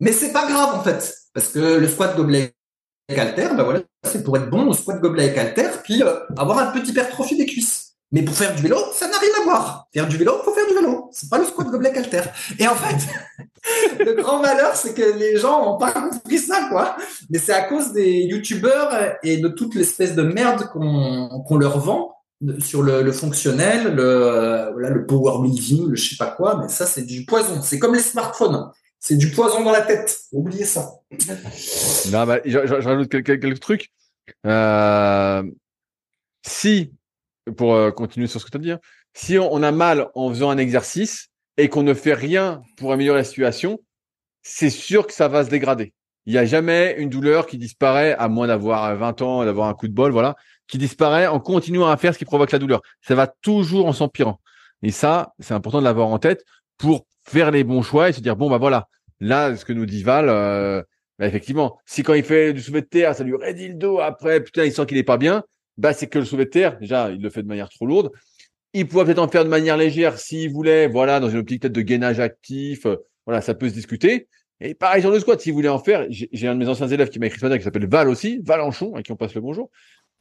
Mais 0.01 0.13
c'est 0.13 0.33
pas 0.33 0.47
grave 0.51 0.75
en 0.75 0.83
fait, 0.83 1.15
parce 1.35 1.49
que 1.49 1.59
le 1.59 1.89
squat 1.89 2.17
gobelet 2.17 2.55
halter, 3.11 3.49
ben 3.55 3.63
voilà, 3.63 3.81
c'est 4.05 4.25
pour 4.25 4.37
être 4.37 4.49
bon 4.49 4.67
au 4.67 4.73
squat 4.73 4.99
gobelet 5.01 5.39
halter, 5.39 5.69
puis 5.85 6.03
euh, 6.03 6.21
avoir 6.37 6.59
un 6.59 6.73
petit 6.73 6.91
hypertrophie 6.91 7.37
des 7.37 7.47
cuisses. 7.47 7.82
Mais 8.13 8.23
pour 8.23 8.35
faire 8.35 8.55
du 8.55 8.63
vélo, 8.63 8.77
ça 8.93 9.09
n'a 9.09 9.19
rien 9.19 9.31
à 9.41 9.45
voir. 9.45 9.89
Faire 9.93 10.07
du 10.07 10.19
vélo, 10.19 10.35
faut 10.45 10.53
faire 10.53 10.67
du 10.69 10.75
vélo. 10.75 11.09
C'est 11.13 11.31
pas 11.31 11.39
le 11.39 11.45
squat 11.45 11.67
gobelet 11.69 11.97
halter. 11.97 12.23
Et 12.59 12.69
en 12.69 12.75
fait, 12.75 13.09
le 14.05 14.13
grand 14.13 14.41
malheur, 14.41 14.77
c'est 14.77 14.93
que 14.93 15.19
les 15.19 15.39
gens 15.39 15.75
ont 15.75 15.79
pas 15.79 15.93
compris 15.93 16.39
ça, 16.39 16.69
quoi. 16.69 16.97
Mais 17.31 17.39
c'est 17.39 17.55
à 17.55 17.63
cause 17.63 17.93
des 17.93 18.25
youtubeurs 18.25 19.17
et 19.23 19.39
de 19.39 19.49
toute 19.49 19.75
l'espèce 19.75 20.15
de 20.15 20.23
merde 20.23 20.69
qu'on 20.73 21.57
leur 21.57 21.79
vend. 21.79 22.15
sur 22.59 22.83
le, 22.83 23.11
fonctionnel, 23.13 23.95
le, 23.95 24.03
euh, 24.05 24.73
le 24.77 25.07
power 25.07 25.41
building, 25.43 25.89
le 25.89 25.97
je 25.97 26.11
sais 26.11 26.17
pas 26.17 26.31
quoi, 26.31 26.59
mais 26.61 26.69
ça 26.69 26.87
c'est 26.87 27.03
du 27.03 27.25
poison. 27.25 27.63
C'est 27.63 27.79
comme 27.79 27.95
les 27.95 28.01
smartphones. 28.01 28.71
C'est 28.99 29.17
du 29.17 29.31
poison 29.31 29.65
dans 29.65 29.73
la 29.73 29.81
tête. 29.81 30.21
Oubliez 30.33 30.65
ça. 30.65 30.93
Non, 32.13 32.25
bah, 32.25 32.39
j'ajoute 32.45 33.09
quelques, 33.09 33.41
quelques, 33.41 33.61
trucs. 33.61 33.91
Euh, 34.47 35.43
si, 36.47 36.93
pour 37.57 37.75
euh, 37.75 37.91
continuer 37.91 38.27
sur 38.27 38.41
ce 38.41 38.47
que 38.47 38.51
tu 38.51 38.57
as 38.57 38.61
dit, 38.61 38.71
hein, 38.73 38.81
si 39.15 39.39
on, 39.39 39.63
a 39.63 39.73
mal 39.73 40.09
en 40.15 40.29
faisant 40.31 40.51
un 40.51 40.59
exercice 40.59 41.29
et 41.57 41.69
qu'on 41.69 41.83
ne 41.83 41.95
fait 41.95 42.15
rien 42.15 42.63
pour 42.77 42.93
améliorer 42.93 43.19
la 43.19 43.25
situation, 43.25 43.79
c'est 44.43 44.71
sûr 44.71 45.07
que 45.07 45.13
ça 45.13 45.29
va 45.29 45.45
se 45.45 45.51
dégrader. 45.51 45.93
Il 46.25 46.33
n'y 46.33 46.39
a 46.39 46.45
jamais 46.45 46.95
une 46.99 47.11
douleur 47.11 47.47
qui 47.47 47.59
disparaît, 47.59 48.15
à 48.15 48.29
moins 48.29 48.47
d'avoir 48.47 48.97
20 48.97 49.23
ans, 49.23 49.45
d'avoir 49.45 49.69
un 49.69 49.75
coup 49.75 49.89
de 49.89 49.93
bol, 49.93 50.13
voilà, 50.13 50.37
qui 50.69 50.79
disparaît 50.79 51.27
en 51.27 51.41
continuant 51.41 51.89
à 51.89 51.97
faire 51.97 52.15
ce 52.15 52.19
qui 52.19 52.25
provoque 52.25 52.53
la 52.53 52.59
douleur. 52.59 52.81
Ça 53.01 53.15
va 53.15 53.27
toujours 53.27 53.87
en 53.87 53.93
s'empirant. 53.93 54.41
Et 54.83 54.91
ça, 54.91 55.33
c'est 55.41 55.55
important 55.55 55.81
de 55.81 55.85
l'avoir 55.85 56.09
en 56.09 56.19
tête 56.19 56.45
pour 56.79 57.07
faire 57.25 57.51
les 57.51 57.65
bons 57.65 57.83
choix 57.83 58.09
et 58.09 58.13
se 58.13 58.21
dire 58.21 58.37
bon 58.37 58.51
bah 58.51 58.59
voilà, 58.59 58.89
là 59.21 59.55
ce 59.57 59.65
que 59.65 59.73
nous 59.73 59.87
dit 59.87 60.03
Val, 60.03 60.29
euh, 60.29 60.83
bah, 61.19 61.27
effectivement, 61.27 61.79
si 61.87 62.03
quand 62.03 62.15
il 62.15 62.25
fait 62.25 62.53
du 62.53 62.61
soulevé 62.61 62.83
de 62.83 62.87
terre, 62.87 63.15
ça 63.15 63.25
lui 63.25 63.37
raidit 63.37 63.69
le 63.69 63.75
dos, 63.75 64.01
après 64.01 64.43
putain 64.43 64.65
il 64.65 64.73
sent 64.73 64.87
qu'il 64.87 64.99
est 64.99 65.05
pas 65.05 65.19
bien, 65.19 65.45
bah 65.79 65.93
c'est 65.93 66.07
que 66.07 66.19
le 66.19 66.25
soulevé 66.25 66.47
de 66.47 66.51
terre, 66.51 66.79
déjà 66.79 67.11
il 67.11 67.21
le 67.21 67.31
fait 67.31 67.43
de 67.43 67.49
manière 67.49 67.69
trop 67.69 67.87
lourde. 67.87 68.11
Il 68.75 68.89
pourrait 68.89 69.05
peut-être 69.05 69.19
en 69.19 69.29
faire 69.29 69.45
de 69.45 69.51
manière 69.51 69.77
légère 69.77 70.19
s'il 70.19 70.51
voulait, 70.51 70.89
voilà, 70.89 71.21
dans 71.21 71.29
une 71.29 71.39
optique 71.39 71.63
peut-être 71.63 71.75
de 71.75 71.83
gainage 71.83 72.21
actif, 72.21 72.87
euh, 72.87 72.97
voilà, 73.27 73.41
ça 73.41 73.55
peut 73.55 73.69
se 73.69 73.75
discuter. 73.75 74.29
Et 74.61 74.75
pareil 74.75 75.03
sur 75.03 75.11
le 75.11 75.19
squat, 75.19 75.41
s'il 75.41 75.53
voulait 75.53 75.69
en 75.69 75.79
faire, 75.79 76.07
j'ai 76.09 76.47
un 76.47 76.55
de 76.55 76.61
mes 76.61 76.69
anciens 76.69 76.87
élèves 76.87 77.09
qui 77.09 77.19
m'a 77.19 77.27
écrit 77.27 77.41
ce 77.41 77.45
matin 77.45 77.59
qui 77.59 77.65
s'appelle 77.65 77.89
Val 77.89 78.09
aussi, 78.09 78.41
Valenchon, 78.45 78.95
à 78.95 79.03
qui 79.03 79.11
on 79.13 79.17
passe 79.17 79.35
le 79.35 79.41
bonjour 79.41 79.71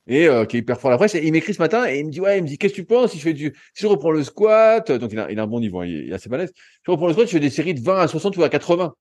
et 0.08 0.28
euh, 0.28 0.46
qui 0.46 0.58
est 0.58 0.60
hyper 0.62 0.80
fort 0.80 0.90
à 0.90 0.94
la 0.94 0.98
presse. 0.98 1.16
Et 1.16 1.26
il 1.26 1.32
m'écrit 1.32 1.54
ce 1.54 1.62
matin 1.62 1.88
et 1.88 2.00
il 2.00 2.06
me 2.08 2.12
dit 2.12 2.20
ouais, 2.20 2.40
il 2.40 2.44
me 2.44 2.48
dit 2.48 2.58
qu'est-ce 2.58 2.74
que 2.74 2.80
tu 2.80 2.86
penses? 2.86 3.12
Si 3.12 3.18
je 3.18 3.24
fais 3.24 3.34
du, 3.34 3.54
si 3.74 3.84
je 3.84 3.88
reprends 3.88 4.12
le 4.12 4.24
squat, 4.24 4.92
donc 4.92 5.12
il 5.12 5.20
a, 5.20 5.32
il 5.32 5.40
a 5.40 5.44
un 5.44 5.48
bon 5.48 5.60
niveau, 5.60 5.82
hein, 5.82 5.86
il 5.86 6.10
est 6.10 6.14
assez 6.14 6.30
balèze. 6.30 6.52
Je 6.84 6.92
reprends 6.92 7.08
le 7.08 7.14
squat, 7.14 7.28
je 7.28 7.34
fais 7.34 7.40
des 7.40 7.50
séries 7.50 7.74
de 7.74 7.82
20 7.82 8.00
à 8.00 8.08
60 8.08 8.36
ou 8.38 8.44
à 8.44 8.50
80. 8.50 8.94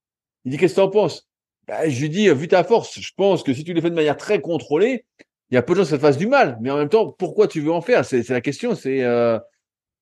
Il 0.45 0.51
dit 0.51 0.57
qu'est-ce 0.57 0.75
que 0.75 0.79
tu 0.79 0.85
en 0.85 0.89
penses? 0.89 1.27
Bah, 1.67 1.87
je 1.87 2.01
lui 2.01 2.09
dis 2.09 2.29
vu 2.29 2.47
ta 2.47 2.63
force, 2.63 2.99
je 2.99 3.11
pense 3.15 3.43
que 3.43 3.53
si 3.53 3.63
tu 3.63 3.73
les 3.73 3.81
fais 3.81 3.89
de 3.89 3.95
manière 3.95 4.17
très 4.17 4.41
contrôlée, 4.41 5.05
il 5.51 5.55
y 5.55 5.57
a 5.57 5.61
peu 5.61 5.73
de 5.73 5.79
gens 5.79 5.85
ça 5.85 5.97
te 5.97 6.01
fasse 6.01 6.17
du 6.17 6.27
mal. 6.27 6.57
Mais 6.61 6.71
en 6.71 6.77
même 6.77 6.89
temps, 6.89 7.11
pourquoi 7.11 7.47
tu 7.47 7.61
veux 7.61 7.71
en 7.71 7.81
faire? 7.81 8.05
C'est 8.05 8.27
la 8.29 8.41
question. 8.41 8.73
C'est 8.73 9.03
euh, 9.03 9.37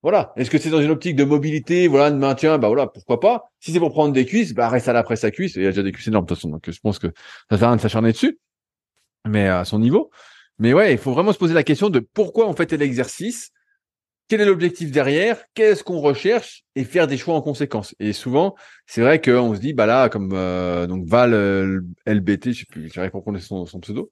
voilà. 0.04 0.32
Est-ce 0.38 0.50
que 0.50 0.58
c'est 0.58 0.70
dans 0.70 0.82
une 0.82 0.92
optique 0.92 1.16
de 1.16 1.24
mobilité, 1.24 1.88
voilà, 1.88 2.12
de 2.12 2.18
maintien? 2.18 2.58
Bah 2.58 2.68
voilà, 2.68 2.88
pourquoi 2.88 3.20
pas. 3.20 3.52
Si 3.60 3.72
c'est 3.74 3.80
pour 3.80 3.92
prendre 3.92 4.14
des 4.14 4.26
cuisses, 4.26 4.54
bah 4.54 4.70
reste 4.70 4.88
à 4.88 4.94
la 4.94 5.04
presse 5.04 5.24
à 5.24 5.32
cuisse. 5.32 5.56
Il 5.56 5.64
y 5.64 5.66
a 5.66 5.70
déjà 5.70 5.84
des 5.84 5.92
cuisses 5.92 6.08
énormes 6.08 6.26
de 6.26 6.30
toute 6.30 6.38
façon, 6.38 6.50
donc 6.50 6.70
je 6.70 6.80
pense 6.80 7.00
que 7.00 7.08
ça 7.50 7.58
sert 7.58 7.68
à 7.68 7.72
rien 7.72 7.78
de 7.78 7.82
s'acharner 7.82 8.12
dessus. 8.12 8.40
Mais 9.28 9.48
à 9.48 9.66
son 9.66 9.80
niveau. 9.80 10.12
Mais 10.60 10.74
ouais, 10.74 10.92
il 10.92 10.98
faut 10.98 11.14
vraiment 11.14 11.34
se 11.34 11.38
poser 11.38 11.54
la 11.54 11.64
question 11.64 11.90
de 11.90 12.00
pourquoi 12.00 12.48
on 12.48 12.54
fait 12.54 12.72
l'exercice, 12.74 13.52
quel 14.28 14.42
est 14.42 14.46
l'objectif 14.46 14.92
derrière, 14.92 15.42
qu'est-ce 15.54 15.84
qu'on 15.84 16.00
recherche 16.00 16.64
et 16.76 16.84
faire 16.84 17.08
des 17.08 17.18
choix 17.18 17.34
en 17.34 17.42
conséquence. 17.42 17.96
Et 18.00 18.14
souvent, 18.14 18.56
c'est 18.86 19.02
vrai 19.02 19.20
qu'on 19.22 19.56
se 19.56 19.60
dit, 19.60 19.74
bah 19.74 19.86
là, 19.86 20.10
comme 20.10 20.32
euh, 20.34 20.86
donc 20.86 21.08
Val 21.08 21.34
euh, 21.34 21.82
LBT, 22.06 22.52
je 22.52 22.60
sais 22.60 22.66
plus, 22.66 22.92
j'arrive 22.94 23.12
pas 23.12 23.22
prononcer 23.22 23.46
son, 23.46 23.66
son 23.66 23.80
pseudo, 23.80 24.12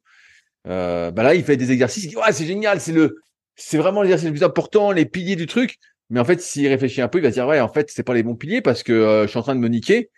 euh, 0.68 1.12
bah 1.12 1.24
là, 1.24 1.36
il 1.36 1.44
fait 1.44 1.58
des 1.58 1.72
exercices, 1.72 2.06
il 2.06 2.18
ouais, 2.18 2.32
c'est 2.32 2.46
génial, 2.46 2.80
c'est 2.82 2.92
le, 2.92 3.18
c'est 3.56 3.78
vraiment 3.78 4.02
l'exercice 4.02 4.28
le 4.28 4.34
plus 4.34 4.44
important, 4.44 4.92
les 4.92 5.06
piliers 5.06 5.36
du 5.36 5.48
truc. 5.48 5.78
Mais 6.10 6.20
en 6.20 6.26
fait, 6.26 6.42
s'il 6.42 6.68
réfléchit 6.68 7.02
un 7.02 7.08
peu, 7.08 7.20
il 7.20 7.22
va 7.22 7.30
se 7.30 7.34
dire, 7.34 7.48
ouais, 7.48 7.60
en 7.60 7.68
fait, 7.68 7.92
c'est 7.92 8.04
pas 8.04 8.14
les 8.14 8.24
bons 8.24 8.36
piliers 8.36 8.62
parce 8.62 8.84
que 8.84 8.94
euh, 8.94 9.24
je 9.24 9.28
suis 9.28 9.40
en 9.40 9.44
train 9.44 9.56
de 9.56 9.60
me 9.60 9.68
niquer 9.68 10.10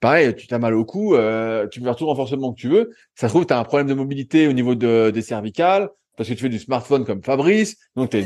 pareil, 0.00 0.34
tu 0.34 0.46
t'as 0.46 0.58
mal 0.58 0.74
au 0.74 0.84
cou, 0.84 1.14
euh, 1.14 1.66
tu 1.68 1.80
peux 1.80 1.86
faire 1.86 1.96
tout 1.96 2.04
le 2.04 2.10
renforcement 2.10 2.52
que 2.52 2.60
tu 2.60 2.68
veux. 2.68 2.90
Ça 3.14 3.28
se 3.28 3.32
trouve, 3.32 3.46
tu 3.46 3.52
as 3.52 3.58
un 3.58 3.64
problème 3.64 3.88
de 3.88 3.94
mobilité 3.94 4.46
au 4.46 4.52
niveau 4.52 4.74
de, 4.74 5.10
des 5.10 5.22
cervicales, 5.22 5.90
parce 6.16 6.28
que 6.28 6.34
tu 6.34 6.42
fais 6.42 6.48
du 6.48 6.58
smartphone 6.58 7.04
comme 7.04 7.22
Fabrice, 7.22 7.76
donc 7.96 8.10
tu 8.10 8.22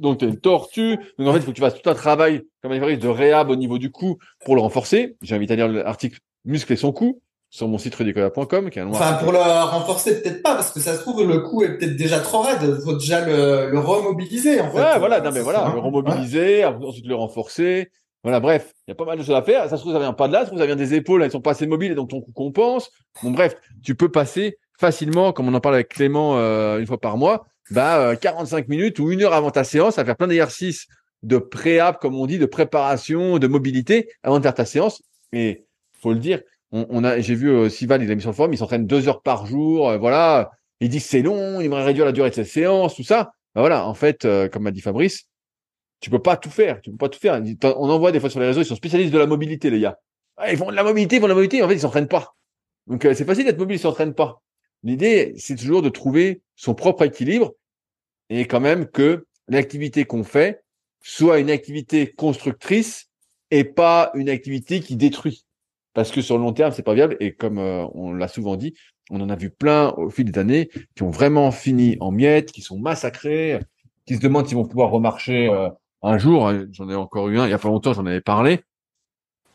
donc 0.00 0.22
as 0.22 0.26
une 0.26 0.38
tortue. 0.38 0.96
Donc 1.18 1.28
en 1.28 1.32
fait, 1.32 1.38
il 1.38 1.42
faut 1.42 1.50
que 1.50 1.56
tu 1.56 1.62
fasses 1.62 1.80
tout 1.80 1.88
un 1.90 1.94
travail 1.94 2.42
comme 2.62 2.72
Fabrice 2.72 2.98
de 2.98 3.08
réhab 3.08 3.50
au 3.50 3.56
niveau 3.56 3.78
du 3.78 3.90
cou 3.90 4.18
pour 4.44 4.54
le 4.54 4.60
renforcer. 4.60 5.16
J'invite 5.22 5.50
à 5.50 5.56
lire 5.56 5.68
l'article 5.68 6.18
Muscler 6.44 6.76
son 6.76 6.92
cou 6.92 7.21
sur 7.52 7.68
mon 7.68 7.76
site 7.76 7.94
ridicola.com 7.94 8.70
qui 8.70 8.78
est 8.78 8.82
un 8.82 8.88
Enfin, 8.88 9.12
pour 9.22 9.30
le 9.30 9.38
renforcer, 9.38 10.22
peut-être 10.22 10.42
pas, 10.42 10.54
parce 10.54 10.72
que 10.72 10.80
ça 10.80 10.94
se 10.94 11.00
trouve, 11.00 11.22
le 11.22 11.40
cou 11.40 11.62
est 11.62 11.76
peut-être 11.76 11.96
déjà 11.96 12.18
trop 12.18 12.40
raide. 12.40 12.60
Il 12.62 12.82
faut 12.82 12.94
déjà 12.94 13.26
le, 13.26 13.70
le 13.70 13.78
remobiliser, 13.78 14.58
en 14.58 14.70
fait. 14.70 14.78
Ouais, 14.78 14.98
voilà, 14.98 15.20
non, 15.20 15.30
mais 15.32 15.40
voilà, 15.40 15.70
le 15.72 15.78
remobiliser, 15.78 16.64
ensuite 16.64 17.06
le 17.06 17.14
renforcer. 17.14 17.90
Voilà, 18.22 18.40
bref, 18.40 18.72
il 18.86 18.90
y 18.90 18.92
a 18.92 18.94
pas 18.94 19.04
mal 19.04 19.18
de 19.18 19.22
choses 19.22 19.34
à 19.34 19.42
faire. 19.42 19.68
Ça 19.68 19.76
se 19.76 19.82
trouve, 19.82 19.92
ça 19.92 19.98
vient 19.98 20.14
pas 20.14 20.28
de 20.28 20.32
là, 20.32 20.38
ça 20.40 20.44
se 20.46 20.50
trouve, 20.50 20.60
ça 20.60 20.66
vient 20.66 20.76
des 20.76 20.94
épaules, 20.94 21.22
elles 21.22 21.30
sont 21.30 21.42
pas 21.42 21.50
assez 21.50 21.66
mobiles 21.66 21.92
et 21.92 21.94
donc 21.94 22.08
ton 22.08 22.22
cou 22.22 22.32
compense. 22.32 22.90
Bon, 23.22 23.32
bref, 23.32 23.54
tu 23.84 23.94
peux 23.94 24.10
passer 24.10 24.56
facilement, 24.80 25.32
comme 25.32 25.46
on 25.46 25.54
en 25.54 25.60
parle 25.60 25.74
avec 25.74 25.90
Clément 25.90 26.38
euh, 26.38 26.78
une 26.78 26.86
fois 26.86 27.00
par 27.00 27.18
mois, 27.18 27.44
bah, 27.70 28.16
45 28.16 28.64
euh, 28.64 28.66
minutes 28.68 28.98
ou 28.98 29.10
une 29.10 29.22
heure 29.22 29.34
avant 29.34 29.50
ta 29.50 29.64
séance 29.64 29.98
à 29.98 30.06
faire 30.06 30.16
plein 30.16 30.28
d'exercices 30.28 30.86
de 31.22 31.36
préap, 31.36 32.00
comme 32.00 32.14
on 32.14 32.24
dit, 32.24 32.38
de 32.38 32.46
préparation, 32.46 33.38
de 33.38 33.46
mobilité 33.46 34.08
avant 34.22 34.38
de 34.38 34.42
faire 34.42 34.54
ta 34.54 34.64
séance. 34.64 35.02
Et 35.34 35.66
faut 36.00 36.12
le 36.12 36.18
dire, 36.18 36.40
on, 36.72 37.04
a, 37.04 37.20
j'ai 37.20 37.34
vu 37.34 37.50
euh, 37.50 37.68
Sival, 37.68 38.02
il 38.02 38.10
a 38.10 38.14
mis 38.14 38.20
sur 38.20 38.30
le 38.30 38.36
forum, 38.36 38.52
il 38.52 38.58
s'entraîne 38.58 38.86
deux 38.86 39.08
heures 39.08 39.22
par 39.22 39.46
jour, 39.46 39.90
euh, 39.90 39.98
voilà. 39.98 40.50
Il 40.80 40.88
dit 40.88 41.00
c'est 41.00 41.22
long, 41.22 41.60
il 41.60 41.66
aimerait 41.66 41.84
réduire 41.84 42.06
la 42.06 42.12
durée 42.12 42.30
de 42.30 42.34
ses 42.34 42.44
séances, 42.44 42.96
tout 42.96 43.04
ça. 43.04 43.32
Bah 43.54 43.60
voilà, 43.60 43.86
en 43.86 43.94
fait, 43.94 44.26
comme 44.50 44.62
m'a 44.62 44.70
dit 44.70 44.80
Fabrice, 44.80 45.28
tu 46.00 46.10
peux 46.10 46.18
pas 46.18 46.36
tout 46.36 46.50
faire. 46.50 46.80
Tu 46.80 46.90
peux 46.90 46.96
pas 46.96 47.08
tout 47.08 47.20
faire. 47.20 47.40
On 47.76 47.88
en 47.88 47.98
voit 47.98 48.10
des 48.10 48.18
fois 48.18 48.30
sur 48.30 48.40
les 48.40 48.46
réseaux, 48.46 48.62
ils 48.62 48.66
sont 48.66 48.74
spécialistes 48.74 49.12
de 49.12 49.18
la 49.18 49.26
mobilité, 49.26 49.70
les 49.70 49.78
gars. 49.78 49.98
Ah, 50.36 50.50
ils 50.50 50.58
font 50.58 50.70
de 50.70 50.76
la 50.76 50.82
mobilité, 50.82 51.16
ils 51.16 51.20
font 51.20 51.26
de 51.26 51.28
la 51.28 51.34
mobilité, 51.34 51.62
en 51.62 51.68
fait, 51.68 51.74
ils 51.74 51.80
s'entraînent 51.80 52.08
pas. 52.08 52.34
Donc, 52.88 53.02
c'est 53.02 53.24
facile 53.24 53.44
d'être 53.44 53.58
mobile, 53.58 53.76
ils 53.76 53.80
s'entraînent 53.80 54.14
pas. 54.14 54.42
L'idée, 54.82 55.34
c'est 55.36 55.54
toujours 55.54 55.82
de 55.82 55.88
trouver 55.88 56.42
son 56.56 56.74
propre 56.74 57.04
équilibre 57.04 57.52
et 58.28 58.46
quand 58.46 58.60
même 58.60 58.86
que 58.86 59.26
l'activité 59.48 60.04
qu'on 60.04 60.24
fait 60.24 60.64
soit 61.02 61.38
une 61.38 61.50
activité 61.50 62.12
constructrice 62.12 63.08
et 63.50 63.64
pas 63.64 64.10
une 64.14 64.28
activité 64.28 64.80
qui 64.80 64.96
détruit. 64.96 65.44
Parce 65.94 66.10
que 66.10 66.22
sur 66.22 66.38
le 66.38 66.44
long 66.44 66.52
terme, 66.52 66.72
c'est 66.72 66.82
pas 66.82 66.94
viable. 66.94 67.16
Et 67.20 67.34
comme 67.34 67.58
euh, 67.58 67.84
on 67.94 68.12
l'a 68.12 68.28
souvent 68.28 68.56
dit, 68.56 68.74
on 69.10 69.20
en 69.20 69.28
a 69.28 69.36
vu 69.36 69.50
plein 69.50 69.90
au 69.96 70.10
fil 70.10 70.30
des 70.30 70.38
années 70.38 70.70
qui 70.94 71.02
ont 71.02 71.10
vraiment 71.10 71.50
fini 71.50 71.96
en 72.00 72.10
miettes, 72.10 72.50
qui 72.52 72.62
sont 72.62 72.78
massacrés, 72.78 73.60
qui 74.06 74.16
se 74.16 74.20
demandent 74.20 74.46
s'ils 74.46 74.56
vont 74.56 74.66
pouvoir 74.66 74.90
remarcher 74.90 75.48
euh, 75.48 75.68
un 76.02 76.18
jour. 76.18 76.48
Hein, 76.48 76.66
j'en 76.72 76.88
ai 76.88 76.94
encore 76.94 77.28
eu 77.28 77.38
un 77.38 77.46
il 77.46 77.50
y 77.50 77.54
a 77.54 77.58
pas 77.58 77.68
longtemps, 77.68 77.92
j'en 77.92 78.06
avais 78.06 78.20
parlé. 78.20 78.62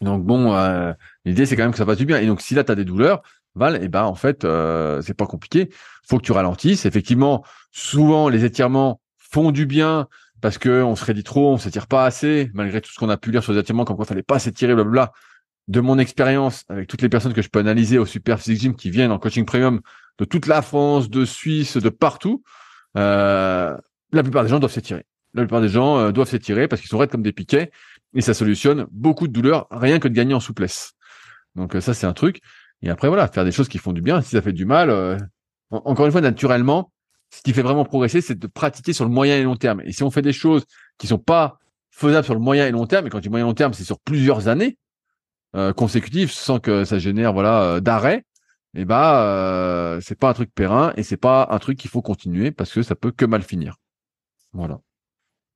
Donc 0.01 0.23
bon, 0.23 0.53
euh, 0.53 0.93
l'idée 1.25 1.45
c'est 1.45 1.55
quand 1.55 1.63
même 1.63 1.71
que 1.71 1.77
ça 1.77 1.85
fasse 1.85 1.97
du 1.97 2.05
bien. 2.05 2.19
Et 2.19 2.27
donc 2.27 2.41
si 2.41 2.53
là 2.53 2.63
tu 2.63 2.71
as 2.71 2.75
des 2.75 2.85
douleurs, 2.85 3.21
Val, 3.55 3.77
et 3.77 3.79
eh 3.83 3.87
ben 3.87 4.03
en 4.03 4.13
fait 4.13 4.45
euh, 4.45 5.01
c'est 5.01 5.15
pas 5.15 5.25
compliqué. 5.25 5.69
Faut 6.07 6.17
que 6.17 6.23
tu 6.23 6.31
ralentisses. 6.31 6.85
Effectivement, 6.85 7.43
souvent 7.71 8.29
les 8.29 8.45
étirements 8.45 9.01
font 9.17 9.51
du 9.51 9.65
bien 9.65 10.07
parce 10.41 10.59
que 10.59 10.83
on 10.83 10.95
se 10.95 11.03
rédit 11.03 11.23
trop, 11.23 11.53
on 11.53 11.57
s'étire 11.57 11.87
pas 11.87 12.05
assez, 12.05 12.51
malgré 12.53 12.81
tout 12.81 12.91
ce 12.91 12.99
qu'on 12.99 13.09
a 13.09 13.17
pu 13.17 13.31
lire 13.31 13.43
sur 13.43 13.53
les 13.53 13.59
étirements, 13.59 13.85
comme 13.85 13.95
quoi 13.95 14.05
fallait 14.05 14.21
pas 14.21 14.37
s'étirer, 14.37 14.75
blablabla. 14.75 15.11
De 15.67 15.81
mon 15.81 15.99
expérience, 15.99 16.63
avec 16.69 16.87
toutes 16.87 17.01
les 17.01 17.09
personnes 17.09 17.33
que 17.33 17.41
je 17.41 17.49
peux 17.49 17.59
analyser 17.59 17.97
au 17.97 18.05
Super 18.05 18.39
Physique 18.39 18.61
Gym 18.61 18.75
qui 18.75 18.89
viennent 18.89 19.11
en 19.11 19.19
coaching 19.19 19.45
premium 19.45 19.81
de 20.17 20.25
toute 20.25 20.47
la 20.47 20.61
France, 20.61 21.09
de 21.09 21.25
Suisse, 21.25 21.77
de 21.77 21.89
partout, 21.89 22.41
euh, 22.97 23.75
la 24.11 24.23
plupart 24.23 24.43
des 24.43 24.49
gens 24.49 24.59
doivent 24.59 24.71
s'étirer. 24.71 25.05
La 25.33 25.43
plupart 25.43 25.61
des 25.61 25.69
gens 25.69 25.97
euh, 25.97 26.11
doivent 26.11 26.29
s'étirer 26.29 26.67
parce 26.67 26.81
qu'ils 26.81 26.89
sont 26.89 26.97
raides 26.97 27.11
comme 27.11 27.21
des 27.21 27.33
piquets 27.33 27.71
et 28.13 28.21
ça 28.21 28.33
solutionne 28.33 28.87
beaucoup 28.91 29.27
de 29.27 29.33
douleurs 29.33 29.67
rien 29.69 29.99
que 29.99 30.07
de 30.07 30.13
gagner 30.13 30.33
en 30.33 30.39
souplesse. 30.39 30.93
Donc 31.55 31.75
euh, 31.75 31.81
ça 31.81 31.93
c'est 31.93 32.07
un 32.07 32.13
truc. 32.13 32.41
Et 32.81 32.89
après, 32.89 33.07
voilà, 33.07 33.27
faire 33.27 33.43
des 33.43 33.51
choses 33.51 33.67
qui 33.67 33.77
font 33.77 33.93
du 33.93 34.01
bien. 34.01 34.21
Si 34.21 34.31
ça 34.31 34.41
fait 34.41 34.53
du 34.53 34.65
mal, 34.65 34.89
euh, 34.89 35.17
encore 35.71 36.05
une 36.05 36.11
fois, 36.11 36.21
naturellement, 36.21 36.91
ce 37.33 37.41
qui 37.41 37.53
fait 37.53 37.61
vraiment 37.61 37.85
progresser, 37.85 38.21
c'est 38.21 38.37
de 38.37 38.47
pratiquer 38.47 38.93
sur 38.93 39.05
le 39.05 39.11
moyen 39.11 39.37
et 39.37 39.43
long 39.43 39.55
terme. 39.55 39.81
Et 39.81 39.91
si 39.91 40.03
on 40.03 40.11
fait 40.11 40.21
des 40.21 40.33
choses 40.33 40.65
qui 40.97 41.07
sont 41.07 41.17
pas 41.17 41.59
faisables 41.91 42.25
sur 42.25 42.35
le 42.35 42.39
moyen 42.39 42.67
et 42.67 42.71
long 42.71 42.85
terme, 42.85 43.07
et 43.07 43.09
quand 43.09 43.17
je 43.17 43.23
dis 43.23 43.29
moyen 43.29 43.45
et 43.45 43.49
long 43.49 43.55
terme, 43.55 43.73
c'est 43.73 43.83
sur 43.83 43.99
plusieurs 43.99 44.47
années 44.47 44.77
euh, 45.55 45.73
consécutives, 45.73 46.31
sans 46.31 46.59
que 46.59 46.85
ça 46.85 46.99
génère 46.99 47.33
voilà 47.33 47.63
euh, 47.63 47.79
d'arrêt, 47.79 48.23
et 48.75 48.81
eh 48.81 48.85
bah 48.85 49.23
euh, 49.23 49.99
c'est 50.03 50.19
pas 50.19 50.29
un 50.29 50.33
truc 50.33 50.51
périn 50.53 50.93
et 50.97 51.03
c'est 51.03 51.17
pas 51.17 51.47
un 51.49 51.57
truc 51.57 51.79
qu'il 51.79 51.89
faut 51.89 52.01
continuer 52.01 52.51
parce 52.51 52.71
que 52.73 52.83
ça 52.83 52.95
peut 52.95 53.11
que 53.11 53.25
mal 53.25 53.41
finir. 53.41 53.77
Voilà. 54.53 54.79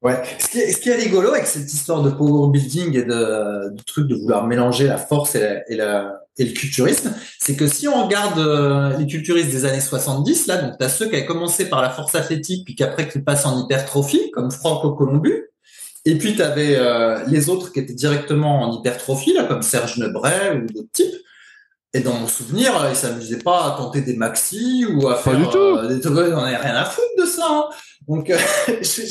Ouais. 0.02 0.20
Ce 0.40 0.48
qui, 0.48 0.90
est, 0.90 0.96
rigolo 0.96 1.32
avec 1.32 1.46
cette 1.46 1.72
histoire 1.72 2.02
de 2.02 2.10
power 2.10 2.50
building 2.52 2.98
et 2.98 3.04
de, 3.04 3.76
truc 3.86 4.08
de 4.08 4.16
vouloir 4.16 4.48
mélanger 4.48 4.88
la 4.88 4.98
force 4.98 5.36
et, 5.36 5.64
la, 5.70 6.20
et, 6.40 6.46
le 6.46 6.54
culturisme, 6.54 7.14
c'est 7.40 7.56
que 7.56 7.68
si 7.68 7.88
on 7.88 8.06
regarde 8.06 8.40
euh, 8.40 8.98
les 8.98 9.06
culturistes 9.06 9.52
des 9.52 9.66
années 9.66 9.80
70, 9.80 10.48
là, 10.48 10.58
donc 10.58 10.80
tu 10.80 10.84
as 10.84 10.90
ceux 10.90 11.08
qui 11.08 11.18
avaient 11.18 11.26
commencé 11.28 11.70
par 11.70 11.84
la 11.84 11.92
force 11.92 12.16
athlétique, 12.16 12.66
puis 12.66 12.74
qu'après 12.74 13.08
qui 13.08 13.20
passent 13.20 13.46
en 13.46 13.64
hypertrophie, 13.64 14.32
comme 14.32 14.50
Franco 14.50 14.94
Colombu, 14.96 15.51
et 16.06 16.18
puis 16.18 16.36
tu 16.36 16.42
avais 16.42 16.76
euh, 16.76 17.24
les 17.28 17.50
autres 17.50 17.72
qui 17.72 17.80
étaient 17.80 17.94
directement 17.94 18.62
en 18.62 18.80
hypertrophie, 18.80 19.34
là, 19.34 19.44
comme 19.44 19.62
Serge 19.62 19.98
Nebret 19.98 20.56
ou 20.56 20.74
d'autres 20.74 20.92
types. 20.92 21.16
Et 21.94 22.00
dans 22.00 22.14
mon 22.14 22.28
souvenir, 22.28 22.74
ils 22.90 22.96
s'amusaient 22.96 23.40
pas 23.40 23.66
à 23.66 23.78
tenter 23.78 24.02
des 24.02 24.16
maxi 24.16 24.86
ou 24.86 25.10
à 25.10 25.16
faire 25.16 25.38
du 25.38 25.48
tout. 25.48 25.58
Euh, 25.58 25.88
des 25.88 26.00
trucs. 26.00 26.16
On 26.16 26.38
avait 26.38 26.56
rien 26.56 26.76
à 26.76 26.86
foutre 26.86 27.08
de 27.20 27.26
ça. 27.26 27.48
Hein. 27.50 27.66
Donc, 28.08 28.32
je, 28.82 29.02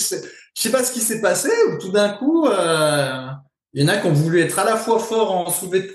je 0.54 0.62
sais 0.62 0.70
pas 0.70 0.82
ce 0.82 0.92
qui 0.92 1.00
s'est 1.00 1.20
passé, 1.20 1.50
où 1.68 1.78
tout 1.78 1.92
d'un 1.92 2.10
coup, 2.10 2.46
euh, 2.46 3.26
il 3.72 3.82
y 3.82 3.84
en 3.84 3.88
a 3.88 3.98
qui 3.98 4.06
ont 4.06 4.12
voulu 4.12 4.40
être 4.40 4.58
à 4.58 4.64
la 4.64 4.76
fois 4.76 4.98
fort 4.98 5.32
en, 5.32 5.46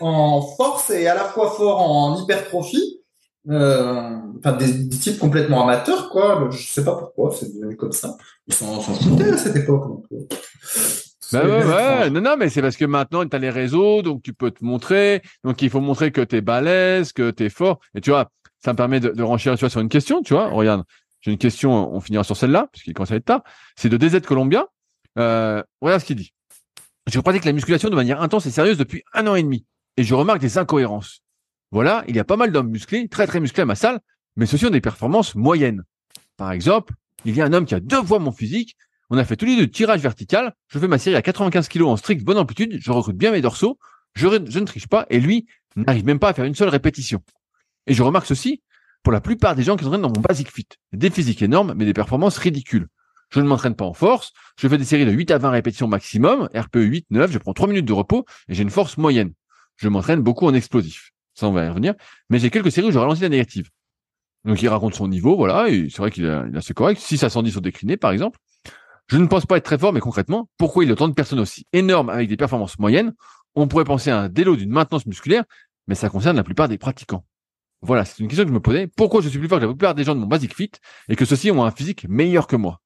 en 0.01 0.41
force 0.55 0.91
et 0.91 1.07
à 1.07 1.15
la 1.15 1.25
fois 1.25 1.51
fort 1.51 1.81
en 1.81 2.21
hypertrophie. 2.21 3.01
Euh, 3.49 4.17
enfin 4.39 4.53
des, 4.53 4.89
types 4.89 5.19
complètement 5.19 5.63
amateurs, 5.63 6.09
quoi. 6.09 6.47
Je 6.51 6.67
sais 6.67 6.83
pas 6.83 6.95
pourquoi, 6.95 7.33
c'est 7.37 7.53
devenu 7.55 7.75
comme 7.75 7.91
ça. 7.91 8.17
Ils 8.47 8.53
sont, 8.53 8.79
sont 8.81 8.93
foutaient 8.93 9.31
à 9.31 9.37
cette 9.37 9.55
époque. 9.55 9.87
Donc, 9.87 10.05
bah 11.31 11.43
ouais, 11.43 11.63
ouais. 11.65 12.09
Non, 12.09 12.21
non, 12.21 12.35
mais 12.37 12.49
c'est 12.49 12.61
parce 12.61 12.77
que 12.77 12.85
maintenant, 12.85 13.25
tu 13.25 13.35
as 13.35 13.39
les 13.39 13.49
réseaux, 13.49 14.01
donc 14.01 14.21
tu 14.21 14.33
peux 14.33 14.51
te 14.51 14.63
montrer. 14.63 15.21
Donc, 15.43 15.61
il 15.61 15.69
faut 15.69 15.81
montrer 15.81 16.11
que 16.11 16.21
tu 16.21 16.35
es 16.35 16.41
balèze, 16.41 17.13
que 17.13 17.31
tu 17.31 17.45
es 17.45 17.49
fort. 17.49 17.79
Et 17.95 18.01
tu 18.01 18.11
vois, 18.11 18.29
ça 18.63 18.73
me 18.73 18.77
permet 18.77 18.99
de, 18.99 19.09
de 19.09 19.23
renchérir 19.23 19.57
tu 19.57 19.69
sur 19.69 19.81
une 19.81 19.89
question, 19.89 20.21
tu 20.21 20.33
vois. 20.33 20.49
Regarde, 20.49 20.83
j'ai 21.25 21.31
une 21.31 21.39
question, 21.39 21.91
on 21.91 21.99
finira 21.99 22.23
sur 22.23 22.37
celle-là, 22.37 22.67
puisqu'il 22.71 22.93
commence 22.93 23.11
à 23.11 23.15
être 23.15 23.25
tard. 23.25 23.41
C'est 23.75 23.89
de 23.89 23.97
DZ 23.97 24.21
Colombien. 24.21 24.67
Euh, 25.17 25.63
regarde 25.81 26.01
ce 26.01 26.05
qu'il 26.05 26.17
dit. 26.17 26.33
Je 27.07 27.19
pratique 27.19 27.45
la 27.45 27.51
musculation 27.51 27.89
de 27.89 27.95
manière 27.95 28.21
intense 28.21 28.45
et 28.45 28.51
sérieuse 28.51 28.77
depuis 28.77 29.03
un 29.13 29.25
an 29.25 29.33
et 29.33 29.41
demi. 29.41 29.65
Et 29.97 30.03
je 30.03 30.13
remarque 30.13 30.39
des 30.39 30.59
incohérences. 30.59 31.23
Voilà, 31.71 32.03
il 32.07 32.15
y 32.15 32.19
a 32.19 32.23
pas 32.23 32.37
mal 32.37 32.51
d'hommes 32.51 32.69
musclés, 32.69 33.07
très 33.07 33.27
très 33.27 33.39
musclés 33.39 33.63
à 33.63 33.65
ma 33.65 33.75
salle, 33.75 33.99
mais 34.35 34.45
ceux-ci 34.45 34.65
ont 34.65 34.71
des 34.71 34.81
performances 34.81 35.35
moyennes. 35.35 35.83
Par 36.37 36.51
exemple, 36.51 36.93
il 37.25 37.35
y 37.35 37.41
a 37.41 37.45
un 37.45 37.53
homme 37.53 37.65
qui 37.65 37.75
a 37.75 37.79
deux 37.79 38.03
fois 38.03 38.19
mon 38.19 38.31
physique. 38.31 38.75
On 39.09 39.17
a 39.17 39.25
fait 39.25 39.35
tous 39.35 39.45
les 39.45 39.55
deux 39.55 39.67
tirage 39.67 40.01
vertical. 40.01 40.53
Je 40.67 40.79
fais 40.79 40.87
ma 40.87 40.97
série 40.97 41.15
à 41.15 41.21
95 41.21 41.67
kg 41.67 41.83
en 41.83 41.97
strict 41.97 42.23
bonne 42.23 42.37
amplitude. 42.37 42.77
Je 42.79 42.91
recrute 42.91 43.17
bien 43.17 43.31
mes 43.31 43.41
dorsaux. 43.41 43.79
Je, 44.15 44.27
ne 44.27 44.65
triche 44.65 44.87
pas. 44.87 45.05
Et 45.09 45.19
lui 45.19 45.47
n'arrive 45.75 46.05
même 46.05 46.19
pas 46.19 46.29
à 46.29 46.33
faire 46.33 46.45
une 46.45 46.55
seule 46.55 46.69
répétition. 46.69 47.21
Et 47.87 47.93
je 47.93 48.03
remarque 48.03 48.27
ceci 48.27 48.61
pour 49.03 49.13
la 49.13 49.21
plupart 49.21 49.55
des 49.55 49.63
gens 49.63 49.75
qui 49.75 49.83
s'entraînent 49.83 50.01
dans 50.01 50.11
mon 50.15 50.21
basic 50.21 50.51
fit. 50.51 50.67
Des 50.93 51.09
physiques 51.09 51.41
énormes, 51.41 51.73
mais 51.75 51.85
des 51.85 51.93
performances 51.93 52.37
ridicules. 52.37 52.87
Je 53.29 53.39
ne 53.39 53.47
m'entraîne 53.47 53.75
pas 53.75 53.85
en 53.85 53.93
force. 53.93 54.33
Je 54.59 54.67
fais 54.67 54.77
des 54.77 54.85
séries 54.85 55.05
de 55.05 55.11
8 55.11 55.31
à 55.31 55.37
20 55.37 55.49
répétitions 55.49 55.87
maximum. 55.87 56.49
RPE 56.55 56.77
8, 56.77 57.07
9. 57.09 57.31
Je 57.31 57.37
prends 57.37 57.53
3 57.53 57.67
minutes 57.67 57.85
de 57.85 57.93
repos 57.93 58.25
et 58.49 58.53
j'ai 58.53 58.63
une 58.63 58.69
force 58.69 58.97
moyenne. 58.97 59.33
Je 59.77 59.89
m'entraîne 59.89 60.21
beaucoup 60.21 60.45
en 60.45 60.53
explosif. 60.53 61.11
Ça, 61.35 61.47
on 61.47 61.51
va 61.51 61.65
y 61.65 61.69
revenir. 61.69 61.93
Mais 62.29 62.39
j'ai 62.39 62.49
quelques 62.49 62.71
séries 62.71 62.87
où 62.87 62.91
je 62.91 62.97
ralentis 62.97 63.21
la 63.21 63.29
négative. 63.29 63.69
Donc, 64.45 64.61
il 64.61 64.69
raconte 64.69 64.95
son 64.95 65.07
niveau, 65.07 65.35
voilà, 65.35 65.69
et 65.69 65.89
c'est 65.89 65.97
vrai 65.97 66.11
qu'il 66.11 66.25
a 66.27 66.45
assez 66.55 66.73
correct. 66.73 66.99
6 66.99 67.23
à 67.23 67.29
110 67.29 67.51
sont 67.51 67.61
déclinés, 67.61 67.97
par 67.97 68.11
exemple. 68.11 68.39
Je 69.07 69.17
ne 69.17 69.27
pense 69.27 69.45
pas 69.45 69.57
être 69.57 69.65
très 69.65 69.77
fort, 69.77 69.93
mais 69.93 69.99
concrètement, 69.99 70.49
pourquoi 70.57 70.83
il 70.83 70.87
y 70.87 70.89
a 70.89 70.93
autant 70.93 71.07
de 71.07 71.13
personnes 71.13 71.39
aussi 71.39 71.67
énormes 71.73 72.09
avec 72.09 72.29
des 72.29 72.37
performances 72.37 72.79
moyennes? 72.79 73.13
On 73.53 73.67
pourrait 73.67 73.85
penser 73.85 74.09
à 74.09 74.19
un 74.19 74.29
délo 74.29 74.55
d'une 74.55 74.71
maintenance 74.71 75.05
musculaire, 75.05 75.43
mais 75.87 75.95
ça 75.95 76.09
concerne 76.09 76.35
la 76.35 76.43
plupart 76.43 76.67
des 76.67 76.77
pratiquants. 76.77 77.25
Voilà, 77.81 78.05
c'est 78.05 78.19
une 78.19 78.27
question 78.27 78.45
que 78.45 78.49
je 78.49 78.53
me 78.53 78.59
posais. 78.59 78.87
Pourquoi 78.87 79.21
je 79.21 79.29
suis 79.29 79.37
plus 79.37 79.47
fort 79.47 79.59
que 79.59 79.65
la 79.65 79.69
plupart 79.69 79.93
des 79.93 80.03
gens 80.03 80.15
de 80.15 80.19
mon 80.19 80.27
basic 80.27 80.55
fit 80.55 80.71
et 81.07 81.15
que 81.15 81.25
ceux-ci 81.25 81.51
ont 81.51 81.63
un 81.63 81.71
physique 81.71 82.07
meilleur 82.09 82.47
que 82.47 82.55
moi? 82.55 82.81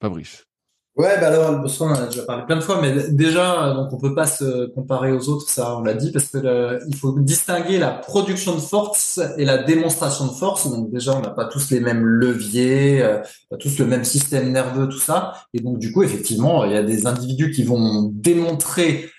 Fabrice. 0.00 0.46
Ouais, 0.94 1.18
bah 1.18 1.28
alors, 1.28 1.64
on 1.80 1.84
en 1.86 1.94
a 1.94 2.06
déjà 2.06 2.22
parlé 2.24 2.44
plein 2.44 2.56
de 2.56 2.60
fois, 2.60 2.78
mais 2.82 3.08
déjà, 3.12 3.72
donc 3.72 3.94
on 3.94 3.96
peut 3.96 4.14
pas 4.14 4.26
se 4.26 4.66
comparer 4.66 5.10
aux 5.10 5.26
autres, 5.30 5.48
ça 5.48 5.74
on 5.78 5.82
l'a 5.82 5.94
dit, 5.94 6.12
parce 6.12 6.26
que 6.26 6.80
il 6.86 6.94
faut 6.94 7.18
distinguer 7.18 7.78
la 7.78 7.92
production 7.92 8.54
de 8.54 8.60
force 8.60 9.18
et 9.38 9.46
la 9.46 9.56
démonstration 9.56 10.26
de 10.26 10.32
force. 10.32 10.68
Donc 10.70 10.90
déjà, 10.90 11.16
on 11.16 11.22
n'a 11.22 11.30
pas 11.30 11.46
tous 11.46 11.70
les 11.70 11.80
mêmes 11.80 12.04
leviers, 12.04 13.02
euh, 13.02 13.20
pas 13.48 13.56
tous 13.56 13.78
le 13.78 13.86
même 13.86 14.04
système 14.04 14.52
nerveux, 14.52 14.86
tout 14.86 14.98
ça. 14.98 15.32
Et 15.54 15.60
donc 15.60 15.78
du 15.78 15.92
coup, 15.92 16.02
effectivement, 16.02 16.66
il 16.66 16.72
y 16.72 16.76
a 16.76 16.82
des 16.82 17.06
individus 17.06 17.52
qui 17.52 17.62
vont 17.62 18.10
démontrer 18.12 19.10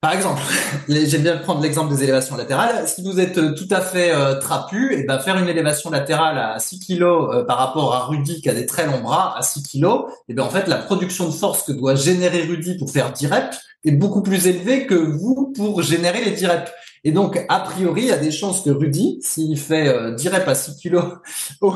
par 0.00 0.14
exemple, 0.14 0.40
j'aime 0.88 1.22
bien 1.22 1.36
prendre 1.36 1.60
l'exemple 1.60 1.94
des 1.94 2.02
élévations 2.02 2.36
latérales. 2.36 2.88
Si 2.88 3.02
vous 3.02 3.20
êtes 3.20 3.36
euh, 3.36 3.54
tout 3.54 3.68
à 3.70 3.82
fait 3.82 4.12
euh, 4.12 4.36
trapu, 4.36 4.94
et 4.94 5.00
eh 5.00 5.02
ben 5.04 5.18
faire 5.18 5.36
une 5.36 5.48
élévation 5.48 5.90
latérale 5.90 6.38
à 6.38 6.58
6 6.58 6.80
kg 6.80 7.02
euh, 7.02 7.44
par 7.44 7.58
rapport 7.58 7.94
à 7.94 8.06
Rudy 8.06 8.40
qui 8.40 8.48
a 8.48 8.54
des 8.54 8.64
très 8.64 8.86
longs 8.86 9.00
bras 9.00 9.36
à 9.36 9.42
6 9.42 9.62
kg, 9.62 10.06
et 10.28 10.34
ben 10.34 10.42
en 10.42 10.48
fait 10.48 10.68
la 10.68 10.76
production 10.76 11.26
de 11.26 11.32
force 11.32 11.64
que 11.64 11.72
doit 11.72 11.96
générer 11.96 12.42
Rudy 12.42 12.78
pour 12.78 12.90
faire 12.90 13.12
10 13.12 13.26
reps 13.26 13.58
est 13.84 13.92
beaucoup 13.92 14.22
plus 14.22 14.46
élevée 14.46 14.86
que 14.86 14.94
vous 14.94 15.52
pour 15.54 15.82
générer 15.82 16.24
les 16.24 16.30
10 16.30 16.46
reps. 16.46 16.72
Et 17.04 17.12
donc 17.12 17.38
a 17.48 17.60
priori, 17.60 18.02
il 18.02 18.08
y 18.08 18.12
a 18.12 18.18
des 18.18 18.30
chances 18.30 18.62
que 18.62 18.70
Rudy, 18.70 19.18
s'il 19.22 19.58
fait 19.58 20.14
10 20.14 20.28
reps 20.28 20.48
à 20.48 20.54
6 20.54 20.76
kg 20.82 20.98
aux, 21.60 21.74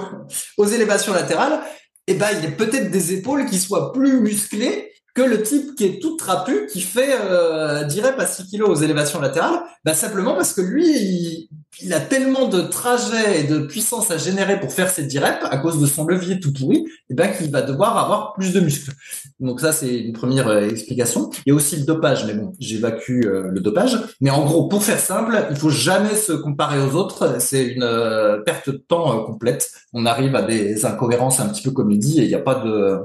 aux 0.56 0.66
élévations 0.66 1.12
latérales, 1.12 1.60
eh 2.06 2.14
ben 2.14 2.28
il 2.40 2.46
a 2.46 2.50
peut-être 2.52 2.90
des 2.90 3.12
épaules 3.12 3.44
qui 3.46 3.58
soient 3.58 3.92
plus 3.92 4.20
musclées 4.20 4.92
que 5.14 5.22
le 5.22 5.42
type 5.42 5.76
qui 5.76 5.84
est 5.84 6.02
tout 6.02 6.16
trapu, 6.16 6.66
qui 6.66 6.80
fait 6.80 7.16
euh, 7.20 7.84
dirait 7.84 8.16
pas 8.16 8.26
6 8.26 8.46
kilos 8.46 8.68
aux 8.68 8.82
élévations 8.82 9.20
latérales, 9.20 9.60
bah 9.84 9.94
simplement 9.94 10.34
parce 10.34 10.52
que 10.52 10.60
lui, 10.60 11.48
il, 11.80 11.92
a 11.92 12.00
tellement 12.00 12.48
de 12.48 12.60
trajets 12.62 13.40
et 13.40 13.44
de 13.44 13.60
puissance 13.60 14.10
à 14.10 14.18
générer 14.18 14.58
pour 14.58 14.72
faire 14.72 14.90
ses 14.90 15.04
10 15.04 15.18
reps 15.20 15.44
à 15.44 15.58
cause 15.58 15.80
de 15.80 15.86
son 15.86 16.04
levier 16.04 16.40
tout 16.40 16.52
pourri, 16.52 16.84
et 17.10 17.14
ben 17.14 17.28
qu'il 17.28 17.50
va 17.52 17.62
devoir 17.62 17.96
avoir 17.96 18.32
plus 18.32 18.52
de 18.52 18.58
muscles. 18.58 18.92
Donc 19.38 19.60
ça, 19.60 19.72
c'est 19.72 19.94
une 19.94 20.14
première 20.14 20.48
euh, 20.48 20.68
explication. 20.68 21.30
Il 21.46 21.50
y 21.50 21.52
a 21.52 21.54
aussi 21.54 21.76
le 21.76 21.84
dopage, 21.84 22.24
mais 22.26 22.34
bon, 22.34 22.52
j'évacue 22.58 23.24
euh, 23.24 23.50
le 23.52 23.60
dopage. 23.60 23.98
Mais 24.20 24.30
en 24.30 24.44
gros, 24.44 24.66
pour 24.66 24.82
faire 24.82 24.98
simple, 24.98 25.46
il 25.50 25.56
faut 25.56 25.70
jamais 25.70 26.16
se 26.16 26.32
comparer 26.32 26.80
aux 26.80 26.96
autres. 26.96 27.36
C'est 27.40 27.64
une 27.64 27.84
euh, 27.84 28.38
perte 28.38 28.68
de 28.68 28.76
temps 28.76 29.22
complète. 29.24 29.70
On 29.92 30.06
arrive 30.06 30.34
à 30.34 30.42
des 30.42 30.84
incohérences 30.86 31.38
un 31.38 31.48
petit 31.48 31.62
peu 31.62 31.72
dit, 31.94 32.20
et 32.20 32.24
il 32.24 32.28
n'y 32.28 32.34
a 32.34 32.40
pas 32.40 32.56
de 32.56 32.98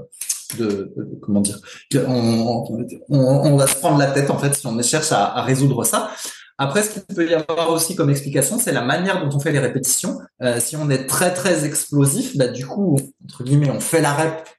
de, 0.57 0.93
comment 1.21 1.41
dire 1.41 1.59
on, 1.93 3.55
va 3.55 3.67
se 3.67 3.75
prendre 3.75 3.97
la 3.97 4.07
tête 4.07 4.29
en 4.29 4.37
fait 4.37 4.53
si 4.55 4.65
on 4.65 4.81
cherche 4.81 5.11
à, 5.11 5.41
résoudre 5.43 5.83
ça. 5.83 6.11
Après, 6.57 6.83
ce 6.83 6.89
qu'il 6.89 7.03
peut 7.03 7.29
y 7.29 7.33
avoir 7.33 7.69
aussi 7.69 7.95
comme 7.95 8.09
explication, 8.09 8.59
c'est 8.59 8.73
la 8.73 8.81
manière 8.81 9.23
dont 9.23 9.33
on 9.33 9.39
fait 9.39 9.53
les 9.53 9.59
répétitions. 9.59 10.19
Euh, 10.41 10.59
si 10.59 10.75
on 10.75 10.89
est 10.89 11.05
très 11.05 11.33
très 11.33 11.63
explosif, 11.65 12.35
bah 12.35 12.47
du 12.47 12.65
coup, 12.67 12.97
entre 13.23 13.45
guillemets, 13.45 13.69
on 13.69 13.79
fait 13.79 14.01
la 14.01 14.13
rep 14.13 14.49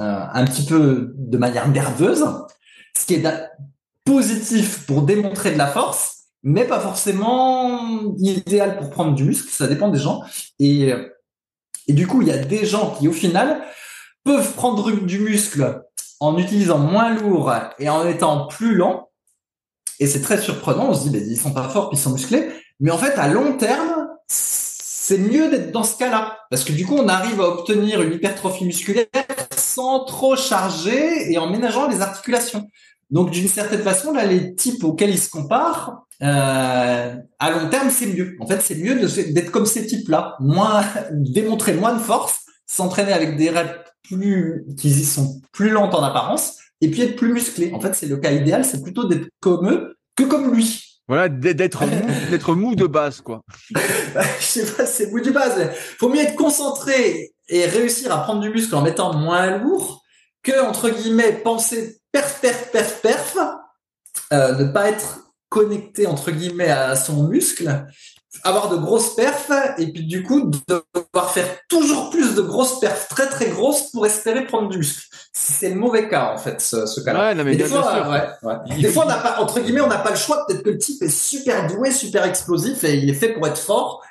euh, 0.00 0.24
un 0.32 0.44
petit 0.44 0.64
peu 0.64 1.12
de 1.16 1.38
manière 1.38 1.68
nerveuse, 1.68 2.24
ce 2.98 3.06
qui 3.06 3.14
est 3.14 3.24
positif 4.04 4.86
pour 4.86 5.02
démontrer 5.02 5.52
de 5.52 5.58
la 5.58 5.68
force, 5.68 6.24
mais 6.42 6.64
pas 6.64 6.80
forcément 6.80 8.12
idéal 8.18 8.78
pour 8.78 8.90
prendre 8.90 9.14
du 9.14 9.22
muscle. 9.22 9.52
Ça 9.52 9.68
dépend 9.68 9.88
des 9.88 10.00
gens. 10.00 10.24
Et, 10.58 10.92
et 11.86 11.92
du 11.92 12.08
coup, 12.08 12.22
il 12.22 12.28
y 12.28 12.32
a 12.32 12.38
des 12.38 12.66
gens 12.66 12.96
qui, 12.98 13.06
au 13.06 13.12
final, 13.12 13.62
peuvent 14.24 14.52
prendre 14.54 14.90
du 14.90 15.18
muscle 15.20 15.82
en 16.20 16.36
utilisant 16.36 16.78
moins 16.78 17.14
lourd 17.14 17.52
et 17.78 17.88
en 17.88 18.06
étant 18.06 18.46
plus 18.46 18.74
lent. 18.74 19.08
Et 19.98 20.06
c'est 20.06 20.20
très 20.20 20.40
surprenant. 20.40 20.90
On 20.90 20.94
se 20.94 21.08
dit, 21.08 21.10
ben, 21.10 21.22
ils 21.26 21.38
sont 21.38 21.52
pas 21.52 21.68
forts, 21.68 21.90
ils 21.92 21.98
sont 21.98 22.12
musclés. 22.12 22.48
Mais 22.78 22.90
en 22.90 22.98
fait, 22.98 23.18
à 23.18 23.28
long 23.28 23.56
terme, 23.56 24.08
c'est 24.26 25.18
mieux 25.18 25.50
d'être 25.50 25.72
dans 25.72 25.82
ce 25.82 25.96
cas-là. 25.98 26.38
Parce 26.50 26.64
que 26.64 26.72
du 26.72 26.86
coup, 26.86 26.96
on 26.96 27.08
arrive 27.08 27.40
à 27.40 27.48
obtenir 27.48 28.00
une 28.02 28.14
hypertrophie 28.14 28.64
musculaire 28.64 29.06
sans 29.56 30.04
trop 30.04 30.36
charger 30.36 31.32
et 31.32 31.38
en 31.38 31.50
ménageant 31.50 31.88
les 31.88 32.00
articulations. 32.00 32.66
Donc, 33.10 33.30
d'une 33.30 33.48
certaine 33.48 33.82
façon, 33.82 34.12
là, 34.12 34.24
les 34.24 34.54
types 34.54 34.84
auxquels 34.84 35.10
ils 35.10 35.18
se 35.18 35.28
comparent, 35.28 36.06
euh, 36.22 37.14
à 37.38 37.50
long 37.50 37.68
terme, 37.68 37.90
c'est 37.90 38.06
mieux. 38.06 38.36
En 38.40 38.46
fait, 38.46 38.60
c'est 38.60 38.76
mieux 38.76 38.94
d'être 38.94 39.50
comme 39.50 39.66
ces 39.66 39.86
types-là, 39.86 40.36
moins 40.38 40.84
démontrer 41.12 41.74
moins 41.74 41.94
de 41.94 41.98
force, 41.98 42.40
s'entraîner 42.66 43.12
avec 43.12 43.36
des 43.36 43.50
reps 43.50 43.79
plus, 44.02 44.64
qui 44.78 44.92
sont 45.04 45.40
plus 45.52 45.70
lentes 45.70 45.94
en 45.94 46.02
apparence, 46.02 46.58
et 46.80 46.90
puis 46.90 47.02
être 47.02 47.16
plus 47.16 47.32
musclés. 47.32 47.72
En 47.72 47.80
fait, 47.80 47.94
c'est 47.94 48.06
le 48.06 48.16
cas 48.16 48.32
idéal, 48.32 48.64
c'est 48.64 48.82
plutôt 48.82 49.06
d'être 49.06 49.28
comme 49.40 49.70
eux 49.70 49.96
que 50.16 50.24
comme 50.24 50.54
lui. 50.54 51.00
Voilà, 51.08 51.28
d'être 51.28 51.86
mou, 51.86 52.06
d'être 52.30 52.54
mou 52.54 52.74
de 52.76 52.86
base, 52.86 53.20
quoi. 53.20 53.42
Je 53.74 54.44
sais 54.44 54.66
pas, 54.66 54.86
c'est 54.86 55.10
mou 55.10 55.20
de 55.20 55.30
base. 55.30 55.70
Faut 55.98 56.08
mieux 56.08 56.20
être 56.20 56.36
concentré 56.36 57.32
et 57.48 57.66
réussir 57.66 58.12
à 58.12 58.22
prendre 58.22 58.40
du 58.40 58.50
muscle 58.50 58.74
en 58.76 58.82
mettant 58.82 59.12
moins 59.14 59.58
lourd 59.58 60.02
que, 60.42 60.64
entre 60.64 60.88
guillemets, 60.88 61.32
penser 61.32 62.00
perf, 62.12 62.40
perf, 62.40 62.70
perf, 62.70 63.00
perf, 63.02 63.36
euh, 64.32 64.54
ne 64.54 64.72
pas 64.72 64.88
être 64.88 65.32
connecté, 65.48 66.06
entre 66.06 66.30
guillemets, 66.30 66.70
à 66.70 66.94
son 66.94 67.24
muscle 67.24 67.86
avoir 68.44 68.68
de 68.68 68.76
grosses 68.76 69.14
perfs 69.14 69.50
et 69.78 69.92
puis 69.92 70.06
du 70.06 70.22
coup 70.22 70.50
devoir 70.68 71.30
faire 71.32 71.46
toujours 71.68 72.10
plus 72.10 72.34
de 72.34 72.42
grosses 72.42 72.78
perfs 72.78 73.08
très 73.08 73.28
très 73.28 73.48
grosses 73.48 73.90
pour 73.90 74.06
espérer 74.06 74.44
prendre 74.46 74.68
du 74.68 74.78
muscle. 74.78 75.04
C'est 75.32 75.70
le 75.70 75.74
mauvais 75.74 76.08
cas 76.08 76.32
en 76.32 76.38
fait 76.38 76.60
ce, 76.60 77.00
cas-là. 77.00 77.34
Ouais, 77.34 77.56
des, 77.56 77.64
fois, 77.64 78.08
des 78.68 78.88
fois 78.88 79.04
on 79.04 79.08
n'a 79.08 79.18
pas 79.18 79.40
entre 79.40 79.60
guillemets 79.60 79.80
on 79.80 79.88
n'a 79.88 79.98
pas 79.98 80.10
le 80.10 80.16
choix 80.16 80.44
peut-être 80.46 80.62
que 80.62 80.70
le 80.70 80.78
type 80.78 81.02
est 81.02 81.08
super 81.08 81.66
doué, 81.66 81.90
super 81.90 82.24
explosif 82.24 82.84
et 82.84 82.96
il 82.96 83.10
est 83.10 83.14
fait 83.14 83.32
pour 83.32 83.46
être 83.46 83.58
fort 83.58 84.02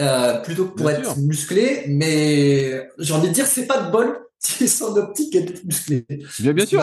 euh, 0.00 0.38
plutôt 0.38 0.66
que 0.66 0.76
pour 0.76 0.90
être 0.90 1.16
musclé. 1.18 1.84
Mais 1.88 2.88
j'ai 2.98 3.14
envie 3.14 3.28
de 3.28 3.34
dire 3.34 3.46
c'est 3.46 3.66
pas 3.66 3.78
de 3.78 3.90
bol 3.90 4.27
si 4.38 4.68
son 4.68 4.96
optique 4.96 5.34
est 5.34 5.64
musclée. 5.64 6.06
Bien, 6.38 6.52
bien 6.52 6.66
sûr. 6.66 6.80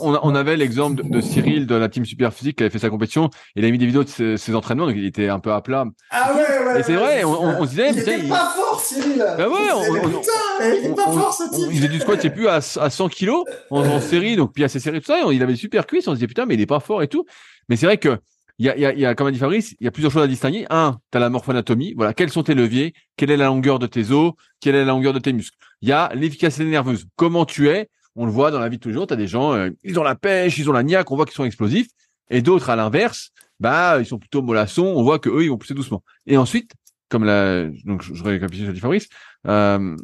On, 0.00 0.18
on, 0.22 0.34
avait 0.34 0.56
l'exemple 0.56 1.02
de, 1.02 1.20
Cyril 1.20 1.66
de 1.66 1.74
la 1.74 1.88
team 1.88 2.04
Super 2.04 2.32
Physique 2.32 2.58
qui 2.58 2.62
avait 2.62 2.70
fait 2.70 2.78
sa 2.78 2.90
compétition. 2.90 3.28
Il 3.56 3.64
a 3.64 3.70
mis 3.70 3.78
des 3.78 3.86
vidéos 3.86 4.04
de 4.04 4.36
ses, 4.36 4.54
entraînements, 4.54 4.86
donc 4.86 4.94
il 4.96 5.04
était 5.04 5.28
un 5.28 5.40
peu 5.40 5.52
à 5.52 5.60
plat. 5.60 5.84
Ah 6.10 6.32
ouais, 6.34 6.66
ouais. 6.66 6.80
Et 6.80 6.82
c'est 6.84 6.94
vrai, 6.94 7.24
on, 7.24 7.64
se 7.64 7.70
disait. 7.70 7.90
Il 7.90 7.98
était 7.98 8.28
pas 8.28 8.52
fort, 8.54 8.80
Cyril. 8.80 9.18
Bah 9.18 9.48
ouais, 9.48 10.00
putain, 10.04 10.78
il 10.78 10.86
est 10.86 10.94
pas 10.94 11.10
fort 11.10 11.34
ce 11.34 11.54
type. 11.54 11.68
Il 11.70 11.76
faisait 11.76 11.88
du 11.88 11.98
squat, 11.98 12.18
c'est 12.22 12.30
plus 12.30 12.46
à, 12.46 12.56
à 12.56 12.90
100 12.90 13.08
kilos 13.08 13.44
en, 13.70 14.00
série, 14.00 14.36
donc 14.36 14.52
puis 14.52 14.62
à 14.62 14.68
ses 14.68 14.78
séries 14.78 15.00
tout 15.00 15.06
ça, 15.06 15.20
il 15.32 15.42
avait 15.42 15.56
super 15.56 15.86
cuisse, 15.86 16.06
on 16.06 16.12
se 16.12 16.16
disait 16.16 16.28
putain, 16.28 16.46
mais 16.46 16.54
il 16.54 16.60
est 16.60 16.66
pas 16.66 16.80
fort 16.80 17.02
et 17.02 17.08
tout. 17.08 17.24
Mais 17.68 17.76
c'est 17.76 17.86
vrai 17.86 17.98
que 17.98 18.18
il 18.58 18.66
y 18.66 18.68
a, 18.68 18.92
il 18.92 19.00
y 19.00 19.06
a, 19.06 19.14
comme 19.14 19.26
a 19.26 19.30
dit 19.32 19.38
Fabrice, 19.38 19.74
il 19.80 19.84
y 19.84 19.88
a 19.88 19.90
plusieurs 19.90 20.12
choses 20.12 20.22
à 20.22 20.26
distinguer. 20.28 20.66
Un, 20.70 20.98
tu 21.10 21.18
as 21.18 21.20
la 21.20 21.28
morphoanatomie. 21.28 21.94
Voilà, 21.96 22.14
quels 22.14 22.30
sont 22.30 22.44
tes 22.44 22.54
leviers? 22.54 22.94
Quelle 23.16 23.30
est 23.30 23.36
la 23.36 23.46
longueur 23.46 23.78
de 23.78 23.86
tes 23.86 24.12
os? 24.12 24.32
Quelle 24.60 24.76
est 24.76 24.84
la 24.84 24.92
longueur 24.92 25.12
de 25.12 25.18
tes 25.18 25.32
muscles? 25.32 25.56
Il 25.82 25.88
y 25.88 25.92
a 25.92 26.12
l'efficacité 26.14 26.64
nerveuse. 26.64 27.06
Comment 27.16 27.46
tu 27.46 27.68
es? 27.68 27.88
On 28.14 28.26
le 28.26 28.32
voit 28.32 28.52
dans 28.52 28.60
la 28.60 28.68
vie 28.68 28.76
de 28.76 28.82
tous 28.82 28.88
les 28.88 28.94
jours. 28.94 29.08
Tu 29.08 29.14
as 29.14 29.16
des 29.16 29.26
gens, 29.26 29.54
euh, 29.54 29.70
ils 29.82 29.98
ont 29.98 30.04
la 30.04 30.14
pêche, 30.14 30.56
ils 30.58 30.70
ont 30.70 30.72
la 30.72 30.84
niaque, 30.84 31.10
on 31.10 31.16
voit 31.16 31.24
qu'ils 31.24 31.34
sont 31.34 31.44
explosifs. 31.44 31.88
Et 32.30 32.42
d'autres, 32.42 32.70
à 32.70 32.76
l'inverse, 32.76 33.30
bah 33.58 33.98
ils 33.98 34.06
sont 34.06 34.18
plutôt 34.18 34.40
mollassons. 34.40 34.84
On 34.84 35.02
voit 35.02 35.18
que 35.18 35.28
eux 35.28 35.42
ils 35.42 35.50
vont 35.50 35.58
pousser 35.58 35.74
doucement. 35.74 36.04
Et 36.26 36.36
ensuite, 36.36 36.72
comme 37.08 37.24
la, 37.24 37.66
donc 37.84 38.02
je, 38.02 38.22
récapitule, 38.22 38.72
dit 38.72 38.80
Fabrice, 38.80 39.08
euh, 39.48 39.96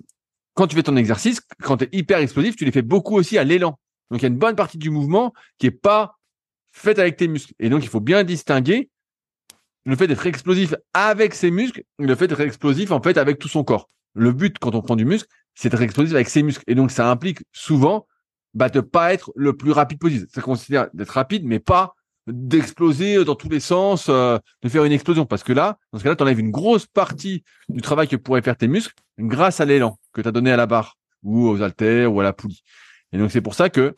quand 0.55 0.67
tu 0.67 0.75
fais 0.75 0.83
ton 0.83 0.97
exercice, 0.97 1.41
quand 1.63 1.79
tu 1.79 1.85
es 1.85 1.89
hyper 1.93 2.19
explosif, 2.19 2.57
tu 2.57 2.65
les 2.65 2.73
fais 2.73 2.83
beaucoup 2.83 3.15
aussi 3.15 3.39
à 3.39 3.45
l'élan. 3.45 3.79
Donc 4.11 4.21
il 4.21 4.23
y 4.23 4.27
a 4.27 4.29
une 4.29 4.39
bonne 4.39 4.57
partie 4.57 4.77
du 4.77 4.91
mouvement 4.91 5.33
qui 5.59 5.67
est 5.67 5.71
pas 5.71 6.17
faite 6.73 6.99
avec 6.99 7.17
tes 7.17 7.29
muscles. 7.29 7.53
Et 7.59 7.69
donc 7.69 7.83
il 7.83 7.89
faut 7.89 8.01
bien 8.01 8.25
distinguer 8.25 8.91
le 9.87 9.97
fait 9.97 10.07
d'être 10.07 10.27
explosif 10.27 10.75
avec 10.93 11.35
ses 11.35 11.51
muscles 11.51 11.83
et 11.99 12.07
le 12.07 12.15
fait 12.15 12.29
d'être 12.29 12.41
explosif 12.41 12.91
en 12.91 13.03
fait 13.03 13.17
avec 13.17 13.39
tout 13.39 13.49
son 13.49 13.65
corps. 13.65 13.89
Le 14.15 14.33
but 14.33 14.59
quand 14.59 14.75
on 14.75 14.83
prend 14.83 14.97
du 14.97 15.05
muscle, 15.05 15.29
c'est 15.55 15.69
d'être 15.69 15.83
explosif 15.83 16.15
avec 16.15 16.29
ses 16.29 16.43
muscles. 16.43 16.65
Et 16.67 16.75
donc 16.75 16.91
ça 16.91 17.11
implique 17.11 17.41
souvent 17.53 18.07
bah, 18.55 18.69
de 18.69 18.81
pas 18.81 19.13
être 19.13 19.33
le 19.37 19.57
plus 19.57 19.73
rapide 19.73 19.99
possible. 19.99 20.27
Ça 20.33 20.43
considère 20.43 20.89
d'être 20.93 21.11
rapide, 21.11 21.45
mais 21.45 21.61
pas 21.61 21.95
d'exploser 22.27 23.25
dans 23.25 23.35
tous 23.35 23.49
les 23.49 23.61
sens, 23.61 24.07
euh, 24.09 24.39
de 24.63 24.69
faire 24.69 24.85
une 24.85 24.93
explosion. 24.93 25.27
Parce 25.27 25.43
que 25.43 25.53
là, 25.53 25.79
dans 25.93 25.99
ce 25.99 26.05
cas-là, 26.05 26.17
tu 26.17 26.23
enlèves 26.23 26.41
une 26.41 26.51
grosse 26.51 26.87
partie 26.87 27.45
du 27.69 27.81
travail 27.81 28.09
que 28.09 28.17
pourraient 28.17 28.43
faire 28.43 28.57
tes 28.57 28.69
muscles 28.69 28.95
grâce 29.19 29.61
à 29.61 29.65
l'élan 29.65 29.99
que 30.13 30.21
tu 30.21 30.29
as 30.29 30.33
donné 30.33 30.53
à 30.53 30.57
la 30.57 30.67
barre 30.67 30.97
ou 31.23 31.49
aux 31.49 31.63
haltères 31.63 32.13
ou 32.13 32.21
à 32.21 32.23
la 32.23 32.33
poulie. 32.33 32.63
Et 33.13 33.19
donc 33.19 33.31
c'est 33.31 33.41
pour 33.41 33.55
ça 33.55 33.69
que 33.69 33.97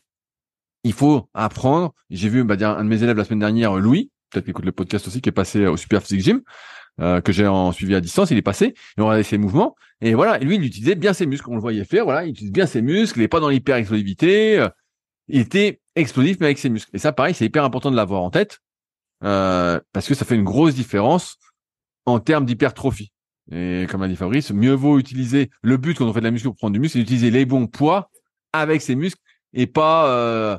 il 0.85 0.93
faut 0.93 1.29
apprendre. 1.35 1.95
J'ai 2.11 2.29
vu 2.29 2.45
bah, 2.45 2.57
un 2.61 2.85
de 2.85 2.89
mes 2.89 3.03
élèves 3.03 3.17
la 3.17 3.25
semaine 3.25 3.41
dernière, 3.41 3.77
Louis, 3.77 4.11
peut-être 4.31 4.49
écoute 4.49 4.65
le 4.65 4.73
podcast 4.73 5.07
aussi, 5.07 5.21
qui 5.21 5.29
est 5.29 5.33
passé 5.33 5.67
au 5.67 5.77
Super 5.77 6.03
Physique 6.03 6.25
Gym, 6.25 6.43
euh, 7.01 7.21
que 7.21 7.33
j'ai 7.33 7.49
suivi 7.73 7.95
à 7.95 8.01
distance. 8.01 8.31
Il 8.31 8.37
est 8.39 8.43
passé 8.43 8.67
et 8.67 9.01
on 9.01 9.05
regardait 9.05 9.23
ses 9.23 9.39
mouvements. 9.39 9.75
Et 10.01 10.15
voilà, 10.15 10.39
lui, 10.39 10.57
il 10.57 10.65
utilisait 10.65 10.95
bien 10.95 11.13
ses 11.13 11.27
muscles. 11.27 11.49
On 11.51 11.55
le 11.55 11.61
voyait 11.61 11.85
faire. 11.85 12.23
Il 12.23 12.31
utilise 12.31 12.53
bien 12.53 12.67
ses 12.67 12.83
muscles. 12.83 13.19
Il 13.19 13.23
n'est 13.23 13.29
pas 13.29 13.41
dans 13.41 13.49
l'hyper 13.49 13.77
explosivité. 13.77 14.59
Euh, 14.59 14.69
il 15.29 15.41
était 15.41 15.81
explosif 15.95 16.39
mais 16.41 16.47
avec 16.47 16.59
ses 16.59 16.71
muscles. 16.71 16.91
Et 16.95 16.99
ça, 16.99 17.13
pareil, 17.13 17.35
c'est 17.35 17.45
hyper 17.45 17.65
important 17.65 17.91
de 17.91 17.97
l'avoir 17.97 18.23
en 18.23 18.31
tête 18.31 18.61
euh, 19.25 19.81
parce 19.93 20.09
que 20.09 20.15
ça 20.15 20.25
fait 20.25 20.35
une 20.35 20.45
grosse 20.45 20.75
différence 20.75 21.37
en 22.07 22.19
termes 22.19 22.45
d'hypertrophie. 22.45 23.13
Et 23.51 23.87
comme 23.89 24.01
l'a 24.01 24.09
dit 24.09 24.17
Fabrice, 24.17 24.51
mieux 24.53 24.73
vaut 24.73 24.99
utiliser 24.99 25.51
le 25.63 25.77
but 25.77 25.97
quand 25.97 26.07
on 26.07 26.13
fait 26.13 26.21
de 26.21 26.25
la 26.25 26.31
muscu 26.31 26.49
pour 26.49 26.57
prendre 26.57 26.73
du 26.73 26.81
muscle, 26.81 26.95
c'est 26.95 27.01
d'utiliser 27.01 27.31
les 27.31 27.45
bons 27.45 27.67
poids 27.67 28.11
avec 28.53 28.83
ses 28.83 28.95
muscles 28.95 29.21
et 29.53 29.67
pas 29.67 30.09
euh, 30.09 30.59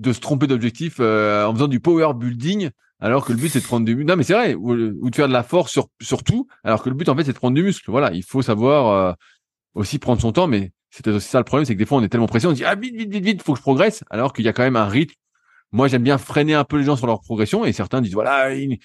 de 0.00 0.12
se 0.12 0.20
tromper 0.20 0.46
d'objectif 0.46 0.96
euh, 1.00 1.46
en 1.46 1.54
faisant 1.54 1.68
du 1.68 1.78
power 1.78 2.14
building 2.14 2.70
alors 3.00 3.24
que 3.24 3.32
le 3.32 3.38
but 3.38 3.48
c'est 3.48 3.60
de 3.60 3.64
prendre 3.64 3.86
du 3.86 3.94
muscle. 3.94 4.08
Non 4.08 4.16
mais 4.16 4.24
c'est 4.24 4.34
vrai, 4.34 4.54
ou, 4.54 4.74
de 4.74 5.14
faire 5.14 5.28
de 5.28 5.32
la 5.32 5.42
force 5.42 5.70
sur, 5.70 5.88
sur 6.00 6.22
tout, 6.22 6.46
alors 6.64 6.82
que 6.82 6.88
le 6.88 6.94
but 6.94 7.08
en 7.08 7.16
fait 7.16 7.24
c'est 7.24 7.32
de 7.32 7.38
prendre 7.38 7.54
du 7.54 7.62
muscle. 7.62 7.90
Voilà, 7.90 8.12
il 8.12 8.22
faut 8.22 8.42
savoir 8.42 8.88
euh, 8.88 9.12
aussi 9.74 9.98
prendre 9.98 10.20
son 10.20 10.32
temps, 10.32 10.46
mais 10.46 10.72
c'était 10.90 11.10
aussi 11.10 11.28
ça 11.28 11.38
le 11.38 11.44
problème, 11.44 11.64
c'est 11.64 11.74
que 11.74 11.78
des 11.78 11.86
fois 11.86 11.98
on 11.98 12.02
est 12.02 12.08
tellement 12.08 12.26
pressé, 12.26 12.46
on 12.46 12.52
dit 12.52 12.64
ah 12.64 12.74
vite 12.74 12.94
vite 12.94 13.10
vite 13.10 13.24
vite, 13.24 13.42
faut 13.42 13.52
que 13.52 13.58
je 13.58 13.62
progresse, 13.62 14.04
alors 14.10 14.32
qu'il 14.32 14.44
y 14.44 14.48
a 14.48 14.52
quand 14.52 14.62
même 14.62 14.76
un 14.76 14.86
rythme. 14.86 15.14
Moi 15.72 15.88
j'aime 15.88 16.02
bien 16.02 16.18
freiner 16.18 16.54
un 16.54 16.64
peu 16.64 16.76
les 16.78 16.84
gens 16.84 16.96
sur 16.96 17.06
leur 17.06 17.20
progression 17.20 17.64
et 17.64 17.72
certains 17.72 18.00
disent 18.00 18.14
voilà, 18.14 18.54
il, 18.54 18.78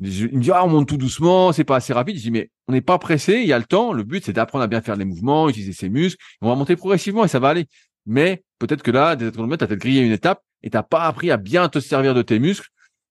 il 0.00 0.36
me 0.36 0.40
dit 0.40 0.50
ah 0.52 0.64
on 0.64 0.68
monte 0.68 0.88
tout 0.88 0.96
doucement, 0.96 1.52
c'est 1.52 1.64
pas 1.64 1.76
assez 1.76 1.92
rapide. 1.92 2.16
Je 2.16 2.22
dis 2.22 2.30
mais 2.30 2.50
on 2.68 2.72
n'est 2.72 2.80
pas 2.80 2.98
pressé, 2.98 3.40
il 3.40 3.48
y 3.48 3.52
a 3.52 3.58
le 3.58 3.64
temps. 3.64 3.92
Le 3.92 4.04
but 4.04 4.24
c'est 4.24 4.32
d'apprendre 4.32 4.64
à 4.64 4.66
bien 4.68 4.82
faire 4.82 4.96
les 4.96 5.04
mouvements, 5.04 5.48
utiliser 5.48 5.72
ses 5.72 5.88
muscles. 5.88 6.22
On 6.42 6.48
va 6.48 6.54
monter 6.54 6.76
progressivement 6.76 7.24
et 7.24 7.28
ça 7.28 7.38
va 7.38 7.48
aller. 7.48 7.66
Mais 8.06 8.42
peut-être 8.58 8.82
que 8.82 8.90
là, 8.90 9.16
des 9.16 9.30
tu 9.30 9.38
as 9.38 9.46
peut-être 9.46 9.74
grillé 9.74 10.02
une 10.02 10.12
étape 10.12 10.42
et 10.62 10.70
t'as 10.70 10.82
pas 10.82 11.04
appris 11.04 11.30
à 11.30 11.36
bien 11.36 11.68
te 11.68 11.80
servir 11.80 12.14
de 12.14 12.22
tes 12.22 12.38
muscles. 12.38 12.68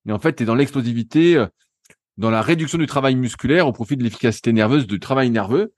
Et 0.08 0.12
en 0.12 0.18
fait, 0.20 0.36
tu 0.36 0.44
es 0.44 0.46
dans 0.46 0.56
l'explosivité, 0.56 1.36
euh, 1.36 1.48
dans 2.18 2.30
la 2.30 2.42
réduction 2.42 2.78
du 2.78 2.88
travail 2.88 3.16
musculaire 3.16 3.68
au 3.68 3.74
profit 3.74 3.98
de 3.98 4.04
l'efficacité 4.04 4.54
nerveuse 4.54 4.88
du 4.88 5.00
travail 5.00 5.30
nerveux. 5.30 5.74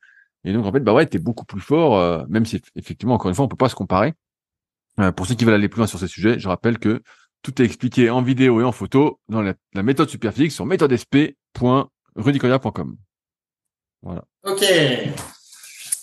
Et 0.46 0.54
donc, 0.54 0.66
en 0.66 0.72
fait, 0.72 0.80
bah 0.80 0.94
ouais, 0.94 1.06
t'es 1.06 1.20
beaucoup 1.20 1.46
plus 1.46 1.62
fort, 1.62 1.98
euh, 1.98 2.24
même 2.30 2.46
si 2.46 2.62
effectivement, 2.76 3.16
encore 3.16 3.30
une 3.30 3.36
fois, 3.36 3.46
on 3.46 3.50
peut 3.50 3.58
pas 3.58 3.70
se 3.70 3.76
comparer. 3.76 4.14
Euh, 5.00 5.12
pour 5.12 5.26
ceux 5.26 5.34
qui 5.36 5.46
veulent 5.46 5.56
aller 5.56 5.70
plus 5.70 5.80
loin 5.80 5.88
sur 5.88 6.00
ces 6.00 6.08
sujets, 6.08 6.40
je 6.40 6.48
rappelle 6.48 6.80
que 6.80 7.02
tout 7.42 7.62
est 7.62 7.66
expliqué 7.66 8.10
en 8.10 8.22
vidéo 8.22 8.62
et 8.62 8.64
en 8.64 8.72
photo 8.72 9.20
dans 9.30 9.42
la, 9.42 9.56
méthode 9.84 10.10
superphysique 10.10 10.52
sur 10.52 10.66
méthodesp.rudicoya.com. 10.66 12.98
Voilà. 14.02 14.24
Ok. 14.44 14.66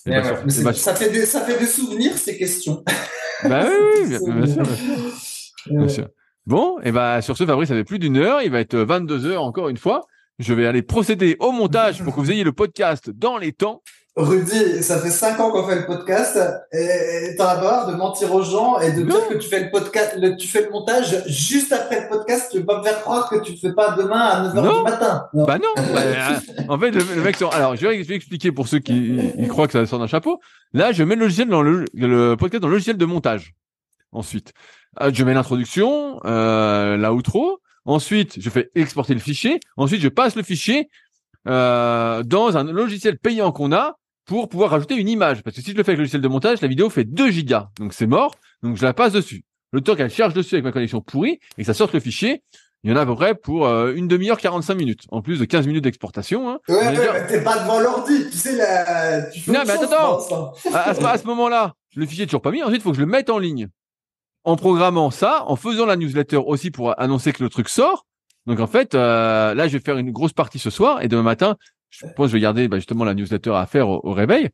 Bah, 0.07 0.23
bah, 0.63 0.73
ça, 0.73 0.95
fait 0.95 1.11
des, 1.11 1.27
ça 1.27 1.45
fait 1.45 1.59
des 1.59 1.67
souvenirs, 1.67 2.17
ces 2.17 2.39
questions. 2.39 2.83
Bah 3.45 3.69
oui, 3.69 4.09
bien, 4.09 4.19
sûr. 4.19 4.35
Bien 4.35 4.47
sûr. 4.47 4.63
Bon, 6.47 6.79
et 6.85 6.93
bah 6.93 7.23
sur 7.23 7.37
ce, 7.37 7.45
Fabrice, 7.45 7.69
ça 7.69 7.75
fait 7.75 7.85
plus 7.85 7.99
d'une 7.99 8.17
heure. 8.17 8.41
Il 8.43 8.53
va 8.53 8.61
être 8.61 8.77
22 8.77 9.27
heures 9.27 9.43
encore 9.43 9.69
une 9.69 9.77
fois. 9.77 10.03
Je 10.39 10.55
vais 10.55 10.67
aller 10.67 10.83
procéder 10.83 11.37
au 11.41 11.51
montage 11.51 12.05
pour 12.05 12.15
que 12.15 12.21
vous 12.21 12.31
ayez 12.31 12.45
le 12.45 12.53
podcast 12.53 13.11
dans 13.11 13.39
les 13.39 13.53
temps. 13.53 13.83
Rudy, 14.17 14.83
ça 14.83 14.99
fait 14.99 15.11
cinq 15.11 15.39
ans 15.41 15.51
qu'on 15.51 15.69
fait 15.69 15.75
le 15.77 15.85
podcast 15.85 16.39
et 16.73 17.37
t'en 17.37 17.49
as 17.49 17.57
peur 17.57 17.87
de 17.87 17.95
mentir 17.95 18.35
aux 18.35 18.43
gens 18.43 18.81
et 18.81 18.93
de 18.93 19.03
dire 19.03 19.29
que 19.29 19.35
tu 19.35 19.47
fais 19.47 19.65
le 19.65 19.71
podcast, 19.71 20.17
tu 20.39 20.49
fais 20.49 20.63
le 20.63 20.71
montage 20.71 21.23
juste 21.27 21.71
après 21.73 22.03
le 22.03 22.09
podcast. 22.09 22.49
Tu 22.51 22.61
veux 22.61 22.65
pas 22.65 22.79
me 22.79 22.83
faire 22.83 23.03
croire 23.03 23.29
que 23.29 23.43
tu 23.43 23.53
le 23.53 23.59
fais 23.59 23.75
pas 23.75 23.91
demain 23.91 24.21
à 24.21 24.49
9h 24.49 24.79
du 24.79 24.85
matin. 24.85 25.27
Bah 25.35 25.59
non. 25.59 25.69
Bah, 25.77 26.01
euh, 26.03 26.63
en 26.67 26.79
fait, 26.79 26.93
le, 26.93 27.23
mec, 27.23 27.37
alors 27.53 27.77
je 27.77 27.87
vais 27.87 28.15
expliquer 28.15 28.53
pour 28.53 28.69
ceux 28.69 28.79
qui 28.79 29.21
croient 29.49 29.67
que 29.67 29.75
ça 29.75 29.85
sort 29.85 29.99
d'un 29.99 30.07
chapeau. 30.07 30.41
Là, 30.73 30.93
je 30.93 31.03
mets 31.03 31.15
le 31.15 31.23
logiciel 31.23 31.49
dans 31.49 31.61
le, 31.61 31.85
le 31.93 32.37
podcast 32.37 32.63
dans 32.63 32.69
le 32.69 32.75
logiciel 32.75 32.97
de 32.97 33.05
montage. 33.05 33.55
Ensuite, 34.17 34.55
euh, 35.03 35.11
je 35.13 35.25
mets 35.25 35.35
l'introduction, 35.35 36.21
euh, 36.25 36.97
l'outro. 36.97 37.61
Ensuite, 37.85 38.41
je 38.41 38.51
fais 38.51 38.71
exporter 38.75 39.13
le 39.13 39.21
fichier. 39.21 39.61
Ensuite, 39.77 40.01
je 40.01 40.09
passe 40.09 40.37
le 40.37 40.43
fichier 40.43 40.89
euh, 41.47 42.23
dans 42.23 42.57
un 42.57 42.65
logiciel 42.65 43.19
payant 43.19 43.53
qu'on 43.53 43.73
a 43.73 43.99
pour 44.25 44.49
pouvoir 44.49 44.71
rajouter 44.71 44.97
une 44.97 45.09
image. 45.09 45.43
Parce 45.43 45.55
que 45.55 45.63
si 45.63 45.73
je 45.73 45.77
le 45.77 45.85
fais 45.85 45.91
avec 45.91 45.99
le 45.99 46.03
logiciel 46.05 46.23
de 46.23 46.29
montage, 46.29 46.63
la 46.63 46.69
vidéo 46.69 46.89
fait 46.89 47.05
2 47.05 47.31
gigas. 47.31 47.69
Donc 47.79 47.93
c'est 47.93 48.07
mort. 48.07 48.35
Donc 48.63 48.77
je 48.77 48.85
la 48.85 48.95
passe 48.95 49.13
dessus. 49.13 49.45
Le 49.71 49.83
temps 49.83 49.95
qu'elle 49.95 50.11
charge 50.11 50.33
dessus 50.33 50.55
avec 50.55 50.65
ma 50.65 50.73
connexion 50.73 51.03
pourrie 51.03 51.39
et 51.59 51.63
que 51.63 51.65
ça 51.65 51.75
sorte 51.75 51.93
le 51.93 52.01
fichier, 52.01 52.43
il 52.83 52.91
y 52.91 52.93
en 52.93 52.97
a 52.97 53.03
à 53.03 53.07
peu 53.07 53.15
près 53.15 53.35
pour 53.35 53.67
euh, 53.67 53.93
une 53.95 54.09
demi-heure, 54.09 54.39
45 54.39 54.75
minutes. 54.75 55.03
En 55.11 55.21
plus 55.21 55.39
de 55.39 55.45
15 55.45 55.67
minutes 55.67 55.85
d'exportation. 55.85 56.49
Hein. 56.49 56.59
Ouais, 56.69 56.77
ouais, 56.77 57.27
t'es 57.27 57.43
pas 57.43 57.59
devant 57.59 57.81
l'ordi. 57.81 58.31
Tu 58.31 58.37
sais, 58.39 58.57
la... 58.57 59.23
tu 59.31 59.41
fais 59.41 59.53
Non, 59.53 59.61
mais 59.67 59.73
attends, 59.73 60.19
attends. 60.19 60.53
à, 60.73 60.91
à, 60.91 61.19
ce, 61.19 61.27
moment-là, 61.27 61.75
le 61.95 62.07
fichier 62.07 62.25
est 62.25 62.27
toujours 62.27 62.43
pas 62.43 62.51
mis. 62.51 62.63
Ensuite, 62.63 62.81
il 62.81 62.83
faut 62.83 62.91
que 62.91 62.97
je 62.97 63.03
le 63.03 63.07
mette 63.07 63.29
en 63.29 63.39
ligne. 63.39 63.69
En 64.47 64.55
programmant 64.55 65.11
ça, 65.11 65.43
en 65.49 65.57
faisant 65.57 65.87
la 65.87 65.97
newsletter 65.97 66.37
aussi 66.37 66.71
pour 66.71 66.99
annoncer 67.01 67.33
que 67.33 67.43
le 67.43 67.51
truc 67.51 67.69
sort. 67.69 68.07
Donc 68.47 68.61
en 68.61 68.69
fait, 68.69 68.95
euh, 68.95 69.55
là, 69.55 69.67
je 69.67 69.73
vais 69.73 69.83
faire 69.83 69.99
une 69.99 70.13
grosse 70.13 70.33
partie 70.33 70.61
ce 70.61 70.71
soir 70.71 71.03
et 71.03 71.09
demain 71.09 71.25
matin, 71.25 71.57
je 71.91 72.07
pense 72.15 72.27
que 72.27 72.29
je 72.29 72.33
vais 72.35 72.41
garder 72.41 72.69
bah, 72.69 72.77
justement 72.77 73.05
la 73.05 73.15
newsletter 73.15 73.51
à 73.51 73.67
faire 73.67 73.89
au, 73.89 74.13
réveil. 74.13 74.51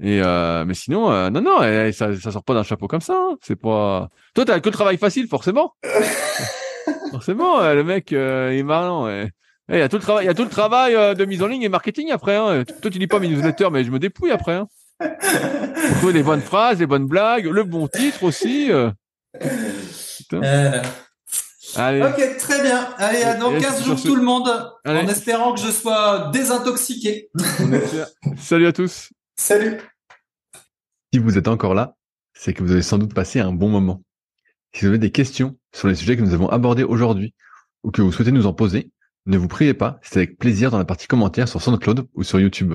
Et 0.00 0.20
euh, 0.22 0.64
mais 0.64 0.74
sinon, 0.74 1.10
euh, 1.10 1.28
non, 1.28 1.40
non, 1.42 1.58
ça, 1.92 2.16
ça 2.16 2.30
sort 2.30 2.44
pas 2.44 2.54
d'un 2.54 2.62
chapeau 2.62 2.86
comme 2.86 3.00
ça. 3.00 3.14
Hein. 3.14 3.36
C'est 3.42 3.56
pas. 3.56 4.08
Toi, 4.34 4.44
t'as 4.44 4.60
que 4.60 4.68
le 4.68 4.72
travail 4.72 4.96
facile, 4.96 5.26
forcément. 5.26 5.74
forcément, 7.10 7.60
euh, 7.60 7.74
le 7.74 7.82
mec 7.82 8.12
euh, 8.12 8.50
il 8.52 8.60
est 8.60 8.62
marrant. 8.62 9.08
Il 9.08 9.78
y 9.78 9.80
a 9.80 9.88
tout 9.88 9.96
le 9.96 10.02
travail, 10.02 10.24
il 10.24 10.28
y 10.28 10.30
a 10.30 10.34
tout 10.34 10.44
le 10.44 10.50
travail 10.50 11.16
de 11.16 11.24
mise 11.24 11.42
en 11.42 11.48
ligne 11.48 11.62
et 11.62 11.68
marketing 11.68 12.12
après. 12.12 12.36
Hein. 12.36 12.62
Toi, 12.80 12.92
tu 12.92 12.98
lis 13.00 13.08
pas 13.08 13.18
mes 13.18 13.28
newsletters, 13.28 13.70
mais 13.72 13.82
je 13.82 13.90
me 13.90 13.98
dépouille 13.98 14.30
après. 14.30 14.54
Hein. 14.54 14.68
trouver 15.96 16.12
les 16.12 16.22
bonnes 16.22 16.42
phrases, 16.42 16.78
les 16.78 16.86
bonnes 16.86 17.06
blagues, 17.06 17.46
le 17.46 17.64
bon 17.64 17.88
titre 17.88 18.22
aussi. 18.22 18.70
Allez. 21.74 22.02
Ok, 22.02 22.36
très 22.38 22.62
bien. 22.62 22.88
Allez, 22.98 23.22
à 23.22 23.36
dans 23.36 23.58
15 23.58 23.84
jours 23.84 24.02
tout 24.02 24.16
le 24.16 24.22
monde, 24.22 24.48
en 24.84 25.08
espérant 25.08 25.54
que 25.54 25.60
je 25.60 25.70
sois 25.70 26.30
désintoxiqué. 26.32 27.30
Salut 28.36 28.66
à 28.66 28.72
tous. 28.72 29.10
Salut. 29.36 29.78
Si 31.12 31.18
vous 31.18 31.38
êtes 31.38 31.48
encore 31.48 31.74
là, 31.74 31.96
c'est 32.34 32.52
que 32.54 32.62
vous 32.62 32.72
avez 32.72 32.82
sans 32.82 32.98
doute 32.98 33.14
passé 33.14 33.40
un 33.40 33.52
bon 33.52 33.68
moment. 33.68 34.02
Si 34.74 34.82
vous 34.82 34.88
avez 34.88 34.98
des 34.98 35.12
questions 35.12 35.56
sur 35.74 35.88
les 35.88 35.94
sujets 35.94 36.16
que 36.16 36.22
nous 36.22 36.34
avons 36.34 36.48
abordés 36.48 36.84
aujourd'hui 36.84 37.34
ou 37.82 37.90
que 37.90 38.02
vous 38.02 38.12
souhaitez 38.12 38.32
nous 38.32 38.46
en 38.46 38.52
poser, 38.52 38.90
ne 39.26 39.36
vous 39.38 39.48
priez 39.48 39.74
pas, 39.74 39.98
c'est 40.02 40.18
avec 40.18 40.38
plaisir 40.38 40.70
dans 40.70 40.78
la 40.78 40.84
partie 40.84 41.06
commentaires 41.06 41.48
sur 41.48 41.60
SoundCloud 41.62 42.08
ou 42.14 42.22
sur 42.22 42.40
YouTube. 42.40 42.74